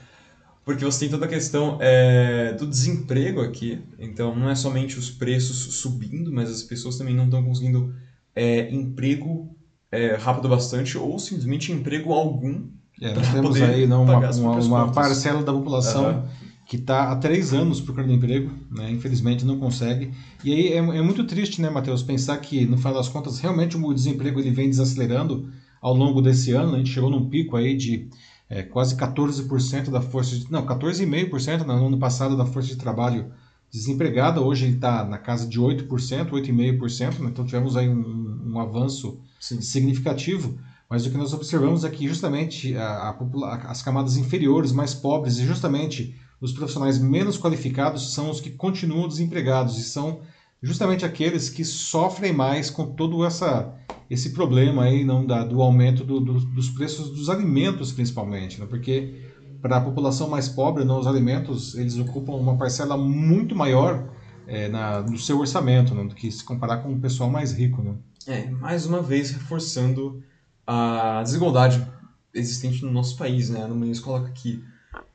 Porque 0.65 0.85
você 0.85 1.01
tem 1.01 1.11
toda 1.11 1.27
a 1.27 1.29
questão 1.29 1.79
é, 1.81 2.53
do 2.55 2.67
desemprego 2.67 3.41
aqui, 3.41 3.81
então 3.99 4.35
não 4.35 4.51
é 4.51 4.55
somente 4.57 4.99
os 4.99 5.09
preços 5.09 5.75
subindo, 5.77 6.33
mas 6.33 6.51
as 6.51 6.63
pessoas 6.63 6.99
também 6.99 7.15
não 7.15 7.27
estão 7.27 7.45
conseguindo 7.45 7.95
é, 8.35 8.69
emprego 8.75 9.57
é, 9.93 10.17
rápido 10.17 10.49
bastante 10.49 10.99
ou 10.99 11.19
simplesmente 11.21 11.71
emprego 11.71 12.13
algum. 12.13 12.67
É, 13.01 13.15
nós 13.15 13.33
temos 13.33 13.63
aí 13.63 13.87
não, 13.87 14.03
uma, 14.03 14.19
uma, 14.31 14.57
uma 14.59 14.93
parcela 14.93 15.43
da 15.45 15.53
população 15.53 16.17
uhum. 16.17 16.29
Que 16.67 16.77
está 16.77 17.13
há 17.13 17.17
três 17.17 17.55
anos 17.55 17.81
procurando 17.81 18.13
emprego, 18.13 18.51
né? 18.71 18.91
infelizmente 18.91 19.45
não 19.45 19.57
consegue. 19.57 20.11
E 20.43 20.53
aí 20.53 20.73
é, 20.73 20.79
é 20.79 21.03
muito 21.03 21.25
triste, 21.25 21.63
né, 21.63 21.71
Matheus, 21.71 22.03
pensar 22.03 22.37
que 22.39 22.67
no 22.67 22.77
final 22.77 22.95
das 22.95 23.09
contas 23.09 23.39
realmente 23.39 23.77
o 23.77 23.95
desemprego 23.95 24.41
ele 24.41 24.51
vem 24.51 24.69
desacelerando 24.69 25.49
ao 25.81 25.95
longo 25.95 26.21
desse 26.21 26.51
ano. 26.51 26.75
A 26.75 26.79
gente 26.79 26.91
chegou 26.91 27.09
num 27.09 27.31
pico 27.31 27.57
aí 27.57 27.77
de 27.77 28.09
é, 28.51 28.65
quase 28.65 28.97
14% 28.97 29.91
da 29.91 30.01
força 30.01 30.37
de, 30.37 30.51
não 30.51 30.67
14,5% 30.67 31.65
no 31.65 31.87
ano 31.87 31.99
passado 31.99 32.37
da 32.37 32.45
força 32.45 32.69
de 32.69 32.77
trabalho 32.77 33.31
desempregada. 33.71 34.41
Hoje 34.41 34.67
ele 34.67 34.75
está 34.75 35.05
na 35.05 35.19
casa 35.19 35.47
de 35.47 35.61
8%, 35.61 35.87
8,5%. 36.31 37.21
Né? 37.21 37.29
Então 37.31 37.45
tivemos 37.45 37.77
aí 37.77 37.89
um, 37.89 38.43
um 38.45 38.59
avanço 38.59 39.21
Sim. 39.39 39.61
significativo, 39.61 40.59
mas 40.91 41.07
o 41.07 41.11
que 41.13 41.17
nós 41.17 41.33
observamos 41.33 41.85
é 41.85 41.91
que 41.91 42.09
justamente 42.09 42.77
a, 42.77 43.17
a, 43.17 43.55
as 43.71 43.83
camadas 43.83 44.17
inferiores, 44.17 44.73
mais 44.73 44.95
pobres, 44.95 45.39
e 45.39 45.47
justamente 45.47 46.26
os 46.41 46.53
profissionais 46.53 46.99
menos 46.99 47.39
qualificados 47.39 48.15
são 48.15 48.31
os 48.31 48.41
que 48.41 48.51
continuam 48.51 49.09
desempregados 49.09 49.79
e 49.79 49.85
são 49.85 50.21
justamente 50.63 51.05
aqueles 51.05 51.49
que 51.49 51.65
sofrem 51.65 52.33
mais 52.33 52.71
com 52.71 52.87
todo 52.87 53.25
essa, 53.25 53.75
esse 54.11 54.31
problema 54.31 54.85
aí 54.85 55.05
não 55.05 55.25
da, 55.25 55.45
do 55.45 55.63
aumento 55.63 56.05
do, 56.05 56.21
do, 56.21 56.41
dos 56.41 56.71
preços 56.71 57.11
dos 57.11 57.31
alimentos 57.31 57.93
principalmente, 57.93 58.61
né? 58.61 58.67
porque 58.67 59.23
para 59.61 59.79
a 59.79 59.81
população 59.81 60.29
mais 60.29 60.49
pobre, 60.49 60.85
não, 60.85 61.01
os 61.01 61.07
alimentos 61.07 61.75
eles 61.75 61.99
ocupam 61.99 62.33
uma 62.35 62.57
parcela 62.57 62.97
muito 62.97 63.55
maior 63.55 64.09
é, 64.47 64.69
na, 64.69 65.03
no 65.03 65.19
seu 65.19 65.39
orçamento 65.41 65.95
né? 65.95 66.05
do 66.05 66.15
que 66.15 66.31
se 66.31 66.45
comparar 66.45 66.79
com 66.79 66.93
o 66.93 67.01
pessoal 67.01 67.31
mais 67.31 67.53
rico. 67.53 67.83
Né? 67.83 67.95
É, 68.27 68.51
mais 68.51 68.87
uma 68.87 69.03
vez 69.03 69.31
reforçando 69.31 70.23
a 70.67 71.23
desigualdade 71.23 71.87
existente 72.35 72.85
no 72.85 72.93
nosso 72.93 73.17
país, 73.17 73.49
né? 73.49 73.67
No 73.67 73.75
Muniz 73.75 74.01
coloca 74.01 74.29
aqui 74.29 74.63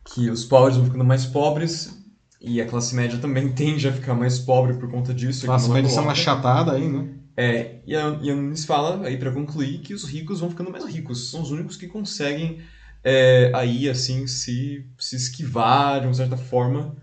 que 0.06 0.30
os 0.30 0.44
pobres 0.46 0.76
vão 0.76 0.86
ficando 0.86 1.06
mais 1.06 1.26
pobres 1.26 1.98
e 2.40 2.60
a 2.60 2.66
classe 2.66 2.96
média 2.96 3.20
também 3.20 3.52
tende 3.54 3.88
a 3.88 3.94
ficar 3.94 4.16
mais 4.16 4.40
pobre 4.40 4.74
por 4.74 4.90
conta 4.90 5.14
disso. 5.14 5.46
A 5.46 5.48
classe 5.48 5.70
média 5.70 5.96
é 5.96 6.00
uma 6.00 6.16
chatada 6.16 6.74
aí, 6.74 6.88
né? 6.88 7.10
É, 7.38 7.80
e 7.88 7.96
a, 7.96 8.20
e 8.22 8.30
a 8.30 8.36
Nunes 8.36 8.66
fala, 8.66 9.06
aí 9.08 9.18
para 9.18 9.32
concluir, 9.32 9.80
que 9.80 9.94
os 9.94 10.04
ricos 10.04 10.42
vão 10.42 10.50
ficando 10.50 10.70
mais 10.70 10.86
ricos. 10.86 11.32
São 11.32 11.42
os 11.42 11.52
únicos 11.52 11.78
que 11.78 11.88
conseguem 11.88 12.62
é, 13.04 13.52
aí, 13.56 13.90
assim, 13.90 14.28
se, 14.28 14.86
se 14.98 15.16
esquivar 15.16 16.02
de 16.02 16.08
uma 16.08 16.14
certa 16.14 16.38
forma 16.38 16.96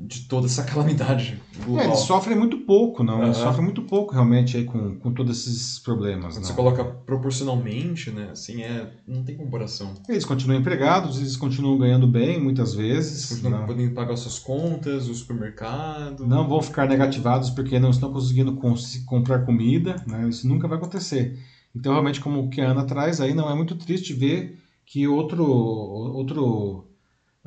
de 0.00 0.28
toda 0.28 0.46
essa 0.46 0.62
calamidade 0.64 1.40
global. 1.64 1.82
É, 1.82 1.86
eles 1.88 1.98
sofrem 2.00 2.38
muito 2.38 2.58
pouco, 2.58 3.02
não? 3.02 3.24
Eles 3.24 3.36
sofrem 3.36 3.64
muito 3.64 3.82
pouco 3.82 4.14
realmente 4.14 4.56
aí 4.56 4.64
com, 4.64 4.96
com 4.96 5.12
todos 5.12 5.38
esses 5.38 5.78
problemas. 5.80 6.34
Quando 6.34 6.46
você 6.46 6.52
coloca 6.52 6.84
proporcionalmente, 6.84 8.10
né? 8.10 8.28
Assim, 8.30 8.62
é, 8.62 8.92
não 9.06 9.24
tem 9.24 9.36
comparação. 9.36 9.94
Eles 10.08 10.24
continuam 10.24 10.60
empregados, 10.60 11.18
eles 11.18 11.36
continuam 11.36 11.76
ganhando 11.76 12.06
bem 12.06 12.40
muitas 12.40 12.74
vezes. 12.74 13.30
Eles 13.30 13.42
continuam 13.42 13.66
podendo 13.66 13.94
pagar 13.94 14.16
suas 14.16 14.38
contas, 14.38 15.08
o 15.08 15.14
supermercado. 15.14 16.26
Não 16.26 16.48
vão 16.48 16.62
ficar 16.62 16.88
negativados 16.88 17.50
porque 17.50 17.78
não 17.78 17.90
estão 17.90 18.12
conseguindo 18.12 18.54
cons 18.54 19.02
comprar 19.04 19.44
comida, 19.44 19.96
né? 20.06 20.28
Isso 20.28 20.46
nunca 20.46 20.68
vai 20.68 20.78
acontecer. 20.78 21.38
Então, 21.74 21.92
realmente, 21.92 22.20
como 22.20 22.40
o 22.40 22.48
que 22.48 22.60
a 22.60 22.70
Ana 22.70 22.84
traz 22.84 23.20
aí, 23.20 23.34
não 23.34 23.50
é 23.50 23.54
muito 23.54 23.74
triste 23.74 24.12
ver 24.14 24.58
que 24.86 25.06
outro, 25.06 25.44
outro 25.44 26.87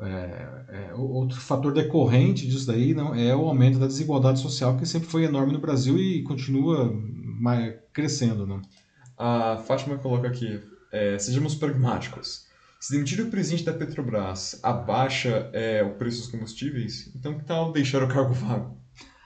é, 0.04 0.64
é, 0.68 0.94
outro 0.94 1.40
fator 1.40 1.72
decorrente 1.72 2.46
disso 2.46 2.66
daí 2.66 2.94
não 2.94 3.14
é 3.14 3.34
o 3.34 3.46
aumento 3.46 3.78
da 3.78 3.86
desigualdade 3.86 4.40
social 4.40 4.76
que 4.76 4.86
sempre 4.86 5.08
foi 5.08 5.24
enorme 5.24 5.52
no 5.52 5.60
Brasil 5.60 5.98
e 5.98 6.22
continua 6.22 6.92
mais, 7.40 7.74
crescendo, 7.92 8.46
não? 8.46 8.60
A 9.16 9.56
Fátima 9.58 9.96
coloca 9.98 10.26
aqui: 10.26 10.60
é, 10.92 11.18
sejamos 11.18 11.54
pragmáticos. 11.54 12.46
Se 12.80 12.92
demitir 12.92 13.24
o 13.24 13.30
presidente 13.30 13.64
da 13.64 13.72
Petrobras 13.72 14.58
abaixa 14.60 15.48
é, 15.52 15.84
o 15.84 15.90
preço 15.90 16.22
dos 16.22 16.30
combustíveis, 16.30 17.12
então 17.14 17.38
que 17.38 17.44
tal 17.44 17.70
deixar 17.70 18.02
o 18.02 18.08
cargo 18.08 18.34
vago? 18.34 18.76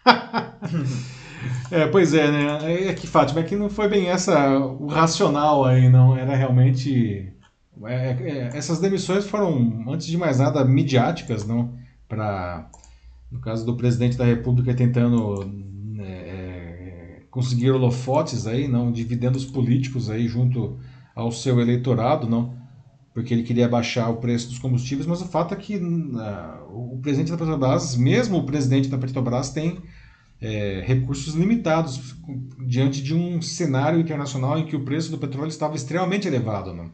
é, 1.70 1.86
pois 1.86 2.12
é, 2.12 2.30
né? 2.30 2.88
É 2.88 2.92
que 2.92 3.06
Fátima, 3.06 3.40
é 3.40 3.44
que 3.44 3.56
não 3.56 3.70
foi 3.70 3.88
bem 3.88 4.08
essa 4.08 4.58
o 4.58 4.86
racional 4.86 5.64
aí, 5.64 5.88
não. 5.88 6.16
Era 6.16 6.36
realmente 6.36 7.32
é, 7.84 8.10
é, 8.10 8.50
essas 8.56 8.80
demissões 8.80 9.26
foram, 9.26 9.84
antes 9.88 10.06
de 10.06 10.16
mais 10.16 10.38
nada, 10.38 10.64
midiáticas, 10.64 11.46
não? 11.46 11.74
Para, 12.08 12.70
no 13.30 13.40
caso 13.40 13.66
do 13.66 13.76
presidente 13.76 14.16
da 14.16 14.24
República 14.24 14.74
tentando 14.74 15.44
né, 15.44 16.04
é, 16.06 17.22
conseguir 17.30 17.70
holofotes 17.70 18.46
aí, 18.46 18.68
não, 18.68 18.92
dividendos 18.92 19.44
políticos 19.44 20.08
aí 20.08 20.26
junto 20.28 20.78
ao 21.14 21.32
seu 21.32 21.60
eleitorado, 21.60 22.28
não? 22.28 22.54
porque 23.16 23.32
ele 23.32 23.44
queria 23.44 23.66
baixar 23.66 24.10
o 24.10 24.18
preço 24.18 24.48
dos 24.48 24.58
combustíveis, 24.58 25.06
mas 25.06 25.22
o 25.22 25.24
fato 25.24 25.54
é 25.54 25.56
que 25.56 25.80
o 26.68 26.98
presidente 27.00 27.30
da 27.30 27.38
Petrobras, 27.38 27.96
mesmo 27.96 28.36
o 28.36 28.44
presidente 28.44 28.90
da 28.90 28.98
Petrobras, 28.98 29.48
tem 29.48 29.78
é, 30.38 30.82
recursos 30.86 31.34
limitados 31.34 32.14
diante 32.66 33.02
de 33.02 33.14
um 33.14 33.40
cenário 33.40 33.98
internacional 33.98 34.58
em 34.58 34.66
que 34.66 34.76
o 34.76 34.84
preço 34.84 35.10
do 35.10 35.16
petróleo 35.16 35.48
estava 35.48 35.74
extremamente 35.74 36.28
elevado. 36.28 36.74
Né? 36.74 36.90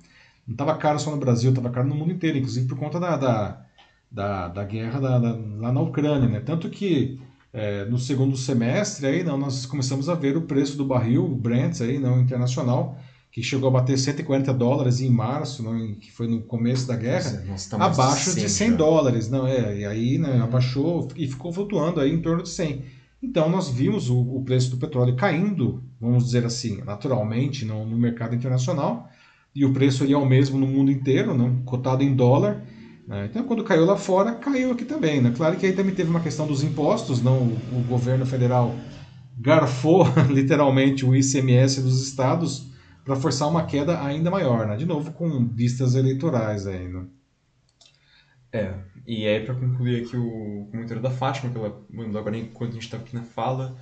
Não 0.46 0.54
estava 0.54 0.76
caro 0.76 0.98
só 0.98 1.10
no 1.10 1.16
Brasil, 1.16 1.50
estava 1.50 1.70
caro 1.70 1.88
no 1.88 1.94
mundo 1.94 2.12
inteiro, 2.12 2.38
inclusive 2.38 2.66
por 2.66 2.78
conta 2.78 2.98
da, 2.98 3.16
da, 3.16 3.64
da, 4.10 4.48
da 4.48 4.64
guerra 4.64 5.00
da, 5.00 5.18
da, 5.18 5.38
lá 5.58 5.72
na 5.72 5.80
Ucrânia. 5.80 6.28
Né? 6.28 6.40
Tanto 6.40 6.68
que 6.68 7.20
é, 7.52 7.84
no 7.84 7.98
segundo 7.98 8.36
semestre 8.36 9.06
aí, 9.06 9.22
não, 9.22 9.36
nós 9.36 9.66
começamos 9.66 10.08
a 10.08 10.14
ver 10.14 10.36
o 10.36 10.42
preço 10.42 10.76
do 10.76 10.84
barril, 10.84 11.24
o 11.24 11.36
Brent 11.36 11.80
aí, 11.80 11.98
não, 11.98 12.20
internacional, 12.20 12.98
que 13.30 13.42
chegou 13.42 13.68
a 13.68 13.72
bater 13.72 13.98
140 13.98 14.52
dólares 14.52 15.00
em 15.00 15.10
março, 15.10 15.62
não, 15.62 15.94
que 15.94 16.10
foi 16.10 16.26
no 16.26 16.42
começo 16.42 16.86
da 16.86 16.96
guerra, 16.96 17.44
Nossa, 17.46 17.76
abaixo 17.76 18.34
de 18.34 18.48
100 18.48 18.70
já. 18.70 18.76
dólares. 18.76 19.30
Não, 19.30 19.46
é, 19.46 19.78
e 19.78 19.84
aí 19.84 20.18
né, 20.18 20.32
uhum. 20.32 20.42
abaixou 20.44 21.08
e 21.16 21.26
ficou 21.28 21.52
flutuando 21.52 22.00
aí 22.00 22.12
em 22.12 22.20
torno 22.20 22.42
de 22.42 22.48
100. 22.48 22.84
Então 23.22 23.48
nós 23.48 23.68
vimos 23.68 24.10
o, 24.10 24.18
o 24.18 24.42
preço 24.44 24.70
do 24.70 24.76
petróleo 24.76 25.14
caindo, 25.14 25.82
vamos 26.00 26.24
dizer 26.24 26.44
assim, 26.44 26.82
naturalmente 26.84 27.64
no, 27.64 27.86
no 27.86 27.96
mercado 27.96 28.34
internacional, 28.34 29.08
e 29.54 29.64
o 29.64 29.72
preço 29.72 30.02
ali 30.02 30.12
é 30.12 30.16
o 30.16 30.24
mesmo 30.24 30.58
no 30.58 30.66
mundo 30.66 30.90
inteiro, 30.90 31.34
não, 31.34 31.62
cotado 31.62 32.02
em 32.02 32.14
dólar, 32.14 32.62
né? 33.06 33.26
Então, 33.26 33.44
quando 33.44 33.64
caiu 33.64 33.84
lá 33.84 33.96
fora, 33.96 34.32
caiu 34.32 34.72
aqui 34.72 34.84
também. 34.84 35.20
Né? 35.20 35.32
Claro 35.36 35.56
que 35.56 35.66
aí 35.66 35.72
também 35.72 35.94
teve 35.94 36.08
uma 36.08 36.20
questão 36.20 36.46
dos 36.46 36.62
impostos, 36.62 37.22
não 37.22 37.38
o, 37.38 37.80
o 37.80 37.84
governo 37.88 38.24
federal 38.24 38.74
garfou 39.38 40.06
literalmente 40.30 41.04
o 41.04 41.14
ICMS 41.14 41.82
dos 41.82 42.06
estados 42.06 42.70
para 43.04 43.16
forçar 43.16 43.48
uma 43.48 43.66
queda 43.66 44.02
ainda 44.02 44.30
maior, 44.30 44.66
né? 44.66 44.76
de 44.76 44.86
novo 44.86 45.12
com 45.12 45.46
vistas 45.46 45.94
eleitorais 45.94 46.66
ainda. 46.66 47.00
Né? 47.00 47.06
É, 48.52 48.74
e 49.06 49.26
aí 49.26 49.44
para 49.44 49.54
concluir 49.54 50.04
aqui 50.04 50.16
o 50.16 50.68
comentário 50.70 51.02
da 51.02 51.10
Fátima, 51.10 51.50
que 51.50 51.58
ela 51.58 51.82
mandou 51.90 52.20
agora 52.20 52.36
enquanto 52.36 52.72
a 52.72 52.74
gente 52.74 52.84
está 52.84 52.98
aqui 52.98 53.14
na 53.14 53.22
fala, 53.22 53.76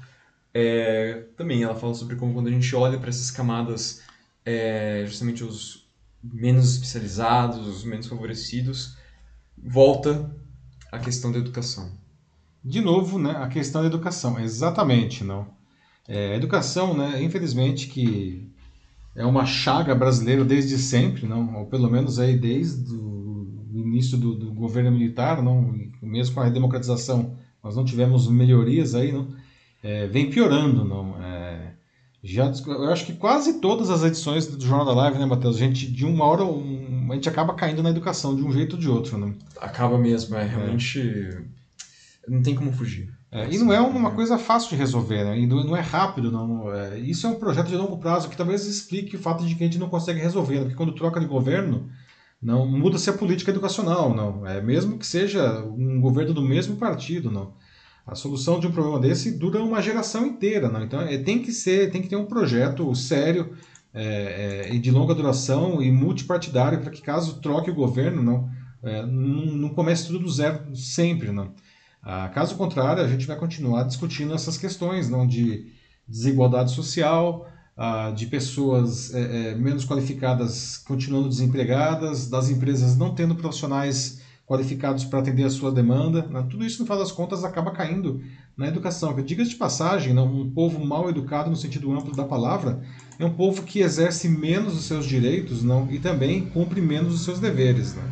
é, 0.54 1.24
também 1.36 1.62
ela 1.62 1.74
fala 1.74 1.92
sobre 1.92 2.16
como 2.16 2.32
quando 2.32 2.46
a 2.46 2.52
gente 2.52 2.74
olha 2.74 2.98
para 2.98 3.08
essas 3.08 3.30
camadas, 3.30 4.02
é, 4.50 5.04
justamente 5.06 5.44
os 5.44 5.88
menos 6.22 6.74
especializados, 6.74 7.66
os 7.66 7.84
menos 7.84 8.06
favorecidos, 8.06 8.96
volta 9.56 10.30
a 10.90 10.98
questão 10.98 11.30
da 11.32 11.38
educação. 11.38 11.90
De 12.62 12.80
novo, 12.80 13.18
né, 13.18 13.30
a 13.36 13.48
questão 13.48 13.80
da 13.80 13.86
educação, 13.86 14.38
exatamente, 14.38 15.24
não. 15.24 15.48
É, 16.06 16.32
a 16.32 16.36
educação, 16.36 16.96
né, 16.96 17.22
infelizmente 17.22 17.86
que 17.86 18.48
é 19.14 19.24
uma 19.24 19.46
chaga 19.46 19.94
brasileira 19.94 20.44
desde 20.44 20.76
sempre, 20.78 21.26
não, 21.26 21.56
ou 21.56 21.66
pelo 21.66 21.90
menos 21.90 22.18
aí 22.18 22.36
desde 22.36 22.92
o 22.94 23.46
início 23.72 24.18
do, 24.18 24.34
do 24.34 24.52
governo 24.52 24.90
militar, 24.90 25.42
não, 25.42 25.74
mesmo 26.02 26.34
com 26.34 26.40
a 26.40 26.48
democratização, 26.48 27.36
nós 27.62 27.76
não 27.76 27.84
tivemos 27.84 28.28
melhorias 28.28 28.94
aí, 28.94 29.12
não, 29.12 29.28
é, 29.82 30.06
vem 30.06 30.30
piorando, 30.30 30.84
não. 30.84 31.22
É, 31.22 31.29
já, 32.22 32.52
eu 32.66 32.90
acho 32.90 33.06
que 33.06 33.14
quase 33.14 33.60
todas 33.60 33.88
as 33.88 34.02
edições 34.02 34.46
do 34.46 34.64
Jornal 34.64 34.86
da 34.86 34.92
Live, 34.92 35.18
né, 35.18 35.24
Matheus? 35.24 35.56
A 35.56 35.58
gente, 35.58 35.90
de 35.90 36.04
uma 36.04 36.24
hora, 36.26 36.44
um, 36.44 37.08
a 37.10 37.14
gente 37.14 37.28
acaba 37.28 37.54
caindo 37.54 37.82
na 37.82 37.90
educação, 37.90 38.36
de 38.36 38.42
um 38.42 38.52
jeito 38.52 38.74
ou 38.74 38.78
de 38.78 38.88
outro, 38.88 39.16
né? 39.16 39.34
Acaba 39.58 39.96
mesmo, 39.96 40.36
é 40.36 40.44
realmente. 40.44 41.00
É. 41.00 41.42
Não 42.28 42.42
tem 42.42 42.54
como 42.54 42.72
fugir. 42.72 43.10
É, 43.32 43.48
e 43.48 43.58
não 43.58 43.72
é 43.72 43.80
uma 43.80 44.10
coisa 44.10 44.36
fácil 44.36 44.70
de 44.70 44.76
resolver, 44.76 45.24
né? 45.24 45.38
E 45.38 45.46
não, 45.46 45.76
é 45.76 45.80
rápido, 45.80 46.32
não. 46.32 46.72
É, 46.74 46.98
isso 46.98 47.26
é 47.26 47.30
um 47.30 47.36
projeto 47.36 47.68
de 47.68 47.76
longo 47.76 47.96
prazo 47.96 48.28
que 48.28 48.36
talvez 48.36 48.66
explique 48.66 49.16
o 49.16 49.20
fato 49.20 49.46
de 49.46 49.54
que 49.54 49.62
a 49.62 49.66
gente 49.66 49.78
não 49.78 49.88
consegue 49.88 50.20
resolver, 50.20 50.56
né? 50.56 50.60
porque 50.62 50.76
quando 50.76 50.94
troca 50.94 51.20
de 51.20 51.26
governo, 51.26 51.88
não 52.42 52.66
muda-se 52.66 53.08
a 53.08 53.12
política 53.12 53.50
educacional, 53.50 54.12
não. 54.14 54.44
É 54.46 54.60
mesmo 54.60 54.98
que 54.98 55.06
seja 55.06 55.62
um 55.64 56.00
governo 56.00 56.34
do 56.34 56.42
mesmo 56.42 56.76
partido, 56.76 57.30
não. 57.30 57.52
A 58.10 58.16
solução 58.16 58.58
de 58.58 58.66
um 58.66 58.72
problema 58.72 58.98
desse 58.98 59.30
dura 59.38 59.62
uma 59.62 59.80
geração 59.80 60.26
inteira, 60.26 60.68
não? 60.68 60.82
Então 60.82 61.00
é, 61.00 61.16
tem 61.16 61.40
que 61.40 61.52
ser, 61.52 61.92
tem 61.92 62.02
que 62.02 62.08
ter 62.08 62.16
um 62.16 62.26
projeto 62.26 62.92
sério 62.92 63.54
é, 63.94 64.66
é, 64.68 64.78
de 64.78 64.90
longa 64.90 65.14
duração 65.14 65.80
e 65.80 65.92
multipartidário 65.92 66.80
para 66.80 66.90
que 66.90 67.02
caso 67.02 67.40
troque 67.40 67.70
o 67.70 67.74
governo, 67.74 68.20
não, 68.20 68.50
é, 68.82 69.06
não, 69.06 69.46
não, 69.46 69.68
comece 69.68 70.08
tudo 70.08 70.18
do 70.18 70.28
zero 70.28 70.74
sempre, 70.74 71.30
não. 71.30 71.54
Ah, 72.02 72.28
caso 72.34 72.56
contrário, 72.56 73.00
a 73.00 73.06
gente 73.06 73.28
vai 73.28 73.36
continuar 73.36 73.84
discutindo 73.84 74.34
essas 74.34 74.58
questões, 74.58 75.08
não 75.08 75.24
de 75.24 75.70
desigualdade 76.08 76.72
social, 76.72 77.46
ah, 77.76 78.10
de 78.10 78.26
pessoas 78.26 79.14
é, 79.14 79.50
é, 79.50 79.54
menos 79.54 79.84
qualificadas 79.84 80.78
continuando 80.78 81.28
desempregadas, 81.28 82.28
das 82.28 82.50
empresas 82.50 82.96
não 82.96 83.14
tendo 83.14 83.36
profissionais 83.36 84.19
qualificados 84.50 85.04
para 85.04 85.20
atender 85.20 85.44
a 85.44 85.50
sua 85.50 85.70
demanda. 85.70 86.26
Né? 86.26 86.44
Tudo 86.50 86.64
isso, 86.64 86.80
no 86.80 86.84
final 86.84 86.98
das 86.98 87.12
contas, 87.12 87.44
acaba 87.44 87.70
caindo 87.70 88.20
na 88.56 88.66
educação. 88.66 89.14
Que, 89.14 89.22
diga 89.22 89.44
de 89.44 89.54
passagem, 89.54 90.12
né? 90.12 90.20
um 90.20 90.50
povo 90.50 90.84
mal 90.84 91.08
educado, 91.08 91.48
no 91.48 91.54
sentido 91.54 91.92
amplo 91.92 92.16
da 92.16 92.24
palavra, 92.24 92.82
é 93.16 93.24
um 93.24 93.32
povo 93.32 93.62
que 93.62 93.78
exerce 93.78 94.28
menos 94.28 94.76
os 94.76 94.86
seus 94.86 95.06
direitos 95.06 95.62
não? 95.62 95.88
e 95.88 96.00
também 96.00 96.46
cumpre 96.46 96.80
menos 96.80 97.14
os 97.14 97.24
seus 97.24 97.38
deveres. 97.38 97.94
Né? 97.94 98.02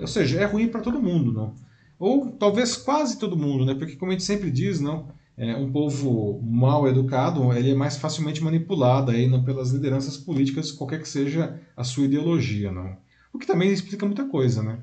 Ou 0.00 0.06
seja, 0.06 0.40
é 0.40 0.46
ruim 0.46 0.68
para 0.68 0.80
todo 0.80 1.02
mundo. 1.02 1.30
Não? 1.30 1.54
Ou 1.98 2.30
talvez 2.38 2.74
quase 2.74 3.18
todo 3.18 3.36
mundo, 3.36 3.66
né? 3.66 3.74
porque, 3.74 3.94
como 3.96 4.12
a 4.12 4.14
gente 4.14 4.24
sempre 4.24 4.50
diz, 4.50 4.80
não, 4.80 5.08
é, 5.36 5.54
um 5.54 5.70
povo 5.70 6.40
mal 6.42 6.88
educado 6.88 7.52
ele 7.52 7.72
é 7.72 7.74
mais 7.74 7.98
facilmente 7.98 8.42
manipulado 8.42 9.10
aí, 9.10 9.28
não, 9.28 9.44
pelas 9.44 9.72
lideranças 9.72 10.16
políticas, 10.16 10.72
qualquer 10.72 11.02
que 11.02 11.08
seja 11.08 11.60
a 11.76 11.84
sua 11.84 12.06
ideologia. 12.06 12.72
Não? 12.72 12.96
O 13.30 13.38
que 13.38 13.46
também 13.46 13.70
explica 13.70 14.06
muita 14.06 14.26
coisa, 14.26 14.62
né? 14.62 14.78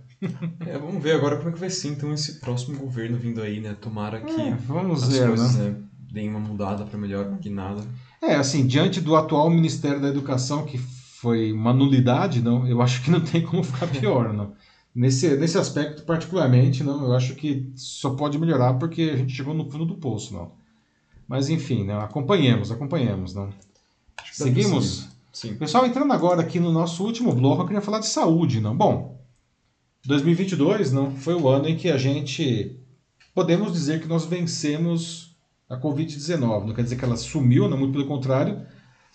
É, 0.65 0.78
vamos 0.78 1.01
ver 1.01 1.13
agora 1.13 1.38
como 1.38 1.49
é 1.49 1.51
que 1.53 1.59
vai 1.59 1.70
ser 1.70 1.89
então 1.89 2.13
esse 2.13 2.39
próximo 2.39 2.78
governo 2.78 3.17
vindo 3.17 3.41
aí, 3.41 3.59
né? 3.59 3.76
Tomara 3.80 4.20
que 4.20 4.41
é, 4.41 4.55
vamos 4.67 5.03
as 5.03 5.09
ver, 5.09 5.28
coisas 5.28 5.55
né? 5.55 5.70
né, 5.70 5.76
deem 6.11 6.30
uma 6.30 6.39
mudada 6.39 6.84
para 6.86 6.97
melhor 6.97 7.38
que 7.39 7.49
nada. 7.49 7.82
É, 8.22 8.36
assim, 8.36 8.67
diante 8.67 8.99
do 8.99 9.15
atual 9.15 9.49
Ministério 9.49 10.01
da 10.01 10.09
Educação, 10.09 10.65
que 10.65 10.78
foi 10.78 11.51
uma 11.51 11.74
nulidade, 11.74 12.41
não, 12.41 12.67
eu 12.67 12.82
acho 12.82 13.01
que 13.01 13.11
não 13.11 13.22
tem 13.22 13.41
como 13.41 13.63
ficar 13.63 13.88
pior, 13.91 14.34
não. 14.34 14.53
Nesse, 14.93 15.38
nesse 15.38 15.57
aspecto, 15.57 16.03
particularmente, 16.03 16.84
não, 16.84 17.05
eu 17.05 17.13
acho 17.13 17.36
que 17.36 17.72
só 17.76 18.09
pode 18.11 18.38
melhorar 18.38 18.74
porque 18.74 19.11
a 19.13 19.17
gente 19.17 19.34
chegou 19.34 19.53
no 19.53 19.70
fundo 19.70 19.86
do 19.86 19.95
poço, 19.95 20.34
não. 20.34 20.51
Mas 21.28 21.49
enfim, 21.49 21.86
né, 21.86 21.93
acompanhemos, 21.93 22.72
acompanhemos, 22.72 23.34
não. 23.34 23.49
Seguimos? 24.32 25.07
Sim. 25.32 25.55
Pessoal, 25.55 25.86
entrando 25.86 26.11
agora 26.11 26.41
aqui 26.41 26.59
no 26.59 26.72
nosso 26.72 27.03
último 27.03 27.34
bloco, 27.34 27.61
eu 27.61 27.67
queria 27.67 27.82
falar 27.82 27.99
de 27.99 28.07
saúde, 28.07 28.59
não? 28.59 28.76
Bom, 28.76 29.18
2022 30.06 30.91
não 30.91 31.12
foi 31.16 31.36
o 31.36 31.47
ano 31.47 31.68
em 31.68 31.76
que 31.76 31.89
a 31.89 31.97
gente 31.97 32.80
podemos 33.34 33.74
dizer 33.74 34.02
que 34.02 34.08
nós 34.08 34.26
vencemos 34.26 35.36
a 35.70 35.78
Covid-19. 35.78 36.66
Não 36.66 36.74
quer 36.74 36.84
dizer 36.84 36.97
que 36.97 37.05
ela 37.05 37.16
sumiu, 37.16 37.70
não 37.70 37.78
muito 37.78 37.93
pelo 37.93 38.08
contrário, 38.08 38.62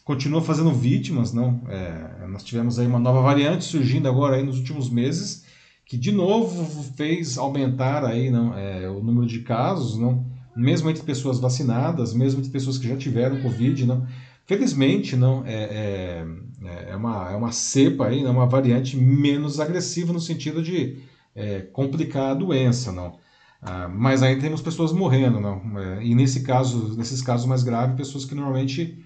continua 0.04 0.42
fazendo 0.42 0.72
vítimas, 0.72 1.32
não? 1.32 1.62
É, 1.68 2.26
nós 2.28 2.44
tivemos 2.44 2.78
aí 2.78 2.86
uma 2.86 2.98
nova 2.98 3.22
variante 3.22 3.64
surgindo 3.64 4.08
agora 4.08 4.36
aí 4.36 4.42
nos 4.42 4.58
últimos 4.58 4.88
meses, 4.88 5.44
que 5.86 5.96
de 5.96 6.12
novo 6.12 6.84
fez 6.96 7.36
aumentar 7.38 8.04
aí 8.04 8.30
não, 8.30 8.56
é, 8.56 8.88
o 8.88 9.02
número 9.02 9.26
de 9.26 9.40
casos, 9.40 9.98
não? 9.98 10.24
Mesmo 10.54 10.88
entre 10.88 11.02
pessoas 11.02 11.40
vacinadas, 11.40 12.14
mesmo 12.14 12.40
entre 12.40 12.52
pessoas 12.52 12.78
que 12.78 12.86
já 12.86 12.96
tiveram 12.96 13.42
Covid, 13.42 13.84
não? 13.84 14.06
Felizmente, 14.46 15.16
não 15.16 15.42
é, 15.46 15.54
é, 15.54 16.26
é, 16.64 16.96
uma, 16.96 17.30
é 17.30 17.36
uma 17.36 17.52
cepa 17.52 18.06
aí, 18.06 18.24
é 18.24 18.28
uma 18.28 18.46
variante 18.46 18.96
menos 18.96 19.60
agressiva 19.60 20.12
no 20.12 20.20
sentido 20.20 20.62
de 20.62 21.02
é, 21.34 21.60
complicar 21.60 22.30
a 22.30 22.34
doença, 22.34 22.92
não. 22.92 23.18
Ah, 23.60 23.88
mas 23.88 24.22
ainda 24.22 24.42
temos 24.42 24.60
pessoas 24.60 24.92
morrendo, 24.92 25.40
não. 25.40 25.78
É, 25.78 26.04
e 26.04 26.14
nesse 26.14 26.42
caso, 26.42 26.94
nesses 26.96 27.22
casos 27.22 27.46
mais 27.46 27.62
graves, 27.62 27.96
pessoas 27.96 28.24
que 28.24 28.34
normalmente 28.34 29.02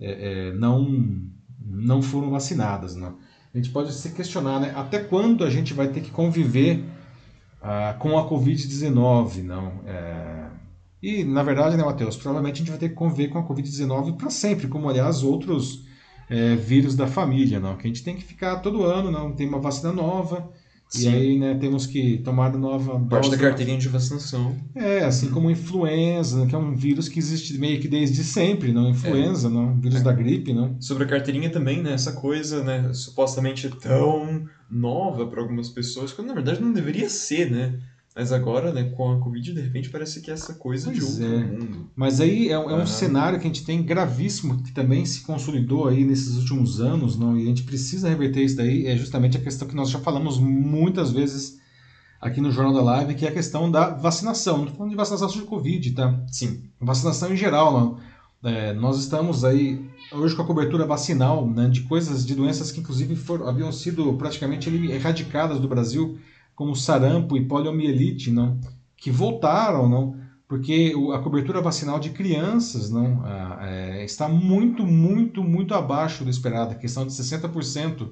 é, 0.00 0.48
é, 0.48 0.52
não 0.52 1.30
não 1.62 2.02
foram 2.02 2.30
vacinadas, 2.30 2.96
não. 2.96 3.18
A 3.54 3.56
gente 3.56 3.70
pode 3.70 3.92
se 3.92 4.10
questionar, 4.10 4.60
né? 4.60 4.72
Até 4.76 4.98
quando 4.98 5.44
a 5.44 5.50
gente 5.50 5.72
vai 5.74 5.88
ter 5.88 6.00
que 6.00 6.10
conviver 6.10 6.84
ah, 7.62 7.94
com 7.98 8.18
a 8.18 8.28
Covid-19, 8.28 9.42
não? 9.42 9.80
É, 9.86 10.48
e, 11.02 11.24
na 11.24 11.42
verdade, 11.42 11.76
né, 11.76 11.84
Matheus, 11.84 12.16
provavelmente 12.16 12.56
a 12.56 12.58
gente 12.58 12.70
vai 12.70 12.78
ter 12.78 12.90
que 12.90 12.94
conviver 12.94 13.28
com 13.28 13.38
a 13.38 13.46
Covid-19 13.46 14.16
para 14.16 14.30
sempre, 14.30 14.68
como, 14.68 14.88
aliás, 14.88 15.22
outros 15.22 15.84
é, 16.30 16.54
vírus 16.54 16.96
da 16.96 17.06
família, 17.06 17.60
não? 17.60 17.76
Que 17.76 17.86
a 17.86 17.88
gente 17.88 18.02
tem 18.02 18.16
que 18.16 18.24
ficar 18.24 18.60
todo 18.60 18.84
ano, 18.84 19.10
não? 19.10 19.32
Tem 19.32 19.46
uma 19.46 19.58
vacina 19.58 19.92
nova, 19.92 20.48
Sim. 20.90 21.08
E 21.08 21.14
aí, 21.14 21.38
né, 21.38 21.54
temos 21.54 21.86
que 21.86 22.18
tomar 22.18 22.52
nova 22.58 22.98
Parte 23.08 23.30
da 23.30 23.38
carteirinha 23.38 23.78
de 23.78 23.88
vacinação. 23.88 24.56
É, 24.74 25.04
assim 25.04 25.30
como 25.30 25.48
influenza, 25.48 26.44
que 26.46 26.54
é 26.54 26.58
um 26.58 26.74
vírus 26.74 27.08
que 27.08 27.16
existe 27.16 27.56
meio 27.58 27.80
que 27.80 27.86
desde 27.86 28.24
sempre, 28.24 28.72
não? 28.72 28.90
Influenza, 28.90 29.46
é. 29.46 29.50
não? 29.52 29.80
Vírus 29.80 30.00
é. 30.00 30.02
da 30.02 30.12
gripe, 30.12 30.52
não? 30.52 30.76
Sobre 30.80 31.04
a 31.04 31.06
carteirinha 31.06 31.48
também, 31.48 31.80
né? 31.80 31.92
Essa 31.92 32.10
coisa, 32.10 32.64
né, 32.64 32.92
supostamente 32.92 33.68
tão 33.68 34.44
nova 34.68 35.28
para 35.28 35.40
algumas 35.40 35.68
pessoas, 35.68 36.12
quando 36.12 36.26
na 36.26 36.34
verdade 36.34 36.60
não 36.60 36.72
deveria 36.72 37.08
ser, 37.08 37.48
né? 37.48 37.78
Mas 38.14 38.32
agora, 38.32 38.72
né, 38.72 38.84
com 38.96 39.12
a 39.12 39.20
Covid, 39.20 39.52
de 39.52 39.60
repente 39.60 39.88
parece 39.88 40.20
que 40.20 40.30
é 40.30 40.34
essa 40.34 40.54
coisa 40.54 40.86
Pois 40.86 40.98
de 40.98 41.04
outro 41.04 41.24
é. 41.24 41.44
mundo. 41.44 41.90
Mas 41.94 42.20
aí 42.20 42.48
é, 42.48 42.52
é 42.52 42.58
um 42.58 42.68
Aham. 42.68 42.86
cenário 42.86 43.38
que 43.38 43.44
a 43.44 43.48
gente 43.48 43.64
tem 43.64 43.82
gravíssimo, 43.82 44.62
que 44.62 44.72
também 44.72 45.06
se 45.06 45.20
consolidou 45.20 45.86
aí 45.86 46.04
nesses 46.04 46.36
últimos 46.36 46.80
anos, 46.80 47.16
não? 47.16 47.38
e 47.38 47.42
a 47.42 47.46
gente 47.46 47.62
precisa 47.62 48.08
reverter 48.08 48.42
isso 48.42 48.56
daí, 48.56 48.86
é 48.86 48.96
justamente 48.96 49.36
a 49.36 49.40
questão 49.40 49.68
que 49.68 49.76
nós 49.76 49.90
já 49.90 50.00
falamos 50.00 50.38
muitas 50.38 51.12
vezes 51.12 51.60
aqui 52.20 52.40
no 52.40 52.50
Jornal 52.50 52.74
da 52.74 52.82
Live, 52.82 53.14
que 53.14 53.24
é 53.24 53.28
a 53.28 53.32
questão 53.32 53.70
da 53.70 53.90
vacinação. 53.90 54.58
Não 54.58 54.64
estou 54.64 54.76
falando 54.78 54.90
de 54.90 54.96
vacinação 54.96 55.28
de 55.28 55.42
Covid, 55.42 55.92
tá? 55.92 56.20
Sim. 56.30 56.64
Vacinação 56.80 57.32
em 57.32 57.36
geral, 57.36 57.72
não. 57.72 58.10
É, 58.42 58.72
nós 58.72 58.98
estamos 58.98 59.44
aí 59.44 59.80
hoje 60.12 60.34
com 60.34 60.42
a 60.42 60.46
cobertura 60.46 60.86
vacinal 60.86 61.46
né, 61.48 61.68
de 61.68 61.82
coisas, 61.82 62.26
de 62.26 62.34
doenças 62.34 62.72
que 62.72 62.80
inclusive 62.80 63.14
foram, 63.14 63.46
haviam 63.46 63.70
sido 63.70 64.14
praticamente 64.14 64.68
erradicadas 64.68 65.60
do 65.60 65.68
Brasil, 65.68 66.18
como 66.60 66.76
sarampo 66.76 67.38
e 67.38 67.46
poliomielite, 67.46 68.30
não, 68.30 68.60
que 68.94 69.10
voltaram, 69.10 69.88
não, 69.88 70.14
porque 70.46 70.92
a 71.14 71.18
cobertura 71.18 71.62
vacinal 71.62 71.98
de 71.98 72.10
crianças 72.10 72.90
não, 72.90 73.22
ah, 73.24 73.60
é, 73.62 74.04
está 74.04 74.28
muito, 74.28 74.86
muito, 74.86 75.42
muito 75.42 75.72
abaixo 75.72 76.22
do 76.22 76.28
esperado, 76.28 76.74
questão 76.74 77.06
de 77.06 77.14
60%. 77.14 78.10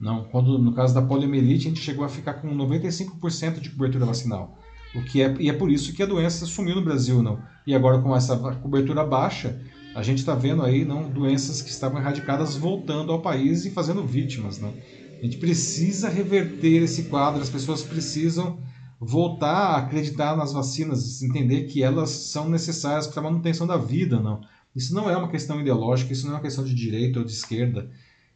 Não, 0.00 0.24
quando 0.24 0.58
no 0.58 0.72
caso 0.72 0.92
da 0.92 1.02
poliomielite 1.02 1.68
a 1.68 1.70
gente 1.70 1.80
chegou 1.80 2.04
a 2.04 2.08
ficar 2.08 2.34
com 2.34 2.52
95% 2.52 3.60
de 3.60 3.70
cobertura 3.70 4.06
vacinal. 4.06 4.58
O 4.92 5.00
que 5.04 5.22
é, 5.22 5.32
e 5.38 5.48
é 5.48 5.52
por 5.52 5.70
isso 5.70 5.92
que 5.92 6.02
a 6.02 6.06
doença 6.06 6.46
sumiu 6.46 6.74
no 6.74 6.82
Brasil, 6.82 7.22
não. 7.22 7.38
E 7.64 7.76
agora 7.76 8.00
com 8.00 8.16
essa 8.16 8.36
cobertura 8.36 9.04
baixa, 9.04 9.62
a 9.94 10.02
gente 10.02 10.18
está 10.18 10.34
vendo 10.34 10.64
aí 10.64 10.84
não 10.84 11.08
doenças 11.08 11.62
que 11.62 11.70
estavam 11.70 12.00
erradicadas 12.00 12.56
voltando 12.56 13.12
ao 13.12 13.22
país 13.22 13.64
e 13.64 13.70
fazendo 13.70 14.04
vítimas, 14.04 14.58
não. 14.58 14.74
A 15.20 15.24
gente 15.24 15.38
precisa 15.38 16.08
reverter 16.08 16.82
esse 16.82 17.04
quadro, 17.04 17.42
as 17.42 17.50
pessoas 17.50 17.82
precisam 17.82 18.58
voltar 19.00 19.74
a 19.74 19.76
acreditar 19.78 20.36
nas 20.36 20.52
vacinas, 20.52 21.22
entender 21.22 21.64
que 21.64 21.82
elas 21.82 22.10
são 22.10 22.48
necessárias 22.48 23.06
para 23.06 23.20
a 23.20 23.24
manutenção 23.24 23.66
da 23.66 23.76
vida, 23.76 24.20
não. 24.20 24.40
Isso 24.74 24.94
não 24.94 25.08
é 25.08 25.16
uma 25.16 25.28
questão 25.28 25.60
ideológica, 25.60 26.12
isso 26.12 26.26
não 26.26 26.34
é 26.34 26.36
uma 26.36 26.42
questão 26.42 26.64
de 26.64 26.74
direita 26.74 27.18
ou 27.20 27.24
de 27.24 27.32
esquerda. 27.32 27.90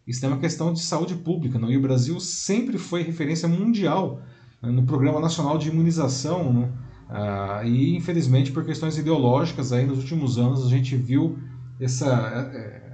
Isso 0.06 0.24
é 0.24 0.28
uma 0.28 0.38
questão 0.38 0.72
de 0.72 0.80
saúde 0.80 1.14
pública, 1.16 1.59
não? 1.59 1.70
E 1.70 1.76
o 1.76 1.82
Brasil 1.82 2.18
sempre 2.20 2.78
foi 2.78 3.02
referência 3.02 3.48
mundial 3.48 4.22
né, 4.62 4.70
no 4.70 4.84
Programa 4.84 5.20
Nacional 5.20 5.59
de 5.59 5.68
Imunização, 5.68 6.52
né? 6.52 6.72
Ah, 7.10 7.62
e 7.64 7.96
infelizmente 7.96 8.52
por 8.52 8.64
questões 8.64 8.98
ideológicas 8.98 9.72
aí 9.72 9.86
nos 9.86 9.98
últimos 9.98 10.36
anos 10.36 10.66
a 10.66 10.68
gente 10.68 10.94
viu 10.94 11.38
essa 11.80 12.50
eh, 12.55 12.88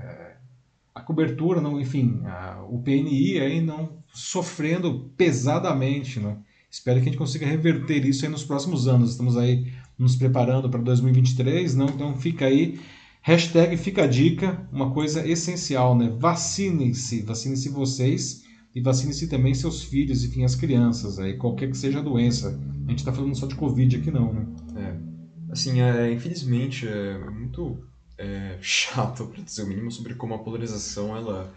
cobertura, 1.05 1.60
não, 1.60 1.81
enfim, 1.81 2.20
a- 2.24 2.64
o 2.68 2.78
PNI 2.82 3.39
aí 3.40 3.60
não 3.60 3.98
sofrendo 4.12 5.10
pesadamente, 5.16 6.18
né? 6.20 6.39
Espero 6.70 6.98
que 7.01 7.02
a 7.09 7.12
gente 7.12 7.18
consiga 7.18 7.47
reverter 7.47 8.05
isso 8.05 8.24
aí 8.24 8.31
nos 8.31 8.44
próximos 8.44 8.89
anos. 8.89 9.10
Estamos 9.10 9.36
aí 9.36 9.72
nos 9.98 10.16
preparando 10.16 10.68
para 10.68 10.82
2023, 10.82 11.74
não? 11.76 11.86
Então 11.86 12.16
fica 12.16 12.47
aí 12.47 12.78
Hashtag 13.26 13.78
fica 13.78 14.05
a 14.05 14.06
dica, 14.06 14.68
uma 14.70 14.90
coisa 14.90 15.26
essencial, 15.26 15.97
né? 15.97 16.14
Vacinem-se, 16.18 17.22
vacinem-se 17.22 17.70
vocês 17.70 18.44
e 18.74 18.82
vacinem-se 18.82 19.28
também 19.28 19.55
seus 19.55 19.82
filhos, 19.82 20.22
enfim, 20.22 20.44
as 20.44 20.55
crianças, 20.55 21.18
aí, 21.18 21.35
qualquer 21.39 21.70
que 21.70 21.76
seja 21.78 22.01
a 22.01 22.02
doença. 22.02 22.60
A 22.86 22.90
gente 22.90 23.02
tá 23.02 23.14
falando 23.14 23.35
só 23.35 23.47
de 23.47 23.55
Covid 23.55 23.97
aqui 23.97 24.10
não, 24.10 24.31
né? 24.31 24.47
É. 24.76 25.52
Assim, 25.52 25.81
é, 25.81 26.12
infelizmente, 26.12 26.86
é 26.86 27.18
muito 27.31 27.78
é, 28.19 28.57
chato, 28.61 29.27
para 29.27 29.43
dizer 29.43 29.62
o 29.62 29.66
mínimo, 29.66 29.91
sobre 29.91 30.15
como 30.15 30.35
a 30.35 30.39
polarização 30.39 31.16
ela 31.16 31.53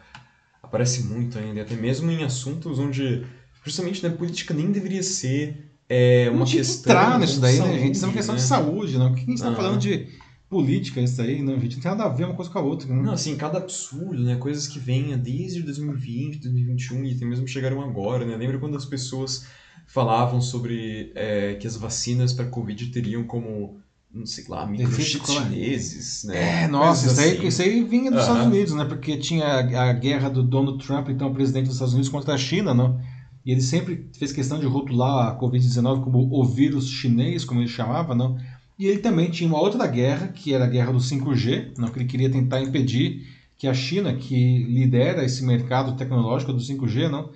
aparece 0.61 1.03
muito 1.03 1.37
ainda, 1.37 1.61
até 1.61 1.75
mesmo 1.75 2.11
em 2.11 2.23
assuntos 2.23 2.79
onde, 2.79 3.25
justamente, 3.63 4.03
né, 4.03 4.09
política 4.09 4.53
nem 4.53 4.71
deveria 4.71 5.03
ser 5.03 5.67
é, 5.89 6.29
uma 6.29 6.45
questão 6.45 6.91
entrar 6.91 7.19
nisso 7.19 7.39
daí, 7.39 7.57
saúde, 7.57 7.73
né, 7.73 7.79
gente? 7.79 7.95
Isso 7.95 8.05
é 8.05 8.07
uma 8.07 8.13
questão 8.13 8.35
né? 8.35 8.41
de 8.41 8.47
saúde, 8.47 8.97
não? 8.97 9.09
Por 9.09 9.15
que 9.15 9.23
a 9.23 9.25
gente 9.25 9.41
tá 9.41 9.47
Aham. 9.47 9.55
falando 9.55 9.79
de 9.79 10.07
política 10.49 11.01
isso 11.01 11.21
aí, 11.21 11.41
não, 11.41 11.59
gente? 11.59 11.75
Não 11.75 11.81
tem 11.81 11.91
nada 11.91 12.03
a 12.05 12.09
ver 12.09 12.25
uma 12.25 12.35
coisa 12.35 12.51
com 12.51 12.59
a 12.59 12.61
outra, 12.61 12.93
né? 12.93 13.01
Não, 13.01 13.13
assim, 13.13 13.35
cada 13.35 13.57
absurdo, 13.57 14.23
né? 14.23 14.35
Coisas 14.35 14.67
que 14.67 14.79
vêm 14.79 15.17
desde 15.17 15.61
2020, 15.61 16.39
2021 16.39 17.05
e 17.05 17.13
até 17.13 17.25
mesmo 17.25 17.47
chegaram 17.47 17.81
agora, 17.81 18.25
né? 18.25 18.35
Lembra 18.35 18.59
quando 18.59 18.75
as 18.75 18.85
pessoas 18.85 19.47
falavam 19.85 20.41
sobre 20.41 21.11
é, 21.15 21.55
que 21.55 21.65
as 21.65 21.77
vacinas 21.77 22.33
para 22.33 22.45
Covid 22.45 22.87
teriam 22.87 23.23
como, 23.23 23.79
não 24.13 24.25
sei 24.25 24.45
lá, 24.47 24.65
microchips 24.65 25.31
chineses, 25.31 26.23
né? 26.23 26.63
É, 26.63 26.67
nossa, 26.67 27.07
isso 27.07 27.19
aí, 27.19 27.37
assim. 27.37 27.47
isso 27.47 27.61
aí 27.61 27.83
vinha 27.83 28.09
dos 28.09 28.21
Aham. 28.21 28.29
Estados 28.29 28.53
Unidos, 28.53 28.73
né? 28.73 28.85
Porque 28.85 29.17
tinha 29.17 29.45
a, 29.45 29.89
a 29.89 29.93
guerra 29.93 30.29
do 30.29 30.43
Donald 30.43 30.83
Trump, 30.85 31.09
então 31.09 31.33
presidente 31.33 31.65
dos 31.65 31.75
Estados 31.75 31.93
Unidos, 31.93 32.09
contra 32.09 32.33
a 32.33 32.37
China, 32.37 32.73
não? 32.73 32.99
E 33.45 33.51
ele 33.51 33.61
sempre 33.61 34.09
fez 34.17 34.31
questão 34.31 34.59
de 34.59 34.65
rotular 34.65 35.29
a 35.29 35.39
Covid-19 35.39 36.03
como 36.03 36.27
o 36.31 36.43
vírus 36.43 36.89
chinês, 36.89 37.45
como 37.45 37.61
ele 37.61 37.69
chamava, 37.69 38.13
não? 38.15 38.37
E 38.77 38.85
ele 38.85 38.99
também 38.99 39.29
tinha 39.29 39.49
uma 39.49 39.59
outra 39.59 39.87
guerra, 39.87 40.27
que 40.27 40.53
era 40.53 40.65
a 40.65 40.69
guerra 40.69 40.91
do 40.91 40.99
5G, 40.99 41.73
não? 41.77 41.87
que 41.87 41.99
ele 41.99 42.05
queria 42.05 42.29
tentar 42.29 42.61
impedir 42.61 43.25
que 43.57 43.67
a 43.67 43.73
China, 43.73 44.13
que 44.13 44.63
lidera 44.65 45.23
esse 45.23 45.43
mercado 45.43 45.95
tecnológico 45.95 46.53
do 46.53 46.59
5G, 46.59 47.09
não? 47.09 47.31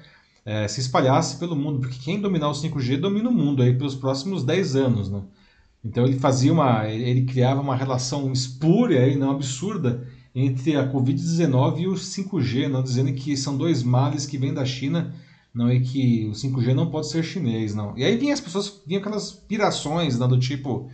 eh, 0.45 0.67
se 0.67 0.79
espalhasse 0.81 1.37
pelo 1.37 1.55
mundo, 1.55 1.79
porque 1.79 1.97
quem 1.99 2.19
dominar 2.19 2.49
o 2.49 2.53
5G 2.53 2.97
domina 2.97 3.29
o 3.29 3.33
mundo 3.33 3.61
aí 3.61 3.73
pelos 3.73 3.95
próximos 3.95 4.43
10 4.43 4.75
anos, 4.75 5.09
né? 5.09 5.21
Então 5.83 6.05
ele 6.05 6.19
fazia 6.19 6.53
uma, 6.53 6.87
ele 6.87 7.23
criava 7.23 7.59
uma 7.61 7.75
relação 7.75 8.31
espúria 8.31 9.07
e 9.07 9.15
não 9.15 9.31
absurda 9.31 10.07
entre 10.33 10.75
a 10.77 10.87
Covid-19 10.91 11.79
e 11.79 11.87
o 11.87 11.93
5G, 11.93 12.67
não 12.67 12.83
dizendo 12.83 13.11
que 13.13 13.35
são 13.35 13.57
dois 13.57 13.81
males 13.83 14.25
que 14.25 14.37
vêm 14.37 14.53
da 14.53 14.63
China, 14.63 15.13
não 15.53 15.71
e 15.71 15.81
que 15.81 16.27
o 16.27 16.31
5G 16.31 16.73
não 16.73 16.89
pode 16.89 17.09
ser 17.09 17.23
chinês, 17.23 17.73
não. 17.75 17.97
E 17.97 18.03
aí 18.03 18.15
vinha 18.15 18.33
as 18.33 18.39
pessoas, 18.39 18.81
vinham 18.85 19.01
aquelas 19.01 19.31
pirações, 19.31 20.17
não, 20.17 20.27
do 20.27 20.39
tipo 20.39 20.87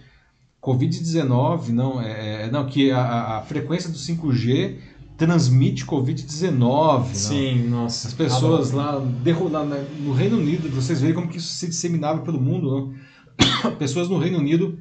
Covid-19, 0.61 1.69
não, 1.69 2.01
é, 2.01 2.49
não 2.51 2.65
que 2.65 2.91
a- 2.91 3.38
a, 3.38 3.41
frequência 3.43 3.89
do 3.89 3.97
5G 3.97 4.77
transmite 5.18 5.85
Covid-19, 5.85 6.59
não. 6.59 7.05
Sim, 7.14 7.68
nossa. 7.69 8.07
As 8.07 8.14
pessoas 8.14 8.72
lá, 8.72 8.99
derru- 8.99 9.49
lá 9.49 9.64
no 9.65 10.14
Reino 10.14 10.38
Unido, 10.38 10.69
vocês 10.69 10.99
veem 11.01 11.14
como 11.14 11.27
que 11.27 11.38
isso 11.38 11.53
se 11.53 11.68
disseminava 11.68 12.22
pelo 12.22 12.39
mundo, 12.39 12.89
né? 12.91 12.99
pessoas 13.80 14.09
no 14.09 14.18
Reino 14.18 14.38
Unido 14.38 14.80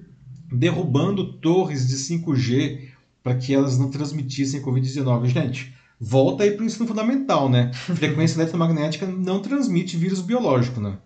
derrubando 0.52 1.34
torres 1.38 1.86
de 1.86 1.96
5G 1.96 2.88
para 3.22 3.34
que 3.34 3.52
elas 3.52 3.78
não 3.78 3.90
transmitissem 3.90 4.62
Covid-19. 4.62 5.26
Gente, 5.26 5.74
volta 6.00 6.44
aí 6.44 6.52
para 6.52 6.62
o 6.62 6.66
ensino 6.66 6.86
fundamental, 6.86 7.48
né? 7.48 7.72
Frequência 7.74 8.40
eletromagnética 8.40 9.06
não 9.06 9.40
transmite 9.40 9.96
vírus 9.96 10.20
biológico, 10.20 10.80
né? 10.80 10.98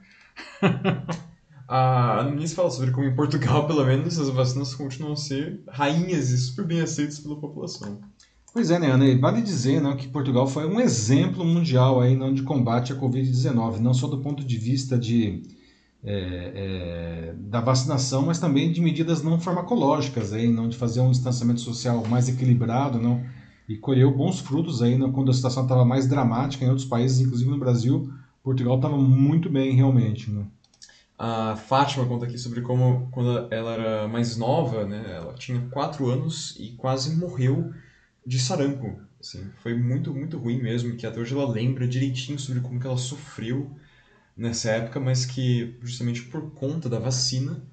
A 1.72 2.18
Ananias 2.18 2.52
fala 2.52 2.68
sobre 2.68 2.90
como 2.90 3.06
em 3.06 3.14
Portugal, 3.14 3.64
pelo 3.68 3.86
menos, 3.86 4.18
as 4.18 4.28
vacinas 4.28 4.74
continuam 4.74 5.12
a 5.12 5.16
ser 5.16 5.62
rainhas 5.68 6.30
e 6.30 6.38
super 6.38 6.66
bem 6.66 6.80
aceitas 6.80 7.20
pela 7.20 7.36
população. 7.36 8.00
Pois 8.52 8.72
é, 8.72 8.78
né, 8.80 8.90
Ana? 8.90 9.06
E 9.06 9.16
vale 9.16 9.40
dizer 9.40 9.80
né, 9.80 9.94
que 9.94 10.08
Portugal 10.08 10.48
foi 10.48 10.66
um 10.66 10.80
exemplo 10.80 11.44
mundial 11.44 12.00
aí, 12.00 12.16
não, 12.16 12.34
de 12.34 12.42
combate 12.42 12.92
à 12.92 12.96
Covid-19, 12.96 13.78
não 13.78 13.94
só 13.94 14.08
do 14.08 14.18
ponto 14.18 14.44
de 14.44 14.58
vista 14.58 14.98
de, 14.98 15.42
é, 16.02 16.52
é, 16.54 17.34
da 17.36 17.60
vacinação, 17.60 18.26
mas 18.26 18.38
também 18.38 18.72
de 18.72 18.80
medidas 18.80 19.22
não 19.22 19.38
farmacológicas, 19.38 20.32
aí, 20.32 20.48
não 20.48 20.68
de 20.68 20.76
fazer 20.76 21.00
um 21.00 21.10
distanciamento 21.10 21.60
social 21.60 22.02
mais 22.06 22.28
equilibrado, 22.28 22.98
não, 22.98 23.24
e 23.68 23.76
colheu 23.76 24.10
bons 24.10 24.40
frutos 24.40 24.82
aí, 24.82 24.96
não, 24.96 25.12
quando 25.12 25.30
a 25.30 25.34
situação 25.34 25.64
estava 25.64 25.84
mais 25.84 26.08
dramática 26.08 26.64
em 26.64 26.68
outros 26.68 26.86
países, 26.86 27.20
inclusive 27.20 27.50
no 27.50 27.58
Brasil, 27.58 28.12
Portugal 28.42 28.76
estava 28.76 28.96
muito 28.96 29.50
bem 29.50 29.74
realmente. 29.74 30.30
Né? 30.30 30.44
A 31.18 31.54
Fátima 31.54 32.06
conta 32.06 32.24
aqui 32.24 32.38
sobre 32.38 32.62
como, 32.62 33.08
quando 33.10 33.52
ela 33.52 33.72
era 33.72 34.08
mais 34.08 34.36
nova, 34.36 34.86
né, 34.86 35.16
ela 35.16 35.34
tinha 35.34 35.60
4 35.70 36.08
anos 36.08 36.56
e 36.58 36.72
quase 36.72 37.14
morreu 37.16 37.70
de 38.26 38.38
sarampo. 38.38 38.98
Assim, 39.20 39.50
foi 39.62 39.74
muito, 39.74 40.14
muito 40.14 40.38
ruim 40.38 40.62
mesmo, 40.62 40.96
que 40.96 41.06
até 41.06 41.20
hoje 41.20 41.34
ela 41.34 41.46
lembra 41.46 41.86
direitinho 41.86 42.38
sobre 42.38 42.62
como 42.62 42.80
que 42.80 42.86
ela 42.86 42.96
sofreu 42.96 43.70
nessa 44.40 44.70
época, 44.70 45.00
mas 45.00 45.24
que 45.26 45.76
justamente 45.82 46.22
por 46.24 46.52
conta 46.54 46.88
da 46.88 46.98
vacina, 46.98 47.64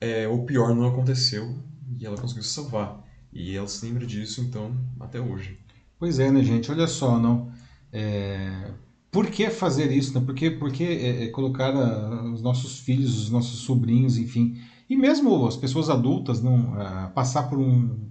é, 0.00 0.28
o 0.28 0.44
pior 0.44 0.74
não 0.74 0.86
aconteceu 0.86 1.58
e 1.98 2.06
ela 2.06 2.18
conseguiu 2.18 2.42
se 2.44 2.50
salvar. 2.50 3.04
E 3.32 3.56
ela 3.56 3.68
se 3.68 3.84
lembra 3.84 4.06
disso, 4.06 4.40
então, 4.40 4.74
até 5.00 5.20
hoje. 5.20 5.58
Pois 5.98 6.18
é, 6.18 6.30
né, 6.30 6.42
gente? 6.42 6.70
Olha 6.70 6.86
só, 6.86 7.18
não. 7.18 7.50
É, 7.92 8.70
Por 9.10 9.30
que 9.30 9.48
fazer 9.50 9.90
isso? 9.92 10.18
Né? 10.18 10.24
Por 10.24 10.34
que, 10.34 10.50
por 10.50 10.70
que 10.72 10.84
é, 10.84 11.24
é, 11.24 11.28
colocar 11.28 11.74
a- 11.74 12.24
os 12.32 12.42
nossos 12.42 12.80
filhos, 12.80 13.18
os 13.18 13.30
nossos 13.30 13.60
sobrinhos, 13.60 14.18
enfim, 14.18 14.60
e 14.88 14.96
mesmo 14.96 15.46
as 15.46 15.56
pessoas 15.56 15.88
adultas, 15.90 16.42
não 16.42 16.74
a 16.80 17.08
passar 17.08 17.44
por 17.44 17.58
um 17.58 18.10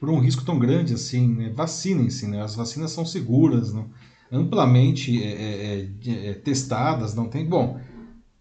por 0.00 0.10
um 0.10 0.18
risco 0.20 0.44
tão 0.44 0.58
grande 0.58 0.94
assim? 0.94 1.26
Né? 1.28 1.50
Vacinem-se, 1.50 2.26
né? 2.26 2.42
As 2.42 2.54
vacinas 2.54 2.90
são 2.92 3.04
seguras, 3.06 3.72
não? 3.72 3.90
Amplamente 4.30 5.22
é, 5.22 5.26
é, 5.26 5.88
é, 6.06 6.28
é, 6.30 6.34
testadas, 6.34 7.14
não 7.14 7.28
tem. 7.28 7.46
Bom, 7.46 7.80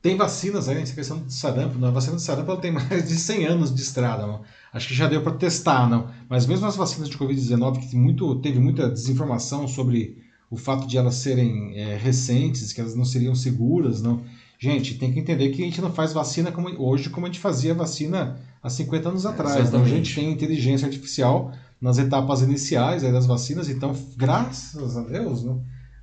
tem 0.01 0.15
vacinas 0.15 0.69
aí, 0.69 0.81
essa 0.81 0.93
questão 0.93 1.19
de 1.19 1.33
sarampo, 1.33 1.79
não? 1.79 1.87
a 1.87 1.91
vacina 1.91 2.15
de 2.15 2.21
sarampo 2.21 2.51
ela 2.51 2.61
tem 2.61 2.71
mais 2.71 3.07
de 3.07 3.15
100 3.15 3.45
anos 3.45 3.73
de 3.73 3.81
estrada, 3.81 4.25
não? 4.25 4.41
Acho 4.73 4.87
que 4.87 4.93
já 4.93 5.07
deu 5.07 5.21
para 5.21 5.33
testar, 5.33 5.89
não. 5.89 6.09
Mas 6.29 6.45
mesmo 6.45 6.65
as 6.65 6.75
vacinas 6.75 7.09
de 7.09 7.17
Covid-19, 7.17 7.89
que 7.89 7.95
muito, 7.95 8.35
teve 8.35 8.59
muita 8.59 8.89
desinformação 8.89 9.67
sobre 9.67 10.23
o 10.49 10.57
fato 10.57 10.85
de 10.85 10.97
elas 10.97 11.15
serem 11.15 11.77
é, 11.77 11.95
recentes, 11.95 12.71
que 12.71 12.81
elas 12.81 12.95
não 12.95 13.05
seriam 13.05 13.33
seguras, 13.33 14.01
não. 14.01 14.21
Gente, 14.59 14.95
tem 14.95 15.11
que 15.11 15.19
entender 15.19 15.49
que 15.49 15.61
a 15.61 15.65
gente 15.65 15.81
não 15.81 15.91
faz 15.91 16.13
vacina 16.13 16.51
como, 16.51 16.69
hoje 16.81 17.09
como 17.09 17.25
a 17.25 17.29
gente 17.29 17.39
fazia 17.39 17.73
vacina 17.73 18.39
há 18.61 18.69
50 18.69 19.09
anos 19.09 19.25
atrás. 19.25 19.67
Então 19.67 19.83
a 19.83 19.87
gente 19.87 20.15
tem 20.15 20.31
inteligência 20.31 20.87
artificial 20.87 21.51
nas 21.79 21.97
etapas 21.97 22.41
iniciais 22.41 23.03
das 23.03 23.25
vacinas, 23.25 23.69
então, 23.69 23.95
graças 24.15 24.97
a 24.97 25.01
Deus, 25.01 25.43
né, 25.43 25.55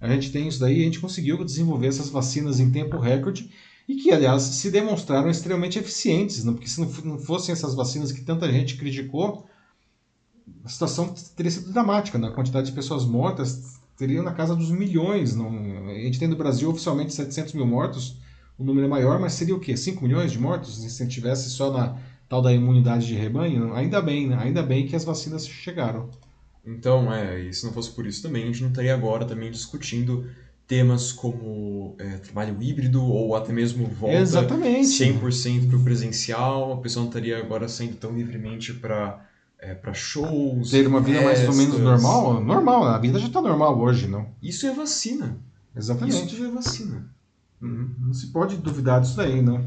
a 0.02 0.08
gente 0.08 0.32
tem 0.32 0.48
isso 0.48 0.58
daí 0.58 0.80
a 0.80 0.84
gente 0.84 1.00
conseguiu 1.00 1.42
desenvolver 1.44 1.86
essas 1.86 2.10
vacinas 2.10 2.58
em 2.58 2.70
tempo 2.70 2.98
recorde 2.98 3.50
e 3.88 3.94
que, 3.94 4.10
aliás, 4.10 4.42
se 4.42 4.70
demonstraram 4.70 5.30
extremamente 5.30 5.78
eficientes, 5.78 6.44
né, 6.44 6.52
porque 6.52 6.68
se 6.68 6.80
não 7.04 7.18
fossem 7.18 7.52
essas 7.52 7.74
vacinas 7.74 8.10
que 8.10 8.20
tanta 8.20 8.50
gente 8.50 8.76
criticou, 8.76 9.46
a 10.64 10.68
situação 10.68 11.14
teria 11.36 11.50
sido 11.50 11.72
dramática, 11.72 12.18
né? 12.18 12.28
a 12.28 12.32
quantidade 12.32 12.66
de 12.66 12.72
pessoas 12.72 13.04
mortas 13.04 13.80
teria 13.96 14.22
na 14.22 14.32
casa 14.32 14.54
dos 14.54 14.70
milhões. 14.70 15.34
Não... 15.34 15.48
A 15.88 15.94
gente 15.94 16.18
tem 16.18 16.28
no 16.28 16.36
Brasil 16.36 16.68
oficialmente 16.70 17.14
700 17.14 17.54
mil 17.54 17.66
mortos, 17.66 18.16
o 18.58 18.64
número 18.64 18.86
é 18.86 18.90
maior, 18.90 19.20
mas 19.20 19.34
seria 19.34 19.54
o 19.54 19.60
quê? 19.60 19.76
5 19.76 20.02
milhões 20.02 20.32
de 20.32 20.38
mortos 20.38 20.76
se 20.76 21.08
tivesse 21.08 21.50
só 21.50 21.72
na 21.72 21.96
tal 22.28 22.42
da 22.42 22.52
imunidade 22.52 23.06
de 23.06 23.14
rebanho? 23.14 23.72
Ainda 23.74 24.00
bem, 24.00 24.28
né? 24.28 24.36
ainda 24.38 24.62
bem 24.62 24.86
que 24.86 24.96
as 24.96 25.04
vacinas 25.04 25.46
chegaram. 25.46 26.08
Então, 26.64 27.12
é, 27.12 27.40
e 27.40 27.52
se 27.52 27.64
não 27.64 27.72
fosse 27.72 27.90
por 27.90 28.06
isso 28.06 28.22
também, 28.22 28.44
a 28.44 28.46
gente 28.46 28.62
não 28.62 28.70
estaria 28.70 28.94
agora 28.94 29.24
também 29.24 29.50
discutindo 29.50 30.26
temas 30.66 31.12
como 31.12 31.96
é, 31.98 32.18
trabalho 32.18 32.56
híbrido 32.62 33.04
ou 33.04 33.34
até 33.34 33.52
mesmo 33.52 33.86
volta 33.86 34.16
Exatamente. 34.16 34.88
100% 34.88 35.68
para 35.68 35.76
o 35.76 35.82
presencial, 35.82 36.72
a 36.72 36.76
pessoa 36.78 37.02
não 37.02 37.10
estaria 37.10 37.36
agora 37.36 37.68
saindo 37.68 37.96
tão 37.96 38.12
livremente 38.12 38.72
para 38.72 39.26
é, 39.58 39.74
para 39.74 39.94
shows. 39.94 40.70
Ter 40.70 40.86
uma 40.86 41.00
vida 41.00 41.20
festas. 41.20 41.46
mais 41.46 41.58
ou 41.58 41.64
menos 41.64 41.80
normal? 41.80 42.40
Normal, 42.42 42.84
a 42.84 42.98
vida 42.98 43.18
já 43.18 43.28
está 43.28 43.40
normal 43.40 43.78
hoje, 43.78 44.08
não? 44.08 44.26
Isso 44.42 44.66
é 44.66 44.74
vacina. 44.74 45.38
Exatamente. 45.74 46.34
Isso 46.34 46.44
é 46.44 46.50
vacina. 46.50 47.06
Uhum. 47.60 47.94
Não 47.98 48.12
se 48.12 48.26
pode 48.28 48.56
duvidar 48.56 49.00
disso 49.00 49.16
daí, 49.16 49.40
não. 49.40 49.64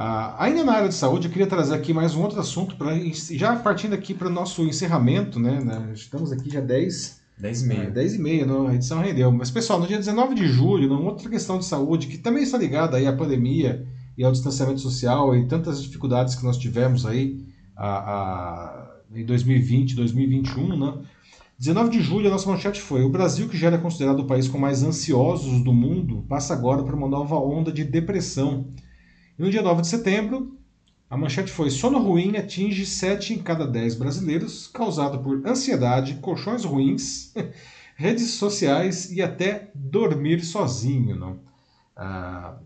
Ah, 0.00 0.44
ainda 0.44 0.62
na 0.62 0.74
área 0.74 0.88
de 0.88 0.94
saúde, 0.94 1.26
eu 1.26 1.32
queria 1.32 1.48
trazer 1.48 1.74
aqui 1.74 1.92
mais 1.92 2.14
um 2.14 2.22
outro 2.22 2.38
assunto, 2.38 2.76
pra, 2.76 2.92
já 3.32 3.56
partindo 3.56 3.94
aqui 3.94 4.14
para 4.14 4.28
o 4.28 4.30
nosso 4.30 4.62
encerramento, 4.62 5.40
né, 5.40 5.58
né, 5.60 5.90
Estamos 5.92 6.30
aqui 6.30 6.48
já 6.48 6.60
10. 6.60 7.20
10 7.36 7.62
e 7.62 7.66
meia. 7.66 7.90
10 7.90 8.14
e 8.14 8.18
meia, 8.20 8.46
a 8.68 8.74
edição 8.76 9.00
rendeu. 9.00 9.32
Mas, 9.32 9.50
pessoal, 9.50 9.80
no 9.80 9.88
dia 9.88 9.98
19 9.98 10.36
de 10.36 10.46
julho, 10.46 10.88
numa 10.88 11.10
outra 11.10 11.28
questão 11.28 11.58
de 11.58 11.64
saúde, 11.64 12.06
que 12.06 12.16
também 12.16 12.44
está 12.44 12.56
ligada 12.56 12.96
aí 12.96 13.08
à 13.08 13.12
pandemia 13.12 13.88
e 14.16 14.22
ao 14.22 14.30
distanciamento 14.30 14.78
social 14.78 15.34
e 15.34 15.48
tantas 15.48 15.82
dificuldades 15.82 16.36
que 16.36 16.44
nós 16.44 16.56
tivemos 16.56 17.04
aí 17.04 17.44
a, 17.76 17.88
a, 17.88 18.90
em 19.12 19.24
2020, 19.24 19.96
2021, 19.96 20.78
né? 20.78 20.94
19 21.58 21.90
de 21.90 22.00
julho, 22.00 22.28
a 22.28 22.30
nossa 22.30 22.48
manchete 22.48 22.80
foi: 22.80 23.02
O 23.02 23.10
Brasil, 23.10 23.48
que 23.48 23.56
já 23.56 23.66
era 23.66 23.78
considerado 23.78 24.20
o 24.20 24.26
país 24.28 24.46
com 24.46 24.58
mais 24.58 24.84
ansiosos 24.84 25.60
do 25.64 25.72
mundo, 25.72 26.24
passa 26.28 26.54
agora 26.54 26.84
por 26.84 26.94
uma 26.94 27.08
nova 27.08 27.34
onda 27.34 27.72
de 27.72 27.82
depressão. 27.82 28.68
E 29.38 29.42
no 29.42 29.50
dia 29.50 29.62
9 29.62 29.82
de 29.82 29.88
setembro, 29.88 30.58
a 31.08 31.16
manchete 31.16 31.50
foi: 31.50 31.70
Sono 31.70 31.98
ruim 31.98 32.36
atinge 32.36 32.84
7 32.84 33.34
em 33.34 33.38
cada 33.38 33.66
10 33.66 33.94
brasileiros, 33.94 34.66
causado 34.66 35.20
por 35.20 35.46
ansiedade, 35.46 36.14
colchões 36.14 36.64
ruins, 36.64 37.32
redes 37.96 38.32
sociais 38.32 39.10
e 39.12 39.22
até 39.22 39.70
dormir 39.74 40.44
sozinho. 40.44 41.16
Não? 41.16 41.40
Ah, 41.96 42.58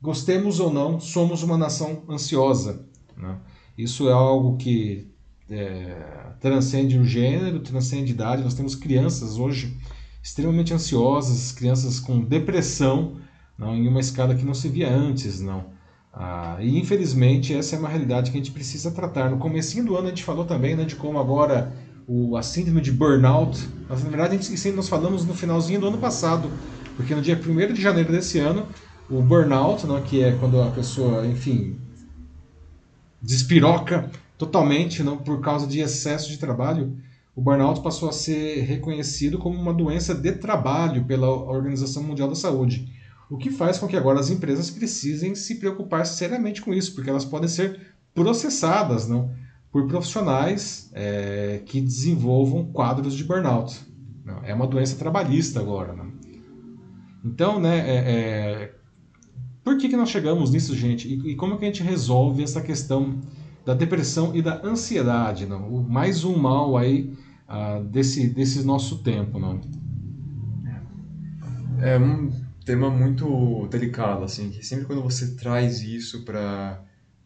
gostemos 0.00 0.58
ou 0.58 0.72
não, 0.72 0.98
somos 0.98 1.42
uma 1.42 1.56
nação 1.56 2.02
ansiosa. 2.08 2.86
Não? 3.16 3.38
Isso 3.76 4.08
é 4.08 4.12
algo 4.12 4.56
que 4.56 5.12
é, 5.48 6.32
transcende 6.40 6.98
o 6.98 7.04
gênero, 7.04 7.60
transcende 7.60 8.12
idade. 8.12 8.42
Nós 8.42 8.54
temos 8.54 8.74
crianças 8.74 9.38
hoje 9.38 9.78
extremamente 10.22 10.72
ansiosas, 10.72 11.52
crianças 11.52 12.00
com 12.00 12.20
depressão, 12.20 13.20
não, 13.62 13.76
em 13.76 13.86
uma 13.86 14.00
escala 14.00 14.34
que 14.34 14.44
não 14.44 14.54
se 14.54 14.68
via 14.68 14.90
antes, 14.90 15.40
não. 15.40 15.66
Ah, 16.12 16.58
e 16.60 16.78
infelizmente 16.78 17.54
essa 17.54 17.76
é 17.76 17.78
uma 17.78 17.88
realidade 17.88 18.30
que 18.30 18.36
a 18.36 18.40
gente 18.40 18.50
precisa 18.50 18.90
tratar. 18.90 19.30
No 19.30 19.38
começo 19.38 19.82
do 19.82 19.96
ano 19.96 20.08
a 20.08 20.10
gente 20.10 20.24
falou 20.24 20.44
também 20.44 20.74
né, 20.74 20.84
de 20.84 20.96
como 20.96 21.18
agora 21.18 21.72
o, 22.06 22.36
a 22.36 22.42
síndrome 22.42 22.80
de 22.80 22.90
burnout, 22.90 23.66
mas 23.88 24.02
na 24.02 24.10
verdade 24.10 24.36
isso 24.36 24.72
nós 24.72 24.88
falamos 24.88 25.24
no 25.24 25.32
finalzinho 25.32 25.80
do 25.80 25.86
ano 25.86 25.98
passado, 25.98 26.50
porque 26.96 27.14
no 27.14 27.22
dia 27.22 27.40
1 27.40 27.72
de 27.72 27.80
janeiro 27.80 28.12
desse 28.12 28.38
ano, 28.38 28.66
o 29.08 29.22
burnout, 29.22 29.86
não, 29.86 30.00
que 30.02 30.22
é 30.22 30.32
quando 30.32 30.60
a 30.60 30.70
pessoa, 30.70 31.24
enfim, 31.26 31.76
despiroca 33.22 34.10
totalmente 34.36 35.02
não, 35.02 35.16
por 35.16 35.40
causa 35.40 35.66
de 35.66 35.80
excesso 35.80 36.28
de 36.28 36.36
trabalho, 36.36 36.96
o 37.34 37.40
burnout 37.40 37.80
passou 37.80 38.08
a 38.08 38.12
ser 38.12 38.62
reconhecido 38.62 39.38
como 39.38 39.58
uma 39.58 39.72
doença 39.72 40.14
de 40.14 40.32
trabalho 40.32 41.04
pela 41.04 41.28
Organização 41.28 42.02
Mundial 42.02 42.28
da 42.28 42.34
Saúde. 42.34 42.92
O 43.32 43.38
que 43.38 43.50
faz 43.50 43.78
com 43.78 43.88
que 43.88 43.96
agora 43.96 44.20
as 44.20 44.28
empresas 44.28 44.68
precisem 44.68 45.34
se 45.34 45.54
preocupar 45.54 46.04
seriamente 46.04 46.60
com 46.60 46.74
isso, 46.74 46.94
porque 46.94 47.08
elas 47.08 47.24
podem 47.24 47.48
ser 47.48 47.80
processadas 48.14 49.08
não, 49.08 49.32
por 49.70 49.88
profissionais 49.88 50.90
é, 50.92 51.62
que 51.64 51.80
desenvolvam 51.80 52.66
quadros 52.66 53.14
de 53.14 53.24
burnout. 53.24 53.80
Não, 54.22 54.44
é 54.44 54.52
uma 54.52 54.66
doença 54.66 54.96
trabalhista 54.96 55.60
agora. 55.60 55.94
Não. 55.94 56.12
Então, 57.24 57.58
né, 57.58 57.78
é, 57.78 57.94
é, 57.94 58.74
por 59.64 59.78
que, 59.78 59.88
que 59.88 59.96
nós 59.96 60.10
chegamos 60.10 60.50
nisso, 60.50 60.76
gente? 60.76 61.08
E, 61.08 61.30
e, 61.30 61.34
como 61.34 61.56
que 61.56 61.64
a 61.64 61.68
gente 61.68 61.82
resolve 61.82 62.42
essa 62.42 62.60
questão 62.60 63.18
da 63.64 63.72
depressão 63.72 64.36
e 64.36 64.42
da 64.42 64.60
ansiedade? 64.62 65.46
Não? 65.46 65.72
O, 65.72 65.82
mais 65.82 66.22
um 66.22 66.36
mal 66.36 66.76
aí 66.76 67.16
uh, 67.48 67.82
desse, 67.82 68.28
desse 68.28 68.62
nosso 68.62 68.98
tempo. 68.98 69.38
Não? 69.38 69.58
É 71.80 71.98
um 71.98 72.41
tema 72.64 72.90
muito 72.90 73.66
delicado, 73.68 74.24
assim, 74.24 74.50
que 74.50 74.64
sempre 74.64 74.86
quando 74.86 75.02
você 75.02 75.34
traz 75.34 75.82
isso 75.82 76.24
para 76.24 76.82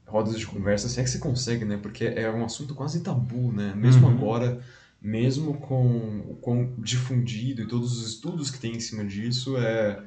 rodas 0.06 0.38
de 0.38 0.46
conversa, 0.46 0.86
assim 0.86 1.00
é 1.00 1.04
que 1.04 1.10
você 1.10 1.18
consegue, 1.18 1.64
né? 1.64 1.76
Porque 1.76 2.04
é 2.04 2.30
um 2.30 2.44
assunto 2.44 2.74
quase 2.74 3.02
tabu, 3.02 3.52
né? 3.52 3.74
Mesmo 3.74 4.06
uhum. 4.06 4.12
agora, 4.14 4.60
mesmo 5.00 5.54
com, 5.54 6.36
com 6.40 6.74
difundido 6.78 7.62
e 7.62 7.68
todos 7.68 7.98
os 7.98 8.08
estudos 8.08 8.50
que 8.50 8.60
tem 8.60 8.76
em 8.76 8.80
cima 8.80 9.04
disso, 9.04 9.56
é 9.56 10.02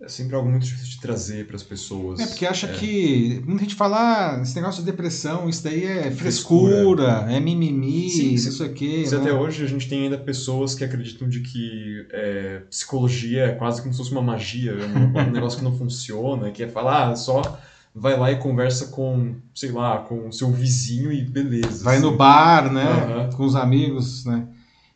é 0.00 0.08
sempre 0.08 0.34
algo 0.34 0.48
muito 0.48 0.64
difícil 0.64 0.88
de 0.88 1.00
trazer 1.00 1.46
para 1.46 1.56
as 1.56 1.62
pessoas. 1.62 2.20
É, 2.20 2.26
porque 2.26 2.46
acha 2.46 2.66
é. 2.66 2.72
que. 2.72 3.42
Muita 3.44 3.64
gente 3.64 3.74
fala, 3.74 4.36
ah, 4.36 4.42
esse 4.42 4.56
negócio 4.56 4.82
de 4.82 4.90
depressão, 4.90 5.48
isso 5.48 5.62
daí 5.62 5.84
é 5.84 6.10
frescura, 6.10 6.72
frescura. 6.72 7.26
é 7.28 7.38
mimimi, 7.38 8.08
Sim, 8.08 8.32
isso 8.32 8.64
aqui. 8.64 9.06
Se 9.06 9.14
né? 9.14 9.20
até 9.20 9.32
hoje 9.32 9.62
a 9.62 9.68
gente 9.68 9.88
tem 9.88 10.04
ainda 10.04 10.16
pessoas 10.16 10.74
que 10.74 10.82
acreditam 10.82 11.28
de 11.28 11.40
que 11.40 12.06
é, 12.12 12.62
psicologia 12.70 13.44
é 13.44 13.52
quase 13.52 13.82
como 13.82 13.92
se 13.92 13.98
fosse 13.98 14.12
uma 14.12 14.22
magia, 14.22 14.74
um, 14.74 15.18
um 15.18 15.28
negócio 15.32 15.58
que 15.58 15.64
não 15.64 15.76
funciona, 15.76 16.50
que 16.50 16.62
é 16.62 16.68
falar, 16.68 17.10
ah, 17.10 17.16
só 17.16 17.58
vai 17.94 18.16
lá 18.16 18.30
e 18.32 18.36
conversa 18.36 18.86
com, 18.86 19.34
sei 19.54 19.70
lá, 19.70 19.98
com 19.98 20.28
o 20.28 20.32
seu 20.32 20.50
vizinho 20.50 21.12
e 21.12 21.22
beleza. 21.22 21.84
Vai 21.84 21.96
assim. 21.96 22.06
no 22.06 22.16
bar, 22.16 22.72
né? 22.72 22.84
Uhum. 22.84 23.36
Com 23.36 23.44
os 23.44 23.54
amigos, 23.54 24.24
né? 24.24 24.46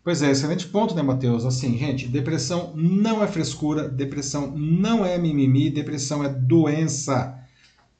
Pois 0.05 0.21
é, 0.23 0.31
excelente 0.31 0.67
ponto, 0.67 0.95
né, 0.95 1.01
Matheus? 1.03 1.47
Assim, 1.47 1.79
gente, 1.79 2.07
depressão 2.07 2.75
não 2.77 3.25
é 3.25 3.27
frescura, 3.27 3.89
depressão 3.89 4.53
não 4.55 5.05
é 5.05 5.17
mimimi, 5.17 5.71
depressão 5.71 6.23
é 6.23 6.29
doença. 6.29 7.41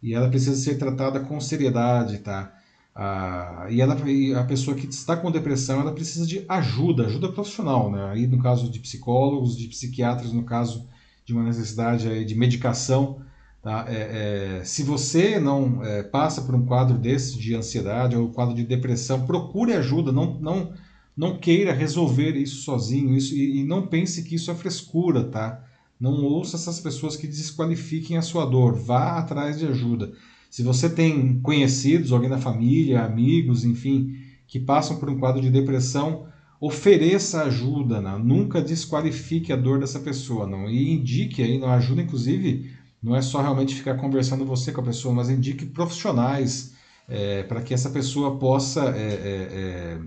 E 0.03 0.13
ela 0.13 0.29
precisa 0.29 0.55
ser 0.55 0.77
tratada 0.77 1.21
com 1.21 1.41
seriedade, 1.41 2.19
tá? 2.19 2.53
Ah, 2.95 3.67
e, 3.71 3.81
ela, 3.81 3.97
a 4.39 4.45
pessoa 4.45 4.77
que 4.77 4.87
está 4.87 5.17
com 5.17 5.31
depressão, 5.31 5.81
ela 5.81 5.93
precisa 5.93 6.27
de 6.27 6.45
ajuda, 6.47 7.07
ajuda 7.07 7.33
profissional, 7.33 7.91
né? 7.91 8.11
Aí 8.11 8.27
no 8.27 8.39
caso 8.39 8.71
de 8.71 8.81
psicólogos, 8.81 9.57
de 9.57 9.67
psiquiatras, 9.69 10.31
no 10.31 10.45
caso 10.45 10.87
de 11.25 11.33
uma 11.33 11.43
necessidade 11.43 12.23
de 12.27 12.35
medicação, 12.35 13.23
tá? 13.63 13.87
É, 13.89 14.59
é, 14.61 14.65
se 14.65 14.83
você 14.83 15.41
não 15.41 15.83
é, 15.83 16.03
passa 16.03 16.43
por 16.43 16.55
um 16.55 16.67
quadro 16.67 16.99
desse 16.99 17.39
de 17.39 17.55
ansiedade 17.55 18.15
ou 18.15 18.29
quadro 18.29 18.55
de 18.55 18.63
depressão, 18.65 19.25
procure 19.25 19.73
ajuda, 19.73 20.13
não, 20.13 20.35
não 20.39 20.75
não 21.17 21.39
queira 21.39 21.73
resolver 21.73 22.37
isso 22.37 22.63
sozinho 22.63 23.17
isso, 23.17 23.35
e, 23.35 23.61
e 23.61 23.65
não 23.65 23.87
pense 23.87 24.23
que 24.25 24.35
isso 24.35 24.51
é 24.51 24.55
frescura, 24.55 25.25
tá? 25.25 25.65
Não 25.99 26.25
ouça 26.25 26.57
essas 26.57 26.81
pessoas 26.81 27.17
que 27.17 27.27
desqualifiquem 27.27 28.17
a 28.17 28.23
sua 28.23 28.45
dor. 28.45 28.75
Vá 28.75 29.19
atrás 29.19 29.59
de 29.59 29.67
ajuda. 29.67 30.13
Se 30.51 30.63
você 30.63 30.89
tem 30.89 31.41
conhecidos, 31.41 32.13
alguém 32.13 32.29
da 32.29 32.39
família, 32.39 33.03
amigos, 33.03 33.65
enfim, 33.65 34.17
que 34.47 34.59
passam 34.59 34.99
por 34.99 35.09
um 35.09 35.19
quadro 35.19 35.41
de 35.41 35.51
depressão, 35.51 36.27
ofereça 36.61 37.43
ajuda, 37.43 38.01
né? 38.01 38.19
nunca 38.23 38.63
desqualifique 38.63 39.53
a 39.53 39.57
dor 39.57 39.81
dessa 39.81 40.01
pessoa, 40.01 40.47
não. 40.47 40.69
E 40.69 40.93
indique 40.93 41.43
aí, 41.43 41.59
não 41.59 41.69
ajuda, 41.69 42.03
inclusive, 42.03 42.71
não 43.03 43.15
é 43.15 43.23
só 43.23 43.43
realmente 43.43 43.75
ficar 43.75 43.97
conversando 43.97 44.45
você 44.45 44.73
com 44.73 44.81
a 44.81 44.85
pessoa, 44.85 45.15
mas 45.15 45.29
indique 45.29 45.67
profissionais 45.67 46.75
é, 47.09 47.43
para 47.43 47.61
que 47.61 47.75
essa 47.75 47.91
pessoa 47.91 48.39
possa 48.39 48.95
é, 48.97 48.99
é, 48.99 49.99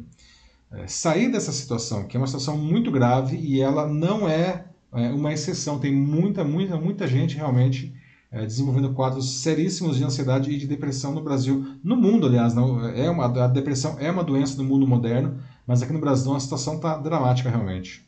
é, 0.72 0.88
sair 0.88 1.32
dessa 1.32 1.52
situação, 1.52 2.08
que 2.08 2.18
é 2.18 2.20
uma 2.20 2.28
situação 2.28 2.58
muito 2.58 2.92
grave 2.92 3.38
e 3.38 3.62
ela 3.62 3.88
não 3.88 4.28
é, 4.28 4.66
é 4.94 5.10
uma 5.10 5.34
exceção. 5.34 5.80
Tem 5.80 5.94
muita, 5.94 6.44
muita, 6.44 6.78
muita 6.78 7.08
gente 7.08 7.36
realmente 7.36 7.94
é, 8.32 8.46
desenvolvendo 8.46 8.94
quadros 8.94 9.42
seríssimos 9.42 9.98
de 9.98 10.04
ansiedade 10.04 10.52
e 10.52 10.58
de 10.58 10.68
depressão 10.68 11.14
no 11.14 11.24
Brasil, 11.24 11.66
no 11.84 11.96
mundo, 11.96 12.28
aliás. 12.28 12.54
Não, 12.54 12.86
é 12.86 13.10
uma, 13.10 13.26
a 13.26 13.48
depressão 13.48 13.98
é 14.00 14.12
uma 14.12 14.24
doença 14.24 14.58
do 14.58 14.64
mundo 14.64 14.86
moderno, 14.86 15.40
mas 15.66 15.82
aqui 15.82 15.94
no 15.94 16.00
Brasil 16.00 16.34
a 16.34 16.40
situação 16.40 16.76
está 16.76 16.98
dramática 16.98 17.50
realmente. 17.50 18.06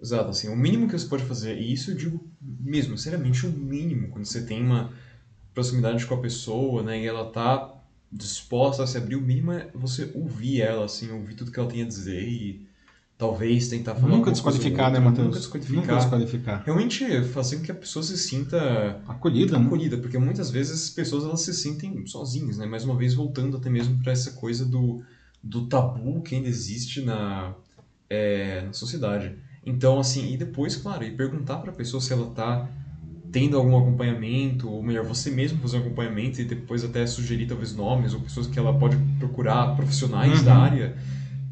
Exato, 0.00 0.30
assim, 0.30 0.48
o 0.48 0.56
mínimo 0.56 0.86
que 0.86 0.98
você 0.98 1.06
pode 1.06 1.24
fazer, 1.24 1.58
e 1.58 1.72
isso 1.72 1.90
eu 1.90 1.96
digo 1.96 2.20
mesmo, 2.40 2.98
seriamente, 2.98 3.46
o 3.46 3.50
mínimo, 3.50 4.08
quando 4.08 4.26
você 4.26 4.42
tem 4.42 4.62
uma 4.62 4.92
proximidade 5.54 6.04
com 6.04 6.14
a 6.14 6.20
pessoa, 6.20 6.82
né, 6.82 7.00
e 7.00 7.06
ela 7.06 7.30
tá 7.30 7.75
disposta 8.10 8.82
a 8.82 8.86
se 8.86 8.96
abrir, 8.98 9.16
o 9.16 9.20
mínimo 9.20 9.52
é 9.52 9.70
você 9.74 10.10
ouvir 10.14 10.62
ela, 10.62 10.84
assim, 10.84 11.10
ouvir 11.10 11.34
tudo 11.34 11.50
que 11.50 11.58
ela 11.58 11.68
tem 11.68 11.82
a 11.82 11.86
dizer 11.86 12.22
e 12.22 12.66
talvez 13.18 13.68
tentar 13.68 13.94
falar 13.94 14.16
Nunca 14.16 14.30
desqualificar, 14.30 14.92
né, 14.92 14.98
Matheus? 14.98 15.26
Nunca 15.26 15.38
desqualificar. 15.38 15.80
Nunca 15.80 15.96
desqualificar. 15.96 16.62
Realmente 16.64 17.22
fazer 17.24 17.56
com 17.56 17.62
que 17.62 17.72
a 17.72 17.74
pessoa 17.74 18.02
se 18.02 18.16
sinta 18.16 19.00
acolhida, 19.08 19.58
né? 19.58 19.64
acolhida, 19.64 19.96
porque 19.98 20.18
muitas 20.18 20.50
vezes 20.50 20.84
as 20.84 20.90
pessoas 20.90 21.24
elas 21.24 21.40
se 21.40 21.54
sentem 21.54 22.06
sozinhas, 22.06 22.58
né? 22.58 22.66
Mais 22.66 22.84
uma 22.84 22.96
vez 22.96 23.14
voltando 23.14 23.56
até 23.56 23.70
mesmo 23.70 23.98
para 24.02 24.12
essa 24.12 24.32
coisa 24.32 24.64
do, 24.64 25.02
do 25.42 25.66
tabu 25.66 26.22
que 26.22 26.34
ainda 26.34 26.48
existe 26.48 27.00
na, 27.00 27.54
é, 28.08 28.62
na 28.62 28.72
sociedade. 28.72 29.36
Então, 29.64 29.98
assim, 29.98 30.32
e 30.32 30.36
depois, 30.36 30.76
claro, 30.76 31.02
e 31.02 31.10
perguntar 31.16 31.56
para 31.56 31.72
a 31.72 31.74
pessoa 31.74 32.00
se 32.00 32.12
ela 32.12 32.30
tá 32.30 32.68
tendo 33.36 33.58
algum 33.58 33.76
acompanhamento, 33.76 34.66
ou 34.66 34.82
melhor, 34.82 35.04
você 35.04 35.30
mesmo 35.30 35.58
fazer 35.60 35.76
um 35.76 35.80
acompanhamento 35.80 36.40
e 36.40 36.44
depois 36.46 36.82
até 36.82 37.06
sugerir 37.06 37.44
talvez 37.44 37.76
nomes 37.76 38.14
ou 38.14 38.20
pessoas 38.20 38.46
que 38.46 38.58
ela 38.58 38.72
pode 38.72 38.96
procurar, 39.18 39.76
profissionais 39.76 40.38
Uhum. 40.38 40.44
da 40.46 40.56
área, 40.56 40.96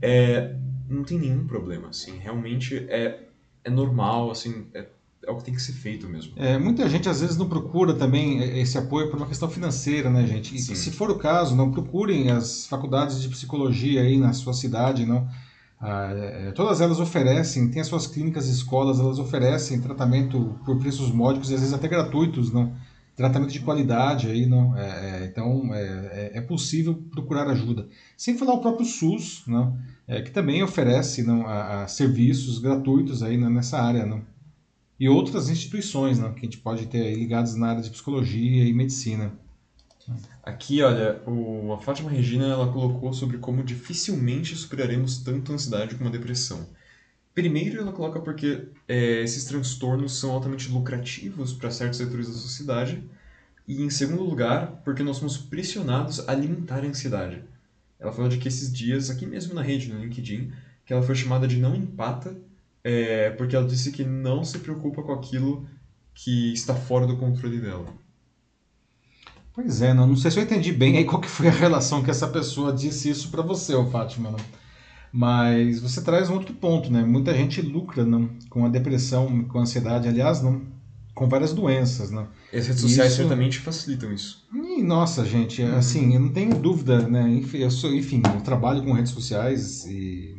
é, 0.01 0.55
não 0.89 1.03
tem 1.05 1.19
nenhum 1.19 1.47
problema, 1.47 1.89
assim, 1.89 2.13
realmente 2.19 2.87
é, 2.89 3.25
é 3.63 3.69
normal, 3.69 4.31
assim, 4.31 4.65
é, 4.73 4.87
é 5.27 5.31
o 5.31 5.37
que 5.37 5.45
tem 5.45 5.53
que 5.53 5.61
ser 5.61 5.73
feito 5.75 6.09
mesmo. 6.09 6.33
É, 6.37 6.57
muita 6.57 6.89
gente 6.89 7.07
às 7.07 7.21
vezes 7.21 7.37
não 7.37 7.51
procura 7.51 7.93
também 7.93 8.43
esse 8.59 8.79
apoio 8.79 9.11
por 9.11 9.19
uma 9.19 9.27
questão 9.27 9.51
financeira, 9.51 10.09
né, 10.09 10.27
gente? 10.27 10.57
E 10.57 10.59
Sim. 10.61 10.75
se 10.75 10.91
for 10.91 11.11
o 11.11 11.19
caso, 11.19 11.55
não 11.55 11.71
procurem 11.71 12.31
as 12.31 12.67
faculdades 12.67 13.21
de 13.21 13.29
psicologia 13.29 14.01
aí 14.01 14.17
na 14.17 14.33
sua 14.33 14.55
cidade, 14.55 15.05
não. 15.05 15.29
Ah, 15.87 16.11
é, 16.15 16.51
todas 16.53 16.81
elas 16.81 16.99
oferecem, 16.99 17.71
tem 17.71 17.83
as 17.83 17.87
suas 17.89 18.07
clínicas 18.07 18.49
escolas, 18.49 18.99
elas 18.99 19.19
oferecem 19.19 19.81
tratamento 19.83 20.59
por 20.65 20.79
preços 20.79 21.11
módicos 21.11 21.51
e 21.51 21.55
às 21.55 21.61
vezes 21.61 21.75
até 21.75 21.87
gratuitos, 21.87 22.51
não? 22.51 22.75
Tratamento 23.15 23.53
de 23.53 23.61
qualidade 23.61 24.29
aí, 24.29 24.47
não? 24.47 24.75
É, 24.77 25.25
é, 25.25 25.27
então 25.27 25.75
é, 25.75 26.31
é- 26.35 26.39
é 26.39 26.41
possível 26.41 26.95
procurar 27.11 27.49
ajuda. 27.49 27.87
Sem 28.17 28.37
falar 28.39 28.55
o 28.55 28.61
próprio 28.63 28.87
SUS, 28.87 29.43
não? 29.47 29.77
É, 30.09 30.23
que 30.23 30.31
também 30.31 30.63
oferece 30.63 31.23
não, 31.23 31.47
a- 31.47 31.83
a 31.85 31.89
serviços 31.89 32.59
gratuitos 32.59 33.23
aí 33.23 33.37
né, 33.37 33.49
nessa 33.51 33.79
área, 33.81 34.07
não? 34.07 34.23
E 34.99 35.09
outras 35.09 35.51
instituições 35.51 36.19
não, 36.19 36.33
que 36.33 36.41
a 36.41 36.45
gente 36.45 36.59
pode 36.59 36.87
ter 36.87 37.15
ligadas 37.15 37.55
na 37.57 37.69
área 37.69 37.83
de 37.83 37.91
psicologia 37.91 38.65
e 38.65 38.73
medicina. 38.73 39.33
Aqui, 40.43 40.83
olha, 40.83 41.23
o, 41.27 41.73
a 41.73 41.79
Fátima 41.81 42.11
Regina 42.11 42.47
ela 42.47 42.73
colocou 42.73 43.13
sobre 43.13 43.39
como 43.39 43.65
dificilmente 43.65 44.55
superaremos 44.55 45.19
tanto 45.19 45.53
a 45.53 45.55
ansiedade 45.55 45.95
como 45.95 46.09
a 46.09 46.13
depressão. 46.13 46.69
Primeiro, 47.35 47.81
ela 47.81 47.93
coloca 47.93 48.21
porque 48.21 48.69
é, 48.87 49.23
esses 49.23 49.45
transtornos 49.45 50.19
são 50.19 50.33
altamente 50.33 50.71
lucrativos 50.71 51.53
para 51.53 51.71
certos 51.71 51.99
setores 51.99 52.29
da 52.29 52.35
sociedade. 52.35 53.03
E, 53.67 53.83
em 53.83 53.91
segundo 53.91 54.23
lugar, 54.23 54.83
porque 54.85 55.03
nós 55.03 55.17
somos 55.17 55.39
pressionados 55.39 56.29
a 56.29 56.33
alimentar 56.33 56.81
a 56.85 56.87
ansiedade. 56.87 57.43
Ela 57.99 58.13
falou 58.13 58.29
de 58.29 58.39
que 58.39 58.47
esses 58.47 58.73
dias, 58.73 59.11
aqui 59.11 59.27
mesmo 59.27 59.55
na 59.55 59.63
rede, 59.63 59.93
no 59.93 60.01
LinkedIn, 60.01 60.53
que 60.85 60.93
ela 60.93 61.03
foi 61.03 61.15
chamada 61.15 61.49
de 61.49 61.59
não 61.59 61.75
empata, 61.75 62.37
é, 62.85 63.31
porque 63.31 63.57
ela 63.57 63.67
disse 63.67 63.91
que 63.91 64.05
não 64.05 64.45
se 64.45 64.59
preocupa 64.59 65.03
com 65.03 65.13
aquilo 65.13 65.67
que 66.15 66.53
está 66.53 66.75
fora 66.75 67.07
do 67.07 67.17
controle 67.17 67.61
dela. 67.61 68.04
Pois 69.55 69.81
é, 69.83 69.95
não, 69.95 70.07
não 70.07 70.17
sei 70.17 70.31
se 70.31 70.39
eu 70.39 70.43
entendi 70.43 70.73
bem 70.73 70.97
aí 70.97 71.05
qual 71.05 71.21
que 71.21 71.29
foi 71.29 71.47
a 71.49 71.53
relação 71.53 72.03
que 72.03 72.11
essa 72.11 72.27
pessoa 72.27 72.73
disse 72.73 73.09
isso 73.09 73.31
para 73.31 73.43
você, 73.43 73.75
ô 73.75 73.87
Fátima. 73.87 74.31
Não? 74.31 74.39
Mas 75.13 75.79
você 75.79 76.03
traz 76.03 76.29
um 76.29 76.35
outro 76.35 76.53
ponto, 76.55 76.91
né? 76.91 77.05
Muita 77.05 77.33
gente 77.33 77.63
lucra 77.63 78.05
não, 78.05 78.29
com 78.51 78.65
a 78.65 78.69
depressão, 78.69 79.45
com 79.45 79.59
a 79.59 79.63
ansiedade, 79.63 80.09
aliás, 80.09 80.43
não, 80.43 80.61
com 81.15 81.29
várias 81.29 81.53
doenças, 81.53 82.11
não. 82.11 82.27
E 82.53 82.57
as 82.57 82.67
redes 82.67 82.83
sociais 82.83 83.13
Isso- 83.13 83.23
certamente 83.23 83.61
facilitam 83.61 84.13
isso. 84.13 84.45
E, 84.53 84.83
nossa, 84.83 85.25
gente, 85.25 85.63
assim, 85.63 86.15
eu 86.15 86.21
não 86.21 86.31
tenho 86.31 86.57
dúvida, 86.59 87.07
né? 87.09 87.29
Enfim, 87.31 87.59
eu 87.59 87.71
sou, 87.71 87.95
enfim, 87.95 88.23
eu 88.35 88.41
trabalho 88.41 88.83
com 88.83 88.93
redes 88.93 89.13
sociais 89.13 89.85
e 89.85 90.37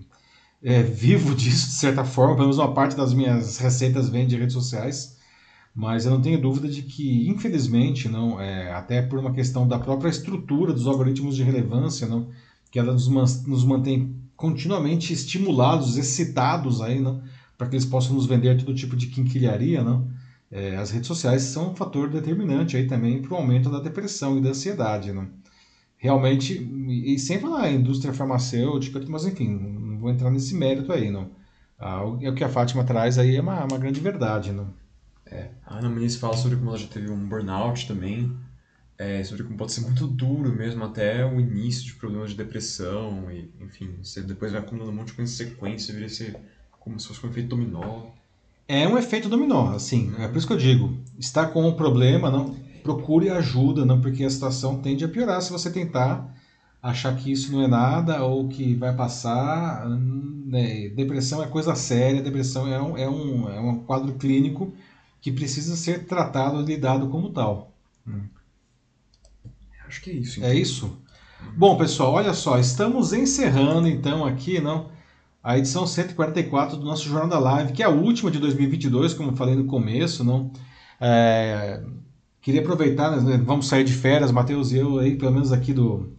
é, 0.62 0.84
vivo 0.84 1.34
disso 1.36 1.68
de 1.68 1.76
certa 1.76 2.04
forma, 2.04 2.34
pelo 2.36 2.48
menos 2.48 2.58
uma 2.58 2.74
parte 2.74 2.98
das 2.98 3.14
minhas 3.14 3.58
receitas 3.58 4.10
vem 4.10 4.28
de 4.28 4.36
redes 4.36 4.54
sociais, 4.54 5.15
mas 5.76 6.06
eu 6.06 6.11
não 6.11 6.22
tenho 6.22 6.41
dúvida 6.41 6.69
de 6.69 6.81
que, 6.84 7.27
infelizmente, 7.30 8.07
não, 8.07 8.39
é, 8.39 8.72
até 8.72 9.02
por 9.02 9.19
uma 9.19 9.34
questão 9.34 9.68
da 9.68 9.77
própria 9.77 10.10
estrutura 10.10 10.72
dos 10.72 10.88
algoritmos 10.88 11.35
de 11.35 11.43
relevância, 11.43 12.07
não, 12.07 12.30
que 12.72 12.80
ela 12.80 12.93
nos, 12.93 13.07
nos 13.45 13.65
mantém 13.65 14.15
continuamente 14.38 15.11
estimulados, 15.11 15.97
excitados 15.97 16.81
aí, 16.81 17.02
não, 17.02 17.22
para 17.57 17.68
que 17.68 17.76
eles 17.76 17.85
possam 17.85 18.15
nos 18.15 18.26
vender 18.26 18.57
todo 18.57 18.73
tipo 18.73 18.95
de 18.95 19.07
quinquilharia, 19.07 19.84
não. 19.84 20.07
É, 20.49 20.77
as 20.77 20.91
redes 20.91 21.07
sociais 21.07 21.41
são 21.43 21.72
um 21.72 21.76
fator 21.76 22.10
determinante 22.10 22.77
aí 22.77 22.88
também 22.88 23.22
para 23.22 23.34
o 23.34 23.38
aumento 23.38 23.69
da 23.69 23.80
depressão 23.80 24.38
e 24.38 24.41
da 24.41 24.49
ansiedade, 24.49 25.11
né? 25.11 25.27
Realmente, 25.97 26.53
e 26.88 27.18
sem 27.19 27.39
falar 27.39 27.72
em 27.72 27.77
indústria 27.77 28.14
farmacêutica, 28.14 29.02
mas 29.10 29.26
enfim, 29.26 29.49
não 29.49 29.97
vou 29.97 30.10
entrar 30.10 30.30
nesse 30.30 30.56
mérito 30.56 30.93
aí, 30.93 31.10
não. 31.11 31.31
Ah, 31.80 32.06
o, 32.06 32.19
é 32.26 32.31
que 32.31 32.43
a 32.43 32.49
Fátima 32.49 32.84
traz 32.84 33.18
aí 33.18 33.35
é 33.35 33.41
uma, 33.41 33.65
uma 33.65 33.77
grande 33.77 33.99
verdade, 33.99 34.52
não. 34.52 34.85
A 35.65 35.77
Ana 35.77 35.89
Muniz 35.89 36.15
fala 36.15 36.38
sobre 36.38 36.57
como 36.57 36.69
ela 36.69 36.77
já 36.77 36.88
teve 36.88 37.10
um 37.10 37.27
burnout 37.27 37.88
também, 37.88 38.31
é, 38.97 39.23
sobre 39.23 39.43
como 39.43 39.57
pode 39.57 39.73
ser 39.73 39.81
muito 39.81 40.07
duro 40.07 40.53
mesmo 40.53 40.84
até 40.84 41.26
o 41.26 41.39
início 41.39 41.84
de 41.85 41.93
problemas 41.95 42.30
de 42.30 42.38
depressão, 42.38 43.30
e 43.31 43.49
enfim, 43.60 43.95
você 44.02 44.22
depois 44.22 44.52
vai 44.52 44.61
acumulando 44.61 44.91
um 44.91 44.95
monte 44.95 45.07
de 45.07 45.14
consequências, 45.14 45.95
vira 45.95 46.07
ser 46.07 46.38
como 46.80 46.99
se 46.99 47.07
fosse 47.07 47.26
um 47.26 47.30
efeito 47.30 47.49
dominó. 47.49 48.03
É 48.68 48.88
um 48.88 48.97
efeito 48.97 49.27
dominó, 49.27 49.73
assim, 49.73 50.14
é 50.19 50.27
por 50.27 50.38
isso 50.38 50.47
que 50.47 50.53
eu 50.53 50.57
digo, 50.57 50.97
está 51.18 51.45
com 51.45 51.68
um 51.68 51.73
problema, 51.73 52.30
não, 52.30 52.56
procure 52.84 53.30
ajuda, 53.30 53.84
não, 53.85 53.99
porque 53.99 54.23
a 54.23 54.30
situação 54.30 54.80
tende 54.80 55.03
a 55.03 55.10
piorar 55.10 55.41
se 55.41 55.52
você 55.52 55.72
tentar 55.72 56.34
achar 56.81 57.15
que 57.15 57.31
isso 57.31 57.52
não 57.52 57.64
é 57.64 57.68
nada 57.68 58.23
ou 58.23 58.47
que 58.47 58.76
vai 58.76 58.95
passar, 58.95 59.88
hum, 59.88 60.43
né? 60.45 60.88
Depressão 60.89 61.41
é 61.43 61.47
coisa 61.47 61.73
séria, 61.73 62.22
depressão 62.22 62.68
é 62.68 62.80
um, 62.80 62.97
é 62.97 63.10
um, 63.10 63.49
é 63.49 63.60
um 63.60 63.80
quadro 63.80 64.14
clínico 64.14 64.72
que 65.26 65.31
precisa 65.34 65.76
ser 65.76 66.06
tratado 66.06 66.61
e 66.61 66.65
lidado 66.65 67.10
como 67.10 67.31
tal. 67.34 67.73
Acho 69.88 70.02
que 70.02 70.10
é 70.10 70.14
isso. 70.14 70.43
É 70.43 70.53
isso? 70.53 71.02
Bom, 71.56 71.77
pessoal, 71.77 72.14
olha 72.14 72.34
só, 72.34 72.60
estamos 72.60 73.14
encerrando 73.14 73.88
então 73.88 74.26
aqui, 74.26 74.60
não, 74.61 74.89
a 75.43 75.57
edição 75.57 75.88
144 75.88 76.77
do 76.77 76.85
nosso 76.85 77.06
Jornal 77.07 77.30
da 77.30 77.39
Live, 77.39 77.73
que 77.73 77.84
é 77.84 77.85
a 77.85 77.89
última 77.89 78.31
de 78.31 78.39
2022, 78.39 79.14
como 79.14 79.31
eu 79.31 79.35
falei 79.35 79.56
no 79.56 79.65
começo, 79.65 80.23
não. 80.23 80.52
É, 80.99 81.84
queria 82.41 82.61
aproveitar, 82.61 83.11
né, 83.22 83.38
vamos 83.38 83.68
sair 83.68 83.84
de 83.84 83.93
férias, 83.93 84.31
Matheus 84.31 84.72
e 84.72 84.77
eu 84.77 84.99
aí, 84.99 85.18
pelo 85.18 85.34
menos 85.34 85.52
aqui 85.52 85.73
do, 85.73 86.14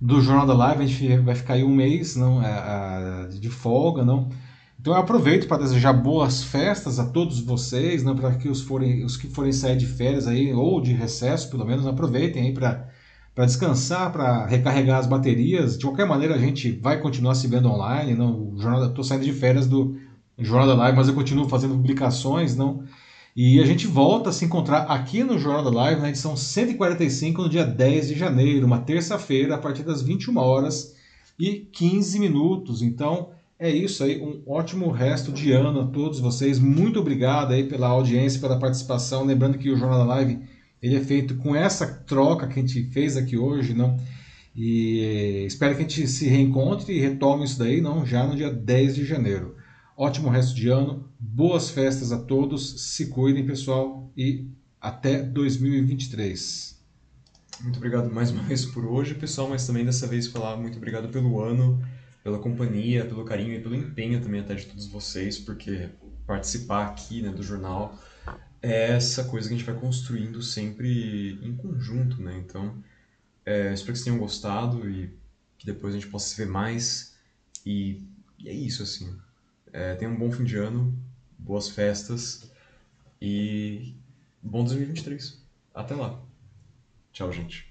do 0.00 0.20
Jornal 0.20 0.46
da 0.46 0.54
Live, 0.54 0.84
a 0.84 0.86
gente 0.86 1.18
vai 1.18 1.34
ficar 1.34 1.54
aí 1.54 1.64
um 1.64 1.74
mês, 1.74 2.16
não, 2.16 2.42
é, 2.42 2.52
a- 2.52 3.28
de 3.30 3.50
folga, 3.50 4.04
não. 4.04 4.30
Então 4.80 4.94
eu 4.94 4.98
aproveito 4.98 5.46
para 5.46 5.62
desejar 5.62 5.92
boas 5.92 6.42
festas 6.42 6.98
a 6.98 7.04
todos 7.04 7.38
vocês, 7.38 8.02
não, 8.02 8.16
para 8.16 8.34
que 8.36 8.48
os, 8.48 8.62
forem, 8.62 9.04
os 9.04 9.14
que 9.14 9.26
forem 9.26 9.52
sair 9.52 9.76
de 9.76 9.84
férias 9.84 10.26
aí, 10.26 10.54
ou 10.54 10.80
de 10.80 10.94
recesso, 10.94 11.50
pelo 11.50 11.66
menos, 11.66 11.86
aproveitem 11.86 12.44
aí 12.44 12.54
para 12.54 12.88
descansar, 13.44 14.10
para 14.10 14.46
recarregar 14.46 14.98
as 14.98 15.06
baterias. 15.06 15.76
De 15.76 15.84
qualquer 15.84 16.06
maneira, 16.06 16.34
a 16.34 16.38
gente 16.38 16.72
vai 16.72 16.98
continuar 16.98 17.34
se 17.34 17.46
vendo 17.46 17.68
online. 17.68 18.14
Não, 18.14 18.54
jornal, 18.56 18.86
estou 18.86 19.04
saindo 19.04 19.26
de 19.26 19.34
férias 19.34 19.66
do 19.66 19.98
Jornal 20.38 20.68
da 20.68 20.74
Live, 20.74 20.96
mas 20.96 21.08
eu 21.08 21.14
continuo 21.14 21.46
fazendo 21.46 21.74
publicações, 21.74 22.56
não. 22.56 22.82
E 23.36 23.60
a 23.60 23.66
gente 23.66 23.86
volta 23.86 24.30
a 24.30 24.32
se 24.32 24.46
encontrar 24.46 24.84
aqui 24.84 25.22
no 25.22 25.38
Jornal 25.38 25.62
da 25.62 25.70
Live, 25.70 26.00
na 26.00 26.08
edição 26.08 26.34
145, 26.34 27.42
no 27.42 27.50
dia 27.50 27.66
10 27.66 28.08
de 28.08 28.14
janeiro, 28.14 28.66
uma 28.66 28.80
terça-feira, 28.80 29.56
a 29.56 29.58
partir 29.58 29.82
das 29.82 30.00
21 30.00 30.38
horas 30.38 30.96
e 31.38 31.68
15 31.70 32.18
minutos. 32.18 32.80
Então, 32.80 33.28
é 33.60 33.68
isso 33.68 34.02
aí, 34.02 34.18
um 34.18 34.42
ótimo 34.46 34.90
resto 34.90 35.30
de 35.30 35.52
ano 35.52 35.82
a 35.82 35.86
todos 35.86 36.18
vocês. 36.18 36.58
Muito 36.58 36.98
obrigado 36.98 37.52
aí 37.52 37.64
pela 37.64 37.88
audiência, 37.88 38.40
pela 38.40 38.58
participação. 38.58 39.22
Lembrando 39.22 39.58
que 39.58 39.68
o 39.68 39.76
Jornal 39.76 39.98
da 39.98 40.14
Live 40.14 40.40
ele 40.82 40.96
é 40.96 41.00
feito 41.00 41.36
com 41.36 41.54
essa 41.54 41.86
troca 41.86 42.48
que 42.48 42.58
a 42.58 42.62
gente 42.62 42.84
fez 42.84 43.18
aqui 43.18 43.36
hoje, 43.36 43.74
não? 43.74 44.00
E 44.56 45.44
espero 45.46 45.74
que 45.76 45.80
a 45.80 45.86
gente 45.86 46.08
se 46.08 46.26
reencontre 46.26 46.94
e 46.94 47.00
retome 47.00 47.44
isso 47.44 47.58
daí, 47.58 47.82
não, 47.82 48.06
já 48.06 48.26
no 48.26 48.34
dia 48.34 48.50
10 48.50 48.94
de 48.94 49.04
janeiro. 49.04 49.54
Ótimo 49.94 50.30
resto 50.30 50.54
de 50.54 50.68
ano, 50.68 51.06
boas 51.18 51.68
festas 51.68 52.12
a 52.12 52.18
todos, 52.18 52.94
se 52.94 53.08
cuidem, 53.08 53.44
pessoal, 53.44 54.10
e 54.16 54.48
até 54.80 55.22
2023. 55.22 56.80
Muito 57.60 57.76
obrigado 57.76 58.10
mais 58.10 58.30
uma 58.30 58.42
vez 58.42 58.64
por 58.64 58.86
hoje, 58.86 59.14
pessoal, 59.14 59.50
mas 59.50 59.66
também 59.66 59.84
dessa 59.84 60.06
vez 60.06 60.28
falar 60.28 60.56
muito 60.56 60.78
obrigado 60.78 61.10
pelo 61.10 61.42
ano, 61.42 61.78
pela 62.30 62.38
companhia, 62.38 63.04
pelo 63.04 63.24
carinho 63.24 63.54
e 63.54 63.60
pelo 63.60 63.74
empenho 63.74 64.22
também 64.22 64.40
até 64.40 64.54
de 64.54 64.66
todos 64.66 64.86
vocês, 64.86 65.38
porque 65.38 65.88
participar 66.26 66.86
aqui 66.86 67.20
né, 67.20 67.30
do 67.30 67.42
jornal 67.42 67.98
é 68.62 68.92
essa 68.92 69.24
coisa 69.24 69.48
que 69.48 69.54
a 69.54 69.58
gente 69.58 69.66
vai 69.66 69.74
construindo 69.74 70.40
sempre 70.40 71.32
em 71.42 71.56
conjunto, 71.56 72.22
né? 72.22 72.36
Então, 72.36 72.82
é, 73.44 73.72
espero 73.72 73.92
que 73.92 73.98
vocês 73.98 74.04
tenham 74.04 74.18
gostado 74.18 74.88
e 74.88 75.10
que 75.58 75.66
depois 75.66 75.94
a 75.94 75.98
gente 75.98 76.10
possa 76.10 76.28
se 76.28 76.36
ver 76.36 76.46
mais. 76.46 77.16
E, 77.64 78.02
e 78.38 78.48
é 78.48 78.52
isso, 78.52 78.82
assim. 78.82 79.16
É, 79.72 79.96
um 80.06 80.16
bom 80.16 80.30
fim 80.30 80.44
de 80.44 80.56
ano, 80.56 80.96
boas 81.38 81.70
festas 81.70 82.50
e 83.20 83.94
bom 84.42 84.62
2023. 84.62 85.42
Até 85.74 85.94
lá. 85.94 86.20
Tchau, 87.12 87.32
gente. 87.32 87.69